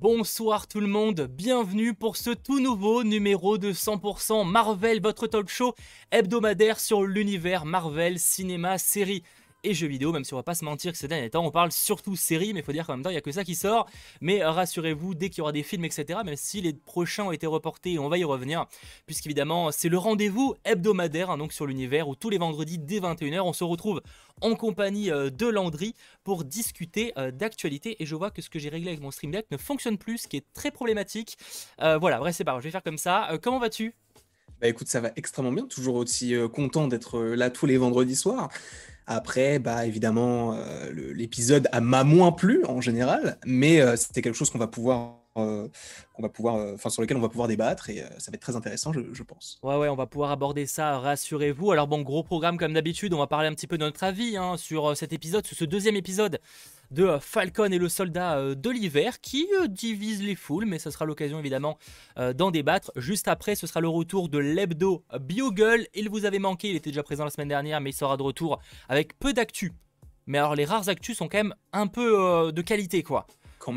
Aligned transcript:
bonsoir 0.00 0.68
tout 0.68 0.78
le 0.78 0.86
monde, 0.86 1.22
bienvenue 1.28 1.92
pour 1.92 2.16
ce 2.16 2.30
tout 2.30 2.60
nouveau 2.60 3.02
numéro 3.02 3.58
de 3.58 3.72
100% 3.72 4.48
Marvel, 4.48 5.00
votre 5.00 5.26
talk 5.26 5.48
show 5.48 5.74
hebdomadaire 6.12 6.78
sur 6.78 7.02
l'univers 7.02 7.64
Marvel, 7.64 8.20
cinéma, 8.20 8.78
série 8.78 9.24
et 9.64 9.74
jeux 9.74 9.86
vidéo, 9.86 10.12
même 10.12 10.24
si 10.24 10.34
on 10.34 10.36
va 10.36 10.42
pas 10.42 10.54
se 10.54 10.64
mentir 10.64 10.92
que 10.92 10.98
ces 10.98 11.08
derniers 11.08 11.30
temps 11.30 11.44
on 11.44 11.50
parle 11.50 11.72
surtout 11.72 12.16
séries, 12.16 12.52
mais 12.52 12.60
il 12.60 12.64
faut 12.64 12.72
dire 12.72 12.86
qu'en 12.86 12.94
même 12.94 13.02
temps 13.02 13.10
il 13.10 13.14
n'y 13.14 13.18
a 13.18 13.22
que 13.22 13.32
ça 13.32 13.44
qui 13.44 13.54
sort. 13.54 13.88
Mais 14.20 14.44
rassurez-vous, 14.44 15.14
dès 15.14 15.30
qu'il 15.30 15.38
y 15.38 15.40
aura 15.42 15.52
des 15.52 15.62
films, 15.62 15.84
etc., 15.84 16.20
même 16.24 16.36
si 16.36 16.60
les 16.60 16.72
prochains 16.72 17.24
ont 17.24 17.32
été 17.32 17.46
reportés, 17.46 17.98
on 17.98 18.08
va 18.08 18.18
y 18.18 18.24
revenir, 18.24 18.66
puisqu'évidemment 19.06 19.70
c'est 19.72 19.88
le 19.88 19.98
rendez-vous 19.98 20.54
hebdomadaire 20.64 21.30
hein, 21.30 21.38
donc 21.38 21.52
sur 21.52 21.66
l'univers 21.66 22.08
où 22.08 22.14
tous 22.14 22.30
les 22.30 22.38
vendredis 22.38 22.78
dès 22.78 23.00
21h 23.00 23.40
on 23.40 23.52
se 23.52 23.64
retrouve 23.64 24.02
en 24.40 24.54
compagnie 24.54 25.10
euh, 25.10 25.30
de 25.30 25.46
Landry 25.46 25.94
pour 26.24 26.44
discuter 26.44 27.12
euh, 27.18 27.30
d'actualité. 27.30 28.02
Et 28.02 28.06
je 28.06 28.14
vois 28.14 28.30
que 28.30 28.42
ce 28.42 28.50
que 28.50 28.58
j'ai 28.58 28.68
réglé 28.68 28.88
avec 28.88 29.00
mon 29.00 29.10
Stream 29.10 29.30
Deck 29.30 29.46
ne 29.50 29.56
fonctionne 29.56 29.98
plus, 29.98 30.18
ce 30.18 30.28
qui 30.28 30.36
est 30.36 30.44
très 30.54 30.70
problématique. 30.70 31.38
Euh, 31.80 31.98
voilà, 31.98 32.18
bref, 32.18 32.34
c'est 32.36 32.44
pas 32.44 32.52
grave, 32.52 32.62
je 32.62 32.68
vais 32.68 32.72
faire 32.72 32.82
comme 32.82 32.98
ça. 32.98 33.30
comment 33.42 33.58
vas-tu? 33.58 33.94
Bah 34.60 34.66
écoute, 34.66 34.88
ça 34.88 35.00
va 35.00 35.12
extrêmement 35.14 35.52
bien, 35.52 35.66
toujours 35.66 35.94
aussi 35.94 36.34
content 36.52 36.88
d'être 36.88 37.20
là 37.20 37.48
tous 37.48 37.66
les 37.66 37.76
vendredis 37.76 38.16
soirs. 38.16 38.48
Après, 39.10 39.58
bah 39.58 39.86
évidemment, 39.86 40.54
l'épisode 40.92 41.66
a 41.72 41.80
m'a 41.80 42.04
moins 42.04 42.30
plu 42.30 42.64
en 42.66 42.82
général, 42.82 43.38
mais 43.46 43.80
c'était 43.96 44.20
quelque 44.20 44.36
chose 44.36 44.50
qu'on 44.50 44.58
va 44.58 44.66
pouvoir 44.66 45.22
qu'on 45.38 46.22
va 46.22 46.28
pouvoir, 46.28 46.74
enfin 46.74 46.90
sur 46.90 47.02
lequel 47.02 47.16
on 47.16 47.20
va 47.20 47.28
pouvoir 47.28 47.48
débattre 47.48 47.90
et 47.90 48.04
ça 48.18 48.30
va 48.30 48.34
être 48.34 48.40
très 48.40 48.56
intéressant, 48.56 48.92
je, 48.92 49.22
pense. 49.22 49.58
Ouais, 49.62 49.76
ouais, 49.76 49.88
on 49.88 49.96
va 49.96 50.06
pouvoir 50.06 50.30
aborder 50.30 50.66
ça, 50.66 50.98
rassurez-vous. 50.98 51.72
Alors 51.72 51.86
bon, 51.86 52.02
gros 52.02 52.22
programme 52.22 52.58
comme 52.58 52.72
d'habitude, 52.72 53.14
on 53.14 53.18
va 53.18 53.26
parler 53.26 53.48
un 53.48 53.54
petit 53.54 53.66
peu 53.66 53.78
de 53.78 53.84
notre 53.84 54.04
avis 54.04 54.36
hein, 54.36 54.56
sur 54.56 54.96
cet 54.96 55.12
épisode, 55.12 55.46
sur 55.46 55.56
ce 55.56 55.64
deuxième 55.64 55.96
épisode 55.96 56.40
de 56.90 57.18
Falcon 57.20 57.70
et 57.70 57.78
le 57.78 57.88
soldat 57.88 58.54
de 58.54 58.70
l'hiver 58.70 59.20
qui 59.20 59.46
divise 59.68 60.22
les 60.22 60.34
foules, 60.34 60.64
mais 60.64 60.78
ce 60.78 60.90
sera 60.90 61.04
l'occasion 61.04 61.38
évidemment 61.38 61.78
d'en 62.16 62.50
débattre. 62.50 62.92
Juste 62.96 63.28
après, 63.28 63.54
ce 63.54 63.66
sera 63.66 63.80
le 63.80 63.88
retour 63.88 64.28
de 64.28 64.38
l'hebdo 64.38 65.04
Biogle. 65.20 65.86
Il 65.94 66.08
vous 66.08 66.24
avait 66.24 66.38
manqué, 66.38 66.70
il 66.70 66.76
était 66.76 66.90
déjà 66.90 67.02
présent 67.02 67.24
la 67.24 67.30
semaine 67.30 67.48
dernière, 67.48 67.80
mais 67.80 67.90
il 67.90 67.94
sera 67.94 68.16
de 68.16 68.22
retour 68.22 68.58
avec 68.88 69.18
peu 69.18 69.32
d'actu. 69.32 69.72
Mais 70.26 70.38
alors 70.38 70.54
les 70.54 70.66
rares 70.66 70.88
actus 70.88 71.16
sont 71.16 71.28
quand 71.28 71.38
même 71.38 71.54
un 71.72 71.86
peu 71.86 72.52
de 72.52 72.62
qualité 72.62 73.02
quoi. 73.02 73.26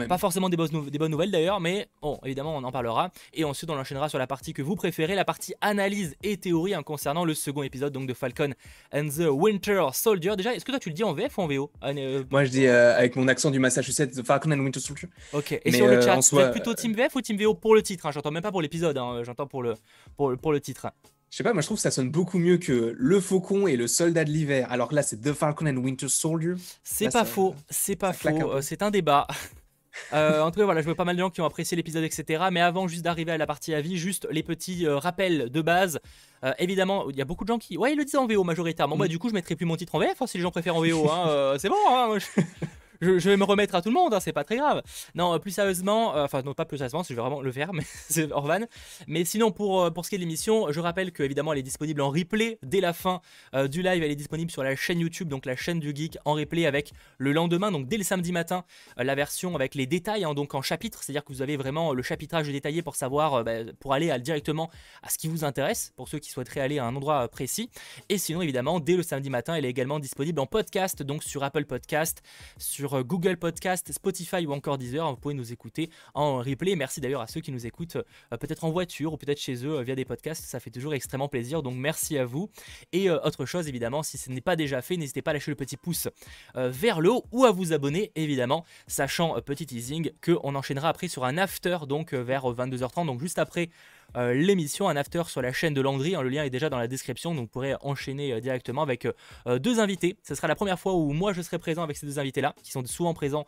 Pas 0.07 0.17
forcément 0.17 0.49
des, 0.49 0.57
bonnes, 0.57 1.11
nouvelles 1.11 1.31
d'ailleurs, 1.31 1.59
mais 1.59 1.87
bon, 2.01 2.19
évidemment, 2.23 2.55
on 2.55 2.63
en 2.63 2.71
parlera. 2.71 3.11
Et 3.33 3.43
ensuite, 3.43 3.69
on 3.69 3.77
enchaînera 3.77 4.09
sur 4.09 4.19
la 4.19 4.27
partie 4.27 4.53
que 4.53 4.61
vous 4.61 4.75
préférez, 4.75 5.15
la 5.15 5.25
partie 5.25 5.53
analyse 5.61 6.15
et 6.23 6.37
théorie 6.37 6.73
hein, 6.73 6.83
concernant 6.83 7.25
le 7.25 7.33
second 7.33 7.63
épisode 7.63 7.93
donc 7.93 8.07
de 8.07 8.13
Falcon 8.13 8.51
and 8.93 9.07
the 9.07 9.27
Winter 9.29 9.87
Soldier. 9.93 10.35
Déjà, 10.35 10.53
est-ce 10.53 10.65
que 10.65 10.71
toi 10.71 10.79
tu 10.79 10.89
le 10.89 10.95
dis 10.95 11.03
en 11.03 11.13
VF 11.13 11.37
ou 11.37 11.41
en 11.41 11.47
VO 11.47 11.71
ah, 11.81 11.89
euh, 11.89 12.23
Moi, 12.29 12.45
je 12.45 12.51
dis 12.51 12.67
euh, 12.67 12.97
avec 12.97 13.15
mon 13.15 13.27
accent 13.27 13.51
du 13.51 13.59
Massachusetts, 13.59 14.11
The 14.11 14.23
Falcon 14.23 14.51
and 14.51 14.59
Winter 14.59 14.79
Soldier. 14.79 15.09
Ok. 15.33 15.59
Et 15.63 15.71
sur 15.71 15.87
le 15.87 15.97
euh, 15.97 16.01
chat, 16.01 16.19
vous 16.19 16.51
plutôt 16.51 16.73
Team 16.73 16.93
VF 16.93 17.15
ou 17.15 17.21
Team 17.21 17.37
VO 17.37 17.53
pour 17.53 17.75
le 17.75 17.81
titre 17.81 18.05
hein? 18.05 18.11
J'entends 18.11 18.31
même 18.31 18.43
pas 18.43 18.51
pour 18.51 18.61
l'épisode, 18.61 18.97
hein, 18.97 19.21
j'entends 19.23 19.47
pour 19.47 19.63
le, 19.63 19.75
pour, 20.15 20.35
pour 20.37 20.51
le 20.51 20.59
titre. 20.59 20.87
Je 21.29 21.37
sais 21.37 21.43
pas, 21.43 21.53
moi 21.53 21.61
je 21.61 21.67
trouve 21.67 21.77
que 21.77 21.81
ça 21.81 21.91
sonne 21.91 22.11
beaucoup 22.11 22.39
mieux 22.39 22.57
que 22.57 22.93
Le 22.97 23.19
Faucon 23.21 23.65
et 23.65 23.77
Le 23.77 23.87
Soldat 23.87 24.25
de 24.25 24.29
l'hiver. 24.29 24.67
Alors 24.69 24.93
là, 24.93 25.01
c'est 25.01 25.21
The 25.21 25.31
Falcon 25.31 25.65
and 25.67 25.77
Winter 25.77 26.09
Soldier. 26.09 26.55
C'est 26.83 27.11
pas, 27.11 27.23
faux, 27.23 27.55
c'est 27.69 27.95
pas 27.95 28.11
faux, 28.11 28.61
c'est 28.61 28.81
un 28.81 28.91
débat. 28.91 29.27
Euh, 30.13 30.41
en 30.41 30.51
tout 30.51 30.59
cas, 30.59 30.65
voilà, 30.65 30.81
je 30.81 30.85
vois 30.85 30.95
pas 30.95 31.05
mal 31.05 31.15
de 31.15 31.21
gens 31.21 31.29
qui 31.29 31.41
ont 31.41 31.45
apprécié 31.45 31.77
l'épisode, 31.77 32.03
etc. 32.03 32.45
Mais 32.51 32.61
avant 32.61 32.87
juste 32.87 33.03
d'arriver 33.03 33.31
à 33.31 33.37
la 33.37 33.47
partie 33.47 33.73
avis, 33.73 33.97
juste 33.97 34.27
les 34.31 34.43
petits 34.43 34.85
euh, 34.85 34.97
rappels 34.97 35.49
de 35.49 35.61
base. 35.61 35.99
Euh, 36.43 36.53
évidemment, 36.59 37.09
il 37.09 37.15
y 37.15 37.21
a 37.21 37.25
beaucoup 37.25 37.43
de 37.43 37.49
gens 37.49 37.59
qui. 37.59 37.77
Ouais, 37.77 37.93
ils 37.93 37.97
le 37.97 38.05
disent 38.05 38.15
en 38.15 38.27
VO 38.27 38.43
majoritairement. 38.43 38.97
Moi, 38.97 39.05
mm. 39.05 39.09
du 39.09 39.19
coup, 39.19 39.29
je 39.29 39.33
mettrai 39.33 39.55
plus 39.55 39.65
mon 39.65 39.75
titre 39.75 39.95
en 39.95 39.99
VF 39.99 40.21
hein, 40.21 40.27
si 40.27 40.37
les 40.37 40.43
gens 40.43 40.51
préfèrent 40.51 40.75
en 40.75 40.81
VO. 40.81 41.09
Hein, 41.09 41.55
c'est 41.59 41.69
bon, 41.69 41.75
hein, 41.89 42.17
je, 42.17 42.41
vais 43.05 43.37
me 43.37 43.43
remettre 43.43 43.75
à 43.75 43.81
tout 43.81 43.89
le 43.89 43.95
monde, 43.95 44.13
hein, 44.13 44.19
c'est 44.19 44.33
pas 44.33 44.43
très 44.43 44.57
grave. 44.57 44.81
Non, 45.15 45.37
plus 45.39 45.51
sérieusement, 45.51 46.15
euh, 46.15 46.25
enfin 46.25 46.41
non 46.43 46.53
pas 46.53 46.65
plus 46.65 46.77
sérieusement, 46.77 47.03
je 47.03 47.13
vais 47.13 47.21
vraiment 47.21 47.41
le 47.41 47.51
faire, 47.51 47.73
mais 47.73 47.83
c'est 48.09 48.31
Orvan. 48.31 48.61
Mais 49.07 49.25
sinon 49.25 49.51
pour, 49.51 49.83
euh, 49.83 49.91
pour 49.91 50.05
ce 50.05 50.09
qui 50.09 50.15
est 50.15 50.17
de 50.19 50.23
l'émission, 50.23 50.71
je 50.71 50.79
rappelle 50.79 51.11
qu'évidemment 51.11 51.53
elle 51.53 51.59
est 51.59 51.63
disponible 51.63 52.01
en 52.01 52.09
replay 52.09 52.59
dès 52.63 52.81
la 52.81 52.93
fin 52.93 53.21
euh, 53.55 53.67
du 53.67 53.81
live, 53.81 54.03
elle 54.03 54.11
est 54.11 54.15
disponible 54.15 54.51
sur 54.51 54.63
la 54.63 54.75
chaîne 54.75 54.99
YouTube, 54.99 55.27
donc 55.27 55.45
la 55.45 55.55
chaîne 55.55 55.79
du 55.79 55.95
geek 55.95 56.17
en 56.25 56.33
replay 56.33 56.65
avec 56.65 56.93
le 57.17 57.31
lendemain, 57.31 57.71
donc 57.71 57.87
dès 57.87 57.97
le 57.97 58.03
samedi 58.03 58.31
matin, 58.31 58.63
la 58.97 59.15
version 59.15 59.55
avec 59.55 59.75
les 59.75 59.85
détails, 59.85 60.23
hein, 60.23 60.33
donc 60.33 60.53
en 60.53 60.61
chapitre, 60.61 61.03
c'est-à-dire 61.03 61.23
que 61.23 61.33
vous 61.33 61.41
avez 61.41 61.57
vraiment 61.57 61.93
le 61.93 62.03
chapitrage 62.03 62.47
détaillé 62.47 62.81
pour 62.81 62.95
savoir, 62.95 63.43
bah, 63.43 63.51
pour 63.79 63.93
aller 63.93 64.17
directement 64.19 64.69
à 65.03 65.09
ce 65.09 65.17
qui 65.17 65.27
vous 65.27 65.43
intéresse, 65.43 65.93
pour 65.95 66.07
ceux 66.07 66.19
qui 66.19 66.29
souhaiteraient 66.29 66.61
aller 66.61 66.79
à 66.79 66.85
un 66.85 66.95
endroit 66.95 67.27
précis. 67.27 67.69
Et 68.09 68.17
sinon 68.17 68.41
évidemment, 68.41 68.79
dès 68.79 68.95
le 68.95 69.03
samedi 69.03 69.29
matin, 69.29 69.55
elle 69.55 69.65
est 69.65 69.69
également 69.69 69.99
disponible 69.99 70.39
en 70.39 70.45
podcast, 70.45 71.03
donc 71.03 71.23
sur 71.23 71.43
Apple 71.43 71.65
Podcast, 71.65 72.21
sur 72.57 72.90
Google 72.99 73.37
Podcast, 73.37 73.91
Spotify 73.91 74.45
ou 74.45 74.53
encore 74.53 74.77
Deezer. 74.77 75.09
Vous 75.09 75.17
pouvez 75.17 75.33
nous 75.33 75.51
écouter 75.51 75.89
en 76.13 76.37
replay. 76.37 76.75
Merci 76.75 77.01
d'ailleurs 77.01 77.21
à 77.21 77.27
ceux 77.27 77.41
qui 77.41 77.51
nous 77.51 77.65
écoutent 77.65 77.95
euh, 77.95 78.37
peut-être 78.37 78.63
en 78.63 78.71
voiture 78.71 79.13
ou 79.13 79.17
peut-être 79.17 79.39
chez 79.39 79.65
eux 79.65 79.77
euh, 79.77 79.83
via 79.83 79.95
des 79.95 80.05
podcasts. 80.05 80.43
Ça 80.43 80.59
fait 80.59 80.69
toujours 80.69 80.93
extrêmement 80.93 81.27
plaisir. 81.27 81.63
Donc 81.63 81.75
merci 81.75 82.17
à 82.17 82.25
vous. 82.25 82.49
Et 82.91 83.09
euh, 83.09 83.19
autre 83.23 83.45
chose 83.45 83.67
évidemment, 83.67 84.03
si 84.03 84.17
ce 84.17 84.29
n'est 84.29 84.41
pas 84.41 84.55
déjà 84.55 84.81
fait, 84.81 84.97
n'hésitez 84.97 85.21
pas 85.21 85.31
à 85.31 85.33
lâcher 85.35 85.51
le 85.51 85.55
petit 85.55 85.77
pouce 85.77 86.07
vers 86.55 87.01
le 87.01 87.11
haut 87.11 87.25
ou 87.31 87.45
à 87.45 87.51
vous 87.51 87.73
abonner 87.73 88.11
évidemment, 88.15 88.65
sachant 88.87 89.39
petit 89.41 89.65
teasing 89.65 90.11
qu'on 90.23 90.55
enchaînera 90.55 90.89
après 90.89 91.07
sur 91.07 91.25
un 91.25 91.37
after 91.37 91.79
donc 91.87 92.13
vers 92.13 92.45
22h30, 92.45 93.05
donc 93.05 93.19
juste 93.19 93.39
après 93.39 93.69
euh, 94.15 94.33
l'émission, 94.33 94.89
un 94.89 94.95
after 94.95 95.23
sur 95.27 95.41
la 95.41 95.53
chaîne 95.53 95.73
de 95.73 95.81
Landry. 95.81 96.15
Hein, 96.15 96.21
le 96.21 96.29
lien 96.29 96.43
est 96.43 96.49
déjà 96.49 96.69
dans 96.69 96.77
la 96.77 96.87
description, 96.87 97.33
donc 97.33 97.45
vous 97.45 97.47
pourrez 97.47 97.75
enchaîner 97.81 98.33
euh, 98.33 98.39
directement 98.39 98.81
avec 98.81 99.05
euh, 99.05 99.59
deux 99.59 99.79
invités. 99.79 100.17
Ce 100.23 100.35
sera 100.35 100.47
la 100.47 100.55
première 100.55 100.79
fois 100.79 100.93
où 100.93 101.11
moi 101.11 101.33
je 101.33 101.41
serai 101.41 101.59
présent 101.59 101.83
avec 101.83 101.97
ces 101.97 102.05
deux 102.05 102.19
invités-là, 102.19 102.53
qui 102.63 102.71
sont 102.71 102.85
souvent 102.85 103.13
présents 103.13 103.45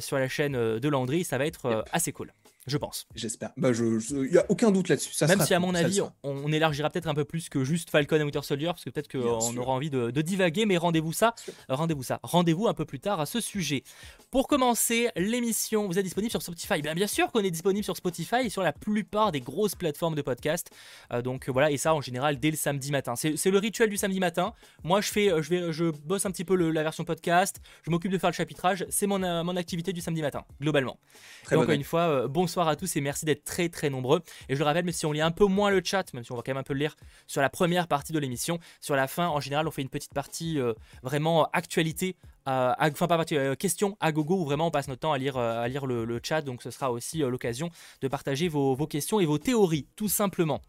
sur 0.00 0.18
la 0.18 0.28
chaîne 0.28 0.52
de 0.52 0.88
Landry. 0.88 1.24
Ça 1.24 1.38
va 1.38 1.46
être 1.46 1.84
assez 1.92 2.12
cool 2.12 2.32
je 2.68 2.76
pense. 2.76 3.06
J'espère. 3.14 3.50
Bah, 3.56 3.70
il 3.70 3.74
je, 3.74 4.14
n'y 4.14 4.38
a 4.38 4.46
aucun 4.48 4.70
doute 4.70 4.88
là-dessus. 4.88 5.12
Même 5.26 5.40
si, 5.40 5.54
à 5.54 5.60
mon 5.60 5.74
avis, 5.74 6.00
on, 6.22 6.52
élargira 6.52 6.90
peut-être 6.90 7.08
un 7.08 7.14
peu 7.14 7.24
plus 7.24 7.48
que 7.48 7.64
juste 7.64 7.90
Falcon 7.90 8.16
et 8.16 8.22
Winter 8.22 8.42
Soldier, 8.42 8.66
parce 8.66 8.84
que 8.84 8.90
peut-être 8.90 9.10
qu'on 9.10 9.56
aura 9.56 9.72
envie 9.72 9.90
de, 9.90 10.10
divaguer, 10.22 10.66
mais 10.66 10.76
rendez-vous 10.76 11.12
ça, 11.12 11.34
rendez-vous 11.68 12.02
ça, 12.02 12.20
rendez-vous 12.22 12.68
un 12.68 12.74
peu 12.74 12.84
plus 12.84 13.00
tard 13.00 13.20
à 13.20 13.26
ce 13.26 13.40
sujet. 13.40 13.82
Pour 14.30 14.48
commencer 14.48 15.08
l'émission, 15.16 15.86
vous 15.86 15.98
êtes 15.98 16.04
disponible 16.04 16.30
sur 16.30 16.42
Spotify. 16.42 16.82
Bien, 16.82 16.94
bien 16.94 17.06
sûr 17.06 17.30
qu'on 17.30 17.40
est 17.40 17.50
disponible 17.50 17.84
sur 17.84 17.96
Spotify 17.96 18.36
et 18.44 18.50
sur 18.50 18.62
la 18.62 18.72
plupart 18.72 19.32
des 19.32 19.40
grosses 19.40 19.74
plateformes 19.74 20.14
de 20.14 20.22
podcast. 20.22 20.70
Euh, 21.12 21.22
donc 21.22 21.48
voilà, 21.48 21.70
et 21.70 21.76
ça 21.76 21.94
en 21.94 22.00
général 22.00 22.38
dès 22.38 22.50
le 22.50 22.56
samedi 22.56 22.90
matin. 22.90 23.14
C'est 23.16 23.50
le 23.50 23.58
rituel 23.58 23.88
du 23.88 23.96
samedi 23.96 24.20
matin. 24.20 24.52
Moi, 24.84 25.00
je 25.00 25.10
fais, 25.10 25.30
euh, 25.30 25.42
je 25.42 25.50
vais, 25.50 25.72
je 25.72 25.84
bosse 25.86 26.26
un 26.26 26.30
petit 26.30 26.44
peu 26.44 26.54
la 26.54 26.82
version 26.82 27.04
podcast. 27.04 27.60
Je 27.84 27.90
m'occupe 27.90 28.12
de 28.12 28.18
faire 28.18 28.30
le 28.30 28.34
chapitrage. 28.34 28.86
C'est 28.90 29.06
mon, 29.06 29.22
euh, 29.22 29.44
mon 29.44 29.56
activité 29.56 29.92
du 29.92 30.00
samedi 30.00 30.22
matin, 30.22 30.44
globalement. 30.60 30.98
Très 31.44 31.56
donc, 31.56 31.64
encore 31.64 31.74
une 31.74 31.84
fois, 31.84 32.28
bonsoir 32.28 32.57
à 32.66 32.74
tous 32.74 32.96
et 32.96 33.00
merci 33.00 33.24
d'être 33.24 33.44
très 33.44 33.68
très 33.68 33.90
nombreux. 33.90 34.22
Et 34.48 34.54
je 34.54 34.58
le 34.58 34.64
rappelle, 34.64 34.84
mais 34.84 34.92
si 34.92 35.06
on 35.06 35.12
lit 35.12 35.20
un 35.20 35.30
peu 35.30 35.44
moins 35.44 35.70
le 35.70 35.80
chat, 35.84 36.12
même 36.14 36.24
si 36.24 36.32
on 36.32 36.36
va 36.36 36.42
quand 36.42 36.50
même 36.50 36.56
un 36.56 36.64
peu 36.64 36.72
le 36.72 36.80
lire 36.80 36.96
sur 37.26 37.40
la 37.40 37.50
première 37.50 37.86
partie 37.86 38.12
de 38.12 38.18
l'émission, 38.18 38.58
sur 38.80 38.96
la 38.96 39.06
fin, 39.06 39.28
en 39.28 39.38
général, 39.38 39.68
on 39.68 39.70
fait 39.70 39.82
une 39.82 39.88
petite 39.88 40.14
partie 40.14 40.58
euh, 40.58 40.72
vraiment 41.02 41.48
actualité. 41.52 42.16
Euh, 42.48 42.72
enfin, 42.80 43.06
pas 43.06 43.18
partie, 43.18 43.36
euh, 43.36 43.54
question 43.54 43.96
à 44.00 44.10
gogo 44.10 44.40
où 44.40 44.44
vraiment 44.44 44.66
on 44.66 44.70
passe 44.70 44.88
notre 44.88 45.00
temps 45.00 45.12
à 45.12 45.18
lire, 45.18 45.36
à 45.36 45.68
lire 45.68 45.86
le, 45.86 46.20
chat. 46.22 46.42
Donc 46.42 46.62
ce 46.62 46.70
sera 46.70 46.90
aussi 46.90 47.18
l'occasion 47.18 47.70
de 48.00 48.08
partager 48.08 48.48
vos, 48.48 48.76
questions 48.88 49.20
et 49.20 49.26
vos 49.26 49.38
théories, 49.38 49.86
tout 49.94 50.08
simplement. 50.08 50.60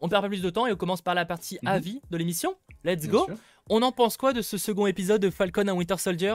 On 0.00 0.08
perd 0.08 0.22
pas 0.22 0.28
plus 0.28 0.42
de 0.42 0.50
temps 0.50 0.66
et 0.66 0.72
on 0.72 0.76
commence 0.76 1.02
par 1.02 1.14
la 1.14 1.24
partie 1.24 1.58
mhm. 1.62 1.68
avis 1.68 2.00
de 2.10 2.16
l'émission. 2.16 2.56
Let's 2.84 3.08
go. 3.08 3.26
On 3.68 3.82
en 3.82 3.92
pense 3.92 4.16
quoi 4.16 4.32
de 4.32 4.42
ce 4.42 4.58
second 4.58 4.86
épisode 4.86 5.22
de 5.22 5.30
Falcon 5.30 5.66
and 5.68 5.76
Winter 5.76 5.96
Soldier? 5.96 6.34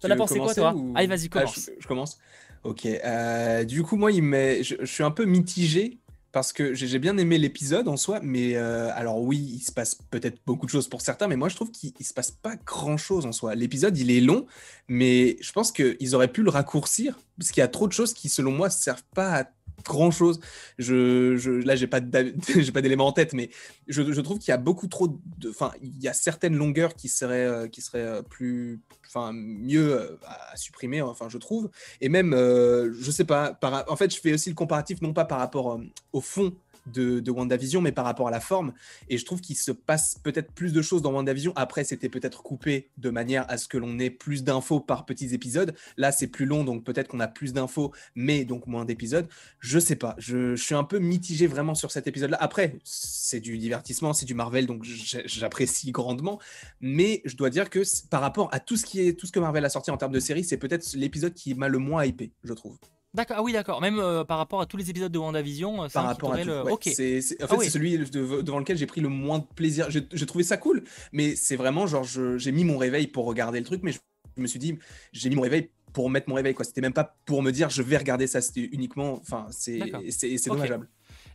T'en 0.00 0.10
as 0.10 0.16
pensé 0.16 0.38
quoi 0.38 0.54
toi? 0.54 0.74
Allez, 0.94 1.06
vas-y, 1.06 1.26
ah, 1.26 1.28
commence. 1.28 1.70
je, 1.78 1.86
commence. 1.86 2.18
Ok. 2.62 2.86
Euh, 2.86 3.64
du 3.64 3.82
coup, 3.82 3.96
moi, 3.96 4.10
je, 4.12 4.84
suis 4.84 5.02
un 5.02 5.10
peu 5.10 5.24
mitigé 5.24 5.98
parce 6.32 6.52
que 6.52 6.74
j'ai 6.74 6.98
bien 6.98 7.16
aimé 7.16 7.38
l'épisode 7.38 7.88
en 7.88 7.96
soi, 7.96 8.20
mais 8.22 8.54
euh, 8.54 8.90
alors 8.94 9.20
oui, 9.20 9.38
il 9.38 9.60
se 9.60 9.72
passe 9.72 9.96
peut-être 10.10 10.38
beaucoup 10.46 10.64
de 10.64 10.70
choses 10.70 10.88
pour 10.88 11.00
certains, 11.00 11.26
mais 11.26 11.34
moi 11.34 11.48
je 11.48 11.56
trouve 11.56 11.72
qu'il 11.72 12.06
se 12.06 12.14
passe 12.14 12.30
pas 12.30 12.54
grand-chose 12.54 13.26
en 13.26 13.32
soi. 13.32 13.56
L'épisode, 13.56 13.98
il 13.98 14.12
est 14.12 14.20
long, 14.20 14.46
mais 14.86 15.36
je 15.40 15.50
pense 15.50 15.72
qu'ils 15.72 16.14
auraient 16.14 16.30
pu 16.30 16.44
le 16.44 16.50
raccourcir, 16.50 17.18
parce 17.36 17.50
qu'il 17.50 17.60
y 17.60 17.64
a 17.64 17.68
trop 17.68 17.88
de 17.88 17.92
choses 17.92 18.14
qui, 18.14 18.28
selon 18.28 18.52
moi, 18.52 18.70
servent 18.70 19.02
pas 19.12 19.40
à 19.40 19.44
grand 19.84 20.10
chose. 20.10 20.40
Je, 20.78 21.36
je, 21.36 21.50
là, 21.50 21.76
j'ai 21.76 21.86
pas 21.86 22.00
pas 22.74 22.82
d'éléments 22.82 23.06
en 23.06 23.12
tête, 23.12 23.32
mais 23.32 23.50
je, 23.88 24.20
trouve 24.20 24.38
qu'il 24.38 24.50
y 24.50 24.54
a 24.54 24.58
beaucoup 24.58 24.86
trop 24.86 25.08
de, 25.38 25.50
enfin, 25.50 25.72
il 25.82 26.02
y 26.02 26.08
a 26.08 26.12
certaines 26.12 26.56
longueurs 26.56 26.94
qui 26.94 27.08
seraient, 27.08 27.46
euh, 27.46 27.68
qui 27.68 27.82
euh, 27.94 28.22
plus, 28.22 28.80
enfin, 29.06 29.32
mieux 29.32 29.92
euh, 29.92 30.16
à 30.26 30.56
supprimer, 30.56 31.02
enfin, 31.02 31.28
je 31.28 31.38
trouve. 31.38 31.70
Et 32.00 32.08
même, 32.08 32.32
je 32.32 33.10
sais 33.10 33.24
pas, 33.24 33.54
par, 33.54 33.84
en 33.90 33.96
fait, 33.96 34.14
je 34.14 34.20
fais 34.20 34.32
aussi 34.32 34.48
le 34.48 34.54
comparatif 34.54 35.00
non 35.02 35.12
pas 35.12 35.24
par 35.24 35.38
rapport 35.38 35.80
au 36.12 36.20
fond 36.20 36.52
de, 36.86 37.20
de, 37.20 37.30
WandaVision, 37.30 37.80
mais 37.80 37.92
par 37.92 38.04
rapport 38.04 38.28
à 38.28 38.30
la 38.30 38.40
forme. 38.40 38.72
Et 39.08 39.18
je 39.18 39.24
trouve 39.24 39.40
qu'il 39.40 39.56
se 39.56 39.72
passe 39.72 40.16
peut-être 40.22 40.52
plus 40.52 40.72
de 40.72 40.82
choses 40.82 41.02
dans 41.02 41.12
WandaVision. 41.12 41.52
Après, 41.56 41.84
c'était 41.84 42.08
peut-être 42.08 42.42
coupé 42.42 42.90
de 42.98 43.10
manière 43.10 43.44
à 43.48 43.58
ce 43.58 43.68
que 43.68 43.78
l'on 43.78 43.98
ait 43.98 44.10
plus 44.10 44.44
d'infos 44.44 44.80
par 44.80 45.06
petits 45.06 45.34
épisodes. 45.34 45.74
Là, 45.96 46.12
c'est 46.12 46.26
plus 46.26 46.46
long, 46.46 46.64
donc 46.64 46.84
peut-être 46.84 47.08
qu'on 47.08 47.20
a 47.20 47.28
plus 47.28 47.52
d'infos, 47.52 47.92
mais 48.14 48.44
donc 48.44 48.66
moins 48.66 48.84
d'épisodes. 48.84 49.28
Je 49.60 49.78
sais 49.78 49.96
pas. 49.96 50.14
Je, 50.18 50.56
suis 50.56 50.74
un 50.74 50.84
peu 50.84 50.98
mitigé 50.98 51.46
vraiment 51.46 51.74
sur 51.74 51.90
cet 51.90 52.06
épisode-là. 52.06 52.36
Après, 52.40 52.78
c'est 52.84 53.40
du 53.40 53.58
divertissement, 53.58 54.12
c'est 54.12 54.26
du 54.26 54.34
Marvel, 54.34 54.66
donc 54.66 54.84
j'apprécie 54.84 55.90
grandement. 55.90 56.40
Mais 56.80 57.22
je 57.24 57.36
dois 57.36 57.50
dire 57.50 57.70
que 57.70 57.82
par 58.08 58.20
rapport 58.20 58.48
à 58.52 58.60
tout 58.60 58.76
ce, 58.76 58.84
qui 58.84 59.00
est, 59.00 59.18
tout 59.18 59.26
ce 59.26 59.32
que 59.32 59.40
Marvel 59.40 59.64
a 59.64 59.68
sorti 59.68 59.90
en 59.90 59.96
termes 59.96 60.12
de 60.12 60.20
série, 60.20 60.44
c'est 60.44 60.58
peut-être 60.58 60.86
l'épisode 60.94 61.34
qui 61.34 61.54
m'a 61.54 61.68
le 61.68 61.78
moins 61.78 62.04
hypé, 62.04 62.32
je 62.44 62.52
trouve. 62.52 62.78
D'accord, 63.12 63.36
ah 63.40 63.42
oui, 63.42 63.52
d'accord. 63.52 63.80
Même 63.80 63.98
euh, 63.98 64.24
par 64.24 64.38
rapport 64.38 64.60
à 64.60 64.66
tous 64.66 64.76
les 64.76 64.88
épisodes 64.88 65.10
de 65.10 65.18
WandaVision, 65.18 65.88
par 65.88 66.04
rapport 66.04 66.32
à 66.32 66.38
tout, 66.38 66.48
le... 66.48 66.62
c'est, 66.82 67.18
en 67.42 67.48
fait, 67.48 67.54
ah 67.54 67.56
c'est 67.60 67.70
celui 67.70 67.98
devant 67.98 68.58
lequel 68.60 68.76
j'ai 68.76 68.86
pris 68.86 69.00
le 69.00 69.08
moins 69.08 69.40
de 69.40 69.46
plaisir. 69.56 69.88
J'ai 69.90 70.26
trouvé 70.26 70.44
ça 70.44 70.56
cool, 70.56 70.84
mais 71.12 71.34
c'est 71.34 71.56
vraiment 71.56 71.86
genre, 71.86 72.04
j'ai 72.04 72.52
mis 72.52 72.64
mon 72.64 72.78
réveil 72.78 73.08
pour 73.08 73.26
regarder 73.26 73.58
le 73.58 73.64
truc, 73.64 73.82
mais 73.82 73.92
je, 73.92 73.98
me 74.36 74.46
suis 74.46 74.60
dit, 74.60 74.78
j'ai 75.12 75.28
mis 75.28 75.36
mon 75.36 75.42
réveil 75.42 75.70
pour 75.92 76.08
mettre 76.08 76.28
mon 76.28 76.36
réveil, 76.36 76.54
quoi. 76.54 76.64
C'était 76.64 76.80
même 76.80 76.92
pas 76.92 77.16
pour 77.24 77.42
me 77.42 77.50
dire, 77.50 77.68
je 77.68 77.82
vais 77.82 77.96
regarder 77.96 78.28
ça. 78.28 78.40
C'était 78.40 78.68
uniquement, 78.72 79.14
enfin, 79.14 79.46
c'est, 79.50 79.80
c'est, 80.10 80.46
dommageable. 80.46 80.88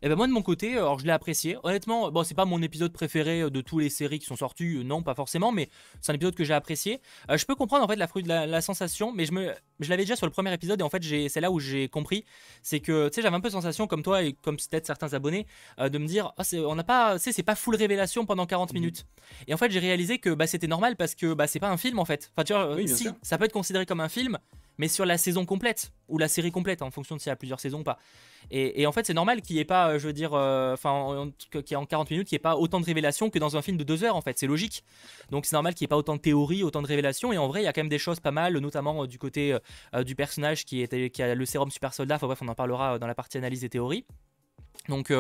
Et 0.06 0.08
eh 0.08 0.10
ben 0.12 0.18
moi 0.18 0.28
de 0.28 0.32
mon 0.32 0.44
côté, 0.44 0.78
alors 0.78 1.00
je 1.00 1.06
l'ai 1.08 1.12
apprécié. 1.12 1.58
Honnêtement, 1.64 2.12
bon 2.12 2.24
c'est 2.24 2.36
pas 2.36 2.46
mon 2.46 2.62
épisode 2.62 2.94
préféré 2.94 3.42
euh, 3.42 3.50
de 3.50 3.60
tous 3.62 3.80
les 3.80 3.90
séries 3.90 4.20
qui 4.20 4.28
sont 4.28 4.36
sorties, 4.36 4.76
euh, 4.78 4.84
non 4.84 5.02
pas 5.02 5.16
forcément, 5.16 5.52
mais 5.52 5.68
c'est 6.00 6.12
un 6.12 6.16
épisode 6.16 6.36
que 6.36 6.44
j'ai 6.44 6.54
apprécié. 6.54 7.02
Euh, 7.32 7.38
je 7.38 7.46
peux 7.48 7.56
comprendre 7.56 7.84
en 7.84 7.88
fait 7.88 7.96
la, 7.96 8.08
la, 8.24 8.46
la 8.46 8.62
sensation, 8.62 9.12
mais 9.12 9.26
je 9.26 9.32
me, 9.32 9.52
je 9.80 9.90
l'avais 9.90 10.04
déjà 10.04 10.16
sur 10.16 10.28
le 10.28 10.32
premier 10.32 10.54
épisode 10.54 10.80
et 10.80 10.84
en 10.84 10.92
fait 10.92 11.02
c'est 11.28 11.42
là 11.42 11.50
où 11.50 11.60
j'ai 11.60 11.90
compris, 11.90 12.24
c'est 12.62 12.82
que 12.82 13.08
tu 13.08 13.16
sais 13.16 13.24
j'avais 13.24 13.36
un 13.36 13.42
peu 13.42 13.50
sensation 13.50 13.88
comme 13.88 14.04
toi 14.04 14.22
et 14.22 14.34
comme 14.34 14.58
peut-être 14.58 14.86
certains 14.86 15.12
abonnés 15.16 15.48
de 15.80 15.98
me 15.98 16.06
dire, 16.06 16.34
oh, 16.38 16.44
on 16.68 16.76
n'a 16.76 16.84
pas, 16.84 17.18
c'est 17.18 17.42
pas 17.42 17.56
full 17.56 17.76
révélation 17.76 18.28
pendant 18.28 18.46
40 18.46 18.74
mhm. 18.74 18.80
minutes. 18.80 19.08
Et 19.48 19.56
en 19.56 19.58
fait 19.58 19.72
j'ai 19.72 19.80
réalisé 19.80 20.20
que 20.20 20.30
bah, 20.30 20.46
c'était 20.46 20.68
normal 20.68 20.98
parce 20.98 21.16
que 21.16 21.34
bah, 21.34 21.48
c'est 21.48 21.60
pas 21.60 21.72
un 21.72 21.78
film 21.78 21.98
en 21.98 22.06
fait. 22.06 22.32
Enfin 22.36 22.44
tu 22.44 22.54
vois, 22.54 22.78
si 22.86 23.08
ça 23.24 23.40
peut 23.40 23.46
être 23.46 23.54
considéré 23.54 23.88
comme 23.88 24.02
un 24.02 24.10
film, 24.10 24.38
mais 24.78 24.88
sur 24.88 25.06
la 25.06 25.18
saison 25.18 25.46
complète 25.46 25.92
ou 26.08 26.18
la 26.18 26.28
série 26.28 26.52
complète 26.52 26.82
en 26.82 26.92
fonction 26.92 27.16
de 27.16 27.22
s'il 27.22 27.30
y 27.30 27.34
a 27.34 27.36
plusieurs 27.36 27.60
saisons 27.60 27.80
ou 27.80 27.84
pas. 27.84 27.98
Et, 28.52 28.86
en 28.86 28.92
fait, 28.92 29.06
c'est 29.06 29.14
normal 29.14 29.42
qu'il 29.42 29.56
n'y 29.56 29.62
ait 29.62 29.66
pas, 29.66 29.90
euh, 29.90 30.00
je 30.00 30.08
veux 30.08 30.14
dire, 30.14 30.34
euh, 30.34 30.74
enfin, 30.74 31.32
qu'il 31.50 31.64
y 31.72 31.74
ait 31.74 31.78
en 31.78 31.86
40 31.86 32.12
minutes, 32.12 32.28
qu'il 32.28 32.36
n'y 32.36 32.40
ait 32.40 32.44
pas 32.44 32.56
autant 32.58 32.80
de 32.80 32.86
révélations 32.86 33.30
que 33.30 33.40
dans 33.40 33.58
un 33.58 33.62
film 33.62 33.78
de 33.78 33.84
2 33.84 34.04
heures, 34.04 34.16
en 34.16 34.22
fait. 34.22 34.38
C'est 34.38 34.48
logique. 34.48 34.84
Donc, 35.32 35.46
c'est 35.46 35.56
normal 35.56 35.74
qu'il 35.74 35.84
n'y 35.84 35.88
ait 35.88 35.90
pas 35.90 35.98
autant 35.98 36.16
de 36.16 36.22
théories, 36.22 36.64
autant 36.64 36.82
de 36.82 36.88
révélations. 36.88 37.34
Et 37.34 37.38
en 37.38 37.48
vrai, 37.48 37.62
il 37.62 37.66
y 37.66 37.68
a 37.68 37.74
quand 37.74 37.82
même 37.82 37.90
des 37.90 37.98
choses 37.98 38.20
pas 38.20 38.32
mal, 38.32 38.58
notamment 38.58 39.04
euh, 39.04 39.08
du 39.08 39.18
côté 39.18 39.58
du 40.06 40.16
personnage 40.16 40.66
qui, 40.66 40.84
a 40.84 41.36
le 41.36 41.46
sérum 41.46 41.72
super 41.72 41.94
soldat. 41.94 42.16
Enfin, 42.16 42.28
bref, 42.28 42.40
on 42.42 42.48
en 42.48 42.56
parlera 42.56 43.00
dans 43.00 43.08
la 43.08 43.16
partie 43.16 43.38
analyse 43.38 43.62
des 43.62 43.70
théories. 43.70 44.06
Donc 44.90 45.12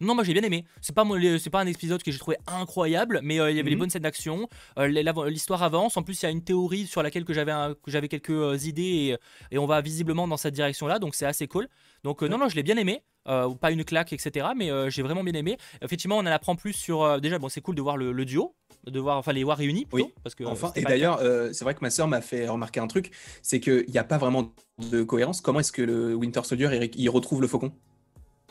non, 0.00 0.14
moi 0.14 0.24
j'ai 0.24 0.32
bien 0.32 0.42
aimé. 0.42 0.64
C'est 0.80 0.94
pas 0.94 1.04
c'est 1.38 1.50
pas 1.50 1.60
un 1.60 1.66
épisode 1.66 2.02
que 2.02 2.10
j'ai 2.10 2.18
trouvé 2.18 2.36
incroyable, 2.46 3.20
mais 3.22 3.36
il 3.36 3.38
y 3.38 3.60
avait 3.60 3.62
des 3.62 3.70
mhm. 3.70 3.78
bonnes 3.78 3.90
scènes 3.90 4.02
d'action. 4.02 4.48
L'histoire 4.78 5.62
avance. 5.62 5.96
En 5.96 6.02
plus, 6.02 6.22
il 6.22 6.26
y 6.26 6.28
a 6.28 6.30
une 6.30 6.44
théorie 6.44 6.86
sur 6.86 7.02
laquelle 7.02 7.24
que 7.24 7.32
j'avais 7.32 7.52
j'avais 7.86 8.08
quelques 8.08 8.66
idées 8.66 9.16
et, 9.50 9.58
on 9.58 9.66
va 9.66 9.80
visiblement 9.80 10.28
dans 10.28 10.36
cette 10.36 10.54
direction-là. 10.54 10.98
Donc 10.98 11.14
c'est 11.14 11.26
assez 11.26 11.46
cool. 11.46 11.68
Donc 12.02 12.22
non, 12.22 12.38
non, 12.38 12.48
je 12.48 12.56
l'ai 12.56 12.62
bien 12.62 12.76
aimé. 12.76 13.02
Euh, 13.26 13.48
pas 13.54 13.70
une 13.70 13.84
claque, 13.84 14.12
etc. 14.12 14.48
Mais 14.56 14.70
euh, 14.70 14.90
j'ai 14.90 15.02
vraiment 15.02 15.24
bien 15.24 15.32
aimé. 15.34 15.56
Effectivement, 15.80 16.16
on 16.16 16.20
en 16.20 16.26
apprend 16.26 16.56
plus 16.56 16.72
sur. 16.72 17.02
Euh, 17.02 17.18
déjà, 17.20 17.38
bon, 17.38 17.48
c'est 17.48 17.60
cool 17.60 17.74
de 17.74 17.82
voir 17.82 17.96
le, 17.96 18.24
duo, 18.24 18.54
de 18.86 19.00
voir, 19.00 19.16
enfin, 19.16 19.32
les 19.32 19.44
voir 19.44 19.56
réunis. 19.56 19.86
oui, 19.92 20.04
parce 20.22 20.34
que, 20.34 20.44
enfin. 20.44 20.72
Et 20.76 20.82
d'ailleurs, 20.82 21.20
c'est 21.52 21.64
vrai 21.64 21.74
que 21.74 21.80
ma 21.80 21.90
soeur 21.90 22.08
m'a 22.08 22.20
fait 22.20 22.48
remarquer 22.48 22.80
un 22.80 22.86
truc 22.86 23.10
c'est 23.42 23.60
qu'il 23.60 23.86
n'y 23.88 23.98
a 23.98 24.04
pas 24.04 24.18
vraiment 24.18 24.52
de 24.90 25.02
cohérence. 25.02 25.40
Comment 25.40 25.60
est-ce 25.60 25.72
que 25.72 25.82
le 25.82 26.14
Winter 26.14 26.42
Soldier 26.44 26.90
il 26.96 27.08
retrouve 27.08 27.40
le 27.40 27.48
faucon? 27.48 27.72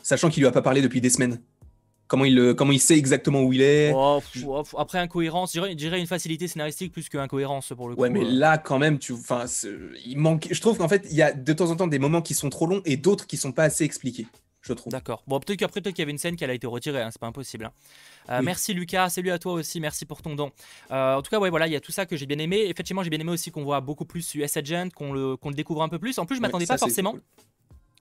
Sachant 0.04 0.28
qu'il 0.28 0.42
lui 0.42 0.46
a 0.46 0.52
pas 0.52 0.62
parlé 0.62 0.82
depuis 0.82 1.00
des 1.00 1.10
semaines. 1.10 1.40
Comment 2.06 2.26
il, 2.26 2.54
comment 2.54 2.72
il 2.72 2.78
sait 2.78 2.98
exactement 2.98 3.40
où 3.42 3.54
il 3.54 3.62
est 3.62 3.90
oh, 3.94 4.20
oh, 4.46 4.62
Après 4.76 4.98
incohérence, 4.98 5.54
je 5.54 5.72
dirais, 5.72 5.98
une 5.98 6.06
facilité 6.06 6.46
scénaristique 6.46 6.92
plus 6.92 7.08
qu'incohérence 7.08 7.72
pour 7.74 7.88
le 7.88 7.96
coup. 7.96 8.02
Ouais, 8.02 8.10
mais 8.10 8.22
là 8.22 8.58
quand 8.58 8.78
même, 8.78 8.98
tu, 8.98 9.14
il 10.04 10.18
manque. 10.18 10.48
Je 10.50 10.60
trouve 10.60 10.76
qu'en 10.76 10.88
fait, 10.88 11.06
il 11.10 11.16
y 11.16 11.22
a 11.22 11.32
de 11.32 11.52
temps 11.54 11.70
en 11.70 11.76
temps 11.76 11.86
des 11.86 11.98
moments 11.98 12.20
qui 12.20 12.34
sont 12.34 12.50
trop 12.50 12.66
longs 12.66 12.82
et 12.84 12.98
d'autres 12.98 13.26
qui 13.26 13.38
sont 13.38 13.52
pas 13.52 13.64
assez 13.64 13.84
expliqués 13.84 14.26
je 14.64 14.72
trouve. 14.72 14.90
D'accord. 14.90 15.22
Bon, 15.26 15.38
peut-être 15.40 15.58
qu'après, 15.58 15.80
peut-être 15.80 15.94
qu'il 15.94 16.02
y 16.02 16.06
avait 16.06 16.12
une 16.12 16.18
scène 16.18 16.36
qui 16.36 16.44
a 16.44 16.52
été 16.52 16.66
retirée, 16.66 17.02
hein, 17.02 17.10
c'est 17.10 17.20
pas 17.20 17.26
impossible. 17.26 17.66
Hein. 17.66 17.72
Euh, 18.30 18.40
merci 18.42 18.72
Lucas, 18.72 19.10
salut 19.10 19.30
à 19.30 19.38
toi 19.38 19.52
aussi, 19.52 19.78
merci 19.78 20.06
pour 20.06 20.22
ton 20.22 20.34
don. 20.34 20.52
Euh, 20.90 21.16
en 21.16 21.22
tout 21.22 21.30
cas, 21.30 21.38
ouais, 21.38 21.50
voilà, 21.50 21.66
il 21.66 21.72
y 21.72 21.76
a 21.76 21.80
tout 21.80 21.92
ça 21.92 22.06
que 22.06 22.16
j'ai 22.16 22.26
bien 22.26 22.38
aimé. 22.38 22.64
Effectivement, 22.68 23.02
j'ai 23.02 23.10
bien 23.10 23.20
aimé 23.20 23.32
aussi 23.32 23.50
qu'on 23.50 23.62
voit 23.62 23.80
beaucoup 23.80 24.06
plus 24.06 24.34
US 24.34 24.56
Agent, 24.56 24.88
qu'on 24.94 25.12
le, 25.12 25.36
le 25.42 25.54
découvre 25.54 25.82
un 25.82 25.88
peu 25.88 25.98
plus. 25.98 26.18
En 26.18 26.24
plus, 26.24 26.36
je 26.36 26.40
m'attendais 26.40 26.66
pas 26.66 26.78
forcément. 26.78 27.16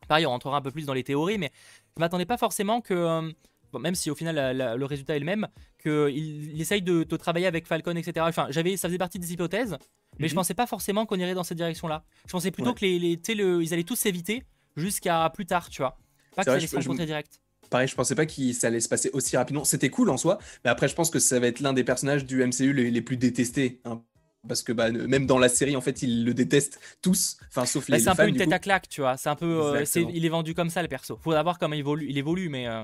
Pareil, 0.08 0.26
on 0.26 0.30
rentrera 0.30 0.58
un 0.58 0.62
peu 0.62 0.72
plus 0.72 0.86
dans 0.86 0.94
les 0.94 1.04
théories, 1.04 1.38
mais 1.38 1.52
je 1.96 2.00
m'attendais 2.00 2.26
pas 2.26 2.38
forcément 2.38 2.82
que. 2.82 2.94
Euh, 2.94 3.32
même 3.80 3.96
si 3.96 4.12
au 4.12 4.16
final 4.16 4.56
le 4.78 4.86
résultat 4.86 5.16
est 5.16 5.20
le 5.20 5.26
même, 5.26 5.48
qu'il 5.82 6.54
il 6.54 6.62
essaye 6.62 6.84
de, 6.84 7.04
travailler 7.04 7.48
avec 7.48 7.66
Falcon, 7.66 7.96
etc. 7.96 8.24
Enfin, 8.30 8.46
j'avais, 8.52 8.78
ça 8.78 8.88
faisait 8.88 9.00
partie 9.00 9.18
des 9.18 9.34
hypothèses, 9.34 9.78
mais 10.20 10.28
je 10.28 10.34
mhm. 10.34 10.42
pensais 10.42 10.54
pas 10.54 10.68
forcément 10.68 11.08
qu'on 11.08 11.16
irait 11.16 11.34
dans 11.34 11.44
cette 11.44 11.58
direction-là. 11.58 12.04
Je 12.28 12.32
pensais 12.32 12.52
plutôt 12.52 12.76
que 12.76 12.82
les, 12.82 13.00
les 13.00 13.20
ils 13.28 13.74
allaient 13.74 13.84
tous 13.84 13.96
s'éviter 13.96 14.44
jusqu'à 14.76 15.28
plus 15.34 15.48
tard, 15.48 15.70
tu 15.70 15.82
vois. 15.82 15.98
Pas 16.36 16.44
que 16.44 16.60
ça 16.60 16.78
allait 16.78 17.06
direct. 17.06 17.40
Pareil, 17.70 17.88
je 17.88 17.96
pensais 17.96 18.16
pas 18.16 18.26
que 18.26 18.54
ça 18.54 18.68
allait 18.68 18.80
se 18.80 18.90
passer 18.90 19.10
aussi 19.14 19.36
rapidement. 19.36 19.64
C'était 19.64 19.90
cool 19.90 20.10
en 20.10 20.18
soi, 20.18 20.38
mais 20.64 20.70
après, 20.70 20.88
je 20.88 20.96
pense 20.96 21.10
que 21.10 21.20
ça 21.20 21.40
va 21.40 21.48
être 21.48 21.60
l'un 21.60 21.74
des 21.74 21.84
personnages 21.84 22.26
du 22.26 22.46
MCU 22.46 22.74
les, 22.74 23.02
plus 23.02 23.18
détestés. 23.18 23.82
Hein. 23.86 24.04
Parce 24.48 24.62
que 24.62 24.72
bah, 24.72 24.92
même 24.92 25.26
dans 25.26 25.40
la 25.40 25.50
série, 25.50 25.76
en 25.76 25.82
fait, 25.82 26.02
ils 26.02 26.26
le 26.26 26.34
détestent 26.34 26.80
tous, 27.02 27.38
enfin 27.50 27.66
sauf 27.66 27.90
bah, 27.90 27.98
les. 27.98 28.04
c'est 28.04 28.10
un 28.10 28.16
peu 28.16 28.28
une 28.28 28.38
tête 28.38 28.52
à 28.52 28.60
claque, 28.60 28.90
tu 28.90 29.02
vois. 29.02 29.18
C'est 29.18 29.30
un 29.30 29.36
peu, 29.36 29.76
euh, 29.76 29.86
il 29.96 30.26
est 30.26 30.30
vendu 30.30 30.54
comme 30.54 30.70
ça 30.70 30.82
le 30.82 30.88
perso. 30.88 31.18
Faut 31.22 31.32
voir 31.32 31.58
comment 31.60 31.76
il 31.76 31.80
évolue, 31.80 32.08
il 32.10 32.18
évolue, 32.18 32.50
mais. 32.50 32.68
Euh, 32.68 32.84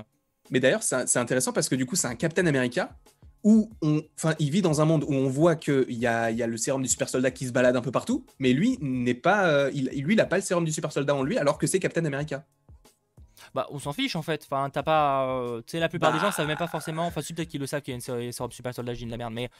mais 0.50 0.58
d'ailleurs, 0.60 0.82
c'est 0.82 1.16
intéressant 1.16 1.52
parce 1.52 1.68
que 1.68 1.76
du 1.76 1.86
coup, 1.86 1.96
c'est 1.96 2.08
un 2.08 2.16
Captain 2.16 2.46
America 2.46 2.90
où 3.42 3.70
on, 3.82 4.02
enfin, 4.16 4.34
il 4.38 4.50
vit 4.50 4.62
dans 4.62 4.80
un 4.80 4.84
monde 4.84 5.04
où 5.04 5.14
on 5.14 5.28
voit 5.28 5.56
qu'il 5.56 5.92
y 5.92 6.06
a, 6.06 6.30
y 6.30 6.42
a 6.42 6.46
le 6.46 6.56
sérum 6.56 6.82
du 6.82 6.88
super 6.88 7.08
soldat 7.08 7.30
qui 7.30 7.46
se 7.46 7.52
balade 7.52 7.76
un 7.76 7.80
peu 7.80 7.90
partout, 7.90 8.26
mais 8.38 8.52
lui 8.52 8.76
n'est 8.80 9.14
pas, 9.14 9.46
euh, 9.46 9.70
il, 9.72 9.88
lui, 10.02 10.14
il 10.14 10.16
n'a 10.16 10.26
pas 10.26 10.36
le 10.36 10.42
sérum 10.42 10.64
du 10.64 10.72
super 10.72 10.92
soldat 10.92 11.14
en 11.14 11.22
lui, 11.22 11.38
alors 11.38 11.56
que 11.56 11.66
c'est 11.66 11.78
Captain 11.78 12.04
America 12.04 12.44
bah 13.54 13.66
on 13.70 13.78
s'en 13.78 13.92
fiche 13.92 14.16
en 14.16 14.22
fait. 14.22 14.46
Enfin, 14.48 14.70
t'as 14.70 14.82
pas. 14.82 15.26
Euh, 15.26 15.62
tu 15.62 15.72
sais, 15.72 15.80
la 15.80 15.88
plupart 15.88 16.12
des 16.12 16.18
gens 16.18 16.30
savent 16.30 16.46
même 16.46 16.58
pas 16.58 16.68
forcément. 16.68 17.06
Enfin, 17.06 17.20
peut-être 17.20 17.48
qu'ils 17.48 17.60
le 17.60 17.66
savent 17.66 17.82
qu'il 17.82 17.92
y 17.92 17.94
a 17.94 17.96
une 17.96 18.00
série 18.00 18.32
Super 18.32 18.74
Soldat, 18.74 18.94
j'ai 18.94 19.06
de 19.06 19.10
la 19.10 19.16
merde. 19.16 19.32
Mais, 19.32 19.50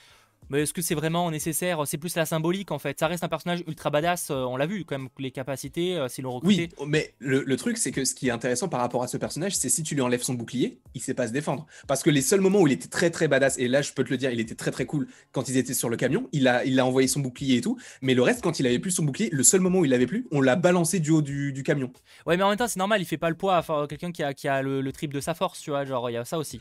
mais 0.48 0.62
est-ce 0.62 0.72
que 0.72 0.82
c'est 0.82 0.94
vraiment 0.94 1.30
nécessaire? 1.30 1.82
C'est 1.86 1.98
plus 1.98 2.16
la 2.16 2.26
symbolique 2.26 2.70
en 2.70 2.78
fait. 2.78 2.98
Ça 2.98 3.06
reste 3.06 3.22
un 3.22 3.28
personnage 3.28 3.62
ultra 3.66 3.90
badass. 3.90 4.30
Euh, 4.30 4.44
on 4.44 4.56
l'a 4.56 4.66
vu 4.66 4.84
quand 4.84 4.98
même, 4.98 5.08
les 5.18 5.30
capacités, 5.30 5.96
euh, 5.96 6.08
s'ils 6.08 6.24
l'ont 6.24 6.32
recruté. 6.32 6.68
Oui, 6.78 6.86
mais 6.88 7.14
le, 7.18 7.56
truc, 7.56 7.78
c'est 7.78 7.92
que 7.92 8.04
ce 8.04 8.14
qui 8.14 8.28
est 8.28 8.30
intéressant 8.32 8.68
par 8.68 8.80
rapport 8.80 9.02
à 9.02 9.08
ce 9.08 9.16
personnage, 9.16 9.54
c'est 9.54 9.68
si 9.68 9.82
tu 9.82 9.94
lui 9.94 10.02
enlèves 10.02 10.22
son 10.22 10.34
bouclier, 10.34 10.80
il 10.94 11.00
sait 11.00 11.14
pas 11.14 11.28
se 11.28 11.32
défendre. 11.32 11.66
Parce 11.86 12.02
que 12.02 12.10
les 12.10 12.22
seuls 12.22 12.40
moments 12.40 12.60
où 12.60 12.66
il 12.66 12.72
était 12.72 12.88
très 12.88 13.10
très 13.10 13.28
badass, 13.28 13.58
et 13.58 13.68
là 13.68 13.82
je 13.82 13.92
peux 13.92 14.02
te 14.02 14.10
le 14.10 14.16
dire, 14.16 14.30
il 14.30 14.40
était 14.40 14.54
très 14.54 14.70
très 14.70 14.86
cool 14.86 15.06
quand 15.32 15.48
ils 15.48 15.56
étaient 15.56 15.74
sur 15.74 15.88
le 15.88 15.96
camion, 15.96 16.28
il 16.32 16.48
a, 16.48 16.64
il 16.64 16.80
a 16.80 16.86
envoyé 16.86 17.06
son 17.06 17.20
bouclier 17.20 17.58
et 17.58 17.60
tout. 17.60 17.78
Mais 18.02 18.14
le 18.14 18.22
reste, 18.22 18.42
quand 18.42 18.58
il 18.58 18.66
avait 18.66 18.78
plus 18.78 18.90
son 18.90 19.04
bouclier, 19.04 19.28
le 19.30 19.42
seul 19.42 19.60
moment 19.60 19.80
où 19.80 19.84
il 19.84 19.90
l'avait 19.90 20.06
plus, 20.06 20.26
on 20.32 20.40
l'a 20.40 20.56
balancé 20.56 21.00
du 21.00 21.10
haut 21.10 21.22
du, 21.22 21.52
du, 21.52 21.62
camion. 21.62 21.92
Ouais, 22.26 22.36
mais 22.36 22.42
en 22.42 22.48
même 22.48 22.58
temps, 22.58 22.68
c'est 22.68 22.78
normal, 22.78 23.00
il 23.00 23.04
fait 23.04 23.18
pas 23.18 23.30
le 23.30 23.36
poids. 23.36 23.58
Enfin, 23.58 23.86
quelqu'un 23.88 24.12
qui 24.12 24.22
a, 24.22 24.34
qui 24.34 24.48
a 24.48 24.62
le, 24.62 24.90
trip 24.92 25.12
de 25.12 25.20
sa 25.20 25.34
force, 25.34 25.60
tu 25.60 25.70
vois, 25.70 25.84
genre 25.84 26.10
il 26.10 26.14
y 26.14 26.16
a 26.16 26.24
ça 26.24 26.38
aussi. 26.38 26.60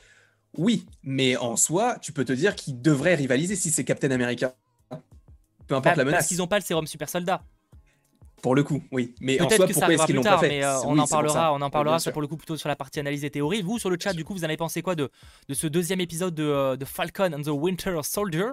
Oui, 0.57 0.85
mais 1.03 1.37
en 1.37 1.55
soi, 1.55 1.97
tu 2.01 2.11
peux 2.11 2.25
te 2.25 2.33
dire 2.33 2.55
qu'il 2.55 2.81
devrait 2.81 3.15
rivaliser 3.15 3.55
si 3.55 3.71
c'est 3.71 3.83
Captain 3.83 4.11
America. 4.11 4.55
Peu 5.67 5.75
importe 5.75 5.95
bah, 5.95 6.01
la 6.01 6.05
menace. 6.05 6.19
Parce 6.19 6.27
qu'ils 6.27 6.41
ont 6.41 6.47
pas 6.47 6.57
le 6.57 6.65
sérum 6.65 6.87
super 6.87 7.07
soldat. 7.07 7.43
Pour 8.41 8.55
le 8.55 8.63
coup, 8.63 8.81
oui. 8.91 9.13
Mais 9.21 9.41
en 9.41 9.49
soi, 9.49 9.67
pourquoi 9.67 9.93
est-ce 9.93 10.05
qu'ils 10.05 10.15
l'ont 10.15 10.23
pas 10.23 10.37
fait 10.37 10.49
mais, 10.49 10.63
euh, 10.63 10.79
on, 10.85 10.97
en 10.97 11.07
parlera, 11.07 11.53
on 11.53 11.61
en 11.61 11.69
parlera, 11.69 11.97
pour 12.11 12.21
le 12.21 12.27
coup 12.27 12.37
plutôt 12.37 12.57
sur 12.57 12.69
la 12.69 12.75
partie 12.75 12.99
analyse 12.99 13.23
et 13.25 13.29
théorie. 13.29 13.61
Vous, 13.61 13.79
sur 13.79 13.89
le 13.89 13.97
chat, 14.01 14.13
du 14.13 14.23
coup, 14.23 14.33
vous 14.33 14.41
en 14.41 14.45
avez 14.45 14.57
pensé 14.57 14.81
quoi 14.81 14.95
de, 14.95 15.09
de 15.47 15.53
ce 15.53 15.67
deuxième 15.67 16.01
épisode 16.01 16.33
de, 16.33 16.43
euh, 16.43 16.75
de, 16.75 16.85
Falcon 16.85 17.31
and 17.33 17.41
the 17.43 17.49
Winter 17.49 17.99
Soldier? 18.03 18.47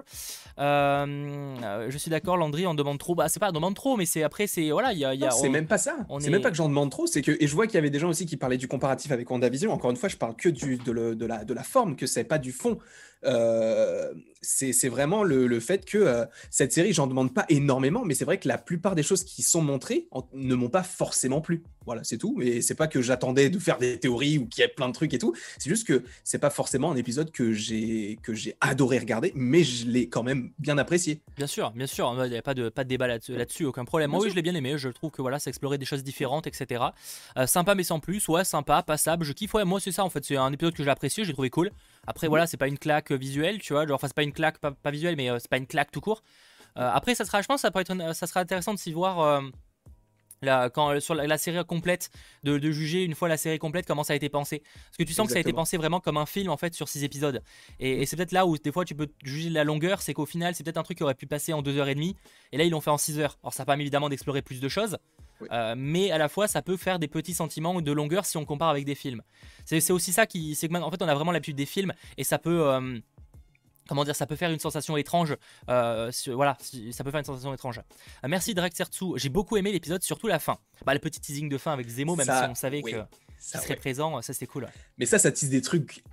Euh, 0.59 1.87
Je 1.89 1.97
suis 1.97 2.11
d'accord, 2.11 2.37
Landry, 2.37 2.67
on 2.67 2.73
demande 2.73 2.99
trop. 2.99 3.15
Bah, 3.15 3.29
c'est 3.29 3.39
pas 3.39 3.49
on 3.49 3.53
demande 3.53 3.75
trop, 3.75 3.97
mais 3.97 4.05
c'est 4.05 4.23
après, 4.23 4.47
c'est 4.47 4.71
voilà, 4.71 4.93
il 4.93 4.99
y 4.99 5.05
a. 5.05 5.13
Y 5.13 5.25
a 5.25 5.31
c'est 5.31 5.49
même 5.49 5.67
pas 5.67 5.77
ça. 5.77 5.95
C'est 6.19 6.29
même 6.29 6.41
pas 6.41 6.51
que 6.51 6.57
j'en 6.57 6.69
demande 6.69 6.91
trop, 6.91 7.07
c'est 7.07 7.21
que 7.21 7.37
et 7.39 7.47
je 7.47 7.55
vois 7.55 7.65
qu'il 7.67 7.75
y 7.75 7.77
avait 7.77 7.89
des 7.89 7.99
gens 7.99 8.09
aussi 8.09 8.25
qui 8.25 8.37
parlaient 8.37 8.57
du 8.57 8.67
comparatif 8.67 9.11
avec 9.11 9.29
WandaVision. 9.29 9.71
Encore 9.71 9.91
une 9.91 9.97
fois, 9.97 10.09
je 10.09 10.17
parle 10.17 10.35
que 10.35 10.49
du, 10.49 10.77
de, 10.77 11.13
de, 11.13 11.25
la, 11.25 11.43
de 11.43 11.53
la 11.53 11.63
forme, 11.63 11.95
que 11.95 12.05
c'est 12.05 12.23
pas 12.23 12.37
du 12.37 12.51
fond. 12.51 12.77
Euh, 13.25 14.13
c'est 14.41 14.89
vraiment 14.89 15.23
le, 15.23 15.59
fait 15.59 15.85
que 15.85 15.97
euh, 15.97 16.25
cette 16.49 16.71
série, 16.71 16.93
j'en 16.93 17.07
demande 17.07 17.33
pas 17.33 17.45
énormément, 17.49 18.05
mais 18.05 18.13
c'est 18.13 18.25
vrai 18.25 18.39
que 18.39 18.47
la 18.47 18.57
plupart 18.57 18.95
des 18.95 19.03
choses 19.03 19.23
qui 19.23 19.41
sont 19.41 19.61
montrées 19.61 20.07
ne 20.33 20.55
m'ont 20.55 20.69
pas 20.69 20.83
forcément 20.83 21.41
plu. 21.41 21.63
Voilà, 21.85 22.03
c'est 22.03 22.17
tout. 22.17 22.41
Et 22.41 22.61
c'est 22.61 22.75
pas 22.75 22.87
que 22.87 23.01
j'attendais 23.01 23.49
de 23.49 23.59
faire 23.59 23.77
des 23.77 23.99
théories 23.99 24.37
ou 24.37 24.47
qu'il 24.47 24.61
y 24.61 24.65
ait 24.65 24.69
plein 24.69 24.87
de 24.87 24.93
trucs 24.93 25.13
et 25.13 25.19
tout. 25.19 25.33
C'est 25.57 25.69
juste 25.69 25.87
que 25.87 26.03
c'est 26.23 26.37
pas 26.37 26.49
forcément 26.49 26.91
un 26.91 26.95
épisode 26.95 27.31
que 27.31 27.53
j'ai 27.53 28.19
que 28.23 28.33
j'ai 28.33 28.55
adoré 28.59 28.99
regarder, 28.99 29.31
mais 29.35 29.63
je 29.63 29.87
l'ai 29.87 30.09
quand 30.09 30.23
même 30.23 30.51
bien 30.59 30.77
apprécié. 30.77 31.21
Bien 31.37 31.47
sûr, 31.47 31.71
bien 31.71 31.87
sûr. 31.87 32.13
Il 32.25 32.29
n'y 32.29 32.37
a 32.37 32.41
pas 32.41 32.53
de 32.53 32.69
pas 32.69 32.83
de 32.83 32.89
débat 32.89 33.07
là-dessus, 33.07 33.65
aucun 33.65 33.85
problème. 33.85 34.11
Moi, 34.11 34.21
oui, 34.21 34.29
je 34.29 34.35
l'ai 34.35 34.41
bien 34.41 34.55
aimé. 34.55 34.77
Je 34.77 34.89
trouve 34.89 35.11
que 35.11 35.21
voilà, 35.21 35.39
ça 35.39 35.49
explorait 35.49 35.77
des 35.77 35.85
choses 35.85 36.03
différentes, 36.03 36.45
etc. 36.45 36.83
Euh, 37.37 37.47
sympa 37.47 37.73
mais 37.73 37.83
sans 37.83 37.99
plus. 37.99 38.27
Ouais, 38.27 38.43
sympa, 38.43 38.83
passable. 38.83 39.23
Je 39.23 39.31
kiffe. 39.31 39.53
Ouais, 39.53 39.65
moi 39.65 39.79
c'est 39.79 39.93
ça 39.93 40.03
en 40.03 40.09
fait. 40.09 40.25
C'est 40.25 40.35
un 40.37 40.51
épisode 40.51 40.73
que 40.73 40.83
j'ai 40.83 40.89
apprécié. 40.89 41.23
J'ai 41.23 41.33
trouvé 41.33 41.49
cool. 41.49 41.71
Après, 42.05 42.27
voilà, 42.27 42.47
c'est 42.47 42.57
pas 42.57 42.67
une 42.67 42.77
claque 42.77 43.11
visuelle, 43.11 43.59
tu 43.59 43.73
vois. 43.73 43.87
Genre, 43.87 43.95
enfin, 43.95 44.07
c'est 44.07 44.15
pas 44.15 44.23
une 44.23 44.33
claque, 44.33 44.59
pas, 44.59 44.91
visuelle, 44.91 45.15
mais 45.15 45.29
euh, 45.29 45.39
c'est 45.39 45.49
pas 45.49 45.57
une 45.57 45.67
claque 45.67 45.91
tout 45.91 46.01
court. 46.01 46.23
Euh, 46.77 46.89
après, 46.93 47.15
ça 47.15 47.25
sera, 47.25 47.41
je 47.41 47.47
pense, 47.47 47.61
ça, 47.61 47.71
être, 47.73 48.13
ça 48.13 48.27
sera 48.27 48.39
intéressant 48.39 48.73
de 48.73 48.79
s'y 48.79 48.91
voir. 48.91 49.19
Euh, 49.19 49.41
quand, 50.43 50.99
sur 50.99 51.15
la, 51.15 51.37
série 51.37 51.63
complète, 51.65 52.09
de, 52.43 52.59
juger 52.71 53.03
une 53.03 53.15
fois 53.15 53.27
la 53.27 53.37
série 53.37 53.57
complète 53.57 53.85
comment 53.85 54.03
ça 54.03 54.13
a 54.13 54.15
été 54.15 54.29
pensé. 54.29 54.61
Parce 54.85 54.97
que 54.97 55.03
tu 55.03 55.13
sens 55.13 55.27
que 55.27 55.33
ça 55.33 55.37
a 55.37 55.41
été 55.41 55.53
pensé 55.53 55.77
vraiment 55.77 55.99
comme 55.99 56.17
un 56.17 56.25
film 56.25 56.49
en 56.49 56.57
fait 56.57 56.73
sur 56.73 56.87
6 56.87 57.03
épisodes. 57.03 57.41
Et, 57.79 58.05
c'est 58.05 58.15
peut-être 58.15 58.31
là 58.31 58.45
où 58.45 58.57
des 58.57 58.71
fois 58.71 58.85
tu 58.85 58.95
peux 58.95 59.07
juger 59.23 59.49
la 59.49 59.63
longueur, 59.63 60.01
c'est 60.01 60.13
qu'au 60.13 60.25
final 60.25 60.53
c'est 60.53 60.63
peut-être 60.63 60.77
un 60.77 60.83
truc 60.83 60.97
qui 60.97 61.03
aurait 61.03 61.15
pu 61.15 61.25
passer 61.25 61.53
en 61.53 61.61
2h30 61.61 62.15
et 62.51 62.57
là 62.57 62.63
ils 62.63 62.69
l'ont 62.69 62.81
fait 62.81 62.91
en 62.91 62.97
6 62.97 63.19
heures. 63.19 63.37
Alors 63.41 63.53
ça 63.53 63.65
permet 63.65 63.83
évidemment 63.83 64.09
d'explorer 64.09 64.41
plus 64.41 64.59
de 64.59 64.69
choses, 64.69 64.97
mais 65.75 66.11
à 66.11 66.17
la 66.17 66.29
fois 66.29 66.47
ça 66.47 66.61
peut 66.61 66.77
faire 66.77 66.99
des 66.99 67.07
petits 67.07 67.33
sentiments 67.33 67.81
de 67.81 67.91
longueur 67.91 68.25
si 68.25 68.37
on 68.37 68.45
compare 68.45 68.69
avec 68.69 68.85
des 68.85 68.95
films. 68.95 69.21
C'est 69.65 69.91
aussi 69.91 70.13
ça 70.13 70.25
qui. 70.25 70.55
C'est 70.55 70.73
en 70.73 70.91
fait, 70.91 71.01
on 71.01 71.07
a 71.07 71.15
vraiment 71.15 71.31
l'habitude 71.31 71.55
des 71.55 71.65
films 71.65 71.93
et 72.17 72.23
ça 72.23 72.39
peut. 72.39 72.67
Euh, 72.67 72.99
comment 73.87 74.03
dire, 74.03 74.15
ça 74.15 74.25
peut 74.25 74.35
faire 74.35 74.51
une 74.51 74.59
sensation 74.59 74.97
étrange. 74.97 75.35
Euh, 75.69 76.11
voilà, 76.27 76.57
ça 76.91 77.03
peut 77.03 77.11
faire 77.11 77.19
une 77.19 77.25
sensation 77.25 77.53
étrange. 77.53 77.79
Euh, 77.79 78.27
merci 78.27 78.53
Drake 78.53 78.75
Sertsu. 78.75 79.05
J'ai 79.15 79.29
beaucoup 79.29 79.57
aimé 79.57 79.71
l'épisode, 79.71 80.03
surtout 80.03 80.27
la 80.27 80.39
fin. 80.39 80.57
Bah, 80.85 80.93
le 80.93 80.99
petit 80.99 81.19
teasing 81.19 81.49
de 81.49 81.57
fin 81.57 81.73
avec 81.73 81.87
Zemo, 81.87 82.15
même 82.15 82.25
si 82.25 82.49
on 82.49 82.55
savait 82.55 82.81
que 82.81 83.03
ça 83.37 83.59
serait 83.59 83.75
présent, 83.75 84.21
ça 84.21 84.33
c'était 84.33 84.47
cool. 84.47 84.67
Mais 84.97 85.05
ça, 85.05 85.19
ça 85.19 85.31
tease 85.31 85.49
des 85.49 85.61
trucs 85.61 86.03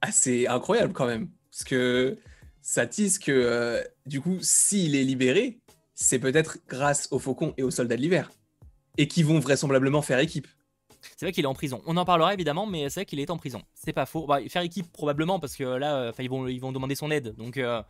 assez 0.00 0.46
incroyables 0.46 0.92
quand 0.92 1.06
même. 1.06 1.28
Parce 1.50 1.64
que 1.64 2.18
ça 2.62 2.86
tease 2.86 3.18
que, 3.18 3.32
euh, 3.32 3.82
du 4.06 4.20
coup, 4.20 4.38
s'il 4.40 4.94
est 4.94 5.02
libéré, 5.02 5.58
c'est 5.94 6.18
peut-être 6.18 6.58
grâce 6.68 7.08
aux 7.10 7.18
Faucons 7.18 7.54
et 7.56 7.62
aux 7.62 7.70
Soldats 7.70 7.96
de 7.96 8.02
l'Hiver. 8.02 8.30
Et 9.00 9.08
qui 9.08 9.22
vont 9.22 9.38
vraisemblablement 9.38 10.02
faire 10.02 10.18
équipe. 10.18 10.46
C'est 11.16 11.24
vrai 11.24 11.32
qu'il 11.32 11.44
est 11.44 11.48
en 11.48 11.54
prison. 11.54 11.80
On 11.86 11.96
en 11.96 12.04
parlera 12.04 12.34
évidemment, 12.34 12.66
mais 12.66 12.88
c'est 12.90 13.00
vrai 13.00 13.04
qu'il 13.06 13.20
est 13.20 13.30
en 13.30 13.38
prison. 13.38 13.62
C'est 13.74 13.92
pas 13.92 14.06
faux. 14.06 14.26
Bah, 14.26 14.40
faire 14.48 14.62
équipe 14.62 14.92
probablement 14.92 15.40
parce 15.40 15.56
que 15.56 15.64
là, 15.64 15.96
euh, 15.96 16.12
ils 16.18 16.28
vont, 16.28 16.46
ils 16.46 16.60
vont 16.60 16.72
demander 16.72 16.94
son 16.94 17.10
aide. 17.10 17.34
Donc 17.36 17.56
euh, 17.56 17.82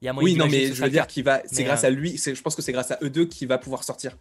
il 0.00 0.06
y 0.06 0.08
a 0.08 0.12
moyen. 0.12 0.24
Oui, 0.24 0.36
non, 0.36 0.46
mais 0.48 0.72
je 0.72 0.82
veux 0.82 0.90
dire 0.90 1.06
qu'il 1.06 1.24
va. 1.24 1.42
C'est 1.46 1.64
grâce 1.64 1.84
euh, 1.84 1.88
à 1.88 1.90
lui. 1.90 2.16
Je 2.16 2.40
pense 2.40 2.54
que 2.54 2.62
c'est 2.62 2.72
grâce 2.72 2.90
à 2.90 2.98
eux 3.02 3.10
deux 3.10 3.26
qu'il 3.26 3.48
va 3.48 3.58
pouvoir 3.58 3.84
sortir. 3.84 4.16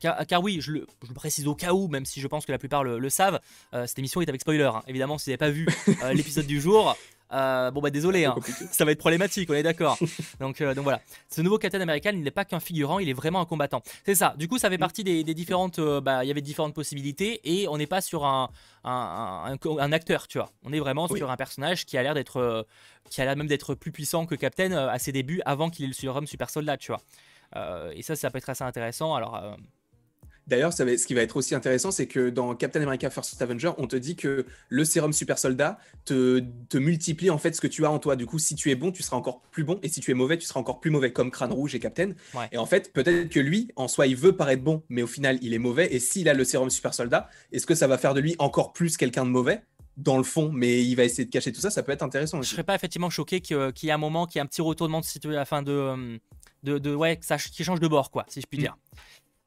Car, 0.00 0.42
oui, 0.42 0.58
je 0.60 0.72
le, 0.72 0.86
précise 1.14 1.46
au 1.46 1.54
cas 1.54 1.74
où, 1.74 1.86
même 1.86 2.04
si 2.04 2.20
je 2.20 2.26
pense 2.26 2.44
que 2.44 2.50
la 2.50 2.58
plupart 2.58 2.82
le, 2.82 3.08
savent, 3.08 3.38
cette 3.72 3.98
émission 4.00 4.20
est 4.20 4.28
avec 4.28 4.40
spoiler. 4.40 4.64
Hein. 4.64 4.82
Évidemment, 4.88 5.16
si 5.16 5.26
vous 5.26 5.30
n'avez 5.30 5.38
pas 5.38 5.50
vu 5.50 5.68
l'épisode 6.12 6.46
du 6.46 6.60
jour, 6.60 6.96
euh, 7.32 7.70
bon 7.70 7.80
bah 7.80 7.90
désolé, 7.90 8.24
hein. 8.24 8.34
ça 8.70 8.84
va 8.84 8.92
être 8.92 8.98
problématique, 8.98 9.48
on 9.50 9.54
est 9.54 9.62
d'accord. 9.62 9.98
donc, 10.40 10.60
euh, 10.60 10.74
donc 10.74 10.84
voilà, 10.84 11.00
ce 11.28 11.40
nouveau 11.40 11.58
Captain 11.58 11.80
American, 11.80 12.10
il 12.12 12.22
n'est 12.22 12.30
pas 12.30 12.44
qu'un 12.44 12.60
figurant, 12.60 12.98
il 12.98 13.08
est 13.08 13.14
vraiment 13.14 13.40
un 13.40 13.46
combattant. 13.46 13.82
C'est 14.04 14.14
ça. 14.14 14.34
Du 14.38 14.48
coup, 14.48 14.58
ça 14.58 14.68
fait 14.68 14.76
mm. 14.76 14.80
partie 14.80 15.04
des, 15.04 15.24
différentes, 15.34 15.78
euh, 15.78 16.00
bah 16.00 16.24
il 16.24 16.28
y 16.28 16.30
avait 16.30 16.40
différentes 16.40 16.74
possibilités 16.74 17.40
et 17.44 17.68
on 17.68 17.78
n'est 17.78 17.86
pas 17.86 18.00
sur 18.00 18.24
un 18.24 18.50
un, 18.84 19.56
un, 19.78 19.92
acteur, 19.92 20.26
tu 20.26 20.38
vois. 20.38 20.50
On 20.64 20.72
est 20.72 20.80
vraiment 20.80 21.06
sur 21.06 21.30
un 21.30 21.36
personnage 21.36 21.86
qui 21.86 21.96
a 21.96 22.02
l'air 22.02 22.14
d'être, 22.14 22.66
qui 23.10 23.20
a 23.20 23.24
l'air 23.24 23.36
même 23.36 23.46
d'être 23.46 23.76
plus 23.76 23.92
puissant 23.92 24.26
que 24.26 24.34
Captain 24.34 24.72
à 24.72 24.98
ses 24.98 25.12
débuts, 25.12 25.40
avant 25.44 25.70
qu'il 25.70 25.84
ait 25.84 25.88
le 25.88 25.94
surhomme 25.94 26.26
super 26.26 26.50
soldat, 26.50 26.76
tu 26.76 26.90
vois. 26.90 27.00
et 27.94 28.02
ça, 28.02 28.16
ça 28.16 28.30
peut 28.32 28.38
être 28.38 28.50
assez 28.50 28.64
intéressant. 28.64 29.14
Alors 29.14 29.40
D'ailleurs, 30.48 30.72
ce 30.72 31.06
qui 31.06 31.14
va 31.14 31.22
être 31.22 31.36
aussi 31.36 31.54
intéressant, 31.54 31.90
c'est 31.90 32.06
que 32.06 32.28
dans 32.28 32.54
Captain 32.54 32.82
America 32.82 33.08
First 33.10 33.40
Avenger, 33.40 33.70
on 33.78 33.86
te 33.86 33.96
dit 33.96 34.16
que 34.16 34.44
le 34.68 34.84
sérum 34.84 35.12
super 35.12 35.38
soldat 35.38 35.78
te, 36.04 36.42
multiplie 36.74 37.30
en 37.30 37.38
fait 37.38 37.54
ce 37.54 37.60
que 37.60 37.68
tu 37.68 37.84
as 37.86 37.90
en 37.90 37.98
toi. 37.98 38.16
Du 38.16 38.26
coup, 38.26 38.38
si 38.38 38.54
tu 38.54 38.70
es 38.70 38.74
bon, 38.74 38.90
tu 38.90 39.02
seras 39.02 39.16
encore 39.16 39.42
plus 39.50 39.62
bon, 39.64 39.78
et 39.82 39.88
si 39.88 40.00
tu 40.00 40.10
es 40.10 40.14
mauvais, 40.14 40.36
tu 40.36 40.46
seras 40.46 40.60
encore 40.60 40.80
plus 40.80 40.90
mauvais, 40.90 41.12
comme 41.12 41.30
Crâne 41.30 41.52
Rouge 41.52 41.74
et 41.74 41.78
Captain. 41.78 42.10
Et 42.50 42.58
en 42.58 42.66
fait, 42.66 42.92
peut-être 42.92 43.28
que 43.28 43.40
lui, 43.40 43.68
en 43.76 43.88
soi, 43.88 44.06
il 44.06 44.16
veut 44.16 44.36
paraître 44.36 44.62
bon, 44.62 44.82
mais 44.88 45.02
au 45.02 45.06
final, 45.06 45.38
il 45.42 45.54
est 45.54 45.58
mauvais. 45.58 45.94
Et 45.94 46.00
s'il 46.00 46.28
a 46.28 46.34
le 46.34 46.44
sérum 46.44 46.70
super 46.70 46.92
soldat, 46.92 47.28
est-ce 47.52 47.66
que 47.66 47.74
ça 47.74 47.86
va 47.86 47.98
faire 47.98 48.14
de 48.14 48.20
lui 48.20 48.34
encore 48.38 48.72
plus 48.72 48.96
quelqu'un 48.96 49.24
de 49.24 49.30
mauvais? 49.30 49.62
Dans 49.98 50.16
le 50.16 50.24
fond, 50.24 50.50
mais 50.50 50.82
il 50.82 50.94
va 50.94 51.04
essayer 51.04 51.26
de 51.26 51.30
cacher 51.30 51.52
tout 51.52 51.60
ça, 51.60 51.68
ça 51.68 51.82
peut 51.82 51.92
être 51.92 52.02
intéressant. 52.02 52.40
Je 52.40 52.48
serais 52.48 52.64
pas 52.64 52.74
effectivement 52.74 53.10
choqué 53.10 53.42
qu'il 53.42 53.72
y 53.82 53.88
ait 53.88 53.92
un 53.92 53.98
moment, 53.98 54.26
qu'il 54.26 54.36
y 54.36 54.38
ait 54.38 54.42
un 54.42 54.46
petit 54.46 54.62
retournement 54.62 55.00
de 55.00 55.04
situation, 55.04 55.38
afin 55.38 55.62
de, 55.62 56.18
de, 56.62 56.78
de, 56.78 56.94
ouais, 56.94 57.18
ça, 57.20 57.36
qui 57.36 57.62
change 57.62 57.78
de 57.78 57.88
bord, 57.88 58.10
quoi, 58.10 58.24
si 58.28 58.40
je 58.40 58.46
puis 58.46 58.58
mm. 58.58 58.62
dire. 58.62 58.76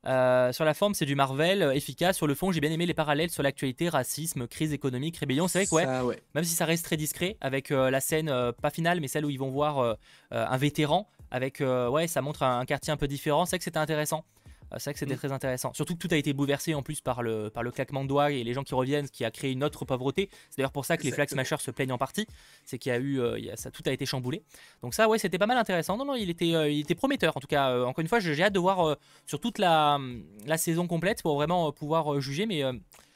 Euh, 0.07 0.51
sur 0.51 0.65
la 0.65 0.73
forme, 0.73 0.93
c'est 0.93 1.05
du 1.05 1.15
Marvel 1.15 1.61
euh, 1.61 1.73
efficace. 1.73 2.17
Sur 2.17 2.27
le 2.27 2.35
fond, 2.35 2.51
j'ai 2.51 2.61
bien 2.61 2.71
aimé 2.71 2.85
les 2.85 2.93
parallèles 2.93 3.29
sur 3.29 3.43
l'actualité, 3.43 3.89
racisme, 3.89 4.47
crise 4.47 4.73
économique, 4.73 5.17
rébellion. 5.17 5.47
C'est 5.47 5.65
vrai 5.65 5.85
que, 5.85 6.03
ouais, 6.03 6.21
même 6.35 6.43
si 6.43 6.55
ça 6.55 6.65
reste 6.65 6.85
très 6.85 6.97
discret, 6.97 7.37
avec 7.41 7.71
euh, 7.71 7.89
la 7.89 7.99
scène, 7.99 8.31
pas 8.61 8.69
finale, 8.69 8.99
mais 9.01 9.07
celle 9.07 9.25
où 9.25 9.29
ils 9.29 9.39
vont 9.39 9.49
voir 9.49 9.97
un 10.31 10.57
vétéran, 10.57 11.09
avec, 11.31 11.61
ouais, 11.61 12.07
ça 12.07 12.21
montre 12.21 12.43
un, 12.43 12.59
un 12.59 12.65
quartier 12.65 12.93
un 12.93 12.97
peu 12.97 13.07
différent. 13.07 13.45
C'est 13.45 13.51
vrai 13.51 13.57
que 13.59 13.63
c'était 13.63 13.79
intéressant. 13.79 14.23
Euh, 14.71 14.77
c'est 14.77 14.85
vrai 14.85 14.93
que 14.93 14.99
c'était 14.99 15.15
mm. 15.15 15.17
très 15.17 15.31
intéressant. 15.31 15.73
Surtout 15.73 15.95
que 15.95 16.07
tout 16.07 16.13
a 16.13 16.17
été 16.17 16.33
bouleversé 16.33 16.73
en 16.73 16.81
plus 16.81 17.01
par 17.01 17.21
le, 17.21 17.49
par 17.49 17.63
le 17.63 17.71
claquement 17.71 18.03
de 18.03 18.09
doigts 18.09 18.31
et 18.31 18.43
les 18.43 18.53
gens 18.53 18.63
qui 18.63 18.75
reviennent, 18.75 19.07
ce 19.07 19.11
qui 19.11 19.25
a 19.25 19.31
créé 19.31 19.51
une 19.51 19.63
autre 19.63 19.85
pauvreté. 19.85 20.29
C'est 20.49 20.57
d'ailleurs 20.57 20.71
pour 20.71 20.85
ça 20.85 20.97
que 20.97 21.03
les 21.03 21.11
Flag 21.11 21.29
Smashers 21.29 21.59
se 21.59 21.71
plaignent 21.71 21.91
en 21.91 21.97
partie. 21.97 22.27
C'est 22.65 22.77
qu'il 22.77 22.91
y 22.91 22.95
a 22.95 22.99
eu, 22.99 23.19
euh, 23.19 23.55
ça, 23.55 23.71
tout 23.71 23.83
a 23.85 23.91
été 23.91 24.05
chamboulé. 24.05 24.43
Donc 24.81 24.93
ça, 24.93 25.07
ouais, 25.07 25.19
c'était 25.19 25.37
pas 25.37 25.47
mal 25.47 25.57
intéressant. 25.57 25.97
Non, 25.97 26.05
non, 26.05 26.15
il 26.15 26.29
était, 26.29 26.53
euh, 26.55 26.69
il 26.69 26.81
était 26.81 26.95
prometteur. 26.95 27.37
En 27.37 27.39
tout 27.39 27.47
cas, 27.47 27.83
encore 27.83 28.01
une 28.01 28.07
fois, 28.07 28.19
j'ai 28.19 28.41
hâte 28.41 28.53
de 28.53 28.59
voir 28.59 28.97
sur 29.25 29.39
toute 29.39 29.59
la, 29.59 29.99
la, 30.45 30.57
saison 30.57 30.87
complète 30.87 31.21
pour 31.21 31.35
vraiment 31.35 31.71
pouvoir 31.71 32.19
juger. 32.19 32.45
Mais 32.45 32.61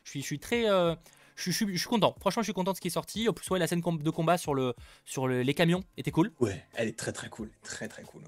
je 0.04 0.10
suis, 0.10 0.22
je 0.22 0.26
suis 0.26 0.40
très 0.40 0.66
je, 1.36 1.52
suis, 1.52 1.66
je, 1.72 1.78
suis 1.78 1.88
content. 1.88 2.16
Franchement, 2.20 2.42
je 2.42 2.48
suis 2.48 2.54
content 2.54 2.72
de 2.72 2.78
ce 2.78 2.82
qui 2.82 2.88
est 2.88 2.92
sorti. 2.92 3.30
En 3.30 3.34
plus, 3.34 3.50
ouais, 3.50 3.60
la 3.60 3.68
scène 3.68 3.82
de 3.82 4.10
combat 4.10 4.38
sur, 4.38 4.54
le, 4.54 4.74
sur 5.06 5.28
les 5.28 5.54
camions 5.54 5.84
était 5.98 6.12
cool. 6.12 6.32
Ouais, 6.40 6.66
elle 6.76 6.90
est 6.90 6.98
très 6.98 7.12
très 7.12 7.30
cool. 7.30 7.50
Très 7.64 7.88
très 7.88 8.04
cool. 8.04 8.24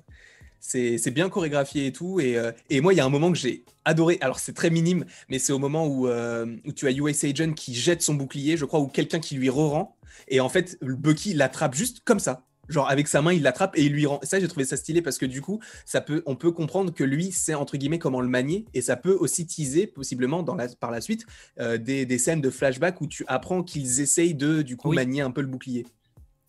C'est 0.62 1.12
bien 1.12 1.28
chorégraphié 1.30 1.88
et 1.88 1.92
tout. 1.92 2.20
Euh, 2.20 2.52
et, 2.70 2.82
moi, 2.82 2.94
il 2.94 2.98
y 2.98 3.00
a 3.00 3.06
un 3.06 3.10
moment 3.10 3.32
que 3.32 3.38
j'ai 3.38 3.66
adoré. 3.84 4.20
Alors, 4.22 4.40
c'est 4.40 4.54
très 4.54 4.70
minime, 4.70 5.06
mais 5.28 5.40
c'est 5.40 5.52
au 5.52 5.60
moment 5.60 5.88
où, 5.88 6.08
euh, 6.08 6.56
où, 6.66 6.72
tu 6.72 6.88
as 6.88 6.92
US 6.92 7.24
Agent 7.24 7.54
qui 7.54 7.74
jette 7.74 8.02
son 8.02 8.14
bouclier, 8.14 8.58
je 8.58 8.66
crois, 8.66 8.80
ou 8.80 8.88
quelqu'un 8.88 9.20
qui 9.20 9.36
lui 9.36 9.50
re-rend. 9.50 9.98
Et 10.28 10.40
en 10.40 10.50
fait, 10.50 10.78
Bucky 10.82 11.34
l'attrape 11.34 11.74
juste 11.74 12.02
comme 12.06 12.20
ça. 12.20 12.46
Genre, 12.70 12.88
avec 12.88 13.08
sa 13.08 13.22
main, 13.22 13.34
il 13.34 13.42
l'attrape 13.42 13.76
et 13.76 13.84
il 13.84 13.92
lui 13.92 14.06
rend. 14.06 14.20
Ça, 14.22 14.40
j'ai 14.40 14.48
trouvé 14.48 14.66
ça 14.66 14.78
stylé 14.78 15.02
parce 15.02 15.18
que 15.18 15.26
du 15.26 15.42
coup, 15.42 15.60
ça 15.84 16.00
peut, 16.00 16.22
on 16.28 16.36
peut 16.36 16.52
comprendre 16.52 16.94
que 16.94 17.04
lui 17.04 17.32
sait, 17.32 17.56
entre 17.56 17.76
guillemets, 17.76 18.00
comment 18.00 18.22
le 18.22 18.30
manier. 18.30 18.66
Et 18.74 18.82
ça 18.82 18.96
peut 18.96 19.18
aussi 19.20 19.48
teaser, 19.48 19.88
possiblement, 19.88 20.44
dans 20.44 20.56
la, 20.56 20.68
par 20.70 20.92
la 20.92 21.02
suite, 21.02 21.26
euh, 21.60 21.78
des, 21.78 22.06
des, 22.06 22.18
scènes 22.20 22.40
de 22.40 22.52
flashback 22.52 23.02
où 23.02 23.08
tu 23.08 23.26
apprends 23.28 23.64
qu'ils 23.64 24.00
essayent 24.00 24.36
de, 24.36 24.62
du 24.62 24.78
coup, 24.78 24.94
manier 24.94 25.22
un 25.22 25.32
peu 25.32 25.42
le 25.42 25.48
bouclier. 25.48 25.88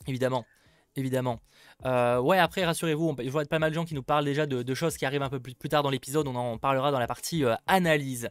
Évidemment. 0.06 0.44
Évidemment. 0.96 1.40
Euh, 1.84 2.20
ouais, 2.20 2.38
après, 2.38 2.64
rassurez-vous, 2.64 3.16
je 3.18 3.30
vois 3.30 3.44
pas 3.44 3.58
mal 3.58 3.70
de 3.70 3.74
gens 3.74 3.84
qui 3.84 3.94
nous 3.94 4.02
parlent 4.02 4.24
déjà 4.24 4.46
de, 4.46 4.74
choses 4.74 4.96
qui 4.96 5.04
arrivent 5.04 5.22
un 5.22 5.28
peu 5.28 5.40
plus, 5.40 5.54
tard 5.54 5.82
dans 5.82 5.90
l'épisode. 5.90 6.26
On 6.28 6.34
en 6.34 6.58
parlera 6.58 6.90
dans 6.90 6.98
la 6.98 7.06
partie 7.06 7.44
euh, 7.44 7.54
analyse. 7.66 8.28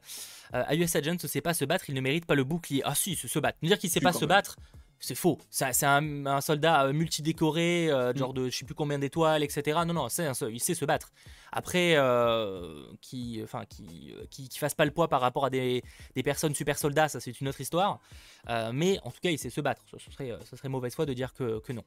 Euh, 0.53 0.63
US 0.71 0.95
Agent 0.95 1.17
ne 1.21 1.27
sait 1.27 1.41
pas 1.41 1.53
se 1.53 1.65
battre, 1.65 1.85
il 1.89 1.95
ne 1.95 2.01
mérite 2.01 2.25
pas 2.25 2.35
le 2.35 2.43
bouclier. 2.43 2.81
Ah 2.85 2.95
si, 2.95 3.15
se, 3.15 3.27
se 3.27 3.39
battre. 3.39 3.57
Nous 3.61 3.67
dire 3.67 3.77
qu'il 3.77 3.89
sait 3.89 4.01
pas 4.01 4.13
se 4.13 4.25
battre, 4.25 4.57
c'est 5.01 5.15
faux. 5.15 5.39
C'est 5.49 5.83
un, 5.83 6.41
soldat 6.41 6.85
euh, 6.85 6.93
multidécoré, 6.93 7.89
euh, 7.89 8.13
mm. 8.13 8.17
genre 8.17 8.33
de 8.33 8.49
je 8.49 8.57
sais 8.57 8.65
plus 8.65 8.75
combien 8.75 8.99
d'étoiles, 8.99 9.43
etc. 9.43 9.79
Non, 9.85 9.93
non, 9.93 10.09
c'est 10.09 10.31
il 10.49 10.59
sait 10.59 10.75
se 10.75 10.85
battre. 10.85 11.11
Après, 11.51 11.95
euh, 11.97 12.85
qui, 13.01 13.41
enfin, 13.43 13.65
qui, 13.65 14.13
qui, 14.29 14.57
fasse 14.57 14.73
pas 14.73 14.85
le 14.85 14.91
poids 14.91 15.09
par 15.09 15.19
rapport 15.19 15.43
à 15.43 15.49
des, 15.49 15.83
personnes 16.23 16.55
super 16.55 16.77
soldats, 16.77 17.09
ça 17.09 17.19
c'est 17.19 17.41
une 17.41 17.49
autre 17.49 17.59
histoire. 17.59 17.99
mais 18.71 18.99
en 19.03 19.11
tout 19.11 19.19
cas, 19.21 19.31
il 19.31 19.37
sait 19.37 19.49
se 19.49 19.59
battre. 19.59 19.83
Ce 19.97 20.11
serait, 20.11 20.31
ce 20.49 20.55
serait 20.55 20.69
mauvaise 20.69 20.95
foi 20.95 21.05
de 21.05 21.13
dire 21.13 21.33
que, 21.33 21.59
que 21.59 21.73
non. 21.73 21.83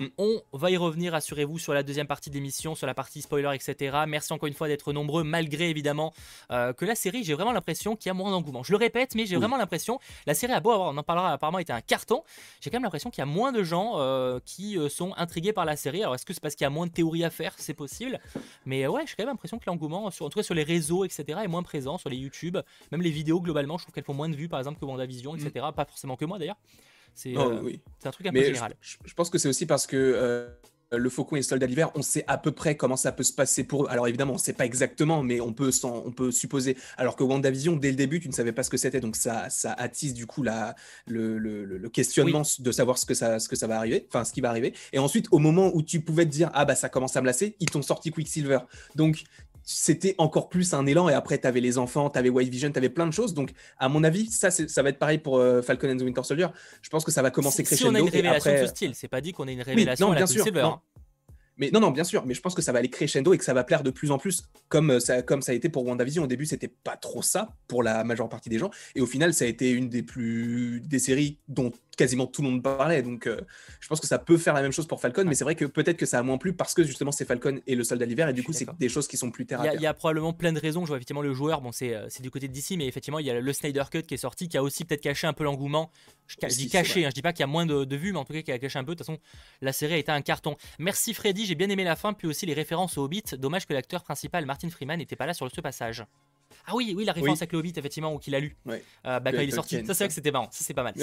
Mm. 0.00 0.06
On 0.18 0.42
va 0.54 0.70
y 0.70 0.76
revenir, 0.76 1.14
assurez-vous, 1.14 1.58
sur 1.58 1.74
la 1.74 1.84
deuxième 1.84 2.08
partie 2.08 2.30
de 2.30 2.34
l'émission, 2.34 2.74
sur 2.74 2.88
la 2.88 2.94
partie 2.94 3.22
spoiler, 3.22 3.54
etc. 3.54 3.98
Merci 4.08 4.32
encore 4.32 4.48
une 4.48 4.54
fois 4.54 4.66
d'être 4.66 4.92
nombreux, 4.92 5.22
malgré 5.22 5.70
évidemment 5.70 6.12
que 6.48 6.84
la 6.84 6.94
série, 6.94 7.22
j'ai 7.22 7.34
vraiment 7.34 7.52
l'impression 7.52 7.94
qu'il 7.94 8.08
y 8.08 8.10
a 8.10 8.14
moins 8.14 8.30
d'engouement. 8.30 8.62
Je 8.62 8.72
le 8.72 8.78
répète, 8.78 9.14
mais 9.14 9.26
j'ai 9.26 9.36
vraiment 9.36 9.58
l'impression, 9.58 10.00
la 10.26 10.34
série 10.34 10.52
a 10.52 10.60
beau 10.60 10.72
avoir, 10.72 10.92
on 10.92 10.96
en 10.96 11.02
parlera 11.02 11.32
apparemment, 11.32 11.58
été 11.58 11.72
un 11.72 11.82
carton 11.82 12.24
j'ai 12.60 12.70
quand 12.70 12.76
même 12.76 12.84
l'impression 12.84 13.10
qu'il 13.10 13.20
y 13.20 13.22
a 13.22 13.26
moins 13.26 13.52
de 13.52 13.62
gens 13.62 13.94
euh, 13.96 14.38
qui 14.44 14.78
euh, 14.78 14.88
sont 14.88 15.14
intrigués 15.16 15.52
par 15.52 15.64
la 15.64 15.76
série. 15.76 16.02
Alors 16.02 16.14
est-ce 16.14 16.26
que 16.26 16.32
c'est 16.32 16.40
parce 16.40 16.54
qu'il 16.54 16.64
y 16.64 16.66
a 16.66 16.70
moins 16.70 16.86
de 16.86 16.92
théories 16.92 17.24
à 17.24 17.30
faire? 17.30 17.54
C'est 17.58 17.74
possible. 17.74 18.20
Mais 18.66 18.84
euh, 18.84 18.90
ouais, 18.90 19.02
j'ai 19.06 19.14
quand 19.16 19.22
même 19.22 19.28
l'impression 19.28 19.58
que 19.58 19.64
l'engouement, 19.66 20.06
en 20.06 20.10
tout 20.10 20.28
cas 20.28 20.42
sur 20.42 20.54
les 20.54 20.62
réseaux, 20.62 21.04
etc., 21.04 21.40
est 21.44 21.48
moins 21.48 21.62
présent, 21.62 21.98
sur 21.98 22.10
les 22.10 22.16
YouTube. 22.16 22.58
Même 22.92 23.02
les 23.02 23.10
vidéos, 23.10 23.40
globalement, 23.40 23.78
je 23.78 23.84
trouve 23.84 23.94
qu'elles 23.94 24.04
font 24.04 24.14
moins 24.14 24.28
de 24.28 24.36
vues, 24.36 24.48
par 24.48 24.60
exemple, 24.60 24.80
que 24.80 24.84
WandaVision, 24.84 25.34
etc. 25.36 25.66
Mm. 25.68 25.74
Pas 25.74 25.84
forcément 25.84 26.16
que 26.16 26.24
moi 26.24 26.38
d'ailleurs. 26.38 26.58
C'est 27.14 27.36
un 27.36 28.10
truc 28.10 28.26
un 28.26 28.32
peu 28.32 28.42
général. 28.42 28.74
Je, 28.80 29.14
pense 29.14 29.30
que 29.30 29.38
c'est 29.38 29.48
aussi 29.48 29.66
parce 29.66 29.86
que 29.86 30.48
le 30.96 31.10
Faucon 31.10 31.36
et 31.36 31.40
le 31.40 31.44
Soldat 31.44 31.66
d'hiver, 31.66 31.90
on 31.94 32.02
sait 32.02 32.24
à 32.26 32.38
peu 32.38 32.52
près 32.52 32.76
comment 32.76 32.96
ça 32.96 33.12
peut 33.12 33.22
se 33.22 33.32
passer 33.32 33.64
pour 33.64 33.84
eux. 33.84 33.86
Alors 33.90 34.08
évidemment, 34.08 34.32
on 34.32 34.36
ne 34.36 34.40
sait 34.40 34.52
pas 34.52 34.64
exactement, 34.64 35.22
mais 35.22 35.40
on 35.40 35.52
peut, 35.52 35.70
on 35.84 36.10
peut 36.10 36.30
supposer. 36.30 36.76
Alors 36.96 37.16
que 37.16 37.24
WandaVision, 37.24 37.76
dès 37.76 37.90
le 37.90 37.96
début, 37.96 38.20
tu 38.20 38.28
ne 38.28 38.32
savais 38.32 38.52
pas 38.52 38.62
ce 38.62 38.70
que 38.70 38.76
c'était, 38.76 39.00
donc 39.00 39.16
ça, 39.16 39.48
ça 39.50 39.72
attise 39.72 40.14
du 40.14 40.26
coup 40.26 40.42
la, 40.42 40.74
le, 41.06 41.38
le, 41.38 41.88
questionnement 41.88 42.42
de 42.58 42.72
savoir 42.72 42.98
ce 42.98 43.06
que, 43.06 43.14
ça, 43.14 43.38
ce 43.38 43.48
que 43.48 43.56
ça 43.56 43.66
va 43.66 43.76
arriver, 43.76 44.06
enfin 44.08 44.24
ce 44.24 44.32
qui 44.32 44.40
va 44.40 44.48
arriver. 44.50 44.74
Et 44.92 44.98
ensuite, 44.98 45.26
au 45.30 45.38
moment 45.38 45.70
où 45.74 45.82
tu 45.82 46.00
pouvais 46.00 46.24
te 46.24 46.30
dire, 46.30 46.50
ah 46.54 46.64
bah 46.64 46.74
ça 46.74 46.88
commence 46.88 47.16
à 47.16 47.20
me 47.20 47.26
lasser, 47.26 47.56
ils 47.60 47.70
t'ont 47.70 47.82
sorti 47.82 48.10
Quicksilver. 48.10 48.60
Donc 48.94 49.24
c'était 49.64 50.14
encore 50.18 50.48
plus 50.48 50.74
un 50.74 50.86
élan. 50.86 51.08
Et 51.08 51.14
après, 51.14 51.38
tu 51.38 51.46
avais 51.46 51.60
les 51.60 51.78
enfants, 51.78 52.10
tu 52.10 52.18
avais 52.18 52.28
White 52.28 52.50
Vision, 52.50 52.70
tu 52.70 52.78
avais 52.78 52.90
plein 52.90 53.06
de 53.06 53.12
choses. 53.12 53.34
Donc, 53.34 53.52
à 53.78 53.88
mon 53.88 54.04
avis, 54.04 54.30
ça, 54.30 54.50
ça 54.50 54.82
va 54.82 54.90
être 54.90 54.98
pareil 54.98 55.18
pour 55.18 55.38
euh, 55.38 55.62
Falcon 55.62 55.90
and 55.90 55.96
the 55.96 56.02
Winter 56.02 56.22
Soldier. 56.22 56.48
Je 56.82 56.90
pense 56.90 57.04
que 57.04 57.10
ça 57.10 57.22
va 57.22 57.30
commencer 57.30 57.58
si, 57.58 57.64
crescendo. 57.64 57.90
Si 57.90 57.92
on 57.92 57.94
a 57.94 58.00
une 58.00 58.08
révélation 58.08 58.52
de 58.52 58.58
ce 58.58 58.66
style, 58.66 58.94
c'est 58.94 59.08
pas 59.08 59.20
dit 59.20 59.32
qu'on 59.32 59.48
ait 59.48 59.54
une 59.54 59.62
révélation 59.62 60.08
non, 60.08 60.14
bien 60.14 60.26
sûr, 60.26 60.44
mais 61.56 61.70
non, 61.70 61.78
non, 61.78 61.90
bien 61.92 62.04
sûr, 62.04 62.26
mais 62.26 62.34
je 62.34 62.40
pense 62.40 62.54
que 62.54 62.62
ça 62.62 62.72
va 62.72 62.80
aller 62.80 62.90
crescendo 62.90 63.32
et 63.32 63.38
que 63.38 63.44
ça 63.44 63.54
va 63.54 63.62
plaire 63.62 63.84
de 63.84 63.90
plus 63.90 64.10
en 64.10 64.18
plus, 64.18 64.42
comme 64.68 64.90
euh, 64.90 65.00
ça, 65.00 65.22
comme 65.22 65.40
ça 65.40 65.52
a 65.52 65.54
été 65.54 65.68
pour 65.68 65.86
WandaVision. 65.86 66.24
Au 66.24 66.26
début, 66.26 66.46
c'était 66.46 66.68
pas 66.68 66.96
trop 66.96 67.22
ça 67.22 67.50
pour 67.68 67.82
la 67.82 68.02
majeure 68.02 68.28
partie 68.28 68.48
des 68.48 68.58
gens, 68.58 68.70
et 68.94 69.00
au 69.00 69.06
final, 69.06 69.32
ça 69.32 69.44
a 69.44 69.48
été 69.48 69.70
une 69.70 69.88
des 69.88 70.02
plus 70.02 70.80
des 70.84 70.98
séries 70.98 71.38
dont 71.48 71.72
quasiment 71.96 72.26
tout 72.26 72.42
le 72.42 72.50
monde 72.50 72.62
parlait. 72.62 73.02
Donc, 73.02 73.26
euh, 73.26 73.40
je 73.80 73.88
pense 73.88 74.00
que 74.00 74.06
ça 74.06 74.18
peut 74.18 74.36
faire 74.36 74.54
la 74.54 74.62
même 74.62 74.72
chose 74.72 74.86
pour 74.86 75.00
Falcon, 75.00 75.24
mais 75.24 75.34
c'est 75.34 75.44
vrai 75.44 75.54
que 75.54 75.64
peut-être 75.64 75.96
que 75.96 76.06
ça 76.06 76.18
a 76.18 76.22
moins 76.22 76.38
plu 76.38 76.52
parce 76.52 76.74
que 76.74 76.82
justement, 76.82 77.12
c'est 77.12 77.24
Falcon 77.24 77.60
et 77.66 77.74
le 77.74 77.84
soldat 77.84 78.06
d'hiver, 78.06 78.28
et 78.28 78.32
du 78.32 78.42
coup, 78.42 78.52
c'est 78.52 78.66
des 78.78 78.88
choses 78.88 79.06
qui 79.08 79.16
sont 79.16 79.30
plus 79.30 79.46
terre 79.46 79.62
Il 79.74 79.80
y, 79.80 79.86
a 79.86 79.94
probablement 79.94 80.32
plein 80.32 80.52
de 80.52 80.60
raisons. 80.60 80.82
Je 80.82 80.88
vois 80.88 80.96
effectivement 80.96 81.22
le 81.22 81.32
joueur, 81.34 81.60
bon, 81.60 81.72
c'est 81.72 81.94
euh, 81.94 82.08
du 82.20 82.30
côté 82.30 82.48
de 82.48 82.52
DC, 82.52 82.72
mais 82.76 82.86
effectivement, 82.86 83.18
il 83.18 83.26
y 83.26 83.30
a 83.30 83.40
le 83.40 83.52
Snyder 83.52 83.84
Cut 83.90 84.02
qui 84.02 84.14
est 84.14 84.18
sorti, 84.18 84.48
qui 84.48 84.56
a 84.56 84.62
aussi 84.62 84.84
peut-être 84.84 85.02
caché 85.02 85.26
un 85.26 85.32
peu 85.32 85.44
l'engouement. 85.44 85.90
Je, 86.26 86.36
dis 86.46 86.68
caché, 86.68 87.04
hein, 87.04 87.10
je 87.10 87.14
dis 87.14 87.22
pas 87.22 87.32
qu'il 87.32 87.40
y 87.40 87.44
a 87.44 87.48
moins 87.48 87.66
de, 87.66 87.96
vues, 87.96 88.12
mais 88.12 88.18
en 88.18 88.24
tout 88.24 88.32
cas, 88.32 88.42
qui 88.42 88.52
a 88.52 88.58
caché 88.58 88.78
un 88.78 88.84
peu. 88.84 88.94
De 88.94 88.98
toute 88.98 89.06
façon, 89.06 89.18
la 89.60 89.72
série 89.72 89.94
a 89.94 89.98
été 89.98 90.10
un 90.10 90.22
carton. 90.22 90.56
Merci 90.78 91.14
Freddy, 91.14 91.44
j'ai 91.46 91.54
bien 91.54 91.68
aimé 91.68 91.84
la 91.84 91.96
fin, 91.96 92.12
puis 92.12 92.26
aussi 92.26 92.46
les 92.46 92.54
références 92.54 92.98
au 92.98 93.04
Hobbit. 93.04 93.22
Dommage 93.38 93.66
que 93.66 93.74
l'acteur 93.74 94.02
principal, 94.02 94.46
Martin 94.46 94.70
Freeman, 94.70 94.98
n'était 94.98 95.16
pas 95.16 95.26
là 95.26 95.34
sur 95.34 95.50
ce 95.50 95.60
passage. 95.60 96.04
Ah 96.66 96.74
oui, 96.74 96.94
oui, 96.96 97.04
la 97.04 97.12
référence 97.12 97.42
à 97.42 97.46
Cléobite, 97.46 97.78
effectivement, 97.78 98.14
ou 98.14 98.18
qu'il 98.18 98.34
a 98.34 98.40
lu. 98.40 98.56
Ouais. 98.66 98.82
bah, 99.04 99.20
quand 99.24 99.40
il 99.40 99.48
est 99.48 99.52
sorti. 99.52 99.76
Ça, 99.84 99.94
c'est 99.94 100.04
vrai 100.04 100.08
que 100.08 100.14
c'était 100.14 100.30
marrant. 100.30 100.48
Ça, 100.50 100.64
c'est 100.64 100.74
pas 100.74 100.82
mal. 100.82 100.94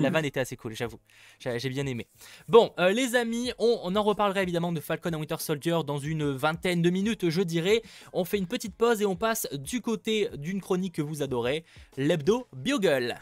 la, 0.00 0.10
vanne 0.10 0.24
était 0.24 0.40
assez 0.40 0.56
cool, 0.56 0.74
j'avoue. 0.74 1.00
J'ai 1.38 1.68
bien 1.68 1.86
aimé. 1.86 2.06
Bon, 2.48 2.72
les 2.78 3.14
amis, 3.14 3.52
on, 3.58 3.80
on, 3.84 3.96
en 3.96 4.02
reparlera 4.02 4.42
évidemment 4.42 4.72
de 4.72 4.80
Falcon 4.80 5.12
and 5.12 5.18
Winter 5.18 5.36
Soldier 5.38 5.78
dans 5.86 5.98
une 5.98 6.30
vingtaine 6.30 6.82
de 6.82 6.90
minutes, 6.90 7.28
je 7.30 7.42
dirais. 7.42 7.82
On 8.12 8.24
fait 8.24 8.38
une 8.38 8.46
petite 8.46 8.74
pause 8.74 9.02
et 9.02 9.06
on 9.06 9.16
passe 9.16 9.48
du 9.52 9.80
côté 9.80 10.28
d'une 10.34 10.60
chronique 10.60 10.94
que 10.96 11.02
vous 11.02 11.22
adorez, 11.22 11.64
l'hebdo 11.96 12.46
Bugle. 12.52 13.16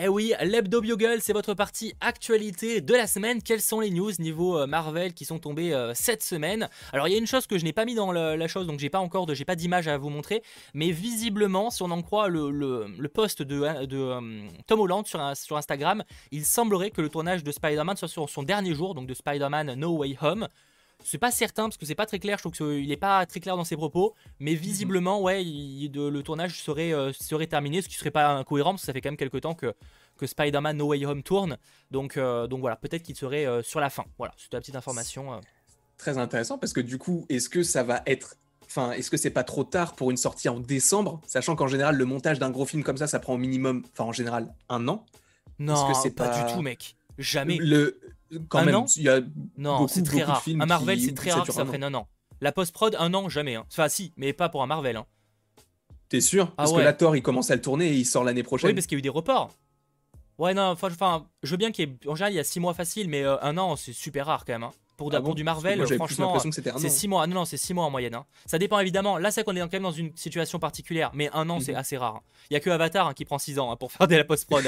Eh 0.00 0.06
oui, 0.06 0.32
l'Hebdo 0.42 0.80
Bugle, 0.80 1.18
c'est 1.20 1.32
votre 1.32 1.54
partie 1.54 1.92
actualité 2.00 2.80
de 2.80 2.94
la 2.94 3.08
semaine. 3.08 3.42
Quelles 3.42 3.60
sont 3.60 3.80
les 3.80 3.90
news 3.90 4.12
niveau 4.20 4.56
euh, 4.56 4.68
Marvel 4.68 5.12
qui 5.12 5.24
sont 5.24 5.40
tombées 5.40 5.74
euh, 5.74 5.92
cette 5.92 6.22
semaine? 6.22 6.68
Alors, 6.92 7.08
il 7.08 7.10
y 7.10 7.16
a 7.16 7.18
une 7.18 7.26
chose 7.26 7.48
que 7.48 7.58
je 7.58 7.64
n'ai 7.64 7.72
pas 7.72 7.84
mis 7.84 7.96
dans 7.96 8.12
la 8.12 8.46
chose, 8.46 8.68
donc 8.68 8.78
j'ai 8.78 8.90
pas 8.90 9.00
encore 9.00 9.26
pas 9.26 9.56
d'image 9.56 9.88
à 9.88 9.98
vous 9.98 10.08
montrer, 10.08 10.44
mais 10.72 10.92
visiblement, 10.92 11.70
si 11.70 11.82
on 11.82 11.90
en 11.90 12.00
croit 12.02 12.28
le, 12.28 13.08
post 13.12 13.42
de, 13.42 13.60
euh, 13.60 14.48
Tom 14.68 14.80
Holland 14.80 15.04
sur 15.04 15.56
Instagram, 15.56 16.04
il 16.30 16.44
semblerait 16.44 16.90
que 16.92 17.00
le 17.00 17.08
tournage 17.08 17.42
de 17.42 17.50
Spider-Man 17.50 17.96
soit 17.96 18.06
sur 18.06 18.30
son 18.30 18.44
dernier 18.44 18.74
jour, 18.74 18.94
donc 18.94 19.08
de 19.08 19.14
Spider-Man 19.14 19.74
No 19.74 19.96
Way 19.96 20.16
Home. 20.20 20.46
C'est 21.04 21.18
pas 21.18 21.30
certain 21.30 21.64
parce 21.64 21.76
que 21.76 21.86
c'est 21.86 21.94
pas 21.94 22.06
très 22.06 22.18
clair, 22.18 22.38
je 22.38 22.42
trouve 22.42 22.52
qu'il 22.52 22.90
est 22.90 22.96
pas 22.96 23.24
très 23.24 23.40
clair 23.40 23.56
dans 23.56 23.64
ses 23.64 23.76
propos, 23.76 24.14
mais 24.40 24.52
mhm. 24.52 24.58
visiblement, 24.58 25.22
ouais, 25.22 25.42
le 25.44 26.20
tournage 26.22 26.60
serait, 26.60 26.92
euh, 26.92 27.12
serait 27.12 27.46
terminé, 27.46 27.82
ce 27.82 27.88
qui 27.88 27.94
serait 27.94 28.10
pas 28.10 28.34
incohérent 28.34 28.72
parce 28.72 28.82
que 28.82 28.86
ça 28.86 28.92
fait 28.92 29.00
quand 29.00 29.10
même 29.10 29.16
quelques 29.16 29.40
temps 29.40 29.54
que, 29.54 29.74
que 30.16 30.26
Spider-Man 30.26 30.76
No 30.76 30.86
Way 30.88 31.06
Home 31.06 31.22
tourne. 31.22 31.56
Donc, 31.90 32.16
euh, 32.16 32.46
donc 32.46 32.60
voilà, 32.60 32.76
peut-être 32.76 33.02
qu'il 33.02 33.16
serait 33.16 33.46
euh, 33.46 33.62
sur 33.62 33.80
la 33.80 33.90
fin. 33.90 34.04
Voilà, 34.18 34.34
c'est 34.36 34.52
la 34.52 34.60
petite 34.60 34.76
information. 34.76 35.40
Très 35.96 36.18
intéressant 36.18 36.58
parce 36.58 36.72
que 36.72 36.80
du 36.80 36.98
coup, 36.98 37.26
est-ce 37.28 37.48
que 37.48 37.62
ça 37.62 37.82
va 37.82 38.02
être. 38.06 38.36
Enfin, 38.64 38.92
est-ce 38.92 39.10
que 39.10 39.16
c'est 39.16 39.30
pas 39.30 39.44
trop 39.44 39.64
tard 39.64 39.96
pour 39.96 40.10
une 40.10 40.18
sortie 40.18 40.50
en 40.50 40.60
décembre, 40.60 41.22
sachant 41.26 41.56
qu'en 41.56 41.68
général, 41.68 41.96
le 41.96 42.04
montage 42.04 42.38
d'un 42.38 42.50
gros 42.50 42.66
film 42.66 42.82
comme 42.82 42.98
ça, 42.98 43.06
ça 43.06 43.18
prend 43.18 43.34
au 43.34 43.38
minimum, 43.38 43.82
enfin 43.92 44.04
en 44.04 44.12
général, 44.12 44.52
un 44.68 44.86
an? 44.88 45.06
Non, 45.58 45.90
que 45.90 46.08
pas, 46.10 46.28
pas 46.28 46.44
du 46.44 46.52
tout, 46.52 46.60
mec. 46.60 46.96
Jamais. 47.16 47.56
Le, 47.56 47.98
quand 48.48 48.64
même, 48.64 48.84
il 48.96 49.02
y 49.02 49.08
a 49.08 49.20
non, 49.56 49.88
c'est 49.88 50.02
très 50.02 50.22
rare. 50.22 50.42
Un 50.46 50.66
Marvel, 50.66 51.00
c'est 51.00 51.14
très 51.14 51.30
rare 51.30 51.46
que 51.46 51.52
ça 51.52 51.64
prenne 51.64 51.84
un 51.84 51.94
an. 51.94 52.08
La 52.40 52.52
post-prod, 52.52 52.96
un 52.98 53.14
an, 53.14 53.28
jamais. 53.28 53.56
Hein. 53.56 53.66
Enfin, 53.70 53.88
si, 53.88 54.12
mais 54.16 54.32
pas 54.32 54.48
pour 54.48 54.62
un 54.62 54.66
Marvel. 54.66 54.96
Hein. 54.96 55.06
T'es 56.08 56.20
sûr? 56.20 56.46
Ah 56.52 56.54
Parce 56.58 56.72
que 56.72 56.78
la 56.78 56.92
Thor, 56.92 57.16
il 57.16 57.22
commence 57.22 57.50
à 57.50 57.56
le 57.56 57.60
tourner 57.60 57.88
et 57.88 57.94
il 57.94 58.04
sort 58.04 58.24
l'année 58.24 58.42
prochaine. 58.42 58.68
Oui, 58.68 58.74
parce 58.74 58.86
qu'il 58.86 58.96
y 58.96 58.98
a 58.98 59.00
eu 59.00 59.02
des 59.02 59.08
reports. 59.08 59.50
Ouais, 60.38 60.54
non, 60.54 60.62
enfin, 60.62 61.26
je 61.42 61.50
veux 61.50 61.56
bien 61.56 61.72
qu'il 61.72 61.88
y 61.88 61.92
ait. 61.92 62.08
En 62.08 62.14
général, 62.14 62.32
il 62.32 62.36
y 62.36 62.40
a 62.40 62.44
6 62.44 62.60
mois 62.60 62.74
facile, 62.74 63.08
mais 63.08 63.24
euh, 63.24 63.36
un 63.42 63.58
an, 63.58 63.74
c'est 63.74 63.92
super 63.92 64.26
rare 64.26 64.44
quand 64.44 64.52
même. 64.52 64.62
Hein. 64.62 64.72
Pour, 64.98 65.14
ah 65.14 65.20
du 65.20 65.44
Marvel, 65.44 65.86
franchement, 65.94 66.36
c'est 66.40 66.88
6 66.88 67.06
mois. 67.06 67.28
Non, 67.28 67.36
non, 67.36 67.44
c'est 67.44 67.56
6 67.56 67.72
mois 67.72 67.84
en 67.84 67.90
moyenne. 67.90 68.16
Hein. 68.16 68.26
Ça 68.46 68.58
dépend 68.58 68.80
évidemment. 68.80 69.16
Là, 69.16 69.30
c'est 69.30 69.44
qu'on 69.44 69.54
est 69.54 69.60
quand 69.60 69.72
même 69.72 69.84
dans 69.84 69.92
une 69.92 70.10
situation 70.16 70.58
particulière, 70.58 71.12
mais 71.14 71.30
un 71.32 71.48
an, 71.50 71.60
c'est 71.60 71.70
mhm. 71.70 71.78
assez 71.78 71.96
rare. 71.96 72.16
Hein. 72.16 72.22
Il 72.50 72.54
y 72.54 72.56
a 72.56 72.60
que 72.60 72.68
Avatar 72.68 73.06
hein, 73.06 73.14
qui 73.14 73.24
prend 73.24 73.38
6 73.38 73.60
ans 73.60 73.76
pour 73.76 73.92
faire 73.92 74.08
de 74.08 74.16
la 74.16 74.24
post-prod. 74.24 74.64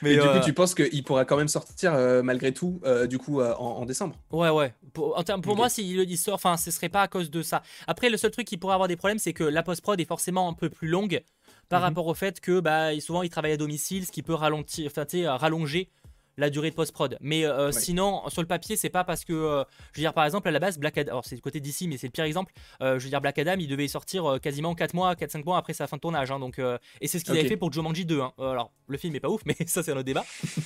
mais, 0.00 0.14
du 0.14 0.20
coup, 0.20 0.26
euh, 0.26 0.40
tu 0.40 0.52
penses 0.52 0.76
qu'il 0.76 1.02
pourra 1.02 1.24
quand 1.24 1.36
même 1.36 1.48
sortir 1.48 1.92
euh, 1.92 2.22
malgré 2.22 2.52
tout, 2.52 2.80
euh, 2.84 3.08
du 3.08 3.18
coup, 3.18 3.42
en, 3.42 3.84
décembre? 3.84 4.14
Ouais, 4.30 4.50
ouais. 4.50 4.72
Pour, 4.92 5.20
pour 5.42 5.56
moi, 5.56 5.68
s'il 5.68 6.08
il 6.08 6.16
sort, 6.16 6.36
enfin, 6.36 6.56
ce 6.56 6.70
serait 6.70 6.88
pas 6.88 7.02
à 7.02 7.08
cause 7.08 7.28
de 7.28 7.42
ça. 7.42 7.62
Après, 7.88 8.10
le 8.10 8.16
seul 8.16 8.30
truc 8.30 8.46
qui 8.46 8.58
pourrait 8.58 8.74
avoir 8.74 8.86
des 8.86 8.96
problèmes, 8.96 9.18
c'est 9.18 9.32
que 9.32 9.42
la 9.42 9.64
post-prod 9.64 10.00
est 10.00 10.04
forcément 10.04 10.48
un 10.48 10.54
peu 10.54 10.70
plus 10.70 10.86
longue 10.86 11.20
par 11.68 11.80
mhm. 11.80 11.86
rapport 11.86 12.06
au 12.06 12.14
fait 12.14 12.40
que 12.40 12.60
bah, 12.60 12.98
souvent 13.00 13.22
il 13.22 13.28
travaille 13.28 13.52
à 13.52 13.56
domicile, 13.56 14.06
ce 14.06 14.12
qui 14.12 14.22
peut 14.22 14.34
ralentir, 14.34 14.88
enfin, 14.90 15.04
rallonger 15.36 15.90
la 16.38 16.50
durée 16.50 16.70
de 16.70 16.74
post-prod. 16.74 17.18
Mais 17.20 17.44
euh, 17.44 17.72
sinon, 17.72 18.22
sur 18.28 18.40
le 18.40 18.48
papier, 18.48 18.76
c'est 18.76 18.88
pas 18.88 19.04
parce 19.04 19.24
que, 19.24 19.32
euh, 19.32 19.64
je 19.92 20.00
veux 20.00 20.04
dire, 20.04 20.14
par 20.14 20.24
exemple, 20.24 20.48
à 20.48 20.50
la 20.52 20.60
base, 20.60 20.78
Black 20.78 20.96
Adam, 20.96 21.10
alors 21.10 21.24
c'est 21.26 21.34
le 21.34 21.40
côté 21.40 21.60
d'ici, 21.60 21.88
mais 21.88 21.98
c'est 21.98 22.06
le 22.06 22.12
pire 22.12 22.24
exemple. 22.24 22.52
Euh, 22.80 22.98
je 22.98 23.04
veux 23.04 23.10
dire, 23.10 23.20
Black 23.20 23.38
Adam, 23.38 23.56
il 23.58 23.68
devait 23.68 23.88
sortir 23.88 24.38
quasiment 24.40 24.74
4 24.74 24.94
mois, 24.94 25.14
4-5 25.14 25.44
mois 25.44 25.58
après 25.58 25.74
sa 25.74 25.86
fin 25.86 25.96
de 25.96 26.00
tournage. 26.00 26.30
Hein, 26.30 26.38
donc, 26.38 26.58
et 27.00 27.08
c'est 27.08 27.18
ce 27.18 27.24
qu'il 27.24 27.36
avait 27.36 27.48
fait 27.48 27.56
pour 27.56 27.72
Jumanji 27.72 28.06
2. 28.06 28.20
Hein. 28.20 28.32
alors, 28.38 28.70
le 28.86 28.96
film 28.96 29.14
est 29.14 29.20
pas 29.20 29.28
ouf, 29.28 29.42
mais 29.44 29.56
ça, 29.66 29.82
c'est 29.82 29.90
un 29.92 29.96
autre 29.96 30.04
débat. 30.04 30.24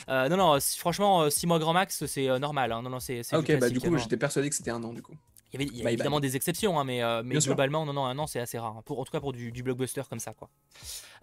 non, 0.09 0.37
non, 0.37 0.59
franchement, 0.79 1.29
6 1.29 1.47
mois 1.47 1.59
grand 1.59 1.73
max, 1.73 2.05
c'est 2.07 2.38
normal. 2.38 2.70
Hein. 2.70 2.83
Non, 2.83 2.90
non, 2.90 3.01
c'est. 3.01 3.20
ok, 3.35 3.59
bah 3.59 3.70
du 3.70 3.81
coup, 3.81 3.97
j'étais 3.97 4.18
persuadé 4.18 4.51
que 4.51 4.55
c'était 4.55 4.70
un 4.70 4.83
an, 4.85 4.92
du 4.92 5.03
coup. 5.03 5.14
Il 5.55 5.61
y 5.61 5.83
avait, 5.83 5.93
évidemment 5.93 6.21
des 6.21 6.35
exceptions, 6.35 6.81
hein, 6.81 6.85
mais, 6.85 7.03
euh, 7.03 7.23
mais 7.23 7.37
globalement, 7.37 7.85
non, 7.85 7.93
non, 7.93 8.07
un 8.07 8.19
an, 8.19 8.27
c'est 8.27 8.41
assez 8.41 8.59
rare. 8.59 8.77
Hein, 8.79 8.83
pour, 8.87 8.99
en 8.99 9.05
tout 9.05 9.12
cas 9.12 9.21
pour 9.21 9.35
du, 9.35 9.51
blockbuster 9.62 10.03
comme 10.09 10.19
ça. 10.19 10.33
quoi. 10.33 10.49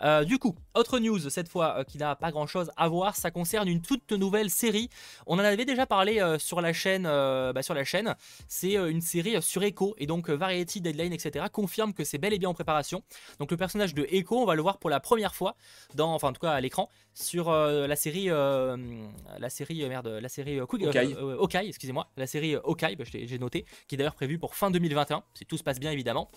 Euh, 0.04 0.24
du 0.24 0.38
coup, 0.38 0.56
autre 0.76 1.00
news, 1.00 1.30
cette 1.30 1.50
fois, 1.50 1.80
euh, 1.80 1.84
qui 1.84 1.98
n'a 1.98 2.15
pas 2.15 2.32
grand-chose 2.32 2.70
à 2.78 2.88
voir, 2.88 3.15
ça 3.15 3.32
concerne 3.32 3.68
une 3.68 3.82
toute 3.82 4.12
nouvelle 4.12 4.52
série. 4.52 4.89
On 5.26 5.36
en 5.36 5.39
avait 5.39 5.65
déjà 5.65 5.88
parlé 5.88 6.24
sur 6.38 6.62
la 6.62 6.74
chaîne. 6.74 7.04
Bah, 7.04 7.63
sur 7.63 7.74
la 7.74 7.84
chaîne. 7.84 8.15
C'est 8.48 8.74
une 8.74 9.02
série 9.02 9.42
sur 9.42 9.63
Echo, 9.63 9.96
et 9.98 10.06
donc 10.06 10.30
Variety, 10.30 10.80
Deadline, 10.82 11.13
etc. 11.13 11.46
confirme 11.52 11.94
que 11.94 12.04
c'est 12.04 12.20
bel 12.20 12.34
et 12.34 12.39
bien 12.39 12.50
en 12.50 12.54
préparation. 12.54 13.02
Donc 13.39 13.50
le 13.50 13.58
personnage 13.58 13.96
de 13.96 14.06
Echo, 14.12 14.38
on 14.38 14.46
va 14.46 14.56
le 14.56 14.62
voir 14.62 14.78
pour 14.78 14.89
la 14.89 15.00
première 15.00 15.34
fois, 15.34 15.56
dans, 15.96 16.13
enfin 16.13 16.30
en 16.30 16.34
tout 16.34 16.42
cas 16.42 16.52
à 16.52 16.62
l'écran, 16.62 16.89
sur 17.13 17.52
la 17.52 17.96
série, 17.96 18.28
la 18.28 19.50
série, 19.50 19.88
merde, 19.89 20.08
la 20.08 20.30
série 20.30 20.62
Okai, 20.62 21.68
excusez-moi, 21.68 22.08
la 22.15 22.28
série 22.28 22.56
Okai, 22.56 22.96
bah, 22.96 23.06
j'ai 23.12 23.39
noté, 23.39 23.65
qui 23.88 23.98
d'ailleurs 23.98 24.15
prévu 24.19 24.38
pour 24.38 24.53
fin 24.53 24.69
2021, 24.69 25.23
si 25.34 25.45
tout 25.45 25.58
se 25.58 25.63
passe 25.63 25.79
bien 25.79 25.91
évidemment. 25.91 26.29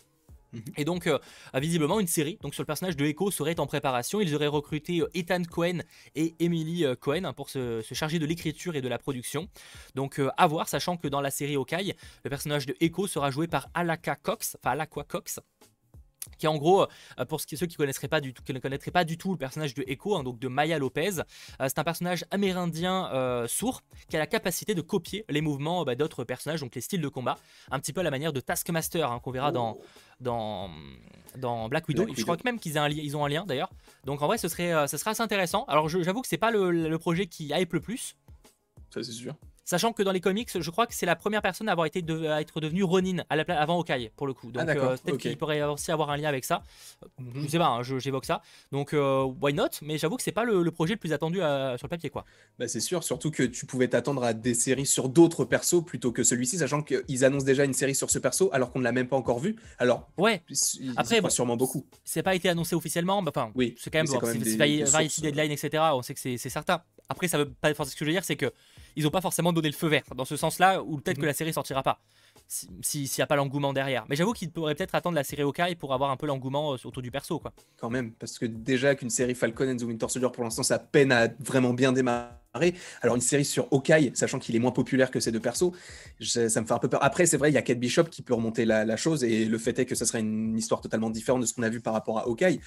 Mhm. 0.52 0.62
Et 0.76 0.84
donc, 0.84 1.08
euh, 1.08 1.18
visiblement, 1.54 1.98
une 1.98 2.06
série 2.06 2.38
donc 2.42 2.54
sur 2.54 2.62
le 2.62 2.66
personnage 2.66 2.96
de 2.96 3.04
Echo 3.04 3.32
serait 3.32 3.58
en 3.58 3.66
préparation. 3.66 4.20
Ils 4.20 4.36
auraient 4.36 4.46
recruté 4.46 5.00
euh, 5.00 5.10
Ethan 5.14 5.42
Cohen 5.42 5.78
et 6.14 6.36
Emily 6.38 6.84
euh, 6.84 6.94
Cohen 6.94 7.24
hein, 7.24 7.32
pour 7.32 7.50
se, 7.50 7.82
charger 7.92 8.20
de 8.20 8.26
l'écriture 8.26 8.76
et 8.76 8.80
de 8.80 8.86
la 8.88 8.98
production. 8.98 9.48
Donc, 9.96 10.20
à 10.36 10.46
voir, 10.46 10.68
sachant 10.68 10.96
que 10.96 11.08
dans 11.08 11.20
la 11.20 11.32
série 11.32 11.56
Hawkeye, 11.56 11.94
le 12.22 12.30
personnage 12.30 12.66
de 12.66 12.76
Echo 12.80 13.08
sera 13.08 13.32
joué 13.32 13.48
par 13.48 13.68
Alaka 13.74 14.14
Cox, 14.14 14.56
enfin 14.60 14.72
Alaqua 14.72 15.02
Cox, 15.02 15.40
qui 16.38 16.46
en 16.46 16.56
gros, 16.56 16.82
euh, 17.18 17.24
pour 17.24 17.40
ceux 17.40 17.66
qui, 17.66 17.76
connaîtraient 17.76 18.08
pas 18.08 18.20
du 18.20 18.32
tout, 18.32 18.42
qui 18.42 18.52
ne 18.52 18.58
connaîtraient 18.58 18.90
pas 18.90 19.04
du 19.04 19.18
tout 19.18 19.32
le 19.32 19.38
personnage 19.38 19.74
de 19.74 19.84
Echo, 19.86 20.16
hein, 20.16 20.22
donc 20.22 20.38
de 20.38 20.48
Maya 20.48 20.78
Lopez, 20.78 21.18
euh, 21.18 21.68
c'est 21.68 21.78
un 21.78 21.84
personnage 21.84 22.24
amérindien 22.30 23.10
euh, 23.12 23.46
sourd 23.46 23.82
qui 24.08 24.16
a 24.16 24.18
la 24.18 24.26
capacité 24.26 24.74
de 24.74 24.80
copier 24.80 25.24
les 25.28 25.40
mouvements 25.40 25.84
bah, 25.84 25.94
d'autres 25.94 26.24
personnages, 26.24 26.60
donc 26.60 26.74
les 26.74 26.80
styles 26.80 27.00
de 27.00 27.08
combat, 27.08 27.38
un 27.70 27.78
petit 27.78 27.92
peu 27.92 28.00
à 28.00 28.04
la 28.04 28.10
manière 28.10 28.32
de 28.32 28.40
Taskmaster 28.40 29.10
hein, 29.10 29.20
qu'on 29.20 29.30
verra 29.30 29.52
dans, 29.52 29.78
dans, 30.20 30.70
dans 31.36 31.68
Black 31.68 31.88
Widow. 31.88 32.06
Je 32.14 32.22
crois 32.22 32.36
que 32.36 32.44
même 32.44 32.58
qu'ils 32.58 32.76
ils 32.76 33.16
ont 33.16 33.24
un 33.24 33.28
lien 33.28 33.44
d'ailleurs. 33.46 33.70
Donc 34.04 34.22
en 34.22 34.26
vrai, 34.26 34.38
ce 34.38 34.48
serait, 34.48 34.86
ce 34.88 34.96
serait 34.96 35.10
assez 35.10 35.22
intéressant. 35.22 35.64
Alors 35.66 35.88
j'avoue 35.88 36.22
que 36.22 36.28
c'est 36.28 36.38
pas 36.38 36.50
le, 36.50 36.70
le 36.70 36.98
projet 36.98 37.26
qui 37.26 37.52
hype 37.54 37.72
le 37.72 37.80
plus. 37.80 38.16
Ça 38.90 39.02
c'est 39.02 39.12
sûr. 39.12 39.34
Sachant 39.64 39.92
que 39.92 40.02
dans 40.02 40.10
les 40.10 40.20
comics, 40.20 40.50
je 40.58 40.70
crois 40.70 40.86
que 40.86 40.94
c'est 40.94 41.06
la 41.06 41.14
première 41.14 41.40
personne 41.40 41.68
à 41.68 41.72
avoir 41.72 41.86
été 41.86 42.04
à 42.28 42.40
être 42.40 42.60
devenue 42.60 42.82
Ronin 42.82 43.22
à 43.30 43.36
la 43.36 43.44
avant 43.60 43.78
Hawkeye 43.78 44.10
pour 44.16 44.26
le 44.26 44.34
coup. 44.34 44.50
Donc 44.50 44.64
ah, 44.66 44.72
euh, 44.72 44.96
peut-être 44.96 45.18
qu'il 45.18 45.36
pourrait 45.36 45.62
aussi 45.62 45.92
avoir 45.92 46.10
un 46.10 46.16
lien 46.16 46.28
avec 46.28 46.44
ça. 46.44 46.62
Mhm. 47.18 47.42
Je 47.42 47.48
sais 47.48 47.58
pas, 47.58 47.68
hein, 47.68 47.82
j'évoque 47.82 48.24
ça. 48.24 48.42
Donc 48.72 48.92
euh, 48.92 49.22
why 49.40 49.54
not? 49.54 49.68
Mais 49.82 49.98
j'avoue 49.98 50.16
que 50.16 50.22
c'est 50.22 50.32
pas 50.32 50.44
le, 50.44 50.68
projet 50.72 50.94
le 50.94 50.98
plus 50.98 51.12
attendu 51.12 51.40
euh, 51.40 51.76
sur 51.78 51.86
le 51.86 51.90
papier 51.90 52.10
quoi. 52.10 52.24
Bah 52.58 52.66
c'est 52.66 52.80
sûr, 52.80 53.04
surtout 53.04 53.30
que 53.30 53.44
tu 53.44 53.66
pouvais 53.66 53.86
t'attendre 53.86 54.24
à 54.24 54.34
des 54.34 54.54
séries 54.54 54.86
sur 54.86 55.08
d'autres 55.08 55.44
persos 55.44 55.84
plutôt 55.84 56.10
que 56.10 56.24
celui-ci, 56.24 56.58
sachant 56.58 56.82
qu'ils 56.82 57.24
annoncent 57.24 57.46
déjà 57.46 57.64
une 57.64 57.74
série 57.74 57.94
sur 57.94 58.10
ce 58.10 58.18
perso 58.18 58.50
alors 58.52 58.72
qu'on 58.72 58.80
ne 58.80 58.84
l'a 58.84 58.92
même 58.92 59.08
pas 59.08 59.16
encore 59.16 59.38
vu. 59.38 59.56
Alors 59.78 60.08
ouais. 60.18 60.42
Après 60.96 61.20
bon, 61.20 61.30
sûrement 61.30 61.56
beaucoup. 61.56 61.86
C'est 62.04 62.24
pas 62.24 62.34
été 62.34 62.48
annoncé 62.48 62.74
officiellement, 62.74 63.22
enfin 63.26 63.52
oui. 63.54 63.76
C'est 63.78 63.90
quand 63.90 63.98
même, 63.98 64.06
bon, 64.06 64.18
Variety 64.18 65.20
Deadline 65.20 65.52
etc. 65.52 65.84
On 65.92 66.02
sait 66.02 66.14
que 66.14 66.20
c'est 66.20 66.36
certain. 66.36 66.82
Après 67.08 67.28
ça 67.28 67.38
veut 67.38 67.50
pas 67.50 67.72
ce 67.74 67.94
que 67.94 68.00
je 68.00 68.04
veux 68.06 68.12
dire, 68.12 68.24
c'est 68.24 68.36
que 68.36 68.52
ils 68.96 69.04
n'ont 69.04 69.10
pas 69.10 69.20
forcément 69.20 69.52
donné 69.52 69.68
le 69.68 69.74
feu 69.74 69.88
vert 69.88 70.04
dans 70.16 70.24
ce 70.24 70.36
sens-là, 70.36 70.82
ou 70.82 70.98
peut-être 70.98 71.16
que 71.16 71.22
mhm. 71.22 71.28
la 71.28 71.34
série 71.34 71.52
sortira 71.52 71.82
pas 71.82 71.98
s'il 72.82 73.08
n'y 73.16 73.22
a 73.22 73.26
pas 73.26 73.36
l'engouement 73.36 73.72
derrière. 73.72 74.04
Mais 74.08 74.16
j'avoue 74.16 74.32
qu'il 74.32 74.50
pourrait 74.50 74.74
peut-être 74.74 74.94
attendre 74.94 75.16
la 75.16 75.24
série 75.24 75.42
Hawkeye 75.42 75.74
pour 75.74 75.94
avoir 75.94 76.10
un 76.10 76.16
peu 76.16 76.26
l'engouement 76.26 76.74
euh, 76.74 76.76
autour 76.84 77.02
du 77.02 77.10
perso, 77.10 77.38
quoi. 77.38 77.52
Quand 77.78 77.90
même, 77.90 78.12
parce 78.12 78.38
que 78.38 78.46
déjà 78.46 78.94
qu'une 78.94 79.10
série 79.10 79.34
Falcon 79.34 79.68
and 79.68 79.76
the 79.76 79.82
Winter 79.82 80.08
Soldier, 80.08 80.30
pour 80.32 80.44
l'instant, 80.44 80.62
ça 80.62 80.78
peine 80.78 81.12
à 81.12 81.28
vraiment 81.40 81.72
bien 81.72 81.92
démarrer. 81.92 82.74
Alors 83.00 83.16
une 83.16 83.22
série 83.22 83.46
sur 83.46 83.68
Hawkeye, 83.72 84.12
sachant 84.14 84.38
qu'il 84.38 84.54
est 84.54 84.58
moins 84.58 84.72
populaire 84.72 85.10
que 85.10 85.20
ces 85.20 85.32
deux 85.32 85.40
persos, 85.40 85.72
ça 86.20 86.60
me 86.60 86.66
fait 86.66 86.72
un 86.72 86.78
peu 86.78 86.88
peur. 86.88 87.02
Après, 87.02 87.24
c'est 87.24 87.38
vrai, 87.38 87.50
il 87.50 87.54
y 87.54 87.58
a 87.58 87.62
Kate 87.62 87.78
Bishop 87.78 88.04
qui 88.04 88.20
peut 88.20 88.34
remonter 88.34 88.66
la, 88.66 88.96
chose, 88.96 89.24
et 89.24 89.46
le 89.46 89.58
fait 89.58 89.78
est 89.78 89.86
que 89.86 89.94
ça 89.94 90.04
serait 90.04 90.20
une 90.20 90.56
histoire 90.58 90.82
totalement 90.82 91.08
différente 91.08 91.40
de 91.40 91.46
ce 91.46 91.54
qu'on 91.54 91.62
a 91.62 91.70
vu 91.70 91.80
par 91.80 91.94
rapport 91.94 92.18
à 92.18 92.26
Hawkeye. 92.26 92.60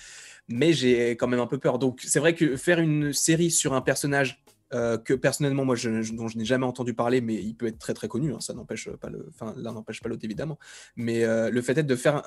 Mais 0.47 0.73
j'ai 0.73 1.11
quand 1.11 1.27
même 1.27 1.39
un 1.39 1.47
peu 1.47 1.59
peur. 1.59 1.77
Donc 1.77 2.01
c'est 2.03 2.19
vrai 2.19 2.33
que 2.33 2.57
faire 2.57 2.79
une 2.79 3.13
série 3.13 3.51
sur 3.51 3.73
un 3.73 3.81
personnage 3.81 4.41
euh, 4.73 4.97
que 4.97 5.13
personnellement, 5.13 5.63
moi, 5.63 5.75
je, 5.75 6.11
dont 6.15 6.27
je 6.27 6.37
n'ai 6.37 6.45
jamais 6.45 6.65
entendu 6.65 6.93
parler, 6.93 7.21
mais 7.21 7.35
il 7.35 7.55
peut 7.55 7.67
être 7.67 7.77
très 7.77 7.93
très 7.93 8.07
connu. 8.07 8.33
Hein, 8.33 8.39
ça 8.39 8.53
n'empêche 8.53 8.89
pas 8.89 9.09
le, 9.09 9.27
enfin, 9.29 9.53
l'un 9.57 9.73
n'empêche 9.73 10.01
pas 10.01 10.09
l'autre 10.09 10.25
évidemment. 10.25 10.57
Mais 10.95 11.23
euh, 11.23 11.49
le 11.49 11.61
fait 11.61 11.77
est 11.77 11.83
de 11.83 11.95
faire 11.95 12.23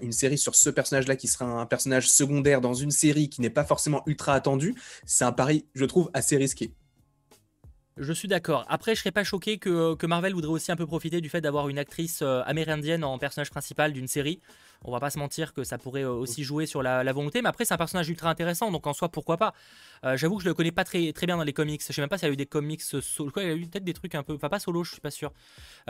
une 0.00 0.12
série 0.12 0.38
sur 0.38 0.54
ce 0.54 0.70
personnage-là, 0.70 1.16
qui 1.16 1.28
sera 1.28 1.44
un 1.44 1.66
personnage 1.66 2.10
secondaire 2.10 2.60
dans 2.60 2.74
une 2.74 2.90
série 2.90 3.28
qui 3.28 3.40
n'est 3.40 3.50
pas 3.50 3.64
forcément 3.64 4.02
ultra 4.06 4.34
attendue, 4.34 4.74
c'est 5.04 5.24
un 5.24 5.32
pari, 5.32 5.66
je 5.74 5.84
trouve, 5.84 6.10
assez 6.14 6.36
risqué. 6.36 6.72
Je 7.96 8.12
suis 8.12 8.26
d'accord. 8.26 8.64
Après, 8.68 8.94
je 8.96 9.00
serais 9.00 9.12
pas 9.12 9.22
choqué 9.22 9.58
que, 9.58 9.94
que, 9.94 10.06
Marvel 10.06 10.34
voudrait 10.34 10.50
aussi 10.50 10.72
un 10.72 10.76
peu 10.76 10.86
profiter 10.86 11.20
du 11.20 11.28
fait 11.28 11.40
d'avoir 11.40 11.68
une 11.68 11.78
actrice 11.78 12.22
euh, 12.22 12.42
amérindienne 12.44 13.04
en 13.04 13.18
personnage 13.18 13.50
principal 13.50 13.92
d'une 13.92 14.08
série. 14.08 14.40
On 14.84 14.92
va 14.92 15.00
pas 15.00 15.10
se 15.10 15.18
mentir 15.18 15.54
que 15.54 15.64
ça 15.64 15.78
pourrait 15.78 16.04
aussi 16.04 16.44
jouer 16.44 16.66
sur 16.66 16.82
la, 16.82 17.12
volonté, 17.12 17.42
mais 17.42 17.48
après 17.48 17.64
c'est 17.64 17.74
un 17.74 17.78
personnage 17.78 18.08
ultra 18.08 18.30
intéressant, 18.30 18.70
donc 18.70 18.86
en 18.86 18.92
soi 18.92 19.08
pourquoi 19.08 19.36
pas. 19.36 19.54
J'avoue 20.16 20.36
que 20.36 20.42
je 20.42 20.48
le 20.48 20.54
connais 20.54 20.72
pas 20.72 20.84
très, 20.84 21.12
très 21.12 21.26
bien 21.26 21.36
dans 21.36 21.44
les 21.44 21.54
comics. 21.54 21.82
Je 21.86 21.92
sais 21.92 22.02
même 22.02 22.10
pas 22.10 22.18
s'il 22.18 22.28
y 22.28 22.30
a 22.30 22.34
eu 22.34 22.36
des 22.36 22.46
comics 22.46 22.82
solo. 22.82 23.32
il 23.36 23.42
y 23.42 23.46
a 23.46 23.54
eu 23.54 23.66
peut-être 23.66 23.84
des 23.84 23.94
trucs 23.94 24.14
un 24.14 24.22
peu, 24.22 24.34
enfin 24.34 24.50
pas 24.50 24.58
solo, 24.58 24.84
je 24.84 24.92
suis 24.92 25.00
pas 25.00 25.10
sûr. 25.10 25.32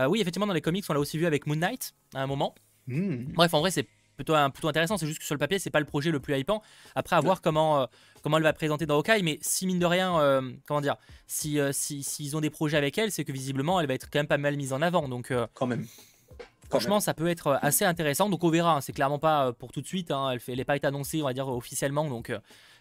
oui, 0.08 0.20
effectivement 0.20 0.46
dans 0.46 0.54
les 0.54 0.60
comics 0.60 0.84
on 0.88 0.92
l'a 0.92 1.00
aussi 1.00 1.18
vu 1.18 1.26
avec 1.26 1.46
Moon 1.46 1.56
Knight 1.56 1.94
à 2.14 2.22
un 2.22 2.26
moment. 2.26 2.54
Hmm. 2.86 3.32
Bref, 3.34 3.52
en 3.54 3.60
vrai 3.60 3.70
c'est 3.70 3.88
plutôt, 4.14 4.34
plutôt 4.52 4.68
intéressant. 4.68 4.96
C'est 4.96 5.06
juste 5.06 5.18
que 5.18 5.24
sur 5.24 5.34
le 5.34 5.38
papier, 5.38 5.58
c'est 5.58 5.70
pas 5.70 5.80
le 5.80 5.86
projet 5.86 6.10
le 6.10 6.20
plus 6.20 6.38
hypant. 6.38 6.62
Après, 6.94 7.16
à 7.16 7.20
voir 7.20 7.40
comment, 7.40 7.82
euh, 7.82 7.86
comment 8.22 8.38
elle 8.38 8.42
va 8.42 8.52
présenter 8.52 8.86
dans 8.86 8.96
Hawkeye. 8.96 9.22
Mais 9.22 9.38
si, 9.42 9.66
mine 9.66 9.78
de 9.78 9.86
rien, 9.86 10.18
euh, 10.20 10.52
comment 10.66 10.80
dire, 10.80 10.96
si, 11.26 11.58
euh, 11.58 11.72
s'ils 11.72 12.04
si, 12.04 12.34
ont 12.34 12.40
des 12.40 12.50
projets 12.50 12.76
avec 12.76 12.96
elle, 12.98 13.10
c'est 13.10 13.24
que 13.24 13.32
visiblement, 13.32 13.80
elle 13.80 13.86
va 13.86 13.94
être 13.94 14.08
quand 14.10 14.18
même 14.18 14.26
pas 14.26 14.38
mal 14.38 14.56
mise 14.56 14.72
en 14.72 14.82
avant. 14.82 15.08
Donc, 15.08 15.32
quand 15.54 15.66
même. 15.66 15.86
Franchement, 16.78 17.00
ça 17.00 17.14
peut 17.14 17.28
être 17.28 17.58
assez 17.62 17.84
intéressant. 17.84 18.28
Donc, 18.28 18.44
on 18.44 18.50
verra. 18.50 18.76
Hein. 18.76 18.80
C'est 18.80 18.92
clairement 18.92 19.18
pas 19.18 19.52
pour 19.52 19.72
tout 19.72 19.80
de 19.80 19.86
suite. 19.86 20.10
Hein. 20.10 20.36
Elle 20.48 20.56
n'est 20.56 20.64
pas 20.64 20.76
été 20.76 20.86
annoncée, 20.86 21.22
on 21.22 21.26
va 21.26 21.32
dire, 21.32 21.48
officiellement. 21.48 22.08
Donc, 22.08 22.32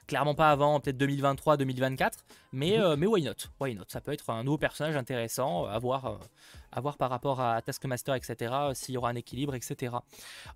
clairement 0.08 0.36
pas 0.36 0.52
avant 0.52 0.80
peut-être 0.80 0.98
2023-2024. 0.98 2.12
Mais, 2.52 2.78
mhm. 2.78 2.96
mais 2.96 3.08
why 3.08 3.24
not? 3.24 3.34
Why 3.60 3.76
not? 3.76 3.86
Ça 3.88 4.02
peut 4.02 4.12
être 4.12 4.30
un 4.30 4.44
nouveau 4.44 4.58
personnage 4.58 4.96
intéressant 4.96 5.66
à 5.66 5.80
voir 5.80 6.20
à 6.74 6.82
voir 6.82 6.98
par 6.98 7.10
rapport 7.10 7.40
à 7.40 7.62
Taskmaster, 7.62 8.16
etc., 8.16 8.52
s'il 8.74 8.96
y 8.96 8.98
aura 8.98 9.10
un 9.10 9.16
équilibre, 9.16 9.56
etc. 9.56 9.96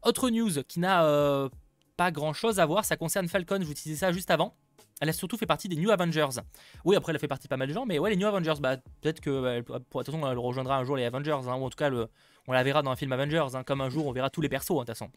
Autre 0.04 0.30
news 0.30 0.64
qui 0.68 0.80
n'a 0.80 1.06
euh, 1.06 1.48
pas 1.96 2.12
grand 2.12 2.34
chose 2.34 2.60
à 2.60 2.66
voir, 2.66 2.86
ça 2.86 2.98
concerne 2.98 3.28
Falcon, 3.28 3.60
je 3.62 3.66
vous 3.66 3.74
disais 3.74 3.96
ça 3.96 4.12
juste 4.12 4.32
avant. 4.32 4.56
Elle 5.00 5.10
a 5.10 5.14
surtout 5.14 5.38
fait 5.38 5.46
partie 5.46 5.70
des 5.70 5.76
New 5.76 5.92
Avengers. 5.92 6.42
Oui, 6.84 6.96
après, 6.96 7.12
elle 7.12 7.18
a 7.18 7.20
fait 7.20 7.28
partie 7.28 7.44
de 7.44 7.50
pas 7.50 7.58
mal 7.58 7.68
de 7.68 7.74
gens, 7.74 7.86
mais 7.86 8.00
ouais, 8.00 8.10
les 8.10 8.16
New 8.16 8.26
Avengers, 8.26 8.56
bah, 8.60 8.78
peut-être 9.02 9.22
que, 9.22 9.62
bah, 9.62 9.80
pour, 9.90 10.02
de 10.02 10.06
toute 10.06 10.16
façon, 10.16 10.28
elle 10.28 10.40
rejoindra 10.40 10.78
un 10.78 10.84
jour 10.84 10.96
les 10.96 11.06
Avengers, 11.06 11.32
hein, 11.48 11.56
ou 11.56 11.66
en 11.66 11.70
tout 11.70 11.78
cas, 11.78 11.90
le, 11.90 12.10
on 12.48 12.54
la 12.54 12.64
verra 12.64 12.82
dans 12.82 12.92
un 12.92 12.96
film 12.96 13.12
Avengers, 13.12 13.48
hein, 13.54 13.64
comme 13.64 13.82
un 13.82 13.90
jour 13.90 14.08
on 14.08 14.12
verra 14.12 14.30
tous 14.30 14.42
les 14.42 14.50
persos, 14.50 14.72
hein, 14.72 14.74
de 14.74 14.80
toute 14.80 14.88
façon. 14.88 15.10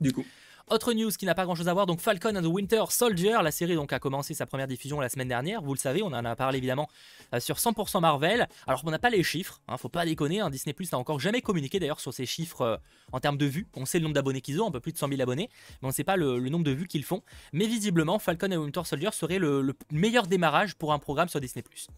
Du 0.00 0.12
coup. 0.12 0.24
Autre 0.70 0.92
news 0.92 1.10
qui 1.10 1.26
n'a 1.26 1.34
pas 1.34 1.44
grand 1.44 1.54
chose 1.54 1.68
à 1.68 1.74
voir, 1.74 1.86
donc 1.86 2.00
Falcon 2.00 2.36
and 2.36 2.42
the 2.42 2.46
Winter 2.46 2.84
Soldier, 2.88 3.36
la 3.42 3.50
série 3.50 3.74
donc 3.74 3.92
a 3.92 3.98
commencé 3.98 4.32
sa 4.32 4.46
première 4.46 4.68
diffusion 4.68 5.00
la 5.00 5.08
semaine 5.08 5.28
dernière, 5.28 5.60
vous 5.60 5.74
le 5.74 5.78
savez, 5.78 6.02
on 6.02 6.06
en 6.06 6.24
a 6.24 6.36
parlé 6.36 6.58
évidemment 6.58 6.88
euh, 7.34 7.40
sur 7.40 7.56
100% 7.56 8.00
Marvel. 8.00 8.48
Alors 8.66 8.82
on 8.86 8.90
n'a 8.90 8.98
pas 8.98 9.10
les 9.10 9.22
chiffres, 9.22 9.60
hein, 9.68 9.76
faut 9.76 9.88
pas 9.88 10.06
déconner, 10.06 10.40
hein, 10.40 10.50
Disney 10.50 10.72
Plus 10.72 10.90
n'a 10.92 10.98
encore 10.98 11.18
jamais 11.18 11.42
communiqué 11.42 11.80
d'ailleurs 11.80 12.00
sur 12.00 12.14
ces 12.14 12.26
chiffres 12.26 12.62
euh, 12.62 12.76
en 13.12 13.18
termes 13.18 13.38
de 13.38 13.46
vues. 13.46 13.66
On 13.76 13.84
sait 13.84 13.98
le 13.98 14.04
nombre 14.04 14.14
d'abonnés 14.14 14.40
qu'ils 14.40 14.62
ont, 14.62 14.68
un 14.68 14.70
peu 14.70 14.80
plus 14.80 14.92
de 14.92 14.98
100 14.98 15.08
000 15.08 15.20
abonnés, 15.20 15.50
mais 15.82 15.86
on 15.86 15.88
ne 15.88 15.92
sait 15.92 16.04
pas 16.04 16.16
le, 16.16 16.38
nombre 16.48 16.64
de 16.64 16.70
vues 16.70 16.86
qu'ils 16.86 17.04
font. 17.04 17.22
Mais 17.52 17.66
visiblement, 17.66 18.18
Falcon 18.18 18.46
and 18.46 18.54
the 18.54 18.58
Winter 18.58 18.82
Soldier 18.84 19.10
serait 19.12 19.38
le 19.38 19.74
meilleur 19.90 20.26
démarrage 20.26 20.76
pour 20.76 20.92
un 20.92 20.98
programme 20.98 21.28
sur 21.28 21.40
Disney 21.40 21.62
Plus. 21.62 21.88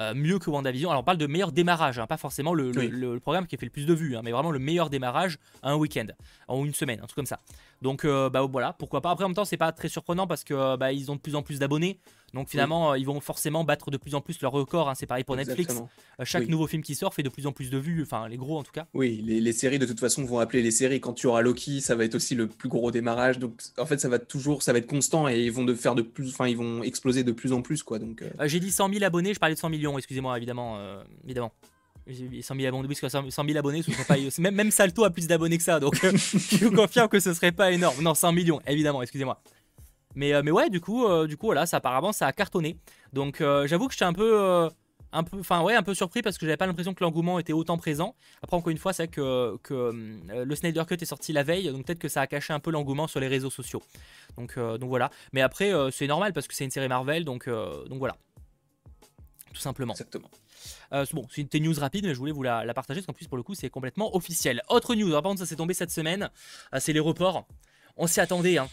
Euh, 0.00 0.14
mieux 0.14 0.38
que 0.38 0.48
WandaVision. 0.48 0.90
Alors 0.90 1.00
on 1.00 1.04
parle 1.04 1.18
de 1.18 1.26
meilleur 1.26 1.50
démarrage, 1.50 1.98
hein, 1.98 2.06
pas 2.06 2.16
forcément 2.16 2.54
le, 2.54 3.18
programme 3.18 3.48
qui 3.48 3.56
a 3.56 3.58
fait 3.58 3.66
le 3.66 3.70
plus 3.70 3.84
de 3.84 3.94
vues, 3.94 4.16
hein, 4.16 4.20
mais 4.22 4.30
vraiment 4.30 4.52
le 4.52 4.60
meilleur 4.60 4.90
démarrage 4.90 5.38
un 5.64 5.74
week-end, 5.74 6.06
en 6.46 6.64
une 6.64 6.74
semaine, 6.74 7.00
un 7.00 7.06
truc 7.06 7.16
comme 7.16 7.26
ça. 7.26 7.40
Donc 7.82 8.04
euh, 8.04 8.30
bah 8.30 8.42
voilà, 8.42 8.72
pourquoi 8.72 9.00
pas. 9.00 9.10
Après 9.10 9.24
en 9.24 9.28
même 9.28 9.34
temps 9.34 9.44
c'est 9.44 9.56
pas 9.56 9.72
très 9.72 9.88
surprenant 9.88 10.28
parce 10.28 10.44
que 10.44 10.76
bah, 10.76 10.92
ils 10.92 11.10
ont 11.10 11.16
de 11.16 11.20
plus 11.20 11.34
en 11.34 11.42
plus 11.42 11.58
d'abonnés. 11.58 11.98
Donc 12.34 12.48
finalement, 12.48 12.92
euh, 12.92 12.98
ils 12.98 13.06
vont 13.06 13.20
forcément 13.20 13.64
battre 13.64 13.90
de 13.90 13.96
plus 13.96 14.14
en 14.14 14.20
plus 14.20 14.40
leur 14.42 14.52
record. 14.52 14.88
Hein. 14.88 14.94
C'est 14.94 15.06
pareil 15.06 15.24
pour 15.24 15.36
Netflix. 15.36 15.74
Euh, 16.20 16.24
chaque 16.24 16.48
nouveau 16.48 16.66
film 16.66 16.82
qui 16.82 16.94
sort 16.94 17.14
fait 17.14 17.22
de 17.22 17.28
plus 17.28 17.46
en 17.46 17.52
plus 17.52 17.70
de 17.70 17.78
vues, 17.78 18.02
enfin 18.02 18.28
les 18.28 18.36
gros 18.36 18.58
en 18.58 18.62
tout 18.62 18.72
cas. 18.72 18.86
Oui, 18.94 19.22
les, 19.24 19.52
séries 19.52 19.78
de 19.78 19.86
toute 19.86 20.00
façon 20.00 20.24
vont 20.24 20.38
appeler 20.38 20.62
les 20.62 20.70
séries. 20.70 21.00
Quand 21.00 21.14
tu 21.14 21.26
auras 21.26 21.40
Loki, 21.40 21.80
ça 21.80 21.94
va 21.94 22.04
être 22.04 22.14
aussi 22.14 22.34
le 22.34 22.46
plus 22.46 22.68
gros 22.68 22.90
démarrage. 22.90 23.38
Donc 23.38 23.60
en 23.78 23.86
fait, 23.86 23.98
ça 23.98 24.08
va 24.08 24.18
toujours, 24.18 24.62
ça 24.62 24.72
va 24.72 24.78
être 24.78 24.86
constant 24.86 25.28
et 25.28 25.40
ils 25.40 25.52
vont 25.52 25.64
de 25.64 25.74
faire 25.74 25.94
de 25.94 26.02
plus, 26.02 26.28
enfin 26.28 26.46
ils 26.48 26.56
vont 26.56 26.82
exploser 26.82 27.24
de 27.24 27.32
plus 27.32 27.52
en 27.52 27.62
plus 27.62 27.82
quoi. 27.82 27.98
Donc. 27.98 28.22
Euh. 28.22 28.28
J'ai 28.46 28.60
dit 28.60 28.70
100 28.70 28.92
000 28.92 29.04
abonnés, 29.04 29.34
je 29.34 29.38
parlais 29.38 29.54
de 29.54 29.60
100 29.60 29.70
millions. 29.70 29.96
Excusez-moi 29.96 30.36
évidemment, 30.36 30.78
évidemment. 31.24 31.52
100 32.10 32.54
000 32.54 32.66
abonnés, 32.66 32.94
100 32.94 33.44
000 33.44 33.58
abonnés, 33.58 33.82
ce 33.82 33.92
serait 33.92 34.04
pas, 34.04 34.16
même, 34.38 34.54
même 34.54 34.70
Salto 34.70 35.04
a 35.04 35.10
plus 35.10 35.26
d'abonnés 35.26 35.58
que 35.58 35.62
ça, 35.62 35.78
donc 35.78 35.94
je 36.02 36.64
vous 36.64 36.74
confirme 36.74 37.08
que 37.08 37.20
ce 37.20 37.34
serait 37.34 37.52
pas 37.52 37.70
énorme. 37.70 38.02
Non, 38.02 38.14
100 38.14 38.32
millions, 38.32 38.60
évidemment, 38.66 39.02
excusez-moi. 39.02 39.38
Mais, 40.18 40.34
euh, 40.34 40.42
mais 40.44 40.50
ouais, 40.50 40.68
du 40.68 40.80
coup, 40.80 41.06
euh, 41.06 41.28
du 41.28 41.36
coup, 41.36 41.46
voilà, 41.46 41.64
ça 41.64 41.76
apparemment, 41.76 42.12
ça 42.12 42.26
a 42.26 42.32
cartonné. 42.32 42.76
Donc, 43.12 43.40
euh, 43.40 43.68
j'avoue 43.68 43.86
que 43.86 43.92
j'étais 43.92 44.04
un 44.04 44.12
peu 44.12 44.68
un 45.12 45.22
peu, 45.22 45.38
enfin 45.38 45.62
ouais, 45.62 45.74
un 45.74 45.82
peu 45.82 45.94
surpris 45.94 46.20
parce 46.20 46.36
que 46.36 46.44
j'avais 46.44 46.58
pas 46.58 46.66
l'impression 46.66 46.92
que 46.92 47.02
l'engouement 47.04 47.38
était 47.38 47.52
autant 47.52 47.78
présent. 47.78 48.16
Après 48.42 48.56
encore 48.56 48.70
une 48.70 48.78
fois, 48.78 48.92
c'est 48.92 49.06
que, 49.06 49.56
que 49.62 49.94
le 50.34 50.54
Snyder 50.56 50.82
Cut 50.86 50.96
est 51.00 51.06
sorti 51.06 51.32
la 51.32 51.44
veille, 51.44 51.70
donc 51.70 51.86
peut-être 51.86 52.00
que 52.00 52.08
ça 52.08 52.20
a 52.20 52.26
caché 52.26 52.52
un 52.52 52.58
peu 52.58 52.70
l'engouement 52.72 53.06
sur 53.06 53.20
les 53.20 53.28
réseaux 53.28 53.48
sociaux. 53.48 53.80
Donc, 54.36 54.58
donc 54.58 54.88
voilà. 54.90 55.10
Mais 55.32 55.40
après, 55.40 55.72
c'est 55.92 56.08
normal 56.08 56.34
parce 56.34 56.46
que 56.46 56.54
c'est 56.54 56.64
une 56.64 56.70
série 56.70 56.88
Marvel, 56.88 57.24
donc, 57.24 57.48
donc 57.48 57.98
voilà. 57.98 58.16
Tout 59.54 59.60
simplement. 59.60 59.94
Exactement. 59.94 60.30
bon, 61.12 61.26
c'est 61.30 61.54
une 61.54 61.64
news 61.64 61.78
rapide, 61.78 62.04
mais 62.04 62.12
je 62.12 62.18
voulais 62.18 62.32
vous 62.32 62.42
la, 62.42 62.74
partager 62.74 63.00
parce 63.00 63.06
qu'en 63.06 63.14
plus 63.14 63.28
pour 63.28 63.38
le 63.38 63.42
coup 63.42 63.54
c'est 63.54 63.70
complètement 63.70 64.14
officiel. 64.14 64.62
Autre 64.68 64.94
news, 64.94 65.10
par 65.12 65.22
contre 65.22 65.38
ça 65.38 65.46
s'est 65.46 65.56
tombé 65.56 65.72
cette 65.72 65.92
semaine, 65.92 66.28
c'est 66.80 66.92
les 66.92 67.00
reports. 67.00 67.46
On 67.96 68.06
s'y 68.06 68.20
attendait, 68.20 68.58
hein. 68.58 68.68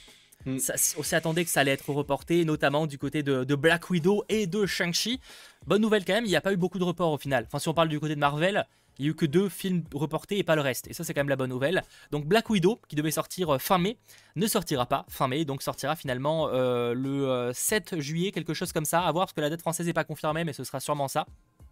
Mm. 0.46 0.58
on 0.98 1.04
s'y 1.04 1.16
attendait 1.16 1.44
que 1.44 1.50
ça 1.50 1.62
allait 1.62 1.72
être 1.72 1.90
reporté, 1.90 2.46
notamment 2.46 2.88
du 2.88 2.98
côté 2.98 3.24
de, 3.24 3.56
Black 3.56 3.90
Widow 3.90 4.24
et 4.30 4.48
de 4.48 4.66
Shang-Chi. 4.66 5.20
Bonne 5.66 5.82
nouvelle 5.82 6.06
quand 6.06 6.14
même, 6.14 6.26
il 6.26 6.30
n'y 6.30 6.36
a 6.36 6.42
pas 6.42 6.54
eu 6.54 6.58
beaucoup 6.58 6.80
de 6.80 6.84
reports 6.84 7.12
au 7.12 7.18
final. 7.18 7.46
Enfin, 7.48 7.60
si 7.60 7.68
on 7.70 7.74
parle 7.74 7.90
du 7.90 8.00
côté 8.00 8.16
de 8.16 8.20
Marvel, 8.20 8.66
il 8.98 9.04
n'y 9.04 9.10
a 9.10 9.12
eu 9.12 9.16
que 9.16 9.26
deux 9.26 9.50
films 9.50 9.84
reportés 9.94 10.38
et 10.38 10.44
pas 10.44 10.56
le 10.56 10.62
reste. 10.62 10.88
Et 10.88 10.94
ça, 10.94 11.04
c'est 11.04 11.14
quand 11.14 11.20
même 11.20 11.30
la 11.30 11.36
bonne 11.36 11.50
nouvelle. 11.50 11.84
Donc, 12.12 12.26
Black 12.26 12.50
Widow, 12.50 12.80
qui 12.88 12.96
devait 12.96 13.12
sortir 13.12 13.56
euh, 13.56 13.58
fin 13.58 13.78
mai, 13.78 13.98
ne 14.36 14.48
sortira 14.48 14.86
pas 14.86 15.06
fin 15.10 15.28
mai. 15.28 15.44
Donc, 15.44 15.62
sortira 15.62 15.96
finalement 15.96 16.50
euh, 16.50 16.94
le 16.94 17.52
7 17.54 17.94
euh, 17.94 18.00
juillet, 18.00 18.32
quelque 18.32 18.54
chose 18.54 18.72
comme 18.72 18.86
ça. 18.86 19.02
À 19.02 19.12
voir, 19.12 19.26
parce 19.26 19.34
que 19.34 19.42
la 19.42 19.50
date 19.50 19.62
française 19.62 19.86
n'est 19.88 19.94
pas 19.94 20.06
confirmée, 20.06 20.44
mais 20.44 20.54
ce 20.54 20.64
sera 20.64 20.80
sûrement 20.80 21.08
ça. 21.08 21.26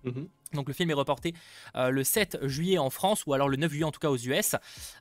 Mhm. 0.04 0.28
Donc 0.54 0.68
le 0.68 0.74
film 0.74 0.90
est 0.92 0.96
reporté 0.96 1.34
euh, 1.76 1.90
le 1.90 2.04
7 2.04 2.40
juillet 2.44 2.78
en 2.78 2.90
France 2.90 3.24
ou 3.26 3.34
alors 3.34 3.50
le 3.50 3.58
9 3.58 3.72
juillet 3.72 3.86
en 3.86 3.92
tout 3.92 4.00
cas 4.00 4.10
aux 4.10 4.18
US, 4.18 4.56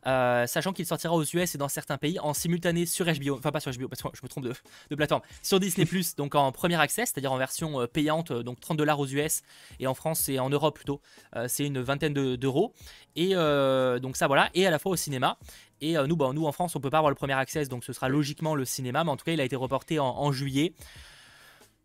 euh, 0.06 0.46
sachant 0.46 0.72
qu'il 0.72 0.86
sortira 0.86 1.14
aux 1.14 1.24
US 1.24 1.54
et 1.54 1.58
dans 1.58 1.68
certains 1.68 1.98
pays 1.98 2.18
en 2.20 2.34
simultané 2.34 2.86
sur 2.86 3.06
HBO, 3.06 3.36
enfin 3.36 3.52
pas 3.52 3.60
sur 3.60 3.70
HBO 3.72 3.88
parce 3.88 4.02
que 4.02 4.08
je 4.14 4.22
me 4.22 4.28
trompe 4.28 4.44
de, 4.44 4.94
plateforme, 4.94 5.22
sur 5.42 5.60
Disney 5.60 5.86
Plus 5.86 6.14
donc 6.16 6.34
en 6.34 6.52
premier 6.52 6.80
accès, 6.80 7.06
c'est-à-dire 7.06 7.32
en 7.32 7.38
version 7.38 7.82
euh, 7.82 7.86
payante, 7.86 8.32
donc 8.32 8.60
30 8.60 8.76
dollars 8.76 8.98
aux 8.98 9.06
US 9.06 9.42
et 9.78 9.86
en 9.86 9.94
France 9.94 10.28
et 10.28 10.38
en 10.38 10.50
Europe 10.50 10.74
plutôt, 10.74 11.00
c'est 11.48 11.66
une 11.66 11.80
vingtaine 11.80 12.14
d'euros 12.14 12.74
et 13.16 13.34
donc 13.34 14.16
ça 14.16 14.26
voilà 14.26 14.50
et 14.54 14.66
à 14.66 14.70
la 14.70 14.78
fois 14.78 14.92
au 14.92 14.96
cinéma. 14.96 15.38
Et 15.80 15.94
nous, 16.06 16.16
bon, 16.16 16.32
nous 16.32 16.46
en 16.46 16.52
France 16.52 16.76
on 16.76 16.80
peut 16.80 16.90
pas 16.90 16.98
avoir 16.98 17.10
le 17.10 17.16
premier 17.16 17.34
accès 17.34 17.66
donc 17.66 17.84
ce 17.84 17.92
sera 17.92 18.08
logiquement 18.08 18.54
le 18.54 18.64
cinéma, 18.64 19.04
mais 19.04 19.10
en 19.10 19.16
tout 19.16 19.24
cas 19.24 19.32
il 19.32 19.40
a 19.40 19.44
été 19.44 19.56
reporté 19.56 19.98
en 19.98 20.32
juillet. 20.32 20.74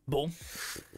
Bon, 0.07 0.29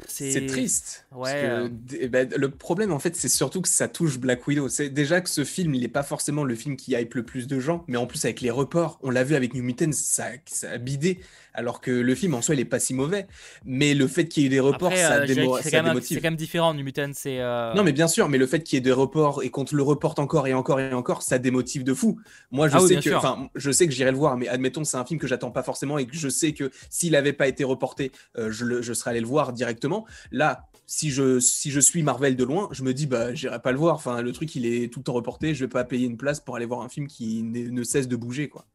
c'est 0.07 0.45
triste. 0.45 1.07
Ouais. 1.11 1.31
Euh. 1.35 1.69
Eh 1.99 2.07
ben, 2.09 2.29
le 2.35 2.51
problème, 2.51 2.91
en 2.91 2.99
fait, 2.99 3.15
c'est 3.15 3.27
surtout 3.27 3.61
que 3.61 3.67
ça 3.67 3.87
touche 3.87 4.19
Black 4.19 4.45
Widow. 4.47 4.69
C'est 4.69 4.89
déjà 4.89 5.19
que 5.19 5.29
ce 5.29 5.43
film, 5.43 5.73
il 5.73 5.81
n'est 5.81 5.87
pas 5.87 6.03
forcément 6.03 6.43
le 6.43 6.53
film 6.53 6.77
qui 6.77 6.91
hype 6.91 7.15
le 7.15 7.23
plus 7.23 7.47
de 7.47 7.59
gens, 7.59 7.83
mais 7.87 7.97
en 7.97 8.05
plus 8.05 8.23
avec 8.25 8.41
les 8.41 8.51
reports, 8.51 8.99
on 9.01 9.09
l'a 9.09 9.23
vu 9.23 9.33
avec 9.33 9.55
New 9.55 9.63
Mutants, 9.63 9.93
ça, 9.93 10.27
ça, 10.45 10.69
a 10.69 10.77
bidé 10.77 11.19
alors 11.59 11.81
que 11.81 11.91
le 11.91 12.15
film 12.15 12.33
en 12.33 12.41
soi 12.41 12.55
il 12.55 12.61
est 12.61 12.65
pas 12.65 12.79
si 12.79 12.93
mauvais 12.93 13.27
mais 13.65 13.93
le 13.93 14.07
fait 14.07 14.27
qu'il 14.27 14.43
y 14.43 14.45
ait 14.45 14.47
eu 14.47 14.49
des 14.49 14.59
reports 14.61 14.95
ça, 14.95 15.15
euh, 15.15 15.25
démotive 15.25 15.61
c'est 15.61 16.21
quand 16.21 16.29
même 16.29 16.35
différent 16.37 16.73
New 16.73 16.83
Mutants 16.83 17.11
c'est 17.13 17.41
euh, 17.41 17.73
non 17.73 17.83
mais 17.83 17.91
bien 17.91 18.07
sûr 18.07 18.29
mais 18.29 18.37
le 18.37 18.47
fait 18.47 18.63
qu'il 18.63 18.77
y 18.77 18.79
ait 18.79 18.81
des 18.81 18.93
reports 18.93 19.43
et 19.43 19.49
qu'on 19.49 19.65
te 19.65 19.75
le 19.75 19.83
reporte 19.83 20.19
encore 20.19 20.47
et 20.47 20.53
encore 20.53 20.79
et 20.79 20.93
encore 20.93 21.21
ça 21.21 21.37
démotive 21.37 21.83
de 21.83 21.93
fou 21.93 22.19
moi 22.49 22.69
je 22.69 22.77
ah 22.77 22.79
sais 22.79 22.95
que 22.95 23.13
enfin 23.13 23.49
je 23.55 23.71
sais 23.71 23.87
que 23.87 23.93
j'irai 23.93 24.11
le 24.11 24.17
voir 24.17 24.37
mais 24.37 24.47
admettons 24.47 24.85
c'est 24.85 24.97
un 24.97 25.05
film 25.05 25.19
que 25.19 25.27
j'attends 25.27 25.51
pas 25.51 25.63
forcément 25.63 25.97
et 25.97 26.07
que 26.07 26.15
je 26.15 26.29
sais 26.29 26.53
que 26.53 26.71
s'il 26.89 27.15
avait 27.15 27.33
pas 27.33 27.47
été 27.47 27.65
reporté 27.65 28.13
euh, 28.37 28.51
je, 28.51 28.81
je 28.81 28.93
serais 28.93 29.11
allé 29.11 29.19
le 29.19 29.27
voir 29.27 29.51
directement 29.51 30.05
là 30.31 30.69
si 30.85 31.11
je, 31.11 31.39
si 31.39 31.69
je 31.69 31.79
suis 31.79 32.01
Marvel 32.01 32.35
de 32.35 32.43
loin, 32.43 32.67
je 32.71 32.81
me 32.81 32.95
dis, 32.95 33.05
bah, 33.05 33.31
j'irai 33.35 33.59
pas 33.59 33.71
le 33.71 33.77
voir. 33.77 33.93
Enfin, 33.93 34.23
le 34.23 34.31
truc, 34.31 34.55
il 34.55 34.65
est 34.65 34.91
tout 34.91 35.01
le 35.01 35.03
temps 35.03 35.13
reporté. 35.13 35.53
Je 35.53 35.65
vais 35.65 35.69
pas 35.69 35.83
payer 35.83 36.07
une 36.07 36.17
place 36.17 36.39
pour 36.39 36.55
aller 36.55 36.65
voir 36.65 36.81
un 36.81 36.89
film 36.89 37.05
qui 37.05 37.43
ne 37.43 37.83
cesse 37.83 38.07
de 38.07 38.15
bouger, 38.15 38.49
quoi. 38.49 38.65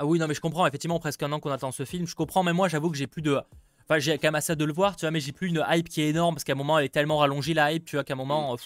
Ah 0.00 0.06
oui, 0.06 0.20
non, 0.20 0.28
mais 0.28 0.34
je 0.34 0.40
comprends, 0.40 0.64
effectivement, 0.64 1.00
presque 1.00 1.24
un 1.24 1.32
an 1.32 1.40
qu'on 1.40 1.50
attend 1.50 1.72
ce 1.72 1.84
film. 1.84 2.06
Je 2.06 2.14
comprends, 2.14 2.44
mais 2.44 2.52
moi, 2.52 2.68
j'avoue 2.68 2.88
que 2.88 2.96
j'ai 2.96 3.08
plus 3.08 3.20
de. 3.20 3.36
Enfin, 3.84 3.98
j'ai 3.98 4.16
quand 4.16 4.28
même 4.28 4.36
assez 4.36 4.54
de 4.54 4.64
le 4.64 4.72
voir, 4.72 4.94
tu 4.94 5.00
vois, 5.00 5.10
mais 5.10 5.18
j'ai 5.18 5.32
plus 5.32 5.48
une 5.48 5.64
hype 5.68 5.88
qui 5.88 6.02
est 6.02 6.10
énorme 6.10 6.36
parce 6.36 6.44
qu'à 6.44 6.52
un 6.52 6.56
moment, 6.56 6.78
elle 6.78 6.84
est 6.84 6.90
tellement 6.90 7.18
rallongée 7.18 7.52
la 7.52 7.72
hype, 7.72 7.84
tu 7.84 7.96
vois, 7.96 8.04
qu'à 8.04 8.14
un 8.14 8.16
moment. 8.16 8.54
Mm. 8.54 8.58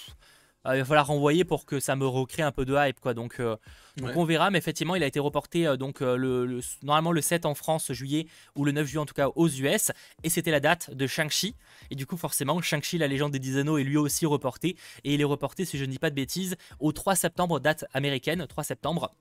Euh, 0.66 0.76
il 0.76 0.78
va 0.78 0.84
falloir 0.84 1.06
renvoyer 1.08 1.44
pour 1.44 1.66
que 1.66 1.80
ça 1.80 1.96
me 1.96 2.06
recrée 2.06 2.42
un 2.42 2.52
peu 2.52 2.64
de 2.64 2.76
hype 2.76 3.00
quoi 3.00 3.14
donc, 3.14 3.40
euh, 3.40 3.56
on 4.00 4.24
verra 4.24 4.50
mais 4.50 4.58
effectivement 4.58 4.94
il 4.94 5.02
a 5.02 5.06
été 5.06 5.18
reporté 5.18 5.66
euh, 5.66 5.76
donc 5.76 6.02
le, 6.02 6.60
normalement 6.84 7.10
le 7.10 7.20
7 7.20 7.46
en 7.46 7.54
France 7.56 7.90
juillet 7.90 8.28
ou 8.54 8.64
le 8.64 8.70
9 8.70 8.86
juillet 8.86 9.00
en 9.00 9.06
tout 9.06 9.14
cas 9.14 9.28
aux 9.34 9.48
US 9.48 9.90
et 10.22 10.30
c'était 10.30 10.52
la 10.52 10.60
date 10.60 10.94
de 10.94 11.06
Shang-Chi 11.08 11.56
et 11.90 11.96
du 11.96 12.06
coup 12.06 12.16
forcément 12.16 12.62
Shang-Chi 12.62 12.96
la 12.98 13.08
légende 13.08 13.32
des 13.32 13.40
10 13.40 13.58
anneaux 13.58 13.76
est 13.76 13.82
lui 13.82 13.96
aussi 13.96 14.24
reporté 14.24 14.76
et 15.02 15.14
il 15.14 15.20
est 15.20 15.24
reporté 15.24 15.64
si 15.64 15.78
je 15.78 15.84
ne 15.84 15.90
dis 15.90 15.98
pas 15.98 16.10
de 16.10 16.14
bêtises 16.14 16.54
au 16.78 16.92
3 16.92 17.16
septembre 17.16 17.58
date 17.58 17.84
américaine 17.92 18.46
3 18.46 18.62
septembre 18.62 19.12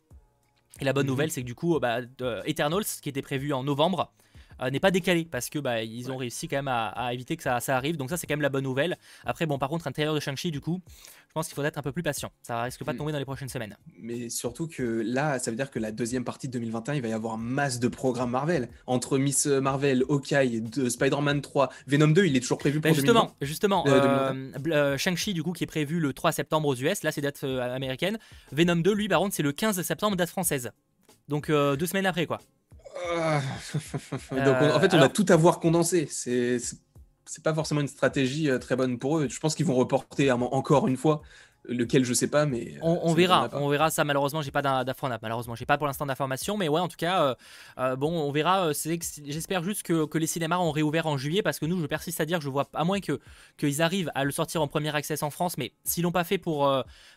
et 0.81 0.83
la 0.83 0.93
bonne 0.93 1.05
mhm. 1.05 1.11
nouvelle, 1.11 1.31
c'est 1.31 1.41
que 1.41 1.47
du 1.47 1.55
coup, 1.55 1.79
bah, 1.79 1.99
Eternals, 2.45 2.83
qui 3.01 3.07
était 3.07 3.21
prévu 3.21 3.53
en 3.53 3.63
novembre, 3.63 4.11
euh, 4.11 4.20
n'est 4.69 4.79
pas 4.79 4.91
décalé 4.91 5.25
parce 5.25 5.49
que 5.49 5.59
bah, 5.59 5.81
ils 5.83 6.11
ont 6.11 6.17
réussi 6.17 6.47
quand 6.47 6.57
même 6.57 6.67
à, 6.67 7.13
éviter 7.13 7.37
que 7.37 7.43
ça, 7.43 7.59
ça, 7.59 7.75
arrive. 7.75 7.97
Donc 7.97 8.09
ça, 8.09 8.17
c'est 8.17 8.27
quand 8.27 8.33
même 8.33 8.41
la 8.41 8.49
bonne 8.49 8.63
nouvelle. 8.63 8.97
Après, 9.25 9.45
bon, 9.45 9.57
par 9.57 9.69
contre, 9.69 9.87
intérieur 9.87 10.13
de 10.13 10.19
Shang-Chi, 10.19 10.51
du 10.51 10.61
coup, 10.61 10.81
je 11.31 11.33
pense 11.33 11.47
qu'il 11.47 11.55
faudrait 11.55 11.69
être 11.69 11.77
un 11.77 11.81
peu 11.81 11.93
plus 11.93 12.03
patient. 12.03 12.29
Ça 12.41 12.61
risque 12.63 12.83
pas 12.83 12.91
de 12.91 12.97
mm. 12.97 12.99
tomber 12.99 13.11
dans 13.13 13.17
les 13.17 13.25
prochaines 13.25 13.47
semaines. 13.47 13.77
Mais 13.97 14.29
surtout 14.29 14.67
que 14.67 14.83
là, 14.83 15.39
ça 15.39 15.49
veut 15.49 15.55
dire 15.55 15.71
que 15.71 15.79
la 15.79 15.93
deuxième 15.93 16.25
partie 16.25 16.47
de 16.47 16.51
2021, 16.53 16.95
il 16.95 17.01
va 17.01 17.07
y 17.07 17.13
avoir 17.13 17.37
masse 17.37 17.79
de 17.79 17.87
programmes 17.87 18.31
Marvel. 18.31 18.67
Entre 18.85 19.17
Miss 19.17 19.45
Marvel, 19.45 20.03
Hawkeye, 20.09 20.61
Spider-Man 20.89 21.41
3, 21.41 21.69
Venom 21.87 22.09
2, 22.09 22.25
il 22.25 22.35
est 22.35 22.41
toujours 22.41 22.57
prévu 22.57 22.81
pour 22.81 22.91
bah, 22.91 22.93
Justement, 22.93 23.33
justement 23.41 23.85
euh, 23.87 24.33
euh, 24.67 24.97
Shang-Chi, 24.97 25.33
du 25.33 25.41
coup, 25.41 25.53
qui 25.53 25.63
est 25.63 25.67
prévu 25.67 26.01
le 26.01 26.11
3 26.11 26.33
septembre 26.33 26.67
aux 26.67 26.75
US, 26.75 27.03
là, 27.03 27.13
c'est 27.13 27.21
date 27.21 27.43
américaine. 27.43 28.19
Venom 28.51 28.75
2, 28.75 28.93
lui, 28.93 29.07
par 29.07 29.21
contre, 29.21 29.33
c'est 29.33 29.43
le 29.43 29.53
15 29.53 29.81
septembre, 29.81 30.17
date 30.17 30.29
française. 30.29 30.71
Donc 31.29 31.47
deux 31.49 31.85
semaines 31.85 32.05
après, 32.05 32.25
quoi. 32.25 32.39
Donc 34.31 34.55
en 34.61 34.79
fait, 34.79 34.93
on 34.93 34.99
va 34.99 35.09
tout 35.09 35.25
avoir 35.29 35.59
condensé. 35.59 36.07
C'est 36.09 36.57
c'est 37.25 37.43
pas 37.43 37.53
forcément 37.53 37.81
une 37.81 37.87
stratégie 37.87 38.49
très 38.59 38.75
bonne 38.75 38.99
pour 38.99 39.19
eux. 39.19 39.27
Je 39.29 39.39
pense 39.39 39.55
qu'ils 39.55 39.65
vont 39.65 39.75
reporter 39.75 40.31
encore 40.31 40.87
une 40.87 40.97
fois. 40.97 41.21
Lequel 41.65 42.03
je 42.03 42.15
sais 42.15 42.27
pas 42.27 42.47
mais 42.47 42.79
on, 42.81 43.13
verra. 43.13 43.47
on 43.53 43.69
verra 43.69 43.91
ça. 43.91 44.03
Malheureusement 44.03 44.41
j'ai 44.41 44.49
pas 44.49 44.63
d'informations 44.63 45.19
malheureusement 45.21 45.53
j'ai 45.53 45.67
pas 45.67 45.77
pour 45.77 45.85
l'instant 45.85 46.07
d'informations 46.07 46.57
mais 46.57 46.67
ouais 46.67 46.79
en 46.79 46.87
tout 46.87 46.97
cas 46.97 47.35
bon 47.97 48.11
on 48.11 48.31
verra. 48.31 48.71
J'espère 48.73 49.61
juste 49.63 49.83
que, 49.83 50.05
que, 50.05 50.17
les 50.17 50.25
cinémas 50.25 50.57
ont 50.57 50.71
réouvert 50.71 51.05
en 51.05 51.17
juillet 51.17 51.43
parce 51.43 51.59
que 51.59 51.67
nous 51.67 51.79
je 51.79 51.85
persiste 51.85 52.19
à 52.19 52.25
dire 52.25 52.39
que 52.39 52.43
je 52.43 52.49
vois 52.49 52.67
à 52.73 52.83
moins 52.83 52.99
que 52.99 53.19
qu'ils 53.57 53.83
arrivent 53.83 54.11
à 54.15 54.23
le 54.23 54.31
sortir 54.31 54.63
en 54.63 54.67
premier 54.67 54.93
access 54.95 55.21
en 55.21 55.29
France 55.29 55.55
mais 55.59 55.73
s'ils 55.83 56.01
l'ont 56.01 56.11
pas 56.11 56.23
fait 56.23 56.39
pour 56.39 56.67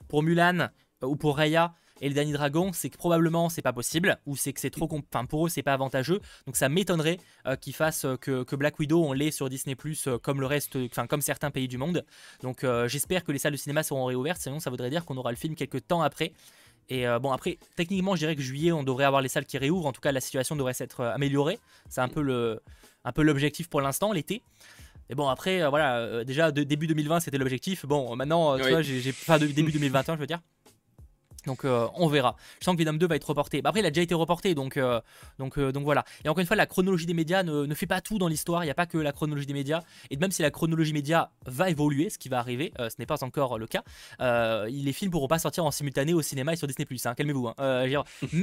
pour 0.09 0.23
Mulan 0.23 0.69
ou 1.03 1.17
pour 1.17 1.39
Raya 1.39 1.73
et 2.01 2.09
le 2.09 2.15
Danny 2.15 2.33
Dragon, 2.33 2.73
c'est 2.73 2.91
que 2.91 2.97
probablement 2.97 3.49
c'est 3.49 3.63
pas 3.63 3.73
possible, 3.73 4.19
ou 4.27 4.37
c'est 4.37 4.53
que 4.53 4.61
c'est 4.61 4.71
trop. 4.71 4.89
Enfin, 4.91 5.25
pour 5.27 5.47
eux, 5.47 5.49
c'est 5.49 5.63
pas 5.63 5.75
avantageux. 5.75 6.21
Donc 6.47 6.57
ça 6.57 6.69
m'étonnerait 6.69 7.19
euh, 7.47 7.57
qu'ils 7.57 7.75
fassent 7.75 8.05
euh, 8.05 8.17
que, 8.17 8.57
Black 8.57 8.79
Widow, 8.79 9.05
on 9.05 9.13
l'ait 9.13 9.31
sur 9.31 9.49
Disney, 9.49 9.77
euh, 10.07 10.19
comme 10.19 10.41
le 10.41 10.47
reste, 10.47 10.77
enfin, 10.91 11.07
comme 11.07 11.21
certains 11.21 11.51
pays 11.51 11.69
du 11.69 11.79
monde. 11.79 12.05
Donc 12.43 12.67
j'espère 12.87 13.25
que 13.25 13.33
les 13.33 13.39
salles 13.39 13.53
de 13.53 13.57
cinéma 13.57 13.83
seront 13.83 14.05
réouvertes, 14.05 14.41
sinon 14.41 14.61
ça 14.61 14.71
voudrait 14.71 14.91
dire 14.91 15.05
qu'on 15.05 15.17
aura 15.17 15.31
le 15.31 15.37
film 15.37 15.55
quelques 15.55 15.87
temps 15.87 16.03
après. 16.03 16.33
Et 16.91 17.07
bon, 17.21 17.33
après, 17.33 17.59
techniquement, 17.77 18.15
je 18.15 18.21
dirais 18.21 18.37
que 18.37 18.43
juillet, 18.43 18.71
on 18.73 18.83
devrait 18.83 19.05
avoir 19.05 19.23
les 19.23 19.29
salles 19.29 19.47
qui 19.47 19.57
réouvrent. 19.57 19.87
En 19.87 19.93
tout 19.93 20.03
cas, 20.03 20.13
la 20.13 20.21
situation 20.21 20.55
devrait 20.55 20.75
s'être 20.75 21.03
améliorée. 21.03 21.59
C'est 21.89 22.03
un 22.03 22.09
peu 22.09 22.21
le, 22.21 22.61
un 23.05 23.13
peu 23.13 23.23
l'objectif 23.23 23.69
pour 23.69 23.81
l'instant, 23.81 24.13
l'été. 24.13 24.43
Et 25.09 25.15
bon, 25.15 25.29
après, 25.29 25.67
voilà, 25.69 26.25
déjà 26.25 26.53
début 26.53 26.87
2020, 26.87 27.21
c'était 27.21 27.39
l'objectif. 27.39 27.87
Bon, 27.87 28.15
maintenant, 28.17 28.59
tu 28.59 28.69
vois, 28.69 28.83
j'ai, 28.83 29.13
pas 29.27 29.39
de, 29.39 29.47
début 29.47 29.73
2021, 29.73 30.17
je 30.17 30.21
veux 30.21 30.27
dire. 30.27 30.41
Donc 31.47 31.65
euh, 31.65 31.87
on 31.95 32.09
verra. 32.09 32.37
Je 32.61 32.65
sens 32.65 32.75
que 32.77 32.81
Venom 32.83 32.95
2 32.95 33.07
va 33.07 33.17
être 33.17 33.29
reporté. 33.29 33.63
Bah, 33.63 33.71
après, 33.71 33.81
il 33.81 33.87
a 33.87 33.91
déjà 33.91 34.03
été 34.03 34.15
reporté, 34.15 34.55
donc, 34.55 34.77
euh, 34.77 35.01
donc, 35.39 35.59
euh, 35.59 35.73
donc 35.73 35.85
voilà. 35.85 36.05
Et 36.25 36.29
encore 36.29 36.41
une 36.41 36.47
fois, 36.47 36.57
la 36.57 36.67
chronologie 36.67 37.07
des 37.07 37.15
médias 37.15 37.43
ne, 37.43 37.75
fait 37.75 37.87
pas 37.87 38.01
tout 38.01 38.19
dans 38.19 38.29
l'histoire. 38.29 38.65
Il 38.65 38.67
n'y 38.67 38.71
a 38.71 38.75
pas 38.75 38.87
que 38.87 38.99
la 38.99 39.13
chronologie 39.13 39.47
des 39.47 39.55
médias. 39.55 39.83
Et 40.11 40.17
même 40.17 40.31
si 40.31 40.43
la 40.43 40.51
chronologie 40.51 40.93
média 40.93 41.31
va 41.47 41.71
évoluer, 41.71 42.11
ce 42.11 42.19
qui 42.19 42.29
va 42.29 42.39
arriver, 42.39 42.73
ce 42.79 42.95
n'est 42.99 43.07
pas 43.07 43.23
encore 43.25 43.59
le 43.59 43.67
cas, 43.67 43.83
les 44.69 44.93
films 44.93 45.11
pourront 45.11 45.29
pas 45.29 45.39
sortir 45.39 45.65
en 45.65 45.71
simultané 45.71 46.15
au 46.15 46.23
cinéma 46.23 46.53
et 46.53 46.57
sur 46.57 46.67
Disney+. 46.67 46.87
Hein, 47.05 47.15
Calmez-vous. 47.15 47.49
Hein. 47.49 47.55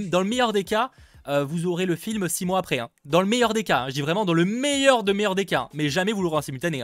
dans 0.09 0.21
le 0.21 0.27
meilleur 0.27 0.53
des 0.53 0.63
cas, 0.63 0.91
vous 1.27 1.65
aurez 1.65 1.85
le 1.85 1.95
film 1.95 2.27
6 2.27 2.45
mois 2.45 2.59
après. 2.59 2.79
Hein. 2.79 2.89
Dans 3.05 3.21
le 3.21 3.27
meilleur 3.27 3.53
des 3.53 3.63
cas, 3.63 3.87
je 3.87 3.93
dis 3.93 4.01
vraiment 4.01 4.25
dans 4.25 4.33
le 4.33 4.45
meilleur 4.45 5.03
de 5.03 5.13
meilleurs 5.13 5.35
des 5.35 5.45
cas. 5.45 5.69
Mais 5.73 5.89
jamais 5.89 6.11
vous 6.11 6.21
l'aurez 6.21 6.37
en 6.37 6.41
simultané. 6.41 6.83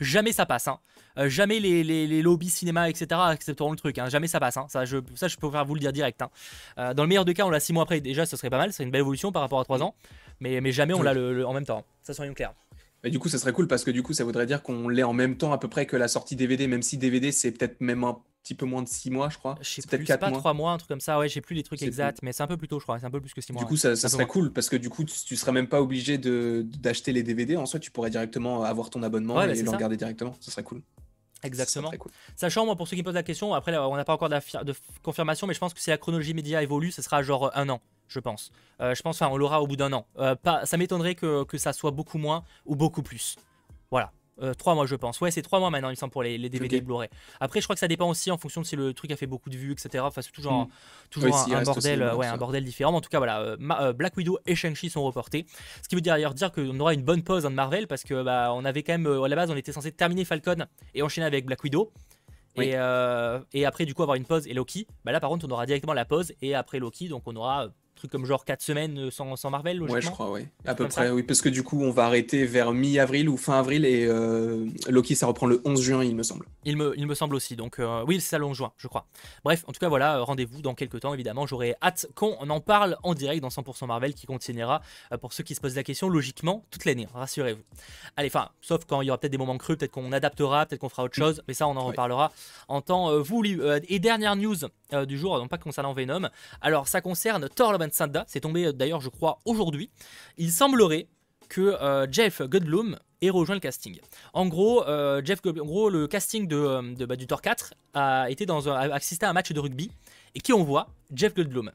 Jamais 0.00 0.32
ça 0.32 0.46
passe. 0.46 0.68
Euh, 1.18 1.28
jamais 1.28 1.58
les, 1.60 1.82
les, 1.82 2.22
lobbies 2.22 2.50
cinéma, 2.50 2.90
etc. 2.90 3.06
accepteront 3.12 3.70
le 3.70 3.76
truc. 3.76 3.98
Hein. 3.98 4.08
Jamais 4.08 4.26
ça 4.26 4.38
passe. 4.38 4.56
Hein. 4.56 4.66
Ça, 4.68 4.84
je, 4.84 4.98
ça, 5.14 5.28
je 5.28 5.36
peux 5.36 5.46
vous 5.46 5.74
le 5.74 5.80
dire 5.80 5.92
direct. 5.92 6.20
Hein. 6.20 6.30
Euh, 6.78 6.94
dans 6.94 7.02
le 7.02 7.08
meilleur 7.08 7.24
des 7.24 7.34
cas, 7.34 7.44
on 7.46 7.50
l'a 7.50 7.60
6 7.60 7.72
mois 7.72 7.84
après. 7.84 8.00
Déjà, 8.00 8.26
ce 8.26 8.36
serait 8.36 8.50
pas 8.50 8.58
mal. 8.58 8.72
C'est 8.72 8.82
une 8.82 8.90
belle 8.90 9.00
évolution 9.00 9.32
par 9.32 9.42
rapport 9.42 9.60
à 9.60 9.64
3 9.64 9.82
ans. 9.82 9.94
Mais, 10.40 10.60
mais 10.60 10.72
jamais 10.72 10.92
on 10.92 11.02
l'a 11.02 11.14
le, 11.14 11.46
en 11.46 11.54
même 11.54 11.64
temps. 11.64 11.84
Ça 12.02 12.12
soyons 12.12 12.34
clairs. 12.34 12.52
Mais 13.04 13.10
du 13.10 13.18
coup, 13.18 13.28
ça 13.28 13.38
serait 13.38 13.52
cool 13.52 13.68
parce 13.68 13.84
que 13.84 13.90
du 13.90 14.02
coup, 14.02 14.12
ça 14.12 14.24
voudrait 14.24 14.46
dire 14.46 14.62
qu'on 14.62 14.88
l'ait 14.88 15.02
en 15.02 15.12
même 15.12 15.36
temps 15.36 15.52
à 15.52 15.58
peu 15.58 15.68
près 15.68 15.86
que 15.86 15.96
la 15.96 16.08
sortie 16.08 16.36
DVD, 16.36 16.66
même 16.66 16.82
si 16.82 16.98
DVD, 16.98 17.32
c'est 17.32 17.52
peut-être 17.52 17.80
même 17.80 18.04
un 18.04 18.18
petit 18.46 18.54
peu 18.54 18.66
moins 18.66 18.82
de 18.82 18.88
6 18.88 19.10
mois, 19.10 19.28
je 19.28 19.38
crois. 19.38 19.58
C'est 19.60 19.84
peut-être 19.86 20.04
4 20.04 20.20
pas 20.20 20.30
mois. 20.30 20.38
3 20.38 20.54
mois, 20.54 20.72
un 20.72 20.78
truc 20.78 20.88
comme 20.88 21.00
ça. 21.00 21.18
Ouais, 21.18 21.28
j'ai 21.28 21.40
plus 21.40 21.56
les 21.56 21.64
trucs 21.64 21.82
exacts, 21.82 22.20
mais 22.22 22.32
c'est 22.32 22.42
un 22.42 22.46
peu 22.46 22.56
plus 22.56 22.68
tôt, 22.68 22.78
je 22.78 22.84
crois. 22.84 23.00
C'est 23.00 23.06
un 23.06 23.10
peu 23.10 23.20
plus 23.20 23.34
que 23.34 23.40
6 23.40 23.52
mois. 23.52 23.62
Du 23.62 23.66
coup, 23.66 23.76
ça, 23.76 23.96
serait 23.96 24.26
cool 24.26 24.52
parce 24.52 24.68
que 24.68 24.76
du 24.76 24.88
coup, 24.88 25.04
tu, 25.04 25.36
serais 25.36 25.52
même 25.52 25.68
pas 25.68 25.82
obligé 25.82 26.18
d'acheter 26.18 27.12
les 27.12 27.22
DVD. 27.22 27.56
En 27.56 27.66
soi, 27.66 27.80
tu 27.80 27.90
pourrais 27.90 28.10
directement 28.10 28.62
avoir 28.62 28.90
ton 28.90 29.02
abonnement 29.02 29.42
et 29.42 29.48
bah, 29.48 29.54
le 29.54 29.70
regarder 29.70 29.96
directement. 29.96 30.34
Ça 30.40 30.50
serait 30.50 30.62
cool. 30.62 30.82
Exactement. 31.42 31.90
Sachant, 32.34 32.64
moi, 32.64 32.76
pour 32.76 32.88
ceux 32.88 32.96
qui 32.96 33.02
me 33.02 33.04
posent 33.04 33.14
la 33.14 33.22
question, 33.22 33.52
après, 33.54 33.76
on 33.76 33.96
n'a 33.96 34.04
pas 34.04 34.14
encore 34.14 34.28
de 34.28 34.74
confirmation, 35.02 35.46
mais 35.46 35.54
je 35.54 35.60
pense 35.60 35.74
que 35.74 35.80
si 35.80 35.90
la 35.90 35.98
chronologie 35.98 36.34
média 36.34 36.62
évolue, 36.62 36.90
ce 36.90 37.02
sera 37.02 37.22
genre 37.22 37.50
un 37.54 37.68
an, 37.68 37.80
je 38.08 38.20
pense. 38.20 38.52
Euh, 38.80 38.94
je 38.94 39.02
pense, 39.02 39.20
enfin, 39.20 39.32
on 39.32 39.36
l'aura 39.36 39.60
au 39.62 39.66
bout 39.66 39.76
d'un 39.76 39.92
an. 39.92 40.06
Euh, 40.18 40.34
pas, 40.34 40.64
ça 40.66 40.76
m'étonnerait 40.76 41.14
que, 41.14 41.44
que 41.44 41.58
ça 41.58 41.72
soit 41.72 41.90
beaucoup 41.90 42.18
moins 42.18 42.44
ou 42.64 42.74
beaucoup 42.74 43.02
plus. 43.02 43.36
Voilà. 43.90 44.12
3 44.38 44.72
euh, 44.72 44.74
mois, 44.74 44.86
je 44.86 44.94
pense. 44.94 45.20
Ouais, 45.20 45.30
c'est 45.30 45.42
3 45.42 45.60
mois 45.60 45.70
maintenant, 45.70 45.90
il 45.90 45.96
semble, 45.96 46.12
pour 46.12 46.22
les, 46.22 46.38
DVD 46.48 46.80
Blu-ray. 46.80 47.08
Après, 47.40 47.60
je 47.60 47.66
crois 47.66 47.74
que 47.74 47.80
ça 47.80 47.88
dépend 47.88 48.08
aussi 48.08 48.30
en 48.30 48.38
fonction 48.38 48.60
de 48.60 48.66
si 48.66 48.76
le 48.76 48.92
truc 48.92 49.10
a 49.10 49.16
fait 49.16 49.26
beaucoup 49.26 49.50
de 49.50 49.56
vues, 49.56 49.72
etc. 49.72 50.04
Enfin, 50.06 50.22
c'est 50.22 50.32
toujours, 50.32 50.52
un, 50.52 50.68
toujours 51.10 51.34
un, 51.34 51.62
bordel, 51.62 52.02
ouais, 52.14 52.26
un 52.26 52.36
bordel 52.36 52.64
différent. 52.64 52.94
en 52.94 53.00
tout 53.00 53.08
cas, 53.08 53.18
voilà, 53.18 53.40
euh, 53.40 53.56
euh, 53.80 53.92
Black 53.92 54.16
Widow 54.16 54.38
et 54.46 54.54
Shang-Chi 54.54 54.90
sont 54.90 55.02
reportés. 55.02 55.46
Ce 55.82 55.88
qui 55.88 55.94
veut 55.94 56.00
d'ailleurs 56.00 56.34
dire 56.34 56.52
qu'on 56.52 56.78
aura 56.80 56.94
une 56.94 57.02
bonne 57.02 57.22
pause 57.22 57.44
de 57.44 57.48
Marvel 57.48 57.86
parce 57.86 58.02
que 58.02 58.22
bah, 58.22 58.52
on 58.54 58.64
avait 58.64 58.82
quand 58.82 58.92
même, 58.92 59.06
à 59.06 59.28
la 59.28 59.36
base, 59.36 59.50
on 59.50 59.56
était 59.56 59.72
censé 59.72 59.92
terminer 59.92 60.24
Falcon 60.24 60.66
et 60.94 61.02
enchaîner 61.02 61.26
avec 61.26 61.46
Black 61.46 61.62
Widow. 61.64 61.92
Et, 62.56 62.70
et, 63.52 63.66
après, 63.66 63.84
du 63.84 63.94
coup, 63.94 64.02
avoir 64.02 64.16
une 64.16 64.24
pause 64.24 64.46
et 64.46 64.54
Loki. 64.54 64.86
Bah 65.04 65.12
là, 65.12 65.20
par 65.20 65.28
contre, 65.28 65.46
on 65.46 65.50
aura 65.50 65.66
directement 65.66 65.92
la 65.92 66.06
pause 66.06 66.32
et 66.40 66.54
après 66.54 66.78
Loki, 66.78 67.08
donc 67.08 67.22
on 67.26 67.36
aura 67.36 67.68
truc 68.06 68.12
comme 68.12 68.26
genre 68.26 68.44
4 68.44 68.62
semaines 68.62 68.98
euh, 68.98 69.10
sans, 69.10 69.36
sans 69.36 69.50
Marvel 69.50 69.82
Ouais, 69.82 70.00
je 70.00 70.10
crois, 70.10 70.30
oui. 70.30 70.46
À 70.64 70.74
peu 70.74 70.86
près, 70.88 71.10
oui, 71.10 71.22
parce 71.22 71.40
que 71.40 71.48
du 71.48 71.62
coup, 71.62 71.82
on 71.82 71.90
va 71.90 72.06
arrêter 72.06 72.44
vers 72.44 72.72
mi-avril 72.72 73.28
ou 73.28 73.36
fin 73.36 73.58
avril 73.58 73.84
et 73.84 74.06
euh, 74.06 74.66
Loki, 74.88 75.14
ça 75.14 75.26
reprend 75.26 75.46
le 75.46 75.60
11 75.64 75.82
juin, 75.82 76.04
il 76.04 76.14
me 76.14 76.22
semble. 76.22 76.46
Il 76.64 76.76
me, 76.76 76.94
il 76.96 77.06
me 77.06 77.14
semble 77.14 77.34
aussi, 77.34 77.56
donc 77.56 77.78
euh, 77.78 78.04
oui, 78.06 78.20
c'est 78.20 78.38
le 78.38 78.44
11 78.44 78.56
juin, 78.56 78.72
je 78.76 78.88
crois. 78.88 79.06
Bref, 79.44 79.64
en 79.66 79.72
tout 79.72 79.80
cas, 79.80 79.88
voilà, 79.88 80.20
rendez-vous 80.20 80.62
dans 80.62 80.74
quelques 80.74 81.00
temps, 81.00 81.14
évidemment. 81.14 81.46
J'aurai 81.46 81.74
hâte 81.82 82.06
qu'on 82.14 82.48
en 82.48 82.60
parle 82.60 82.96
en 83.02 83.14
direct 83.14 83.42
dans 83.42 83.48
100% 83.48 83.86
Marvel 83.86 84.14
qui 84.14 84.26
continuera, 84.26 84.80
pour 85.20 85.32
ceux 85.32 85.44
qui 85.44 85.54
se 85.54 85.60
posent 85.60 85.76
la 85.76 85.84
question, 85.84 86.08
logiquement, 86.08 86.64
toute 86.70 86.84
l'année, 86.84 87.08
rassurez-vous. 87.14 87.62
Allez, 88.16 88.28
enfin, 88.28 88.50
sauf 88.60 88.84
quand 88.86 89.02
il 89.02 89.06
y 89.06 89.10
aura 89.10 89.18
peut-être 89.18 89.32
des 89.32 89.38
moments 89.38 89.58
creux, 89.58 89.76
peut-être 89.76 89.92
qu'on 89.92 90.12
adaptera, 90.12 90.66
peut-être 90.66 90.80
qu'on 90.80 90.88
fera 90.88 91.04
autre 91.04 91.16
chose, 91.16 91.42
mais 91.48 91.54
ça, 91.54 91.68
on 91.68 91.76
en 91.76 91.86
reparlera 91.86 92.32
en 92.68 92.80
temps 92.80 93.20
voulu. 93.20 93.60
et 93.88 93.98
dernière 93.98 94.36
news 94.36 94.56
du 95.06 95.18
jour, 95.18 95.38
non 95.38 95.48
pas 95.48 95.58
concernant 95.58 95.92
Venom, 95.92 96.28
alors 96.60 96.88
ça 96.88 97.00
concerne 97.00 97.48
Thor 97.48 97.72
Love 97.72 97.82
and 97.82 98.22
c'est 98.26 98.40
tombé 98.40 98.72
d'ailleurs, 98.72 99.00
je 99.00 99.08
crois, 99.08 99.38
aujourd'hui, 99.44 99.90
il 100.36 100.52
semblerait 100.52 101.08
que 101.48 101.60
euh, 101.60 102.06
Jeff 102.10 102.42
Goldblum 102.42 102.98
ait 103.22 103.30
rejoint 103.30 103.54
le 103.54 103.60
casting. 103.60 103.98
En 104.32 104.46
gros, 104.46 104.86
euh, 104.86 105.22
Jeff 105.24 105.40
en 105.46 105.64
gros 105.64 105.88
le 105.88 106.06
casting 106.06 106.46
de, 106.46 106.56
euh, 106.56 107.06
bah, 107.06 107.16
du 107.16 107.26
Thor 107.26 107.40
4 107.40 107.74
a 107.94 108.30
été 108.30 108.46
dans 108.46 108.68
un, 108.68 108.90
assisté 108.90 109.26
à 109.26 109.30
un 109.30 109.32
match 109.32 109.52
de 109.52 109.60
rugby 109.60 109.90
et 110.34 110.40
qui 110.40 110.52
on 110.52 110.64
voit 110.64 110.88
Jeff 111.14 111.34
Goldblum. 111.34 111.70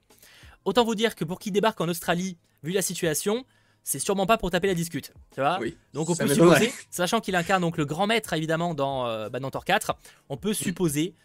Autant 0.65 0.83
vous 0.83 0.95
dire 0.95 1.15
que 1.15 1.25
pour 1.25 1.39
qui 1.39 1.51
débarque 1.51 1.81
en 1.81 1.89
Australie, 1.89 2.37
vu 2.63 2.71
la 2.71 2.81
situation, 2.81 3.45
c'est 3.83 3.99
sûrement 3.99 4.25
pas 4.25 4.37
pour 4.37 4.51
taper 4.51 4.67
la 4.67 4.73
discute, 4.73 5.13
tu 5.33 5.41
vois 5.41 5.59
Donc 5.93 6.09
on 6.09 6.15
peut 6.15 6.27
supposer, 6.27 6.71
sachant 6.89 7.19
qu'il 7.19 7.35
incarne 7.35 7.61
donc 7.61 7.77
le 7.77 7.85
grand 7.85 8.07
maître 8.07 8.33
évidemment 8.33 8.73
dans, 8.73 9.29
bah, 9.29 9.39
dans 9.39 9.51
Thor 9.51 9.65
4, 9.65 9.93
on 10.29 10.37
peut 10.37 10.53
supposer 10.53 11.15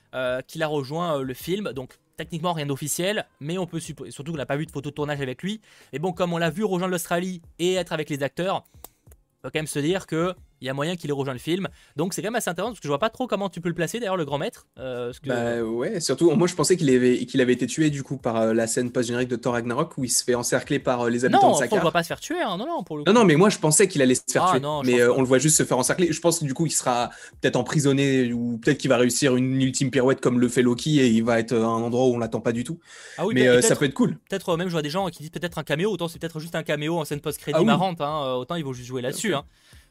qu'il 0.46 0.62
a 0.62 0.66
rejoint 0.66 1.20
le 1.22 1.34
film. 1.34 1.72
Donc 1.72 1.98
techniquement 2.16 2.54
rien 2.54 2.66
d'officiel, 2.66 3.26
mais 3.40 3.58
on 3.58 3.66
peut 3.66 3.80
supposer, 3.80 4.10
surtout 4.10 4.32
qu'on 4.32 4.38
n'a 4.38 4.46
pas 4.46 4.56
vu 4.56 4.64
de 4.64 4.70
photo 4.70 4.88
de 4.90 4.94
tournage 4.94 5.20
avec 5.20 5.42
lui. 5.42 5.60
Mais 5.92 5.98
bon, 5.98 6.12
comme 6.12 6.32
on 6.32 6.38
l'a 6.38 6.50
vu 6.50 6.64
rejoindre 6.64 6.92
l'Australie 6.92 7.42
et 7.58 7.74
être 7.74 7.92
avec 7.92 8.08
les 8.08 8.22
acteurs, 8.22 8.64
on 9.06 9.10
peut 9.42 9.50
quand 9.52 9.58
même 9.58 9.66
se 9.66 9.78
dire 9.78 10.06
que 10.06 10.34
il 10.60 10.66
y 10.66 10.70
a 10.70 10.74
moyen 10.74 10.96
qu'il 10.96 11.10
ait 11.10 11.12
rejoint 11.12 11.34
le 11.34 11.38
film. 11.38 11.68
Donc 11.96 12.14
c'est 12.14 12.22
quand 12.22 12.28
même 12.28 12.36
assez 12.36 12.50
intéressant 12.50 12.72
parce 12.72 12.80
que 12.80 12.84
je 12.86 12.90
vois 12.90 12.98
pas 12.98 13.10
trop 13.10 13.26
comment 13.26 13.48
tu 13.48 13.60
peux 13.60 13.68
le 13.68 13.74
placer 13.74 14.00
d'ailleurs 14.00 14.16
le 14.16 14.24
grand 14.24 14.38
maître. 14.38 14.66
Euh, 14.78 15.12
Bah 15.24 15.62
ouais, 15.62 16.00
surtout 16.00 16.30
moi 16.32 16.46
je 16.48 16.54
pensais 16.54 16.76
qu'il 16.76 16.90
avait, 16.90 17.24
qu'il 17.26 17.40
avait 17.40 17.52
été 17.52 17.66
tué 17.66 17.90
du 17.90 18.02
coup 18.02 18.16
par 18.16 18.36
euh, 18.36 18.54
la 18.54 18.66
scène 18.66 18.90
post-générique 18.90 19.28
de 19.28 19.36
Thor 19.36 19.54
Ragnarok 19.54 19.96
où 19.98 20.04
il 20.04 20.10
se 20.10 20.24
fait 20.24 20.34
encercler 20.34 20.78
par 20.78 21.02
euh, 21.02 21.10
les 21.10 21.24
habitants 21.24 21.52
de 21.52 21.56
Sakaar. 21.56 21.78
Non, 21.78 21.82
on 21.82 21.84
va 21.84 21.92
pas 21.92 22.02
se 22.02 22.08
faire 22.08 22.20
tuer, 22.20 22.40
hein. 22.40 22.56
non, 22.56 22.66
non, 22.66 22.82
pour 22.82 22.96
le 22.96 23.04
Non, 23.06 23.12
non, 23.12 23.24
mais 23.24 23.36
moi 23.36 23.50
je 23.50 23.58
pensais 23.58 23.88
qu'il 23.88 24.02
allait 24.02 24.14
se 24.14 24.22
faire 24.30 24.44
ah, 24.44 24.58
tuer. 24.58 24.66
mais 24.84 25.06
on 25.06 25.20
le 25.20 25.26
voit 25.26 25.38
juste 25.38 25.56
se 25.56 25.64
faire 25.64 25.78
encercler. 25.78 26.12
Je 26.12 26.20
pense 26.20 26.40
que 26.40 26.44
du 26.44 26.54
coup 26.54 26.66
il 26.66 26.70
sera 26.70 27.10
peut-être 27.40 27.56
emprisonné 27.56 28.32
ou 28.32 28.58
peut-être 28.58 28.78
qu'il 28.78 28.90
va 28.90 28.96
réussir 28.96 29.36
une 29.36 29.60
ultime 29.60 29.90
pirouette 29.90 30.20
comme 30.20 30.40
le 30.40 30.48
fait 30.48 30.62
Loki 30.62 31.00
et 31.00 31.08
il 31.08 31.24
va 31.24 31.38
être 31.38 31.54
à 31.54 31.64
un 31.64 31.82
endroit 31.82 32.06
où 32.06 32.14
on 32.14 32.18
l'attend 32.18 32.40
pas 32.40 32.52
du 32.52 32.64
tout. 32.64 32.78
Ah 33.18 33.26
oui, 33.26 33.34
mais 33.34 33.62
ça 33.62 33.76
peut 33.76 33.84
être 33.84 33.94
cool. 33.94 34.16
Peut-être 34.28 34.56
même 34.56 34.68
je 34.68 34.72
vois 34.72 34.82
des 34.82 34.90
gens 34.90 35.08
qui 35.08 35.22
disent 35.22 35.30
peut-être 35.30 35.58
un 35.58 35.64
caméo, 35.64 35.90
autant 35.90 36.08
c'est 36.08 36.18
peut-être 36.18 36.40
juste 36.40 36.54
un 36.54 36.62
caméo 36.62 36.98
en 36.98 37.04
scène 37.04 37.20
post-crédit 37.20 37.58
ah 37.60 37.64
marrante, 37.64 38.00
hein. 38.00 38.34
autant 38.34 38.54
ils 38.54 38.64
vont 38.64 38.72
juste 38.72 38.88
jouer 38.88 39.02
là-dessus. 39.02 39.34
Hein. 39.34 39.44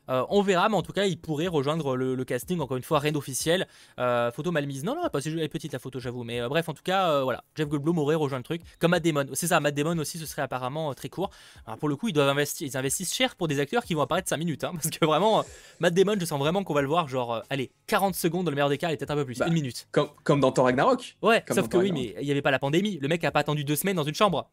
Euh, 0.09 0.25
on 0.29 0.41
verra, 0.41 0.69
mais 0.69 0.75
en 0.75 0.81
tout 0.81 0.93
cas, 0.93 1.05
il 1.05 1.17
pourrait 1.19 1.47
rejoindre 1.47 1.95
le, 1.95 2.23
casting. 2.25 2.59
Encore 2.59 2.77
une 2.77 2.83
fois, 2.83 2.99
rien 2.99 3.11
d'officiel. 3.11 3.67
Euh, 3.99 4.31
photo 4.31 4.51
mal 4.51 4.65
mise. 4.65 4.83
Non, 4.83 4.95
non, 4.95 5.09
pas 5.09 5.19
elle 5.25 5.39
est 5.39 5.47
petite 5.47 5.73
la 5.73 5.79
photo, 5.79 5.99
j'avoue. 5.99 6.23
Mais 6.23 6.41
euh, 6.41 6.49
bref, 6.49 6.69
en 6.69 6.73
tout 6.73 6.83
cas, 6.83 7.21
voilà. 7.21 7.43
Jeff 7.55 7.67
Goldblum 7.67 7.97
aurait 7.99 8.15
rejoint 8.15 8.37
le 8.37 8.43
truc. 8.43 8.61
Comme 8.79 8.91
Matt 8.91 9.03
Damon. 9.03 9.25
C'est 9.33 9.47
ça, 9.47 9.59
Matt 9.59 9.75
Damon 9.75 9.97
aussi, 9.99 10.17
ce 10.17 10.25
serait 10.25 10.41
apparemment 10.41 10.93
très 10.93 11.09
court. 11.09 11.29
Alors, 11.65 11.77
pour 11.77 11.89
le 11.89 11.95
coup, 11.95 12.07
ils 12.07 12.13
doivent 12.13 12.29
investir. 12.29 12.67
Ils 12.67 12.77
investissent 12.77 13.13
cher 13.13 13.35
pour 13.35 13.47
des 13.47 13.59
acteurs 13.59 13.83
qui 13.83 13.93
vont 13.93 14.01
apparaître 14.01 14.29
5 14.29 14.37
minutes. 14.37 14.63
Hein, 14.63 14.71
parce 14.73 14.89
que 14.89 15.05
vraiment, 15.05 15.43
Matt 15.79 15.93
Damon, 15.93 16.15
je 16.19 16.25
sens 16.25 16.39
vraiment 16.39 16.63
qu'on 16.63 16.73
va 16.73 16.81
le 16.81 16.87
voir. 16.87 17.07
Genre, 17.07 17.43
allez, 17.49 17.71
40 17.87 18.15
secondes 18.15 18.45
dans 18.45 18.51
le 18.51 18.55
meilleur 18.55 18.69
des 18.69 18.77
cas, 18.77 18.91
et 18.91 18.97
peut-être 18.97 19.11
un 19.11 19.15
peu 19.15 19.25
plus. 19.25 19.39
Bah, 19.39 19.47
une 19.47 19.53
minute. 19.53 19.87
Comme, 19.91 20.09
comme 20.23 20.39
dans 20.39 20.51
Thor 20.51 20.65
Ragnarok. 20.65 21.17
Ouais, 21.21 21.43
sauf 21.51 21.67
que 21.67 21.77
oui, 21.77 21.91
mais 21.91 22.15
il 22.19 22.25
n'y 22.25 22.31
avait 22.31 22.41
pas 22.41 22.51
la 22.51 22.59
pandémie. 22.59 22.99
Le 23.01 23.07
mec 23.07 23.23
a 23.23 23.31
pas 23.31 23.39
attendu 23.39 23.63
deux 23.63 23.75
semaines 23.75 23.95
dans 23.95 24.03
une 24.03 24.15
chambre. 24.15 24.49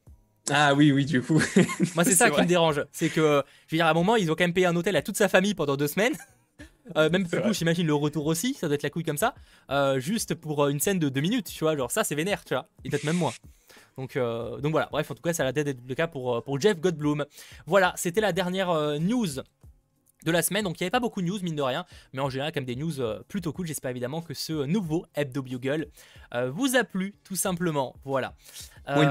Ah 0.51 0.75
oui, 0.75 0.93
oui, 0.93 1.05
du 1.05 1.23
coup. 1.23 1.41
Moi, 1.95 2.05
c'est 2.05 2.15
ça 2.15 2.31
qui 2.31 2.41
me 2.41 2.47
dérange. 2.47 2.85
C'est 2.93 3.09
que, 3.09 3.43
je 3.69 3.75
veux 3.75 3.79
dire, 3.79 3.87
à 3.87 3.91
un 3.91 3.95
moment, 3.95 4.17
ils 4.17 4.31
ont 4.31 4.35
quand 4.35 4.45
même 4.45 4.53
payé 4.53 4.67
un 4.67 4.77
hôtel 4.77 4.97
à 4.97 5.03
toute 5.03 5.17
sa 5.17 5.29
famille 5.29 5.55
pendant 5.55 5.77
deux 5.77 5.89
semaines. 5.89 6.15
Euh, 6.97 7.09
même 7.11 7.23
du 7.23 7.41
coup, 7.41 7.53
j'imagine 7.53 7.87
le 7.87 7.95
retour 7.95 8.27
aussi, 8.27 8.55
ça 8.55 8.67
doit 8.67 8.75
être 8.75 8.83
la 8.83 8.91
couille 8.91 9.05
comme 9.05 9.17
ça. 9.17 9.37
Euh, 9.71 10.01
juste 10.01 10.35
pour 10.35 10.65
euh, 10.65 10.69
une 10.69 10.81
scène 10.81 10.99
de 10.99 11.09
deux 11.09 11.21
minutes, 11.21 11.47
tu 11.47 11.63
vois. 11.63 11.77
Genre, 11.77 11.93
ça, 11.93 12.03
c'est 12.03 12.17
vénère, 12.17 12.45
tu 12.45 12.55
vois. 12.55 12.69
Et 12.85 12.91
peut-être 12.91 13.05
même 13.05 13.17
moins. 13.17 13.33
Donc, 13.97 14.19
donc 14.19 14.73
voilà, 14.73 14.89
bref, 14.91 15.09
en 15.09 15.15
tout 15.15 15.23
cas, 15.23 15.33
ça 15.33 15.45
a 15.47 15.53
l'air 15.53 15.65
d'être 15.65 15.79
le 15.87 15.95
cas 15.95 16.09
pour, 16.09 16.43
pour 16.43 16.61
Jeff 16.61 16.81
Goldblum. 16.81 17.25
Voilà, 17.67 17.95
c'était 17.97 18.21
la 18.21 18.33
dernière 18.33 18.99
news 18.99 19.29
de 20.25 20.31
la 20.33 20.43
semaine. 20.43 20.65
Donc 20.65 20.81
il 20.81 20.83
n'y 20.83 20.87
avait 20.87 20.91
pas 20.91 21.01
beaucoup 21.01 21.23
de 21.23 21.27
news, 21.29 21.39
mine 21.41 21.55
de 21.55 21.63
rien, 21.63 21.87
mais 22.13 22.21
en 22.21 22.29
général, 22.29 22.53
comme 22.53 22.65
des 22.65 22.77
news 22.77 22.95
plutôt 23.29 23.53
cool. 23.53 23.69
J'espère 23.69 23.93
évidemment 23.93 24.21
que 24.21 24.35
ce 24.35 24.65
nouveau 24.65 25.07
Hebdo 25.15 25.41
Bugle 25.41 25.89
vous 26.49 26.75
a 26.75 26.83
plu, 26.83 27.15
tout 27.23 27.37
simplement. 27.37 27.95
Voilà. 28.05 28.35
Oui, 28.89 29.07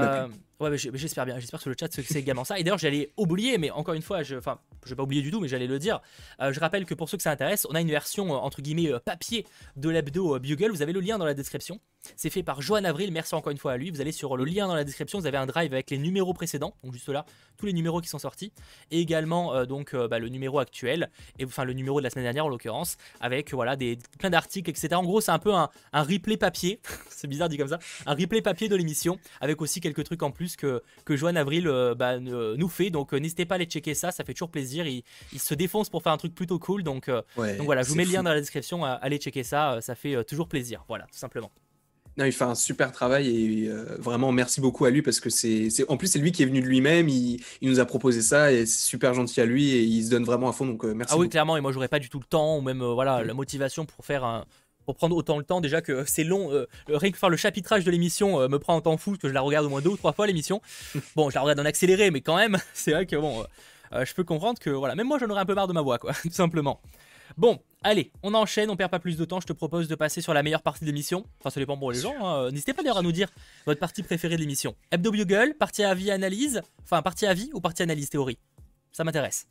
Ouais, 0.62 0.78
j'espère 0.78 1.26
bien. 1.26 1.40
J'espère 1.40 1.60
que 1.60 1.68
le 1.68 1.74
chat 1.78 1.88
c'est 1.90 2.14
également 2.14 2.44
ça. 2.44 2.56
Et 2.56 2.62
d'ailleurs, 2.62 2.78
j'allais 2.78 3.10
oublier, 3.16 3.58
mais 3.58 3.72
encore 3.72 3.94
une 3.94 4.02
fois, 4.02 4.22
je, 4.22 4.36
enfin, 4.36 4.60
je 4.84 4.90
vais 4.90 4.94
pas 4.94 5.02
oublier 5.02 5.20
du 5.20 5.32
tout, 5.32 5.40
mais 5.40 5.48
j'allais 5.48 5.66
le 5.66 5.80
dire. 5.80 6.00
Euh, 6.40 6.52
je 6.52 6.60
rappelle 6.60 6.84
que 6.84 6.94
pour 6.94 7.08
ceux 7.08 7.16
que 7.16 7.22
ça 7.24 7.32
intéresse, 7.32 7.66
on 7.68 7.74
a 7.74 7.80
une 7.80 7.90
version 7.90 8.32
euh, 8.32 8.36
entre 8.36 8.62
guillemets 8.62 8.92
euh, 8.92 9.00
papier 9.00 9.44
de 9.74 9.88
l'hebdo 9.88 10.38
Bugle. 10.38 10.70
Vous 10.70 10.82
avez 10.82 10.92
le 10.92 11.00
lien 11.00 11.18
dans 11.18 11.24
la 11.24 11.34
description. 11.34 11.80
C'est 12.16 12.30
fait 12.30 12.44
par 12.44 12.62
Johan 12.62 12.84
Avril. 12.84 13.10
Merci 13.12 13.34
encore 13.34 13.50
une 13.50 13.58
fois 13.58 13.72
à 13.72 13.76
lui. 13.76 13.90
Vous 13.90 14.00
allez 14.00 14.12
sur 14.12 14.36
le 14.36 14.44
lien 14.44 14.68
dans 14.68 14.76
la 14.76 14.84
description. 14.84 15.18
Vous 15.18 15.26
avez 15.26 15.36
un 15.36 15.46
drive 15.46 15.72
avec 15.72 15.90
les 15.90 15.98
numéros 15.98 16.32
précédents, 16.32 16.74
donc 16.84 16.92
juste 16.92 17.08
là, 17.08 17.24
tous 17.56 17.66
les 17.66 17.72
numéros 17.72 18.00
qui 18.00 18.08
sont 18.08 18.18
sortis, 18.18 18.52
et 18.90 19.00
également 19.00 19.64
donc 19.66 19.94
bah, 19.94 20.18
le 20.18 20.28
numéro 20.28 20.58
actuel, 20.58 21.10
et 21.38 21.44
enfin 21.44 21.62
le 21.62 21.74
numéro 21.74 22.00
de 22.00 22.02
la 22.04 22.10
semaine 22.10 22.24
dernière 22.24 22.46
en 22.46 22.48
l'occurrence, 22.48 22.96
avec 23.20 23.54
voilà 23.54 23.76
des 23.76 23.98
plein 24.18 24.30
d'articles, 24.30 24.68
etc. 24.68 24.94
En 24.94 25.04
gros, 25.04 25.20
c'est 25.20 25.30
un 25.30 25.38
peu 25.38 25.52
un 25.52 25.68
replay 25.92 26.36
papier. 26.36 26.80
c'est 27.08 27.28
bizarre 27.28 27.48
dit 27.48 27.56
comme 27.56 27.68
ça. 27.68 27.78
Un 28.04 28.14
replay 28.14 28.42
papier 28.42 28.68
de 28.68 28.74
l'émission, 28.74 29.20
avec 29.40 29.62
aussi 29.62 29.80
quelques 29.80 30.02
trucs 30.02 30.24
en 30.24 30.32
plus 30.32 30.51
que 30.56 30.82
que 31.04 31.16
Johan 31.16 31.36
Avril 31.36 31.68
euh, 31.68 31.94
bah, 31.94 32.18
nous 32.18 32.68
fait. 32.68 32.90
Donc 32.90 33.12
euh, 33.12 33.18
n'hésitez 33.18 33.44
pas 33.44 33.54
à 33.54 33.56
aller 33.56 33.66
checker 33.66 33.94
ça, 33.94 34.12
ça 34.12 34.24
fait 34.24 34.34
toujours 34.34 34.50
plaisir. 34.50 34.86
Il, 34.86 35.02
se 35.38 35.54
défonce 35.54 35.90
pour 35.90 36.02
faire 36.02 36.12
un 36.12 36.16
truc 36.16 36.34
plutôt 36.34 36.58
cool. 36.58 36.82
Donc, 36.82 37.08
euh, 37.08 37.22
donc 37.36 37.64
voilà, 37.64 37.82
je 37.82 37.88
vous 37.88 37.96
mets 37.96 38.04
le 38.04 38.12
lien 38.12 38.22
dans 38.22 38.32
la 38.32 38.40
description. 38.40 38.84
allez 38.84 39.18
checker 39.18 39.42
ça, 39.42 39.78
ça 39.80 39.94
fait 39.94 40.24
toujours 40.24 40.48
plaisir. 40.48 40.84
Voilà, 40.88 41.04
tout 41.04 41.18
simplement. 41.18 41.50
Non, 42.18 42.26
il 42.26 42.32
fait 42.32 42.44
un 42.44 42.54
super 42.54 42.92
travail 42.92 43.28
et 43.28 43.70
vraiment 43.98 44.32
merci 44.32 44.60
beaucoup 44.60 44.84
à 44.84 44.90
lui 44.90 45.00
parce 45.00 45.18
que 45.18 45.30
c'est 45.30 45.70
en 45.88 45.96
plus 45.96 46.08
c'est 46.08 46.18
lui 46.18 46.30
qui 46.30 46.42
est 46.42 46.46
venu 46.46 46.60
de 46.60 46.66
lui-même, 46.66 47.08
il, 47.08 47.40
nous 47.62 47.80
a 47.80 47.86
proposé 47.86 48.20
ça 48.20 48.52
et 48.52 48.66
c'est 48.66 48.86
super 48.86 49.14
gentil 49.14 49.40
à 49.40 49.46
lui 49.46 49.70
et 49.70 49.82
il 49.82 50.04
se 50.04 50.10
donne 50.10 50.24
vraiment 50.24 50.48
à 50.50 50.52
fond 50.52 50.66
donc 50.66 50.84
merci. 50.84 51.14
Ah 51.14 51.18
oui 51.18 51.30
clairement 51.30 51.56
et 51.56 51.62
moi 51.62 51.72
j'aurais 51.72 51.88
pas 51.88 51.98
du 51.98 52.10
tout 52.10 52.18
le 52.18 52.26
temps 52.26 52.58
ou 52.58 52.60
même 52.60 52.84
voilà 52.84 53.24
la 53.24 53.32
motivation 53.32 53.86
pour 53.86 54.04
faire 54.04 54.24
un, 54.24 54.44
pour 54.84 54.96
prendre 54.96 55.16
autant 55.16 55.38
le 55.38 55.44
temps. 55.44 55.60
Déjà 55.60 55.80
que 55.80 56.04
c'est 56.06 56.24
long, 56.24 56.52
euh, 56.52 56.66
rien 56.88 57.10
que 57.10 57.18
faire 57.18 57.30
le 57.30 57.36
chapitrage 57.36 57.84
de 57.84 57.90
l'émission 57.90 58.40
euh, 58.40 58.48
me 58.48 58.58
prend 58.58 58.76
un 58.76 58.80
temps 58.80 58.96
fou, 58.96 59.16
que 59.16 59.28
je 59.28 59.32
la 59.32 59.40
regarde 59.40 59.66
au 59.66 59.68
moins 59.68 59.80
deux 59.80 59.90
ou 59.90 59.96
trois 59.96 60.12
fois 60.12 60.26
l'émission. 60.26 60.60
Bon, 61.16 61.30
je 61.30 61.34
la 61.34 61.42
regarde 61.42 61.60
en 61.60 61.64
accéléré, 61.64 62.10
mais 62.10 62.20
quand 62.20 62.36
même, 62.36 62.58
c'est 62.74 62.92
vrai 62.92 63.06
que 63.06 63.16
bon, 63.16 63.44
euh, 63.92 64.04
je 64.04 64.14
peux 64.14 64.24
comprendre 64.24 64.58
que 64.58 64.70
voilà, 64.70 64.94
même 64.94 65.06
moi 65.06 65.18
j'en 65.18 65.28
aurais 65.28 65.40
un 65.40 65.46
peu 65.46 65.54
marre 65.54 65.68
de 65.68 65.72
ma 65.72 65.82
voix, 65.82 65.98
quoi, 65.98 66.12
tout 66.22 66.30
simplement. 66.30 66.80
Bon, 67.36 67.60
allez, 67.82 68.12
on 68.22 68.34
enchaîne, 68.34 68.68
on 68.70 68.76
perd 68.76 68.90
pas 68.90 68.98
plus 68.98 69.16
de 69.16 69.24
temps. 69.24 69.40
Je 69.40 69.46
te 69.46 69.52
propose 69.52 69.88
de 69.88 69.94
passer 69.94 70.20
sur 70.20 70.34
la 70.34 70.42
meilleure 70.42 70.62
partie 70.62 70.80
de 70.80 70.86
l'émission. 70.86 71.24
Enfin, 71.40 71.48
ça 71.48 71.60
dépend 71.60 71.78
pour 71.78 71.90
les 71.90 72.00
gens. 72.00 72.14
Hein. 72.22 72.50
N'hésitez 72.50 72.74
pas 72.74 72.82
d'ailleurs 72.82 72.98
à 72.98 73.02
nous 73.02 73.12
dire 73.12 73.28
votre 73.64 73.80
partie 73.80 74.02
préférée 74.02 74.36
de 74.36 74.40
l'émission. 74.40 74.74
Hebdo 74.90 75.10
Bugle, 75.10 75.54
partie 75.58 75.82
avis 75.82 76.10
analyse, 76.10 76.60
enfin 76.82 77.00
partie 77.00 77.26
avis 77.26 77.50
ou 77.54 77.60
partie 77.60 77.82
analyse 77.82 78.10
théorie? 78.10 78.38
Ça 78.92 79.04
m'intéresse. 79.04 79.46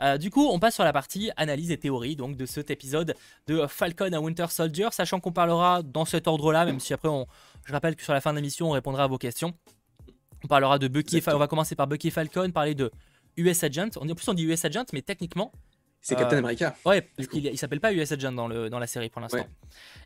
Euh, 0.00 0.18
du 0.18 0.30
coup, 0.30 0.46
on 0.48 0.58
passe 0.58 0.74
sur 0.74 0.84
la 0.84 0.92
partie 0.92 1.30
analyse 1.36 1.70
et 1.70 1.78
théorie 1.78 2.14
donc 2.14 2.36
de 2.36 2.46
cet 2.46 2.70
épisode 2.70 3.14
de 3.46 3.66
Falcon 3.66 4.12
à 4.12 4.20
Winter 4.20 4.46
Soldier, 4.50 4.88
sachant 4.92 5.18
qu'on 5.18 5.32
parlera 5.32 5.82
dans 5.82 6.04
cet 6.04 6.28
ordre-là, 6.28 6.64
même 6.64 6.78
si 6.78 6.92
après, 6.92 7.08
on, 7.08 7.26
je 7.64 7.72
rappelle 7.72 7.96
que 7.96 8.02
sur 8.02 8.12
la 8.12 8.20
fin 8.20 8.32
de 8.32 8.36
l'émission, 8.36 8.68
on 8.68 8.72
répondra 8.72 9.04
à 9.04 9.06
vos 9.06 9.18
questions. 9.18 9.54
On 10.44 10.48
parlera 10.48 10.78
de 10.78 10.88
Bucky, 10.88 11.18
et 11.18 11.22
on 11.28 11.38
va 11.38 11.46
commencer 11.46 11.74
par 11.74 11.86
Bucky 11.86 12.08
et 12.08 12.10
Falcon, 12.10 12.50
parler 12.50 12.74
de 12.74 12.90
US 13.36 13.64
Agent. 13.64 13.90
On, 13.96 14.08
en 14.08 14.14
plus, 14.14 14.28
on 14.28 14.34
dit 14.34 14.44
US 14.44 14.64
Agent, 14.64 14.84
mais 14.92 15.02
techniquement, 15.02 15.52
c'est 16.02 16.16
Captain 16.16 16.36
euh, 16.36 16.38
America. 16.40 16.74
Ouais, 16.84 17.00
parce 17.00 17.28
qu'il 17.28 17.46
il 17.46 17.56
s'appelle 17.56 17.80
pas 17.80 17.92
US 17.92 18.10
Agent 18.10 18.32
dans, 18.32 18.48
le, 18.48 18.68
dans 18.68 18.80
la 18.80 18.88
série 18.88 19.08
pour 19.08 19.20
l'instant. 19.22 19.46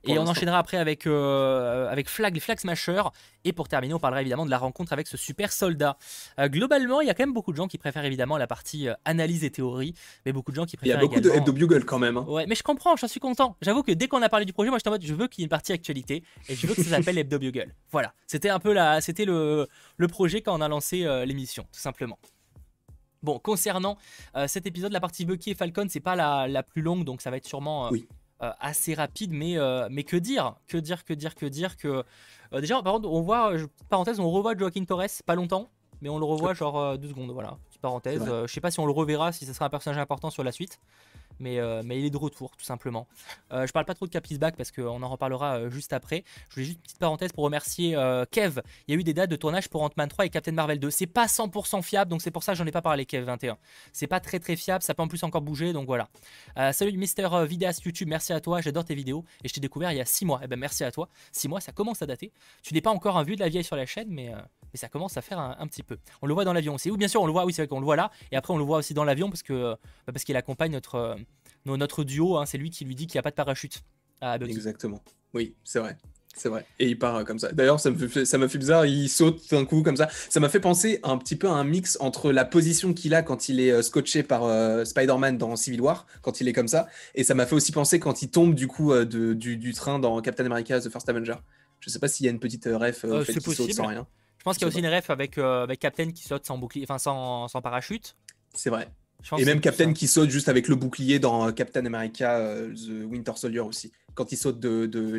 Et 0.04 0.18
on 0.18 0.26
enchaînera 0.26 0.58
après 0.58 0.76
avec, 0.76 1.06
euh, 1.06 1.88
avec 1.88 2.08
Flag, 2.08 2.38
Flag 2.38 2.60
Smasher. 2.60 3.02
Et 3.44 3.52
pour 3.52 3.66
terminer, 3.66 3.94
on 3.94 3.98
parlera 3.98 4.20
évidemment 4.20 4.44
de 4.44 4.50
la 4.50 4.58
rencontre 4.58 4.92
avec 4.92 5.06
ce 5.06 5.16
super 5.16 5.50
soldat. 5.50 5.96
Euh, 6.38 6.48
globalement, 6.48 7.00
il 7.00 7.06
y 7.06 7.10
a 7.10 7.14
quand 7.14 7.22
même 7.22 7.32
beaucoup 7.32 7.50
de 7.50 7.56
gens 7.56 7.66
qui 7.66 7.78
préfèrent 7.78 8.04
évidemment 8.04 8.36
la 8.36 8.46
partie 8.46 8.88
analyse 9.06 9.42
et 9.42 9.50
théorie. 9.50 9.94
Mais 10.26 10.32
beaucoup 10.32 10.50
de 10.50 10.56
gens 10.56 10.66
qui 10.66 10.76
préfèrent. 10.76 10.98
Il 10.98 11.02
y 11.02 11.04
a 11.04 11.08
beaucoup 11.08 11.18
également... 11.18 11.44
de 11.44 11.50
Bugle 11.50 11.84
quand 11.86 11.98
même. 11.98 12.18
Hein. 12.18 12.26
Ouais, 12.28 12.46
mais 12.46 12.54
je 12.54 12.62
comprends, 12.62 12.94
j'en 12.96 13.08
suis 13.08 13.20
content. 13.20 13.56
J'avoue 13.62 13.82
que 13.82 13.92
dès 13.92 14.06
qu'on 14.06 14.20
a 14.20 14.28
parlé 14.28 14.44
du 14.44 14.52
projet, 14.52 14.68
moi 14.68 14.78
j'étais 14.78 14.88
en 14.88 14.92
mode 14.92 15.04
je 15.04 15.14
veux 15.14 15.28
qu'il 15.28 15.40
y 15.40 15.44
ait 15.44 15.46
une 15.46 15.50
partie 15.50 15.72
actualité. 15.72 16.22
Et 16.50 16.54
je 16.54 16.66
veux 16.66 16.74
que 16.74 16.82
ça 16.82 16.90
s'appelle 16.90 17.16
Hebdo 17.16 17.38
Bugle. 17.38 17.74
Voilà. 17.90 18.12
C'était 18.26 18.50
un 18.50 18.58
peu 18.58 18.74
la, 18.74 19.00
c'était 19.00 19.24
le, 19.24 19.66
le 19.96 20.08
projet 20.08 20.42
quand 20.42 20.56
on 20.56 20.60
a 20.60 20.68
lancé 20.68 21.06
l'émission, 21.24 21.62
tout 21.72 21.80
simplement. 21.80 22.18
Bon, 23.26 23.40
concernant 23.40 23.98
euh, 24.36 24.46
cet 24.46 24.66
épisode, 24.66 24.92
la 24.92 25.00
partie 25.00 25.24
Bucky 25.24 25.50
et 25.50 25.54
Falcon, 25.56 25.86
c'est 25.88 25.98
pas 25.98 26.14
la, 26.14 26.62
plus 26.62 26.80
longue, 26.80 27.02
donc 27.02 27.20
ça 27.20 27.28
va 27.28 27.38
être 27.38 27.44
sûrement 27.44 27.88
euh, 27.88 27.96
euh, 28.42 28.52
assez 28.60 28.94
rapide, 28.94 29.32
mais, 29.32 29.56
mais 29.90 30.04
que 30.04 30.16
dire 30.16 30.54
Que 30.68 30.78
dire, 30.78 31.04
que 31.04 31.12
dire, 31.12 31.34
que 31.34 31.44
dire 31.44 31.76
que... 31.76 32.04
déjà, 32.52 32.80
par 32.82 32.94
contre, 32.94 33.10
on 33.10 33.22
voit, 33.22 33.50
parenthèse, 33.88 34.20
on 34.20 34.30
revoit 34.30 34.56
Joaquin 34.56 34.84
Torres, 34.84 35.08
pas 35.26 35.34
longtemps, 35.34 35.68
mais 36.00 36.08
on 36.08 36.20
le 36.20 36.24
revoit 36.24 36.54
genre 36.54 36.96
deux 36.96 37.08
secondes, 37.08 37.32
voilà, 37.32 37.58
petite 37.68 37.80
parenthèse. 37.80 38.22
je 38.24 38.46
sais 38.46 38.60
pas 38.60 38.70
si 38.70 38.78
on 38.78 38.86
le 38.86 38.92
reverra, 38.92 39.32
si 39.32 39.44
ce 39.44 39.52
sera 39.52 39.66
un 39.66 39.70
personnage 39.70 39.98
important 39.98 40.30
sur 40.30 40.44
la 40.44 40.52
suite 40.52 40.78
mais, 41.40 41.58
euh, 41.58 41.82
mais 41.84 41.98
il 41.98 42.04
est 42.04 42.10
de 42.10 42.16
retour 42.16 42.56
tout 42.56 42.64
simplement. 42.64 43.06
Euh, 43.52 43.66
je 43.66 43.72
parle 43.72 43.84
pas 43.84 43.94
trop 43.94 44.06
de 44.06 44.10
Capi's 44.10 44.38
Back 44.38 44.56
parce 44.56 44.70
qu'on 44.70 45.02
en 45.02 45.08
reparlera 45.08 45.58
euh, 45.58 45.70
juste 45.70 45.92
après. 45.92 46.24
Je 46.48 46.54
voulais 46.54 46.66
juste 46.66 46.78
une 46.78 46.82
petite 46.82 46.98
parenthèse 46.98 47.32
pour 47.32 47.44
remercier 47.44 47.96
Kev. 48.30 48.60
Il 48.86 48.94
y 48.94 48.96
a 48.96 49.00
eu 49.00 49.04
des 49.04 49.14
dates 49.14 49.30
de 49.30 49.36
tournage 49.36 49.68
pour 49.68 49.82
Ant-Man 49.82 50.08
3 50.08 50.26
et 50.26 50.30
Captain 50.30 50.52
Marvel 50.52 50.78
2. 50.78 50.90
C'est 50.90 51.06
pas 51.06 51.26
100% 51.26 51.82
fiable, 51.82 52.10
donc 52.10 52.22
c'est 52.22 52.30
pour 52.30 52.42
ça 52.42 52.52
que 52.52 52.58
j'en 52.58 52.66
ai 52.66 52.72
pas 52.72 52.82
parlé 52.82 53.06
Kev 53.06 53.24
21. 53.24 53.58
C'est 53.92 54.06
pas 54.06 54.20
très 54.20 54.38
très 54.38 54.56
fiable, 54.56 54.82
ça 54.82 54.94
peut 54.94 55.02
en 55.02 55.08
plus 55.08 55.22
encore 55.22 55.42
bouger, 55.42 55.72
donc 55.72 55.86
voilà. 55.86 56.08
salut 56.72 56.96
Mister 56.96 57.28
Vidéas 57.46 57.80
YouTube, 57.84 58.08
merci 58.08 58.32
à 58.32 58.40
toi, 58.40 58.60
j'adore 58.60 58.84
tes 58.84 58.94
vidéos 58.94 59.24
et 59.44 59.48
je 59.48 59.54
t'ai 59.54 59.60
découvert 59.60 59.92
il 59.92 59.98
y 59.98 60.00
a 60.00 60.04
6 60.04 60.24
mois. 60.24 60.40
Eh 60.42 60.46
ben 60.46 60.58
merci 60.58 60.84
à 60.84 60.90
toi. 60.90 61.08
6 61.32 61.48
mois, 61.48 61.60
ça 61.60 61.72
commence 61.72 62.02
à 62.02 62.06
dater. 62.06 62.32
Tu 62.62 62.74
n'es 62.74 62.80
pas 62.80 62.90
encore 62.90 63.16
un 63.16 63.22
vu 63.22 63.36
de 63.36 63.40
la 63.40 63.48
vieille 63.48 63.64
sur 63.64 63.76
la 63.76 63.86
chaîne, 63.86 64.08
mais, 64.10 64.32
mais 64.76 64.78
ça 64.78 64.88
commence 64.88 65.16
à 65.16 65.22
faire 65.22 65.38
un, 65.38 65.66
petit 65.66 65.82
peu. 65.82 65.96
On 66.20 66.26
le 66.26 66.34
voit 66.34 66.44
dans 66.44 66.52
l'avion 66.52 66.74
aussi. 66.74 66.90
Ou 66.90 66.98
bien 66.98 67.08
sûr, 67.08 67.22
on 67.22 67.26
le 67.26 67.32
voit, 67.32 67.46
oui, 67.46 67.54
c'est 67.54 67.62
vrai 67.62 67.68
qu'on 67.68 67.80
le 67.80 67.86
voit 67.86 67.96
là, 67.96 68.10
et 68.30 68.36
après 68.36 68.52
on 68.52 68.58
le 68.58 68.64
voit 68.64 68.76
aussi 68.76 68.92
dans 68.92 69.04
l'avion 69.04 69.30
parce 69.30 69.42
que 69.42 69.72
bah, 70.06 70.12
parce 70.12 70.24
qu'il 70.24 70.36
accompagne 70.36 70.72
notre 70.72 71.16
notre 71.64 72.04
duo, 72.04 72.36
hein, 72.36 72.44
c'est 72.44 72.58
lui 72.58 72.68
qui 72.70 72.84
lui 72.84 72.94
dit 72.94 73.06
qu'il 73.06 73.16
n'y 73.16 73.20
a 73.20 73.22
pas 73.22 73.30
de 73.30 73.36
parachute 73.36 73.82
à 74.20 74.36
Exactement. 74.36 75.02
Oui, 75.32 75.54
c'est 75.64 75.78
vrai. 75.78 75.96
C'est 76.36 76.50
vrai. 76.50 76.66
Et 76.78 76.88
il 76.88 76.98
part 76.98 77.16
euh, 77.16 77.24
comme 77.24 77.38
ça. 77.38 77.50
D'ailleurs, 77.52 77.80
ça 77.80 77.90
me 77.90 78.08
fait, 78.08 78.26
ça 78.26 78.36
m'a 78.36 78.46
fait 78.46 78.58
bizarre. 78.58 78.84
Il 78.84 79.08
saute 79.08 79.50
d'un 79.50 79.64
coup 79.64 79.82
comme 79.82 79.96
ça. 79.96 80.08
Ça 80.28 80.38
m'a 80.38 80.50
fait 80.50 80.60
penser 80.60 81.00
un 81.02 81.16
petit 81.16 81.34
peu 81.34 81.48
à 81.48 81.52
un 81.52 81.64
mix 81.64 81.96
entre 81.98 82.30
la 82.30 82.44
position 82.44 82.92
qu'il 82.92 83.14
a 83.14 83.22
quand 83.22 83.48
il 83.48 83.58
est 83.58 83.72
euh, 83.72 83.80
scotché 83.80 84.22
par 84.22 84.44
euh, 84.44 84.84
Spider-Man 84.84 85.38
dans 85.38 85.56
Civil 85.56 85.80
War, 85.80 86.06
quand 86.20 86.42
il 86.42 86.48
est 86.48 86.52
comme 86.52 86.68
ça. 86.68 86.88
Et 87.14 87.24
ça 87.24 87.34
m'a 87.34 87.46
fait 87.46 87.54
aussi 87.54 87.72
penser 87.72 87.98
quand 87.98 88.20
il 88.20 88.28
tombe 88.28 88.54
du 88.54 88.68
coup 88.68 88.92
de, 88.92 89.32
du, 89.32 89.72
train 89.72 89.98
dans 89.98 90.20
Captain 90.20 90.44
America 90.44 90.78
The 90.78 90.90
First 90.90 91.08
Avenger. 91.08 91.36
Je 91.80 91.90
sais 91.90 91.98
pas 91.98 92.08
s'il 92.08 92.26
y 92.26 92.28
a 92.28 92.32
une 92.32 92.40
petite 92.40 92.66
ref 92.66 93.04
euh, 93.04 93.24
fait 93.24 93.34
qu'il 93.34 93.54
saute 93.54 93.72
sans 93.72 93.86
rien. 93.86 94.06
Je 94.46 94.50
pense 94.50 94.58
qu'il 94.58 94.62
y 94.62 94.66
a 94.66 94.68
aussi 94.68 94.78
une 94.78 94.86
ref 94.86 95.10
avec, 95.10 95.38
avec 95.38 95.80
Captain 95.80 96.12
qui 96.12 96.22
saute 96.22 96.46
sans 96.46 96.56
bouclier, 96.56 96.86
enfin 96.88 96.98
sans, 96.98 97.48
sans 97.48 97.60
parachute. 97.60 98.14
C'est 98.54 98.70
vrai. 98.70 98.88
Et 99.38 99.44
même 99.44 99.60
Captain 99.60 99.92
qui 99.92 100.06
saute 100.06 100.30
juste 100.30 100.48
avec 100.48 100.68
le 100.68 100.76
bouclier 100.76 101.18
dans 101.18 101.48
euh, 101.48 101.52
Captain 101.52 101.84
America 101.84 102.38
euh, 102.38 102.72
The 102.72 103.10
Winter 103.10 103.32
Soldier 103.34 103.60
aussi, 103.60 103.90
quand 104.14 104.30
il 104.30 104.36
saute 104.36 104.60
de, 104.60 104.86
de, 104.86 105.18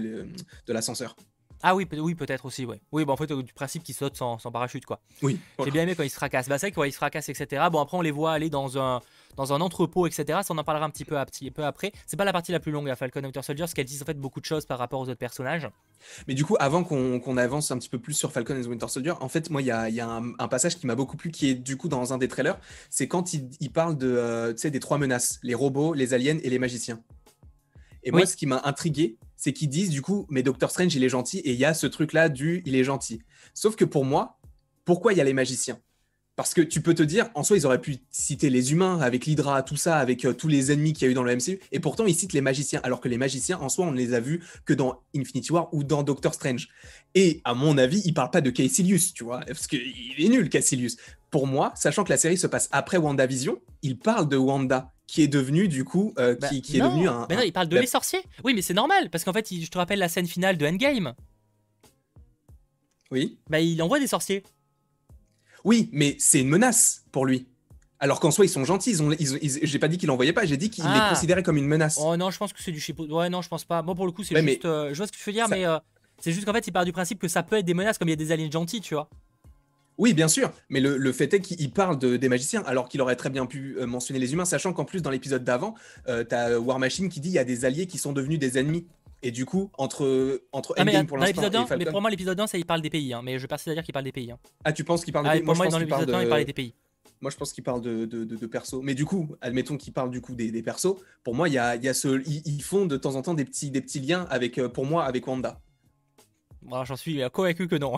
de 0.66 0.74
l'ascenseur. 0.74 1.18
Ah 1.64 1.76
oui, 1.76 1.88
oui 1.92 2.16
peut-être 2.16 2.46
aussi, 2.46 2.66
ouais. 2.66 2.80
Oui, 2.92 3.04
bon, 3.06 3.14
en 3.14 3.18
fait, 3.18 3.32
du 3.32 3.54
principe 3.54 3.84
qu'il 3.84 3.96
saute 3.96 4.16
sans, 4.16 4.38
sans, 4.38 4.52
parachute, 4.52 4.86
quoi. 4.86 5.00
Oui. 5.22 5.40
J'ai 5.64 5.72
bien 5.72 5.84
aimé 5.84 5.96
quand 5.96 6.04
il 6.04 6.10
se 6.10 6.16
fracasse. 6.16 6.48
Bah, 6.48 6.58
c'est 6.58 6.72
vrai 6.72 6.84
qu'il 6.84 6.92
se 6.92 6.98
fracasse, 6.98 7.30
etc. 7.30 7.66
Bon, 7.72 7.80
après, 7.80 7.98
on 7.98 8.02
les 8.02 8.12
voit 8.12 8.32
aller 8.32 8.50
dans 8.50 8.78
un, 8.78 9.02
dans 9.36 9.54
un 9.54 9.62
entrepôt, 9.62 10.06
etc. 10.06 10.40
Ça, 10.44 10.54
on 10.54 10.58
en 10.58 10.64
parlera 10.64 10.86
un 10.86 10.90
petit 10.90 11.06
peu, 11.06 11.18
un 11.18 11.26
petit 11.26 11.50
peu 11.50 11.66
après. 11.66 11.92
C'est 12.06 12.18
pas 12.18 12.26
la 12.26 12.34
partie 12.34 12.52
la 12.52 12.60
plus 12.60 12.72
longue 12.72 12.90
à 12.90 12.96
Falcon 12.96 13.24
Winter 13.24 13.42
Soldier, 13.42 13.64
parce 13.64 13.74
qu'elle 13.74 13.86
dit 13.86 14.00
en 14.02 14.06
fait 14.06 14.20
beaucoup 14.20 14.40
de 14.40 14.46
choses 14.46 14.66
par 14.66 14.78
rapport 14.78 15.00
aux 15.00 15.04
autres 15.04 15.16
personnages. 15.16 15.68
Mais 16.28 16.36
du 16.36 16.46
coup, 16.46 16.56
avant 16.60 16.84
qu'on 16.84 17.38
avance 17.38 17.72
un 17.72 17.78
petit 17.78 17.90
peu 17.90 18.00
plus 18.00 18.14
sur 18.14 18.32
Falcon 18.32 18.56
et 18.56 18.66
Winter 18.66 18.88
Soldier, 18.88 19.14
en 19.20 19.30
fait, 19.30 19.50
moi, 19.50 19.62
il 19.62 19.66
y 19.66 19.72
a, 19.72 19.90
y 19.90 20.00
a 20.00 20.08
un, 20.10 20.48
passage 20.48 20.78
qui 20.78 20.86
m'a 20.88 20.96
beaucoup 20.96 21.18
plu, 21.18 21.32
qui 21.32 21.50
est 21.50 21.56
du 21.56 21.76
coup 21.76 21.90
dans 21.90 22.14
un 22.14 22.18
des 22.18 22.28
trailers. 22.28 22.60
C'est 22.90 23.08
quand 23.08 23.34
il, 23.34 23.50
il, 23.60 23.72
parle 23.72 23.98
de, 23.98 24.08
euh, 24.08 24.54
des 24.54 24.80
trois 24.80 24.98
menaces 24.98 25.40
les 25.44 25.56
robots, 25.56 25.94
les 25.94 26.14
aliens 26.14 26.38
et 26.44 26.50
les 26.50 26.60
magiciens. 26.60 27.02
Et 28.04 28.12
moi, 28.12 28.26
ce 28.26 28.36
qui 28.36 28.46
m'a 28.46 28.62
intrigué, 28.64 29.18
c'est 29.38 29.54
qu'ils 29.54 29.70
disent 29.70 29.92
du 29.92 30.02
coup, 30.02 30.26
mais 30.30 30.44
Doctor 30.44 30.70
Strange, 30.70 30.94
il 30.96 31.04
est 31.04 31.10
gentil, 31.10 31.40
et 31.40 31.54
il 31.54 31.60
y 31.60 31.66
a 31.66 31.74
ce 31.74 31.88
truc-là 31.88 32.28
du 32.28 32.64
il 32.66 32.76
est 32.76 32.84
gentil. 32.84 33.22
Sauf 33.54 33.76
que 33.76 33.86
pour 33.86 34.04
moi, 34.04 34.40
pourquoi 34.84 35.14
il 35.14 35.18
y 35.18 35.22
a 35.22 35.24
les 35.24 35.34
magiciens? 35.34 35.80
Parce 36.36 36.54
que 36.54 36.62
tu 36.62 36.82
peux 36.82 36.94
te 36.94 37.02
dire, 37.02 37.32
en 37.34 37.44
soi, 37.44 37.58
ils 37.58 37.66
auraient 37.66 37.82
pu 37.82 37.98
citer 38.12 38.52
les 38.52 38.72
humains 38.72 39.00
avec 39.00 39.26
l'Hydra, 39.26 39.64
tout 39.64 39.76
ça, 39.76 39.98
avec 39.98 40.24
euh, 40.24 40.34
tous 40.34 40.48
les 40.48 40.72
ennemis 40.72 40.94
qu'il 40.94 41.06
y 41.06 41.10
a 41.10 41.12
eu 41.12 41.16
dans 41.16 41.24
le 41.24 41.36
MCU, 41.36 41.60
et 41.72 41.80
pourtant 41.80 42.06
ils 42.06 42.14
citent 42.14 42.34
les 42.34 42.42
magiciens, 42.42 42.80
alors 42.84 43.02
que 43.02 43.10
les 43.10 43.18
magiciens, 43.18 43.58
en 43.58 43.70
soi, 43.70 43.88
on 43.88 43.92
ne 43.92 43.98
les 43.98 44.14
a 44.14 44.20
vus 44.20 44.44
que 44.64 44.76
dans 44.76 45.02
Infinity 45.16 45.52
War 45.52 45.74
ou 45.74 45.84
dans 45.84 46.04
Doctor 46.04 46.36
Strange. 46.36 46.68
Et 47.16 47.42
à 47.44 47.56
mon 47.56 47.76
avis, 47.80 48.04
il 48.06 48.14
parle 48.14 48.30
pas 48.30 48.42
de 48.42 48.52
Caecilius, 48.52 49.16
tu 49.16 49.24
vois, 49.24 49.40
parce 49.48 49.66
qu'il 49.66 49.80
est 49.80 50.30
nul, 50.30 50.50
Caecilius. 50.50 50.98
Pour 51.32 51.48
moi, 51.48 51.74
sachant 51.76 52.04
que 52.04 52.12
la 52.12 52.18
série 52.18 52.38
se 52.38 52.46
passe 52.46 52.70
après 52.72 52.98
WandaVision, 52.98 53.60
il 53.82 53.98
parle 53.98 54.30
de 54.30 54.38
Wanda 54.38 54.94
qui 55.08 55.22
est 55.22 55.28
devenu 55.28 55.68
du 55.68 55.86
coup 55.86 56.14
euh, 56.20 56.36
bah, 56.40 56.50
qui, 56.50 56.78
est 56.78 56.82
devenu 56.82 57.08
un, 57.08 57.26
mais 57.30 57.38
non, 57.38 57.42
il 57.44 57.54
parle 57.54 57.70
de 57.70 57.78
les 57.78 57.88
sorciers. 57.88 58.22
Oui, 58.44 58.54
mais 58.54 58.62
c'est 58.62 58.74
normal 58.74 59.10
parce 59.10 59.24
qu'en 59.24 59.34
fait, 59.34 59.48
je 59.50 59.70
te 59.70 59.78
rappelle 59.78 60.00
la 60.00 60.10
scène 60.10 60.28
finale 60.28 60.58
de 60.58 60.68
Endgame. 60.68 61.16
Oui. 63.10 63.40
Bah 63.50 63.62
il 63.62 63.82
envoie 63.82 64.00
des 64.00 64.08
sorciers. 64.08 64.44
Oui, 65.64 65.90
mais 65.92 66.16
c'est 66.20 66.42
une 66.42 66.50
menace 66.50 67.06
pour 67.12 67.26
lui. 67.26 67.48
Alors 68.00 68.20
qu'en 68.20 68.32
soi, 68.32 68.46
ils 68.46 68.50
sont 68.50 68.64
gentils. 68.64 68.92
Ils 68.92 69.04
ont, 69.04 69.16
j'ai 69.20 69.80
pas 69.80 69.88
dit 69.88 69.98
qu'il 69.98 70.12
envoyait 70.12 70.34
pas. 70.34 70.46
J'ai 70.46 70.58
dit 70.58 70.70
qu'il 70.70 70.84
les 70.84 70.90
ah. 70.94 71.10
considérait 71.10 71.42
comme 71.42 71.58
une 71.58 71.66
menace. 71.66 72.00
Oh 72.02 72.16
non, 72.16 72.30
je 72.30 72.38
pense 72.38 72.54
que 72.54 72.62
c'est 72.62 72.72
du 72.72 72.80
chipo. 72.80 73.06
Ouais, 73.08 73.30
non, 73.30 73.42
je 73.42 73.50
pense 73.50 73.66
pas. 73.66 73.82
Moi, 73.82 73.96
pour 73.96 74.06
le 74.06 74.12
coup, 74.12 74.24
c'est 74.24 74.40
juste. 74.40 74.66
Euh, 74.66 74.90
je 74.92 74.98
vois 74.98 75.08
ce 75.08 75.12
que 75.12 75.18
tu 75.18 75.24
veux 75.26 75.34
dire, 75.34 75.48
mais 75.50 75.66
euh, 75.66 75.80
c'est 76.20 76.32
juste 76.32 76.46
qu'en 76.46 76.54
fait, 76.54 76.68
il 76.68 76.72
part 76.72 76.86
du 76.86 76.92
principe 76.92 77.20
que 77.20 77.28
ça 77.28 77.44
peut 77.44 77.58
être 77.58 77.66
des 77.66 77.74
menaces, 77.74 77.98
comme 77.98 78.08
il 78.08 78.12
y 78.12 78.14
a 78.14 78.18
des 78.18 78.32
aliens 78.32 78.52
gentils, 78.52 78.82
tu 78.82 78.94
vois. 78.94 79.10
Oui, 79.98 80.14
bien 80.14 80.28
sûr, 80.28 80.52
mais 80.70 80.80
le, 80.80 81.12
fait 81.12 81.34
est 81.34 81.42
qu'il 81.42 81.72
parle 81.72 81.98
de, 81.98 82.18
des 82.18 82.30
magiciens, 82.30 82.62
alors 82.68 82.88
qu'il 82.88 83.02
aurait 83.02 83.16
très 83.16 83.32
bien 83.32 83.48
pu 83.48 83.78
euh, 83.80 83.88
mentionner 83.88 84.20
les 84.20 84.34
humains, 84.34 84.46
sachant 84.46 84.72
qu'en 84.72 84.86
plus, 84.86 85.02
dans 85.02 85.10
l'épisode 85.10 85.44
d'avant, 85.44 85.74
euh, 86.08 86.24
tu 86.24 86.36
as 86.36 86.60
War 86.60 86.78
Machine 86.78 87.10
qui 87.10 87.20
dit 87.20 87.30
il 87.30 87.34
y 87.34 87.40
a 87.40 87.44
des 87.44 87.66
alliés 87.66 87.88
qui 87.88 87.98
sont 87.98 88.14
devenus 88.14 88.38
des 88.38 88.60
ennemis. 88.60 88.86
Et 89.24 89.32
du 89.32 89.46
coup, 89.46 89.72
entre, 89.80 90.44
entre 90.52 90.76
ah, 90.78 90.84
Endgame 90.84 91.08
pour 91.08 91.18
l'instant 91.18 91.50
Mais 91.78 91.86
pour 91.86 92.02
moi, 92.02 92.12
l'épisode 92.12 92.40
1, 92.40 92.46
ça, 92.46 92.58
il 92.60 92.66
parle 92.66 92.82
des 92.82 92.92
pays, 92.92 93.14
hein, 93.14 93.22
mais 93.24 93.40
je 93.40 93.48
persiste 93.48 93.70
à 93.70 93.74
dire 93.74 93.84
qu'il 93.84 93.94
parle 93.94 94.06
des 94.06 94.12
pays. 94.12 94.30
Hein. 94.30 94.38
Ah, 94.64 94.72
tu 94.72 94.84
penses 94.84 95.04
qu'il 95.04 95.12
parle 95.12 95.26
des 95.26 95.30
ah, 95.30 95.34
pays? 95.34 95.44
Pour 95.44 95.56
moi, 95.56 95.68
dans 95.68 95.80
l'épisode 95.80 96.10
1, 96.12 96.22
il 96.22 96.30
parlait 96.30 96.46
des 96.46 96.54
pays. 96.54 96.76
Moi, 97.20 97.32
je 97.32 97.38
pense 97.38 97.52
qu'il 97.52 97.64
parle 97.64 97.82
de, 97.82 98.06
de, 98.06 98.24
de, 98.24 98.46
persos. 98.46 98.80
Mais 98.84 98.94
du 98.94 99.06
coup, 99.06 99.36
admettons 99.42 99.76
qu'il 99.76 99.92
parle 99.92 100.12
du 100.12 100.22
coup 100.22 100.36
des, 100.36 100.52
des, 100.52 100.62
persos. 100.62 100.98
Pour 101.24 101.34
moi, 101.34 101.50
il 101.50 101.56
y 101.56 101.58
a, 101.58 101.76
y 101.76 101.88
a 101.88 101.96
ce, 101.96 102.22
ils, 102.28 102.62
font 102.62 102.86
de 102.86 102.96
temps 102.96 103.16
en 103.16 103.24
temps 103.24 103.34
des 103.34 103.46
petits, 103.46 103.72
des 103.72 103.82
petits 103.82 104.00
liens 104.00 104.28
avec, 104.30 104.60
euh, 104.60 104.70
pour 104.70 104.86
moi, 104.86 105.04
avec 105.04 105.26
Wanda. 105.26 105.60
J'en 106.84 106.96
suis 106.96 107.20
convaincu 107.34 107.68
que 107.68 107.76
non. 107.76 107.98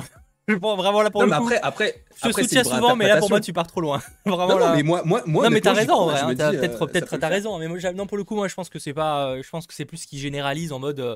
Je 0.53 0.57
prends 0.57 0.75
vraiment 0.75 1.01
là 1.01 1.09
pour 1.09 1.21
non, 1.21 1.27
le 1.27 1.31
mais 1.31 1.37
après, 1.37 1.61
après, 1.61 2.03
je 2.15 2.29
te 2.29 2.41
soutiens 2.41 2.63
souvent, 2.63 2.95
mais 2.95 3.07
là 3.07 3.17
pour 3.17 3.29
moi 3.29 3.39
tu 3.39 3.53
pars 3.53 3.67
trop 3.67 3.81
loin. 3.81 4.01
vraiment 4.25 4.59
non, 4.59 4.75
mais 4.75 4.83
moi, 4.83 5.01
moi, 5.05 5.21
moi 5.25 5.45
non, 5.45 5.49
mais 5.51 5.61
t'as 5.61 5.73
raison, 5.73 6.09
hein, 6.09 6.35
peut-être, 6.35 6.81
euh, 6.81 6.85
peut-être 6.87 7.17
t'as 7.17 7.27
raison. 7.27 7.57
Mais 7.59 7.67
moi, 7.67 7.77
non, 7.93 8.07
pour 8.07 8.17
le 8.17 8.23
coup, 8.23 8.35
moi 8.35 8.47
je 8.47 8.55
pense 8.55 8.69
que 8.69 8.79
c'est 8.79 8.93
pas, 8.93 9.29
euh, 9.29 9.41
je 9.43 9.49
pense 9.49 9.67
que 9.67 9.73
c'est 9.73 9.85
plus 9.85 9.97
ce 9.97 10.07
qui 10.07 10.19
généralise 10.19 10.71
en 10.71 10.79
mode. 10.79 10.99
Euh, 10.99 11.15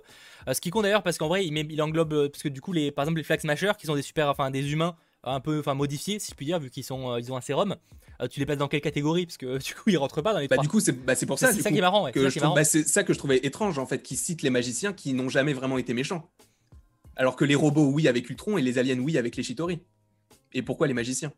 ce 0.52 0.62
qui 0.62 0.70
compte 0.70 0.84
d'ailleurs, 0.84 1.04
parce 1.04 1.18
qu'en 1.18 1.28
vrai, 1.28 1.46
il, 1.46 1.58
il 1.58 1.82
englobe, 1.82 2.30
parce 2.30 2.44
que 2.44 2.50
du 2.50 2.62
coup, 2.62 2.74
les, 2.74 2.92
par 2.92 3.04
exemple, 3.04 3.18
les 3.18 3.24
Flag 3.24 3.40
Smashers, 3.40 3.74
qui 3.78 3.88
sont 3.88 3.96
des 3.96 4.02
super, 4.02 4.30
enfin 4.30 4.52
des 4.52 4.72
humains 4.72 4.96
un 5.24 5.40
peu, 5.40 5.60
enfin 5.60 5.74
modifiés, 5.74 6.20
si 6.20 6.32
je 6.32 6.36
puis 6.36 6.46
dire, 6.46 6.60
vu 6.60 6.70
qu'ils 6.70 6.84
sont, 6.84 7.18
ils 7.18 7.32
ont 7.32 7.38
un 7.38 7.42
sérum. 7.42 7.76
tu 8.30 8.40
les 8.40 8.46
places 8.46 8.58
dans 8.58 8.68
quelle 8.68 8.82
catégorie? 8.82 9.26
Parce 9.26 9.38
que 9.38 9.58
du 9.64 9.74
coup, 9.74 9.90
ils 9.90 9.98
rentrent 9.98 10.22
pas 10.22 10.34
dans 10.34 10.40
les. 10.40 10.48
Bah, 10.48 10.58
du 10.58 10.68
coup, 10.68 10.80
c'est 10.80 10.92
bah, 10.92 11.14
pour 11.28 11.40
ça. 11.40 11.52
C'est 11.52 11.62
ça 11.62 11.72
qui 11.72 11.78
est 11.78 11.82
marrant. 11.82 12.10
Bah, 12.54 12.64
c'est 12.64 12.88
ça 12.88 13.04
que 13.04 13.14
je 13.14 13.18
trouvais 13.18 13.38
étrange 13.38 13.80
en 13.80 13.86
fait, 13.86 14.04
qu'ils 14.04 14.18
citent 14.18 14.44
les 14.44 14.50
magiciens 14.50 14.94
qui 14.94 15.14
n'ont 15.14 15.30
jamais 15.30 15.54
vraiment 15.54 15.78
été 15.78 15.94
méchants. 15.94 16.30
Alors 17.16 17.36
que 17.36 17.45
les 17.45 17.55
robots, 17.55 17.89
oui, 17.91 18.07
avec 18.07 18.30
Ultron, 18.30 18.57
et 18.57 18.61
les 18.61 18.78
aliens, 18.78 18.99
oui, 18.99 19.18
avec 19.18 19.36
les 19.36 19.43
Chitori. 19.43 19.80
Et 20.53 20.61
pourquoi 20.61 20.88
les 20.88 20.93
magiciens? 20.93 21.32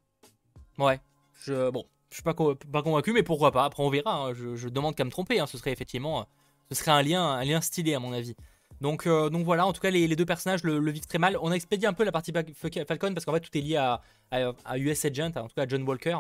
Ouais, 0.78 0.99
je, 1.43 1.69
bon, 1.69 1.86
je 2.09 2.15
suis 2.15 2.23
pas, 2.23 2.34
pas 2.34 2.82
convaincu, 2.82 3.11
mais 3.11 3.23
pourquoi 3.23 3.51
pas? 3.51 3.65
Après, 3.65 3.84
on 3.84 3.89
verra. 3.89 4.15
Hein. 4.15 4.34
Je, 4.34 4.69
demande 4.69 4.95
qu'à 4.95 5.03
me 5.03 5.09
tromper. 5.09 5.39
Hein. 5.39 5.47
Ce 5.47 5.57
serait 5.57 5.71
effectivement, 5.71 6.28
ce 6.69 6.76
serait 6.76 6.91
un 6.91 7.01
lien, 7.01 7.23
un 7.23 7.43
lien 7.43 7.61
stylé 7.61 7.93
à 7.93 7.99
mon 7.99 8.13
avis. 8.13 8.36
Donc, 8.82 9.07
euh, 9.07 9.30
donc 9.30 9.45
voilà, 9.45 9.65
en 9.65 9.73
tout 9.73 9.82
cas, 9.82 9.89
les, 9.89 10.07
deux 10.15 10.26
personnages 10.26 10.63
le, 10.63 10.91
vivent 10.91 11.07
très 11.07 11.17
mal. 11.17 11.38
On 11.41 11.51
a 11.51 11.55
expédié 11.55 11.88
un 11.88 11.93
peu 11.93 12.03
la 12.03 12.11
partie 12.11 12.34
Falcon 12.88 13.13
parce 13.13 13.26
qu'en 13.26 13.34
fait, 13.34 13.39
tout 13.39 13.57
est 13.57 13.61
lié 13.61 13.78
à, 13.78 14.01
à, 14.32 14.78
US 14.78 15.05
Agent, 15.05 15.32
en 15.36 15.47
tout 15.47 15.55
cas 15.55 15.63
à 15.63 15.67
John 15.67 15.84
Walker. 15.84 16.17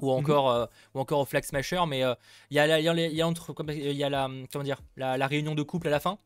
Ou 0.00 0.10
mhm. 0.10 0.18
encore, 0.18 0.50
euh, 0.50 0.66
ou 0.94 1.00
encore 1.00 1.20
au 1.20 1.24
Flag 1.24 1.44
Smasher, 1.44 1.82
mais 1.88 2.04
euh, 2.04 2.14
il 2.50 2.56
y, 2.56 2.60
a, 2.60 2.66
y, 2.66 2.88
a, 2.88 2.94
y 2.94 3.22
a 3.22 3.26
entre, 3.26 3.54
il 3.70 3.92
y 3.92 4.04
a 4.04 4.10
la, 4.10 4.28
comment 4.52 4.64
dire, 4.64 4.80
la 4.96 5.26
réunion 5.26 5.54
de 5.54 5.62
couple 5.62 5.88
à 5.88 5.90
la 5.90 6.00
fin? 6.00 6.18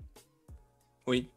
Oui 1.07 1.29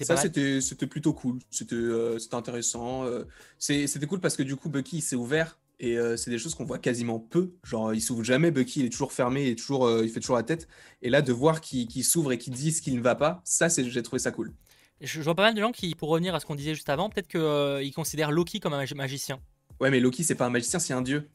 ça, 0.00 0.16
c'était 0.16 0.86
plutôt 0.86 1.12
cool. 1.12 1.38
C'était 1.50 1.74
euh, 1.74 2.18
intéressant. 2.32 3.04
Euh, 3.04 3.24
c'était 3.58 4.06
cool 4.06 4.20
parce 4.20 4.36
que 4.36 4.42
du 4.42 4.56
coup, 4.56 4.68
Bucky 4.68 5.00
s'est 5.00 5.16
ouvert 5.16 5.58
et 5.80 5.98
euh, 5.98 6.16
c'est 6.16 6.30
des 6.30 6.38
choses 6.38 6.54
qu'on 6.54 6.64
voit 6.64 6.78
quasiment 6.78 7.18
peu. 7.18 7.52
Genre, 7.64 7.94
il 7.94 8.00
s'ouvre 8.00 8.24
jamais. 8.24 8.50
Bucky, 8.50 8.80
il 8.80 8.86
est 8.86 8.90
toujours 8.90 9.12
fermé, 9.12 9.46
il, 9.46 9.48
est 9.50 9.58
toujours, 9.58 9.90
il 10.02 10.08
fait 10.08 10.20
toujours 10.20 10.36
la 10.36 10.42
tête. 10.42 10.68
Et 11.02 11.10
là, 11.10 11.22
de 11.22 11.32
voir 11.32 11.60
qu'il 11.60 12.04
s'ouvre 12.04 12.32
et 12.32 12.38
qu'il 12.38 12.54
dit 12.54 12.72
ce 12.72 12.82
qui 12.82 12.92
ne 12.92 13.00
va 13.00 13.14
pas, 13.14 13.40
ça, 13.44 13.68
j'ai 13.68 14.02
trouvé 14.02 14.18
ça 14.18 14.30
cool. 14.30 14.52
Je, 15.00 15.20
vois 15.20 15.34
pas 15.34 15.42
mal 15.42 15.54
de 15.54 15.60
gens 15.60 15.72
qui, 15.72 15.94
pour 15.94 16.10
revenir 16.10 16.34
à 16.34 16.40
ce 16.40 16.46
qu'on 16.46 16.54
disait 16.54 16.74
juste 16.74 16.88
avant, 16.88 17.10
peut-être 17.10 17.28
qu'ils 17.28 17.92
considèrent 17.92 18.30
Loki 18.30 18.60
comme 18.60 18.72
un 18.72 18.84
magicien. 18.94 19.40
Ouais, 19.80 19.90
mais 19.90 19.98
Loki, 19.98 20.22
c'est 20.22 20.36
pas 20.36 20.46
un 20.46 20.50
magicien, 20.50 20.78
c'est 20.78 20.94
un 20.94 21.02
dieu. 21.02 21.28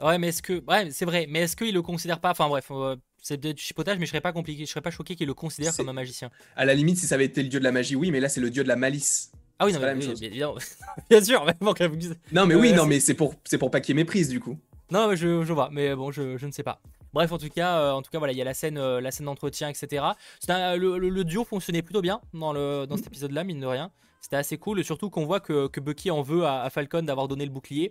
Ouais, 0.00 0.18
mais 0.18 0.28
est-ce 0.28 0.42
que. 0.42 0.62
Ouais, 0.68 0.90
c'est 0.90 1.04
vrai. 1.04 1.26
Mais 1.28 1.40
est-ce 1.40 1.56
qu'il 1.56 1.72
le 1.72 1.82
considère 1.82 2.20
pas? 2.20 2.32
Enfin, 2.32 2.48
bref, 2.48 2.70
c'est 3.24 3.38
peut-être 3.38 3.56
du 3.56 3.62
chipotage, 3.62 3.98
mais 3.98 4.04
je 4.04 4.10
serais 4.10 4.20
pas 4.20 4.32
compliqué, 4.32 4.66
je 4.66 4.70
serais 4.70 4.82
pas 4.82 4.90
choqué 4.90 5.16
qu'il 5.16 5.26
le 5.26 5.32
considère 5.32 5.74
comme 5.74 5.88
un 5.88 5.94
magicien. 5.94 6.30
À 6.56 6.66
la 6.66 6.74
limite, 6.74 6.98
si 6.98 7.06
ça 7.06 7.14
avait 7.14 7.24
été 7.24 7.42
le 7.42 7.48
dieu 7.48 7.58
de 7.58 7.64
la 7.64 7.72
magie, 7.72 7.96
oui, 7.96 8.10
mais 8.10 8.20
là 8.20 8.28
c'est 8.28 8.40
le 8.40 8.50
dieu 8.50 8.62
de 8.62 8.68
la 8.68 8.76
malice. 8.76 9.32
Ah 9.58 9.64
oui, 9.64 9.72
non, 9.72 9.80
mais, 9.80 9.94
bien, 9.94 10.52
bien, 11.10 11.24
sûr. 11.24 11.46
Bon, 11.60 11.74
non, 12.32 12.44
mais 12.44 12.54
oui, 12.54 12.72
non, 12.74 12.84
mais 12.84 13.00
c'est 13.00 13.14
pour, 13.14 13.34
c'est 13.44 13.56
pour 13.56 13.70
pas 13.70 13.80
qu'il 13.80 13.94
y 13.94 13.98
ait 13.98 14.02
méprise 14.02 14.28
du 14.28 14.40
coup. 14.40 14.58
Non, 14.90 15.08
mais 15.08 15.16
je, 15.16 15.42
je 15.42 15.52
vois, 15.54 15.70
mais 15.72 15.94
bon, 15.94 16.10
je, 16.10 16.36
je, 16.36 16.46
ne 16.46 16.50
sais 16.50 16.62
pas. 16.62 16.82
Bref, 17.14 17.32
en 17.32 17.38
tout 17.38 17.48
cas, 17.48 17.78
euh, 17.78 17.92
en 17.92 18.02
tout 18.02 18.10
cas, 18.10 18.18
voilà, 18.18 18.34
il 18.34 18.36
y 18.36 18.42
a 18.42 18.44
la 18.44 18.52
scène, 18.52 18.76
euh, 18.76 19.00
la 19.00 19.10
scène 19.10 19.24
d'entretien, 19.24 19.70
etc. 19.70 20.04
le, 20.46 21.22
duo 21.22 21.44
fonctionnait 21.44 21.80
plutôt 21.80 22.02
bien 22.02 22.20
dans 22.34 22.52
le, 22.52 22.84
dans 22.86 22.98
cet 22.98 23.06
épisode-là, 23.06 23.42
mine 23.42 23.60
de 23.60 23.66
rien. 23.66 23.90
C'était 24.20 24.36
assez 24.36 24.58
cool, 24.58 24.80
et 24.80 24.84
surtout 24.84 25.08
qu'on 25.08 25.24
voit 25.24 25.40
que, 25.40 25.68
que, 25.68 25.80
Bucky 25.80 26.10
en 26.10 26.20
veut 26.20 26.44
à, 26.44 26.68
Falcon 26.68 27.02
d'avoir 27.02 27.28
donné 27.28 27.46
le 27.46 27.50
bouclier, 27.50 27.90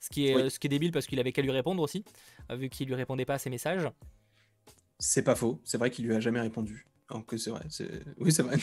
ce 0.00 0.10
qui 0.10 0.26
est, 0.26 0.50
ce 0.50 0.58
qui 0.58 0.66
est 0.66 0.70
débile 0.70 0.92
parce 0.92 1.06
qu'il 1.06 1.18
avait 1.18 1.32
qu'à 1.32 1.40
lui 1.40 1.50
répondre 1.50 1.82
aussi, 1.82 2.04
vu 2.50 2.68
qu'il 2.68 2.88
lui 2.88 2.94
répondait 2.94 3.24
pas 3.24 3.34
à 3.34 3.38
ses 3.38 3.48
messages. 3.48 3.88
C'est 4.98 5.22
pas 5.22 5.34
faux. 5.34 5.60
C'est 5.64 5.78
vrai 5.78 5.90
qu'il 5.90 6.06
lui 6.06 6.14
a 6.14 6.20
jamais 6.20 6.40
répondu. 6.40 6.86
Donc 7.10 7.32
c'est 7.36 7.50
vrai. 7.50 7.62
Oui, 8.18 8.32
c'est 8.32 8.42
vrai. 8.42 8.56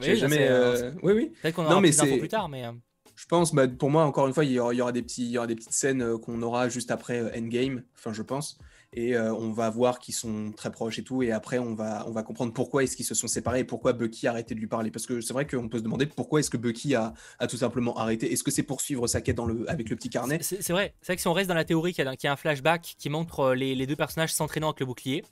Oui, 0.00 0.16
jamais. 0.16 0.48
Euh, 0.48 0.92
oui, 1.02 1.12
oui. 1.12 1.32
Peut-être 1.42 1.54
qu'on 1.54 1.64
aura 1.64 1.80
mais 1.80 1.90
plus 1.90 2.18
plus 2.18 2.28
tard, 2.28 2.48
mais. 2.48 2.64
Euh. 2.64 2.72
Je 3.14 3.26
pense, 3.26 3.54
bah, 3.54 3.68
pour 3.68 3.90
moi, 3.90 4.04
encore 4.04 4.26
une 4.26 4.32
fois, 4.32 4.44
il 4.44 4.52
y 4.52 4.58
aura, 4.58 4.90
des, 4.90 5.02
petits, 5.02 5.26
il 5.26 5.30
y 5.30 5.38
aura 5.38 5.46
des 5.46 5.54
petites 5.54 5.72
scènes 5.72 6.02
euh, 6.02 6.18
qu'on 6.18 6.40
aura 6.42 6.68
juste 6.68 6.90
après 6.90 7.20
Endgame, 7.38 7.84
enfin, 7.94 8.12
je 8.12 8.22
pense. 8.22 8.58
Et 8.94 9.16
on 9.16 9.52
va 9.52 9.70
voir 9.70 9.98
qu'ils 10.00 10.12
sont 10.12 10.52
très 10.54 10.70
proches 10.70 10.98
et 10.98 11.02
tout. 11.02 11.22
Et 11.22 11.32
après, 11.32 11.58
on 11.58 11.74
va, 11.74 12.04
on 12.06 12.10
va 12.10 12.22
comprendre 12.22 12.52
pourquoi 12.52 12.84
est-ce 12.84 12.94
qu'ils 12.94 13.06
se 13.06 13.14
sont 13.14 13.26
séparés 13.26 13.60
et 13.60 13.64
pourquoi 13.64 13.94
Bucky 13.94 14.26
a 14.26 14.32
arrêté 14.32 14.54
de 14.54 14.60
lui 14.60 14.66
parler. 14.66 14.90
Parce 14.90 15.06
que 15.06 15.22
c'est 15.22 15.32
vrai 15.32 15.46
qu'on 15.46 15.70
peut 15.70 15.78
se 15.78 15.82
demander 15.82 16.04
pourquoi 16.04 16.40
est-ce 16.40 16.50
que 16.50 16.58
Bucky 16.58 16.94
a, 16.94 17.14
a, 17.38 17.46
tout 17.46 17.56
simplement 17.56 17.96
arrêté. 17.96 18.30
Est-ce 18.30 18.42
que 18.42 18.50
c'est 18.50 18.62
pour 18.62 18.82
suivre 18.82 19.06
sa 19.06 19.22
quête 19.22 19.36
dans 19.36 19.46
le, 19.46 19.64
avec 19.70 19.88
le 19.88 19.96
petit 19.96 20.10
carnet? 20.10 20.40
C'est 20.42 20.56
vrai. 20.72 20.94
C'est 21.00 21.06
vrai 21.06 21.16
que 21.16 21.22
si 21.22 21.28
on 21.28 21.32
reste 21.32 21.48
dans 21.48 21.54
la 21.54 21.64
théorie 21.64 21.94
qu'il 21.94 22.04
y, 22.04 22.26
a 22.26 22.32
un 22.32 22.36
flashback 22.36 22.96
qui 22.98 23.08
montre 23.08 23.54
les, 23.54 23.74
les 23.74 23.86
deux 23.86 23.96
personnages 23.96 24.34
s'entraînant 24.34 24.68
avec 24.68 24.80
le 24.80 24.84
bouclier, 24.86 25.24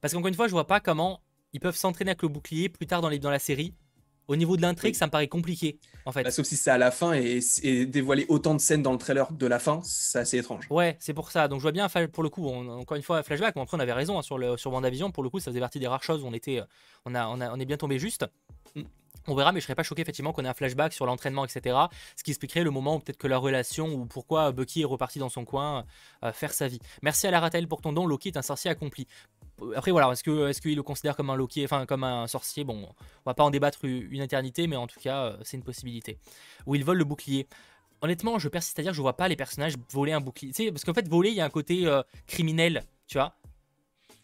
parce 0.00 0.14
qu'encore 0.14 0.28
une 0.28 0.34
fois, 0.34 0.46
je 0.46 0.52
vois 0.52 0.66
pas 0.66 0.80
comment 0.80 1.20
ils 1.52 1.60
peuvent 1.60 1.76
s'entraîner 1.76 2.10
avec 2.10 2.22
le 2.22 2.28
bouclier 2.28 2.68
plus 2.68 2.86
tard 2.86 3.00
dans, 3.00 3.08
les, 3.08 3.18
dans 3.18 3.30
la 3.30 3.38
série. 3.38 3.74
Au 4.26 4.36
niveau 4.36 4.58
de 4.58 4.62
l'intrigue, 4.62 4.94
ça 4.94 5.06
me 5.06 5.10
paraît 5.10 5.26
compliqué, 5.26 5.78
en 6.04 6.12
fait. 6.12 6.22
Bah, 6.22 6.30
sauf 6.30 6.44
si 6.44 6.56
c'est 6.56 6.70
à 6.70 6.76
la 6.76 6.90
fin 6.90 7.14
et, 7.14 7.40
dévoiler 7.86 8.26
autant 8.28 8.54
de 8.54 8.60
scènes 8.60 8.82
dans 8.82 8.92
le 8.92 8.98
trailer 8.98 9.32
de 9.32 9.46
la 9.46 9.58
fin, 9.58 9.80
c'est 9.84 10.18
assez 10.18 10.36
étrange. 10.36 10.66
Ouais, 10.68 10.98
c'est 11.00 11.14
pour 11.14 11.30
ça. 11.30 11.48
Donc 11.48 11.60
je 11.60 11.62
vois 11.62 11.72
bien, 11.72 11.88
pour 12.12 12.22
le 12.22 12.28
coup, 12.28 12.46
encore 12.46 12.98
une 12.98 13.02
fois, 13.02 13.22
flashback. 13.22 13.54
Bon, 13.54 13.62
après, 13.62 13.78
on 13.78 13.80
avait 13.80 13.94
raison 13.94 14.18
hein, 14.18 14.22
sur, 14.22 14.36
le, 14.36 14.58
sur 14.58 14.70
WandaVision. 14.70 15.10
Pour 15.12 15.22
le 15.22 15.30
coup, 15.30 15.40
ça 15.40 15.50
faisait 15.50 15.60
partie 15.60 15.78
des 15.78 15.86
rares 15.86 16.02
choses 16.02 16.22
où 16.22 16.26
on, 16.26 16.34
était, 16.34 16.60
on, 17.06 17.14
a, 17.14 17.26
on, 17.26 17.40
a, 17.40 17.50
on 17.50 17.58
est 17.58 17.64
bien 17.64 17.78
tombé 17.78 17.98
juste. 17.98 18.26
On 19.26 19.34
verra, 19.34 19.52
mais 19.52 19.60
je 19.60 19.64
serais 19.64 19.74
pas 19.74 19.82
choqué 19.82 20.02
effectivement 20.02 20.32
qu'on 20.32 20.44
ait 20.44 20.48
un 20.48 20.54
flashback 20.54 20.92
sur 20.92 21.04
l'entraînement, 21.04 21.44
etc. 21.44 21.76
Ce 22.16 22.22
qui 22.22 22.30
expliquerait 22.30 22.62
le 22.62 22.70
moment 22.70 22.96
où 22.96 22.98
peut-être 23.00 23.18
que 23.18 23.26
la 23.26 23.38
relation 23.38 23.88
ou 23.92 24.06
pourquoi 24.06 24.52
Bucky 24.52 24.82
est 24.82 24.86
reparti 24.86 25.18
dans 25.18 25.28
son 25.28 25.44
coin 25.44 25.84
euh, 26.24 26.32
faire 26.32 26.52
sa 26.52 26.68
vie. 26.68 26.80
Merci 27.02 27.26
à 27.26 27.30
la 27.30 27.40
Ratel 27.40 27.68
pour 27.68 27.80
ton 27.80 27.92
don. 27.92 28.06
Loki 28.06 28.28
est 28.28 28.36
un 28.36 28.42
sorcier 28.42 28.70
accompli 28.70 29.06
après 29.76 29.90
voilà, 29.90 30.10
est-ce 30.12 30.22
que 30.22 30.48
est-ce 30.48 30.60
qu'il 30.60 30.76
le 30.76 30.82
considère 30.82 31.16
comme 31.16 31.30
un 31.30 31.36
Loki, 31.36 31.64
enfin 31.64 31.86
comme 31.86 32.04
un 32.04 32.26
sorcier? 32.26 32.64
Bon, 32.64 32.76
on 32.76 32.94
va 33.30 33.34
pas 33.34 33.42
en 33.42 33.50
débattre 33.50 33.84
une 33.84 34.22
éternité, 34.22 34.66
mais 34.66 34.76
en 34.76 34.86
tout 34.86 35.00
cas, 35.00 35.24
euh, 35.24 35.36
c'est 35.42 35.56
une 35.56 35.62
possibilité. 35.62 36.18
Où 36.66 36.74
il 36.74 36.84
vole 36.84 36.98
le 36.98 37.04
bouclier. 37.04 37.48
Honnêtement, 38.00 38.38
je 38.38 38.48
persiste 38.48 38.78
à 38.78 38.82
dire, 38.82 38.94
je 38.94 39.00
vois 39.00 39.16
pas 39.16 39.26
les 39.26 39.34
personnages 39.34 39.74
voler 39.90 40.12
un 40.12 40.20
bouclier. 40.20 40.52
Tu 40.52 40.64
sais, 40.64 40.70
parce 40.70 40.84
qu'en 40.84 40.94
fait, 40.94 41.08
voler, 41.08 41.30
il 41.30 41.34
y 41.34 41.40
a 41.40 41.44
un 41.44 41.50
côté 41.50 41.86
euh, 41.86 42.02
criminel, 42.26 42.84
tu 43.08 43.18
vois. 43.18 43.34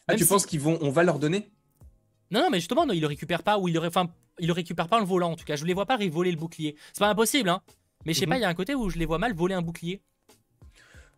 Ah, 0.06 0.14
tu 0.14 0.26
penses 0.26 0.46
qu'ils 0.46 0.60
vont, 0.60 0.78
on 0.80 0.90
va 0.90 1.02
leur 1.02 1.18
donner? 1.18 1.50
Non, 2.30 2.40
non, 2.40 2.50
mais 2.50 2.58
justement, 2.58 2.86
non, 2.86 2.94
ils 2.94 3.00
le 3.00 3.06
récupèrent 3.06 3.42
pas 3.42 3.58
ou 3.58 3.68
ils 3.68 3.74
le, 3.74 3.80
enfin, 3.84 4.08
ils 4.38 4.46
le 4.46 4.52
récupèrent 4.52 4.88
pas 4.88 4.96
en 4.96 5.00
le 5.00 5.06
volant. 5.06 5.32
En 5.32 5.36
tout 5.36 5.44
cas, 5.44 5.56
je 5.56 5.64
les 5.64 5.74
vois 5.74 5.86
pas 5.86 5.96
voler 5.96 6.30
le 6.30 6.36
bouclier. 6.36 6.76
C'est 6.92 7.00
pas 7.00 7.08
impossible, 7.08 7.48
hein. 7.48 7.62
Mais 8.04 8.12
je 8.12 8.20
sais 8.20 8.26
pas, 8.26 8.34
mhm. 8.34 8.40
il 8.40 8.42
y 8.42 8.46
a 8.46 8.48
un 8.48 8.54
côté 8.54 8.74
où 8.74 8.90
je 8.90 8.98
les 8.98 9.06
vois 9.06 9.18
mal 9.18 9.32
voler 9.32 9.54
un 9.54 9.62
bouclier. 9.62 10.02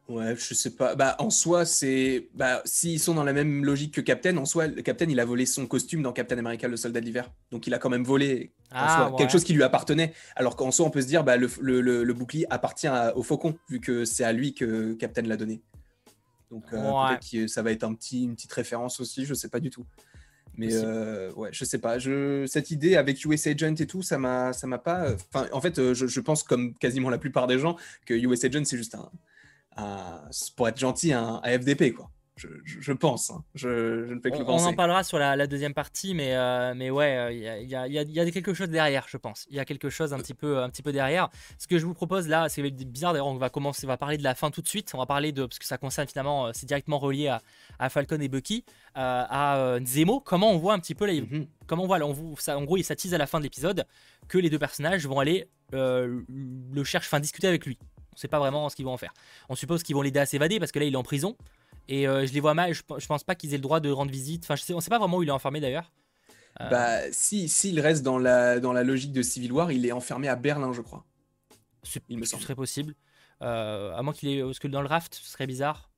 Ouais, 0.09 0.37
je 0.37 0.55
sais 0.55 0.71
pas. 0.71 0.95
Bah, 0.95 1.17
en 1.19 1.31
soi, 1.31 1.65
c'est. 1.65 2.29
Bah, 2.35 2.63
s'ils 2.65 3.01
sont 3.01 3.15
dans 3.15 3.25
la 3.25 3.33
même 3.33 3.65
logique 3.65 3.93
que 3.93 4.01
Captain, 4.01 4.37
en 4.37 4.45
soi, 4.45 4.69
le 4.69 4.81
Captain, 4.83 5.07
il 5.09 5.19
a 5.19 5.25
volé 5.25 5.47
son 5.47 5.67
costume 5.67 6.03
dans 6.03 6.13
Captain 6.13 6.39
America, 6.39 6.69
le 6.69 6.77
soldat 6.77 7.01
de 7.01 7.07
l'hiver. 7.07 7.29
Donc, 7.51 7.67
il 7.67 7.75
a 7.75 7.79
quand 7.79 7.91
même 7.91 8.05
volé 8.05 8.53
ah, 8.71 9.11
quelque 9.19 9.33
chose 9.33 9.43
qui 9.43 9.53
lui 9.53 9.65
appartenait. 9.65 10.13
Alors 10.37 10.55
qu'en 10.55 10.71
soi, 10.71 10.87
on 10.87 10.91
peut 10.91 11.03
se 11.03 11.09
dire, 11.09 11.25
bah, 11.25 11.37
le, 11.37 11.51
le, 11.61 12.05
le, 12.05 12.15
bouclier 12.15 12.47
appartient 12.51 12.89
au 13.17 13.25
Faucon, 13.25 13.59
vu 13.69 13.81
que 13.81 14.05
c'est 14.05 14.23
à 14.23 14.33
lui 14.33 14.55
que 14.55 14.93
Captain 14.95 15.23
l'a 15.23 15.37
donné. 15.37 15.61
Donc, 16.53 16.65
euh, 16.73 16.79
peut-être 17.09 17.29
que 17.29 17.47
ça 17.49 17.63
va 17.63 17.73
être 17.73 17.83
un 17.83 17.95
petit, 17.95 18.23
une 18.25 18.37
petite 18.37 18.53
référence 18.53 19.01
aussi, 19.01 19.25
je 19.25 19.35
sais 19.35 19.49
pas 19.49 19.59
du 19.59 19.71
tout. 19.71 19.85
Mais 20.59 20.69
euh, 20.73 21.33
ouais, 21.35 21.51
je 21.53 21.65
sais 21.65 21.79
pas. 21.79 21.99
Je, 21.99 22.47
cette 22.47 22.71
idée 22.71 22.97
avec 22.97 23.25
US 23.25 23.47
Agent 23.47 23.75
et 23.79 23.87
tout, 23.87 24.03
ça 24.03 24.19
m'a, 24.19 24.53
ça 24.53 24.67
m'a 24.67 24.79
pas. 24.79 25.13
Enfin, 25.13 25.49
en 25.53 25.61
fait, 25.61 25.93
je, 25.93 26.07
je, 26.07 26.21
pense 26.21 26.43
comme 26.43 26.75
quasiment 26.75 27.11
la 27.11 27.19
plupart 27.19 27.47
des 27.47 27.59
gens 27.59 27.77
que 28.07 28.15
US 28.15 28.45
Agent 28.45 28.65
c'est 28.65 28.77
juste 28.77 28.95
un, 28.97 29.11
pour 30.57 30.69
être 30.69 30.79
gentil, 30.79 31.13
un, 31.13 31.41
FDP, 31.45 31.93
quoi. 31.93 32.11
Je, 32.37 32.93
pense. 32.93 33.31
Hein. 33.31 33.43
Je, 33.55 34.13
ne 34.13 34.21
fais 34.21 34.31
que 34.31 34.37
on, 34.37 34.41
le 34.41 34.45
penser. 34.45 34.67
On 34.67 34.69
en 34.69 34.75
parlera 34.75 35.03
sur 35.05 35.19
la, 35.19 35.47
deuxième 35.47 35.73
partie, 35.73 36.13
mais, 36.15 36.37
euh, 36.37 36.75
mais 36.77 36.91
ouais, 36.91 37.35
il 37.35 37.41
y 37.41 37.75
a, 37.75 37.89
y, 37.89 37.99
a, 37.99 38.03
y 38.03 38.21
a, 38.21 38.31
quelque 38.31 38.53
chose 38.53 38.69
derrière, 38.69 39.07
je 39.09 39.17
pense. 39.17 39.47
Il 39.49 39.57
y 39.57 39.59
a 39.59 39.65
quelque 39.65 39.89
chose 39.89 40.13
un 40.13 40.19
petit 40.19 40.35
peu, 40.35 40.59
un 40.59 40.69
petit 40.69 40.83
peu 40.83 40.93
derrière. 40.93 41.31
Ce 41.59 41.67
que 41.67 41.79
je 41.79 41.87
vous 41.87 41.95
propose 41.95 42.29
là, 42.29 42.51
c'est 42.51 42.63
bizarre 42.71 43.15
d'ailleurs, 43.15 43.29
on 43.29 43.37
va 43.37 43.49
commencer, 43.49 43.87
on 43.87 43.89
va 43.89 43.97
parler 43.97 44.19
de 44.19 44.23
la 44.23 44.35
fin 44.35 44.51
tout 44.51 44.61
de 44.61 44.69
suite. 44.69 44.91
On 44.95 44.99
va 44.99 45.07
parler 45.07 45.33
de, 45.33 45.47
parce 45.47 45.59
que 45.59 45.65
ça 45.65 45.79
concerne 45.79 46.07
finalement, 46.09 46.49
euh, 46.49 46.51
c'est 46.53 46.67
directement 46.67 46.99
relié 46.99 47.29
à, 47.29 47.41
à, 47.79 47.89
Falcon 47.89 48.21
et 48.21 48.29
Bucky, 48.29 48.65
euh, 48.99 49.25
à 49.29 49.79
Zemo. 49.87 50.21
Comment 50.21 50.51
on 50.51 50.59
voit 50.59 50.75
un 50.75 50.79
petit 50.79 50.95
peu, 50.95 51.07
là, 51.07 51.15
mm-hmm. 51.15 51.47
comment 51.67 51.85
on 51.85 51.87
voit, 51.87 51.99
là, 51.99 52.07
on, 52.07 52.37
ça, 52.37 52.59
en 52.59 52.65
gros, 52.65 52.77
il 52.77 52.85
s'attise 52.85 53.15
à 53.15 53.19
la 53.19 53.27
fin 53.27 53.39
de 53.39 53.45
l'épisode 53.45 53.87
que 54.29 54.37
les 54.37 54.51
deux 54.51 54.59
personnages 54.59 55.07
vont 55.07 55.21
aller 55.21 55.49
le 55.73 56.85
chercher, 56.85 57.09
enfin 57.09 57.21
discuter 57.21 57.49
avec 57.49 57.65
lui. 57.65 57.79
On 58.17 58.19
sait 58.19 58.29
pas 58.29 58.39
vraiment 58.39 58.69
ce 58.71 58.77
qu'ils 58.77 58.87
vont 58.87 58.95
en 58.95 58.99
faire. 58.99 59.13
On 59.51 59.55
suppose 59.55 59.83
qu'ils 59.83 59.95
vont 59.95 60.01
l'aider 60.03 60.21
à 60.21 60.27
s'évader 60.27 60.59
parce 60.59 60.73
que 60.73 60.79
là 60.79 60.87
il 60.87 60.95
est 60.95 60.97
en 60.97 61.03
prison. 61.03 61.37
Et 61.89 62.09
euh, 62.09 62.27
je 62.27 62.33
les 62.33 62.41
vois 62.41 62.55
mal, 62.55 62.75
je, 62.75 62.83
pense 62.83 63.25
pas 63.25 63.35
qu'ils 63.35 63.55
aient 63.55 63.59
le 63.59 63.63
droit 63.63 63.81
de 63.81 63.91
rendre 63.91 64.11
visite. 64.11 64.45
Enfin, 64.45 64.57
je 64.57 64.63
sais, 64.63 64.75
on 64.75 64.81
sait 64.81 64.91
pas 64.91 64.99
vraiment 64.99 65.19
où 65.19 65.23
il 65.23 65.29
est 65.29 65.33
enfermé 65.33 65.61
d'ailleurs. 65.61 65.93
Euh, 66.61 66.69
bah, 66.71 67.01
si 67.13 67.49
s'il 67.49 67.79
reste 67.81 68.03
dans 68.03 68.19
la, 68.19 68.61
dans 68.61 68.73
la 68.73 68.83
logique 68.83 69.13
de 69.13 69.23
Civil 69.23 69.53
War, 69.53 69.71
il 69.73 69.87
est 69.87 69.93
enfermé 69.93 70.29
à 70.29 70.37
Berlin, 70.37 70.73
je 70.73 70.81
crois. 70.81 71.05
il 72.09 72.19
me 72.19 72.25
semble. 72.25 72.41
Ce 72.41 72.45
serait 72.45 72.57
possible. 72.57 72.95
à 73.41 74.01
moins 74.03 74.13
qu'il 74.13 74.29
ait. 74.31 74.43
Parce 74.43 74.59
que 74.59 74.69
dans 74.69 74.83
le 74.83 74.89
raft, 74.89 75.15
ce 75.15 75.31
serait 75.31 75.47
bizarre. 75.47 75.91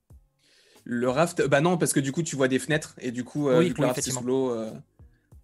Le 0.83 1.09
raft, 1.09 1.45
bah 1.47 1.61
non, 1.61 1.77
parce 1.77 1.93
que 1.93 1.99
du 1.99 2.11
coup, 2.11 2.23
tu 2.23 2.35
vois 2.35 2.47
des 2.47 2.59
fenêtres 2.59 2.95
et 2.99 3.11
du 3.11 3.23
coup, 3.23 3.49
oui, 3.49 3.73
le 3.77 3.85
raft, 3.85 4.01
sous 4.01 4.23
l'eau. 4.23 4.55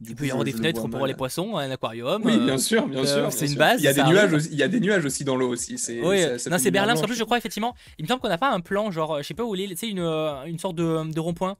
Il 0.07 0.15
peut 0.15 0.25
y 0.25 0.29
avoir 0.29 0.43
des 0.43 0.51
fenêtres 0.51 0.87
pour 0.87 1.05
les 1.07 1.13
poissons, 1.13 1.57
un 1.57 1.69
aquarium. 1.71 2.21
Oui, 2.23 2.37
bien 2.37 2.57
sûr, 2.57 2.87
bien 2.87 3.05
sûr. 3.05 3.31
C'est 3.31 3.47
une 3.47 3.55
base. 3.55 3.81
Il 3.81 3.85
y 3.85 3.87
a 3.87 3.93
des 3.93 4.03
nuages, 4.03 4.33
aussi, 4.33 4.49
il 4.51 4.57
y 4.57 4.63
a 4.63 4.67
des 4.67 4.79
nuages 4.79 5.05
aussi 5.05 5.23
dans 5.23 5.35
l'eau 5.35 5.49
aussi. 5.49 5.77
C'est, 5.77 6.01
oui, 6.01 6.23
non, 6.49 6.57
c'est 6.57 6.71
Berlin. 6.71 6.95
En 6.95 7.01
plus, 7.01 7.15
je 7.15 7.23
crois 7.23 7.37
effectivement. 7.37 7.75
Il 7.97 8.03
me 8.03 8.07
semble 8.07 8.21
qu'on 8.21 8.29
n'a 8.29 8.37
pas 8.37 8.51
un 8.51 8.59
plan, 8.59 8.91
genre, 8.91 9.17
je 9.21 9.27
sais 9.27 9.33
pas 9.33 9.43
où 9.43 9.55
il 9.55 9.61
est, 9.61 9.67
tu 9.67 9.75
sais, 9.75 9.89
une, 9.89 9.99
une 9.99 10.59
sorte 10.59 10.75
de, 10.75 11.11
de 11.11 11.19
rond-point 11.19 11.57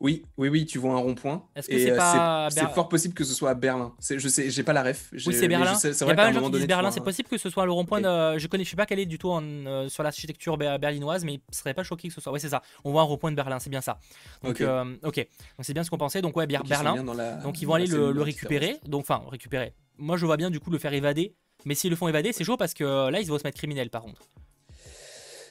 oui, 0.00 0.24
oui, 0.38 0.48
oui, 0.48 0.64
tu 0.64 0.78
vois 0.78 0.94
un 0.94 0.96
rond-point. 0.96 1.44
Est-ce 1.54 1.68
que 1.68 1.78
c'est 1.78 1.90
euh, 1.90 1.96
pas 1.96 2.48
C'est 2.50 2.66
fort 2.70 2.88
possible 2.88 3.12
que 3.12 3.22
ce 3.22 3.34
soit 3.34 3.50
à 3.50 3.54
Berlin. 3.54 3.94
Je 4.00 4.28
sais, 4.28 4.48
j'ai 4.48 4.62
pas 4.62 4.72
la 4.72 4.82
ref. 4.82 5.10
Oui, 5.26 5.34
c'est 5.34 5.46
Berlin. 5.46 5.74
C'est 5.74 6.00
vrai 6.00 6.16
qu'à 6.16 6.26
un 6.26 6.32
moment 6.32 6.48
donné, 6.48 6.66
Berlin. 6.66 6.90
C'est 6.90 7.04
possible 7.04 7.28
que 7.28 7.36
ce 7.36 7.50
soit 7.50 7.66
le 7.66 7.72
rond-point. 7.72 8.00
De... 8.00 8.38
Je 8.38 8.46
connais, 8.46 8.64
je 8.64 8.68
suis 8.68 8.76
pas 8.76 8.86
calé 8.86 9.04
du 9.04 9.18
tout 9.18 9.30
en, 9.30 9.42
euh, 9.42 9.88
sur 9.88 10.02
l'architecture 10.02 10.56
berlinoise, 10.56 11.24
mais 11.24 11.34
il 11.34 11.54
serait 11.54 11.74
pas 11.74 11.82
choqué 11.82 12.08
que 12.08 12.14
ce 12.14 12.20
soit. 12.20 12.32
Oui, 12.32 12.40
c'est 12.40 12.48
ça. 12.48 12.62
On 12.84 12.92
voit 12.92 13.02
un 13.02 13.04
rond-point 13.04 13.30
de 13.30 13.36
Berlin, 13.36 13.58
c'est 13.58 13.70
bien 13.70 13.82
ça. 13.82 13.98
Donc, 14.42 14.52
ok. 14.52 14.60
Euh, 14.62 14.84
Donc 15.04 15.14
c'est 15.60 15.74
bien 15.74 15.84
ce 15.84 15.90
qu'on 15.90 15.98
pensait. 15.98 16.22
Donc 16.22 16.36
ouais, 16.36 16.46
Berlin. 16.46 17.04
Donc 17.42 17.60
ils 17.60 17.66
vont 17.66 17.74
aller 17.74 17.86
le, 17.86 18.22
récupérer. 18.22 18.78
Donc 18.86 19.02
enfin 19.02 19.22
récupérer. 19.30 19.74
Moi, 19.98 20.16
je 20.16 20.24
vois 20.24 20.38
bien 20.38 20.48
du 20.48 20.60
coup 20.60 20.70
le 20.70 20.78
faire 20.78 20.94
évader. 20.94 21.34
Mais 21.66 21.74
s'ils 21.74 21.90
le 21.90 21.96
font 21.96 22.08
évader, 22.08 22.32
c'est 22.32 22.44
chaud 22.44 22.56
parce 22.56 22.72
que 22.72 23.10
là, 23.10 23.20
ils 23.20 23.26
vont 23.26 23.38
se 23.38 23.44
mettre 23.44 23.58
criminels 23.58 23.90
par 23.90 24.00
contre. 24.00 24.22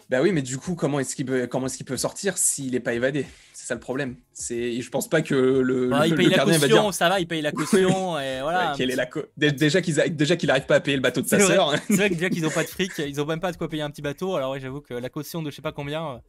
Bah 0.10 0.24
oui, 0.24 0.32
mais 0.32 0.42
du 0.42 0.58
coup, 0.58 0.74
comment 0.74 1.00
est-ce 1.00 1.16
qu'il 1.16 1.28
peut, 1.28 1.46
comment 1.46 1.68
est-ce 1.68 1.78
qu'il 1.78 1.86
peut 1.86 1.98
sortir 1.98 2.36
s'il 2.40 2.72
n'est 2.72 2.80
pas 2.80 2.94
évadé? 2.94 3.28
Ça 3.70 3.76
le 3.76 3.80
problème. 3.80 4.16
C'est, 4.34 4.82
je 4.82 4.90
pense 4.90 5.08
pas 5.08 5.22
que 5.22 5.36
le, 5.36 5.90
bah, 5.90 6.08
il 6.08 6.16
paye 6.16 6.28
la 6.28 6.44
caution, 6.44 6.92
ça 6.92 7.08
va, 7.08 7.20
il 7.20 7.28
paye 7.28 7.42
la 7.42 7.52
caution 7.52 8.20
et 8.20 8.42
voilà. 8.42 8.74
est 8.78 8.86
la 8.96 9.08
déjà 9.38 9.82
qu'il 9.82 9.96
déjà 10.16 10.36
qu'il 10.36 10.50
arrive 10.50 10.66
pas 10.66 10.76
à 10.76 10.80
payer 10.80 10.98
le 10.98 11.04
bateau 11.04 11.22
de 11.22 11.28
sa 11.28 11.40
sœur. 11.40 11.76
c'est 11.88 11.96
vrai 11.96 12.10
que 12.10 12.16
déjà 12.16 12.30
qu'ils 12.30 12.46
ont 12.48 12.52
pas 12.52 12.64
de 12.64 12.70
fric, 12.70 12.92
ils 12.98 13.22
ont 13.22 13.26
même 13.26 13.40
pas 13.40 13.52
de 13.52 13.58
quoi 13.58 13.70
payer 13.70 13.84
un 13.84 13.92
petit 13.92 14.02
bateau. 14.02 14.36
Alors 14.36 14.52
ouais, 14.52 14.60
j'avoue 14.60 14.82
que 14.82 14.96
la 14.96 15.10
caution 15.10 15.44
de 15.44 15.52
je 15.52 15.56
sais 15.56 15.62
pas 15.62 15.72
combien. 15.72 16.20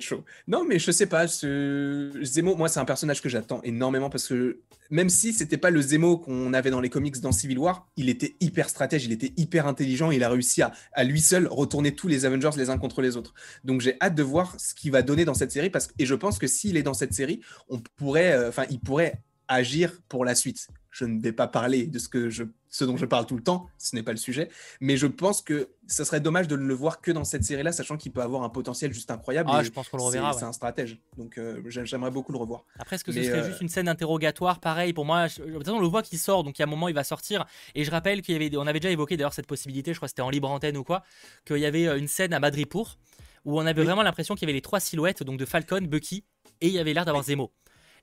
Chaud. 0.00 0.24
Non, 0.46 0.64
mais 0.64 0.78
je 0.78 0.90
sais 0.90 1.06
pas. 1.06 1.26
Ce... 1.28 2.12
Zemo, 2.22 2.56
moi, 2.56 2.68
c'est 2.68 2.80
un 2.80 2.84
personnage 2.84 3.22
que 3.22 3.28
j'attends 3.28 3.62
énormément 3.62 4.10
parce 4.10 4.28
que 4.28 4.60
même 4.90 5.08
si 5.08 5.32
c'était 5.32 5.56
pas 5.56 5.70
le 5.70 5.80
Zemo 5.80 6.18
qu'on 6.18 6.52
avait 6.52 6.70
dans 6.70 6.80
les 6.80 6.90
comics 6.90 7.20
dans 7.20 7.32
Civil 7.32 7.58
War, 7.58 7.88
il 7.96 8.08
était 8.08 8.36
hyper 8.40 8.68
stratège, 8.68 9.04
il 9.04 9.12
était 9.12 9.32
hyper 9.36 9.66
intelligent, 9.66 10.10
il 10.10 10.24
a 10.24 10.28
réussi 10.28 10.62
à, 10.62 10.72
à 10.92 11.04
lui 11.04 11.20
seul 11.20 11.46
retourner 11.46 11.94
tous 11.94 12.08
les 12.08 12.24
Avengers 12.24 12.50
les 12.56 12.70
uns 12.70 12.78
contre 12.78 13.02
les 13.02 13.16
autres. 13.16 13.34
Donc 13.64 13.80
j'ai 13.80 13.96
hâte 14.00 14.14
de 14.14 14.22
voir 14.22 14.58
ce 14.58 14.74
qu'il 14.74 14.92
va 14.92 15.02
donner 15.02 15.24
dans 15.24 15.34
cette 15.34 15.52
série 15.52 15.70
parce 15.70 15.88
et 15.98 16.06
je 16.06 16.14
pense 16.14 16.38
que 16.38 16.46
s'il 16.46 16.76
est 16.76 16.82
dans 16.82 16.94
cette 16.94 17.12
série, 17.12 17.40
on 17.68 17.80
pourrait, 17.96 18.32
euh, 18.32 18.48
enfin, 18.48 18.64
il 18.70 18.80
pourrait 18.80 19.22
agir 19.48 20.00
pour 20.08 20.24
la 20.24 20.34
suite. 20.34 20.68
Je 20.90 21.04
ne 21.04 21.20
vais 21.20 21.32
pas 21.32 21.48
parler 21.48 21.86
de 21.86 21.98
ce, 21.98 22.08
que 22.08 22.30
je, 22.30 22.44
ce 22.70 22.84
dont 22.84 22.96
je 22.96 23.06
parle 23.06 23.26
tout 23.26 23.36
le 23.36 23.42
temps, 23.42 23.68
ce 23.78 23.96
n'est 23.96 24.02
pas 24.02 24.12
le 24.12 24.18
sujet, 24.18 24.50
mais 24.80 24.96
je 24.96 25.06
pense 25.06 25.42
que 25.42 25.70
ça 25.86 26.04
serait 26.04 26.20
dommage 26.20 26.48
de 26.48 26.56
ne 26.56 26.66
le 26.66 26.74
voir 26.74 27.00
que 27.00 27.10
dans 27.10 27.24
cette 27.24 27.44
série-là, 27.44 27.72
sachant 27.72 27.96
qu'il 27.96 28.12
peut 28.12 28.20
avoir 28.20 28.42
un 28.42 28.48
potentiel 28.48 28.92
juste 28.92 29.10
incroyable. 29.10 29.50
Ah, 29.52 29.62
je 29.62 29.70
pense 29.70 29.88
qu'on 29.88 29.96
le 29.96 30.02
reverra. 30.02 30.32
C'est 30.34 30.44
un 30.44 30.52
stratège, 30.52 30.98
donc 31.16 31.38
euh, 31.38 31.62
j'aimerais 31.66 32.10
beaucoup 32.10 32.32
le 32.32 32.38
revoir. 32.38 32.64
Après, 32.78 32.96
est-ce 32.96 33.04
que 33.04 33.12
ce 33.12 33.22
serait 33.22 33.40
euh, 33.40 33.48
juste 33.48 33.60
une 33.60 33.68
scène 33.68 33.88
interrogatoire 33.88 34.60
Pareil, 34.60 34.92
pour 34.92 35.04
moi, 35.04 35.28
je, 35.28 35.42
on 35.70 35.80
le 35.80 35.86
voit 35.86 36.02
qu'il 36.02 36.18
sort, 36.18 36.44
donc 36.44 36.58
il 36.58 36.62
y 36.62 36.64
a 36.64 36.66
un 36.66 36.70
moment, 36.70 36.88
il 36.88 36.94
va 36.94 37.04
sortir. 37.04 37.46
Et 37.74 37.84
je 37.84 37.90
rappelle 37.90 38.22
qu'il 38.22 38.34
y 38.34 38.36
avait, 38.36 38.56
on 38.56 38.66
avait 38.66 38.80
déjà 38.80 38.92
évoqué 38.92 39.16
d'ailleurs 39.16 39.34
cette 39.34 39.46
possibilité, 39.46 39.92
je 39.92 39.98
crois 39.98 40.06
que 40.06 40.10
c'était 40.10 40.22
en 40.22 40.30
libre 40.30 40.50
antenne 40.50 40.76
ou 40.76 40.84
quoi, 40.84 41.02
qu'il 41.46 41.58
y 41.58 41.66
avait 41.66 41.86
euh, 41.86 41.98
une 41.98 42.08
scène 42.08 42.34
à 42.34 42.40
Madripour 42.40 42.98
où 43.44 43.58
on 43.58 43.66
avait 43.66 43.82
vraiment 43.82 44.02
l'impression 44.02 44.34
qu'il 44.34 44.46
y 44.46 44.50
avait 44.50 44.58
les 44.58 44.62
trois 44.62 44.80
silhouettes, 44.80 45.22
donc 45.22 45.38
de 45.38 45.44
Falcon, 45.46 45.80
Bucky, 45.80 46.24
et 46.60 46.66
il 46.66 46.72
y 46.72 46.78
avait 46.78 46.92
l'air 46.92 47.04
d'avoir 47.04 47.24
Zemo. 47.24 47.50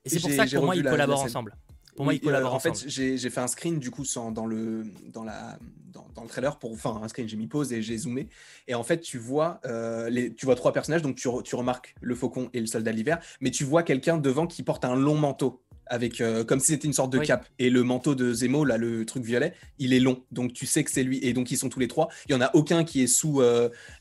Et 0.04 0.08
c'est 0.08 0.20
pour 0.20 0.30
ça 0.30 0.46
que 0.46 0.54
pour 0.56 0.64
moi, 0.64 0.76
ils 0.76 0.82
collaborent 0.82 1.22
ensemble. 1.22 1.54
Pour 1.96 2.04
moi, 2.04 2.14
euh, 2.14 2.44
En 2.44 2.60
fait, 2.60 2.84
j'ai 2.86 3.30
fait 3.30 3.40
un 3.40 3.46
screen 3.46 3.78
du 3.78 3.90
coup 3.90 4.04
sans, 4.04 4.30
dans, 4.30 4.46
le, 4.46 4.84
dans, 5.12 5.24
la, 5.24 5.58
dans, 5.92 6.06
dans, 6.14 6.22
le 6.22 6.28
trailer 6.28 6.58
pour. 6.58 6.72
Enfin, 6.72 7.00
un 7.02 7.08
screen, 7.08 7.26
j'ai 7.26 7.36
mis 7.36 7.46
pause 7.46 7.72
et 7.72 7.82
j'ai 7.82 7.96
zoomé. 7.96 8.28
Et 8.68 8.74
en 8.74 8.84
fait, 8.84 9.00
tu 9.00 9.18
vois, 9.18 9.60
euh, 9.64 10.10
les, 10.10 10.34
tu 10.34 10.44
vois 10.44 10.54
trois 10.54 10.72
personnages, 10.72 11.02
donc 11.02 11.16
tu, 11.16 11.28
tu 11.42 11.56
remarques 11.56 11.94
le 12.02 12.14
faucon 12.14 12.50
et 12.52 12.60
le 12.60 12.66
soldat 12.66 12.92
de 12.92 12.96
l'hiver, 12.96 13.18
mais 13.40 13.50
tu 13.50 13.64
vois 13.64 13.82
quelqu'un 13.82 14.18
devant 14.18 14.46
qui 14.46 14.62
porte 14.62 14.84
un 14.84 14.94
long 14.94 15.16
manteau 15.16 15.62
avec 15.88 16.20
euh, 16.20 16.44
comme 16.44 16.58
si 16.58 16.72
c'était 16.72 16.88
une 16.88 16.92
sorte 16.92 17.12
de 17.12 17.20
cap 17.20 17.46
et 17.60 17.70
le 17.70 17.84
manteau 17.84 18.16
de 18.16 18.32
Zemo 18.32 18.64
là 18.64 18.76
le 18.76 19.06
truc 19.06 19.22
violet 19.22 19.54
il 19.78 19.92
est 19.94 20.00
long. 20.00 20.24
Donc 20.32 20.52
tu 20.52 20.66
sais 20.66 20.82
que 20.82 20.90
c'est 20.90 21.04
lui. 21.04 21.20
Et 21.22 21.32
donc 21.32 21.52
ils 21.52 21.56
sont 21.56 21.68
tous 21.68 21.78
les 21.78 21.86
trois. 21.86 22.08
Il 22.28 22.32
y 22.32 22.34
en 22.34 22.40
a 22.40 22.50
aucun 22.54 22.82
qui 22.82 23.04
est 23.04 23.06
sous 23.06 23.40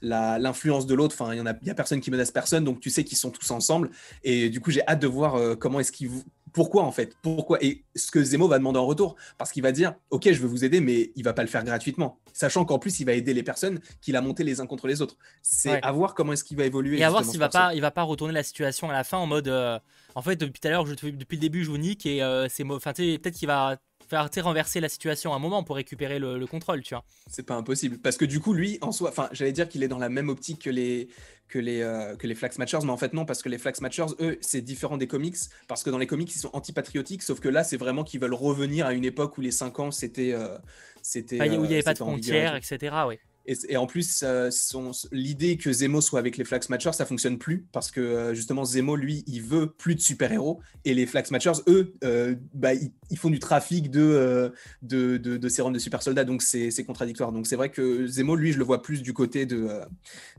l'influence 0.02 0.88
de 0.88 0.96
l'autre. 0.96 1.16
Enfin 1.20 1.32
il 1.34 1.38
y 1.38 1.42
en 1.42 1.46
a 1.46 1.54
il 1.62 1.68
y 1.68 1.70
a 1.70 1.76
personne 1.76 2.02
qui 2.02 2.10
menace 2.10 2.32
personne. 2.32 2.64
Donc 2.64 2.80
tu 2.80 2.90
sais 2.90 3.04
qu'ils 3.04 3.20
sont 3.20 3.30
tous 3.30 3.52
ensemble. 3.52 3.92
Et 4.24 4.50
du 4.50 4.60
coup 4.62 4.72
j'ai 4.72 4.82
hâte 4.88 5.00
de 5.00 5.08
voir 5.08 5.60
comment 5.60 5.80
est-ce 5.80 5.92
qu'ils 5.92 6.10
pourquoi 6.56 6.84
en 6.84 6.92
fait? 6.92 7.18
Pourquoi? 7.22 7.62
Et 7.62 7.84
ce 7.96 8.10
que 8.10 8.24
Zemo 8.24 8.48
va 8.48 8.58
demander 8.58 8.80
en 8.80 8.86
retour, 8.86 9.18
parce 9.38 9.52
qu'il 9.52 9.62
va 9.62 9.74
dire, 9.74 9.94
ok, 10.10 10.32
je 10.32 10.40
veux 10.40 10.48
vous 10.48 10.64
aider, 10.64 10.80
mais 10.80 11.12
il 11.18 11.24
va 11.24 11.34
pas 11.34 11.42
le 11.42 11.50
faire 11.50 11.66
gratuitement, 11.66 12.18
sachant 12.32 12.64
qu'en 12.64 12.80
plus 12.80 13.02
il 13.02 13.06
va 13.06 13.12
aider 13.12 13.34
les 13.34 13.44
personnes 13.44 13.82
qu'il 14.02 14.16
a 14.16 14.22
montées 14.22 14.46
les 14.46 14.62
uns 14.62 14.66
contre 14.66 14.88
les 14.88 15.02
autres. 15.02 15.18
C'est 15.42 15.84
à 15.84 15.92
voir 15.92 16.16
comment 16.16 16.32
est-ce 16.32 16.46
qu'il 16.46 16.56
va 16.56 16.64
évoluer. 16.64 16.98
Et 16.98 17.04
à 17.04 17.10
voir 17.10 17.26
s'il 17.26 17.40
va 17.40 17.50
pas, 17.50 17.76
il 17.76 17.82
va 17.82 17.92
pas 17.92 18.04
retourner 18.04 18.34
la 18.34 18.44
situation 18.44 18.90
à 18.90 18.94
la 18.94 19.04
fin 19.04 19.18
en 19.18 19.28
mode, 19.28 19.50
euh, 19.50 19.78
en 20.16 20.22
fait 20.22 20.38
depuis 20.38 20.62
tout 20.62 20.68
à 20.70 20.72
l'heure, 20.72 20.86
depuis 20.86 21.12
le 21.12 21.42
début 21.42 21.66
je 21.66 21.70
vous 21.70 21.78
nique 21.78 22.06
et 22.06 22.24
euh, 22.24 22.48
c'est, 22.50 22.64
enfin 22.64 22.94
peut-être 22.94 23.36
qu'il 23.36 23.48
va 23.48 23.78
faire 24.08 24.30
renverser 24.44 24.80
la 24.80 24.90
situation 24.90 25.34
à 25.34 25.36
un 25.36 25.40
moment 25.40 25.64
pour 25.64 25.76
récupérer 25.76 26.20
le, 26.20 26.46
contrôle, 26.46 26.82
tu 26.82 26.94
vois. 26.94 27.04
C'est 27.28 27.46
pas 27.46 27.56
impossible 27.56 27.98
parce 27.98 28.18
que 28.18 28.26
du 28.26 28.40
coup 28.40 28.54
lui 28.54 28.78
en 28.82 28.92
soi, 28.92 29.10
enfin 29.10 29.30
j'allais 29.32 29.52
dire 29.52 29.68
qu'il 29.68 29.84
est 29.84 29.88
dans 29.88 29.98
la 29.98 30.10
même 30.10 30.30
optique 30.30 30.64
que 30.64 30.70
les 30.70 31.10
que 31.48 31.60
les 31.60 31.82
euh, 31.82 32.16
que 32.16 32.28
les 32.28 32.36
Flax 32.36 32.58
Matchers, 32.58 32.80
mais 32.84 32.92
en 32.92 32.98
fait 32.98 33.14
non 33.14 33.26
parce 33.26 33.42
que 33.42 33.50
les 33.50 33.58
Flax 33.58 33.82
Matchers 33.82 34.14
eux 34.20 34.38
c'est 34.42 34.62
différent 34.62 34.98
des 34.98 35.08
comics 35.08 35.38
parce 35.68 35.84
que 35.84 35.90
dans 35.90 35.98
les 35.98 36.08
comics 36.08 36.34
ils 36.34 36.40
sont 36.40 36.52
antipatriotiques, 36.54 37.24
sauf 37.24 37.40
que 37.40 37.50
là 37.50 37.64
c'est 37.64 37.78
vraiment 37.78 38.04
qu'ils 38.04 38.20
veulent 38.20 38.34
revenir 38.34 38.86
à 38.86 38.94
une 38.94 39.06
époque 39.06 39.38
où 39.38 39.42
les 39.42 39.52
5 39.52 39.80
ans 39.80 39.92
c'était 39.92 40.34
euh, 40.34 40.58
c'était 41.02 41.40
où 41.42 41.44
il 41.44 41.60
n'y 41.62 41.66
avait 41.66 41.80
euh, 41.80 41.84
pas 41.84 41.94
de 41.94 42.00
frontières, 42.00 42.56
etc. 42.56 42.96
Oui. 43.08 43.20
Et, 43.48 43.78
en 43.78 43.86
plus, 43.86 44.24
l'idée 45.12 45.58
que 45.58 45.72
Zemo 45.72 46.02
soit 46.02 46.20
avec 46.20 46.38
les 46.38 46.46
Flax 46.46 46.70
Matchers, 46.70 46.94
ça 46.94 47.06
fonctionne 47.06 47.38
plus 47.38 47.66
parce 47.72 47.92
que 47.92 48.02
euh, 48.02 48.34
justement 48.34 48.66
Zemo, 48.66 48.96
lui, 48.96 49.24
il 49.28 49.42
veut 49.42 49.72
plus 49.72 49.96
de 49.96 50.00
super-héros 50.00 50.62
et 50.84 50.94
les 50.94 51.06
Flax 51.06 51.32
Matchers, 51.32 51.62
eux, 51.68 51.94
euh, 52.04 52.36
bah, 52.54 52.74
ils, 52.74 53.18
font 53.18 53.30
du 53.30 53.40
trafic 53.40 53.92
de, 53.92 54.02
euh, 54.02 54.50
de, 54.82 55.18
de, 55.18 55.38
de, 55.38 55.50
sérums 55.50 55.74
de 55.74 55.80
super 55.80 56.02
soldats, 56.02 56.24
donc 56.24 56.42
c'est 56.42 56.84
contradictoire. 56.86 57.32
Donc 57.32 57.48
c'est 57.48 57.56
vrai 57.56 57.70
que 57.70 58.08
Zemo, 58.08 58.36
lui, 58.36 58.52
je 58.52 58.58
le 58.58 58.64
vois 58.64 58.82
plus 58.82 59.02
du 59.02 59.14
côté 59.14 59.46
de, 59.46 59.82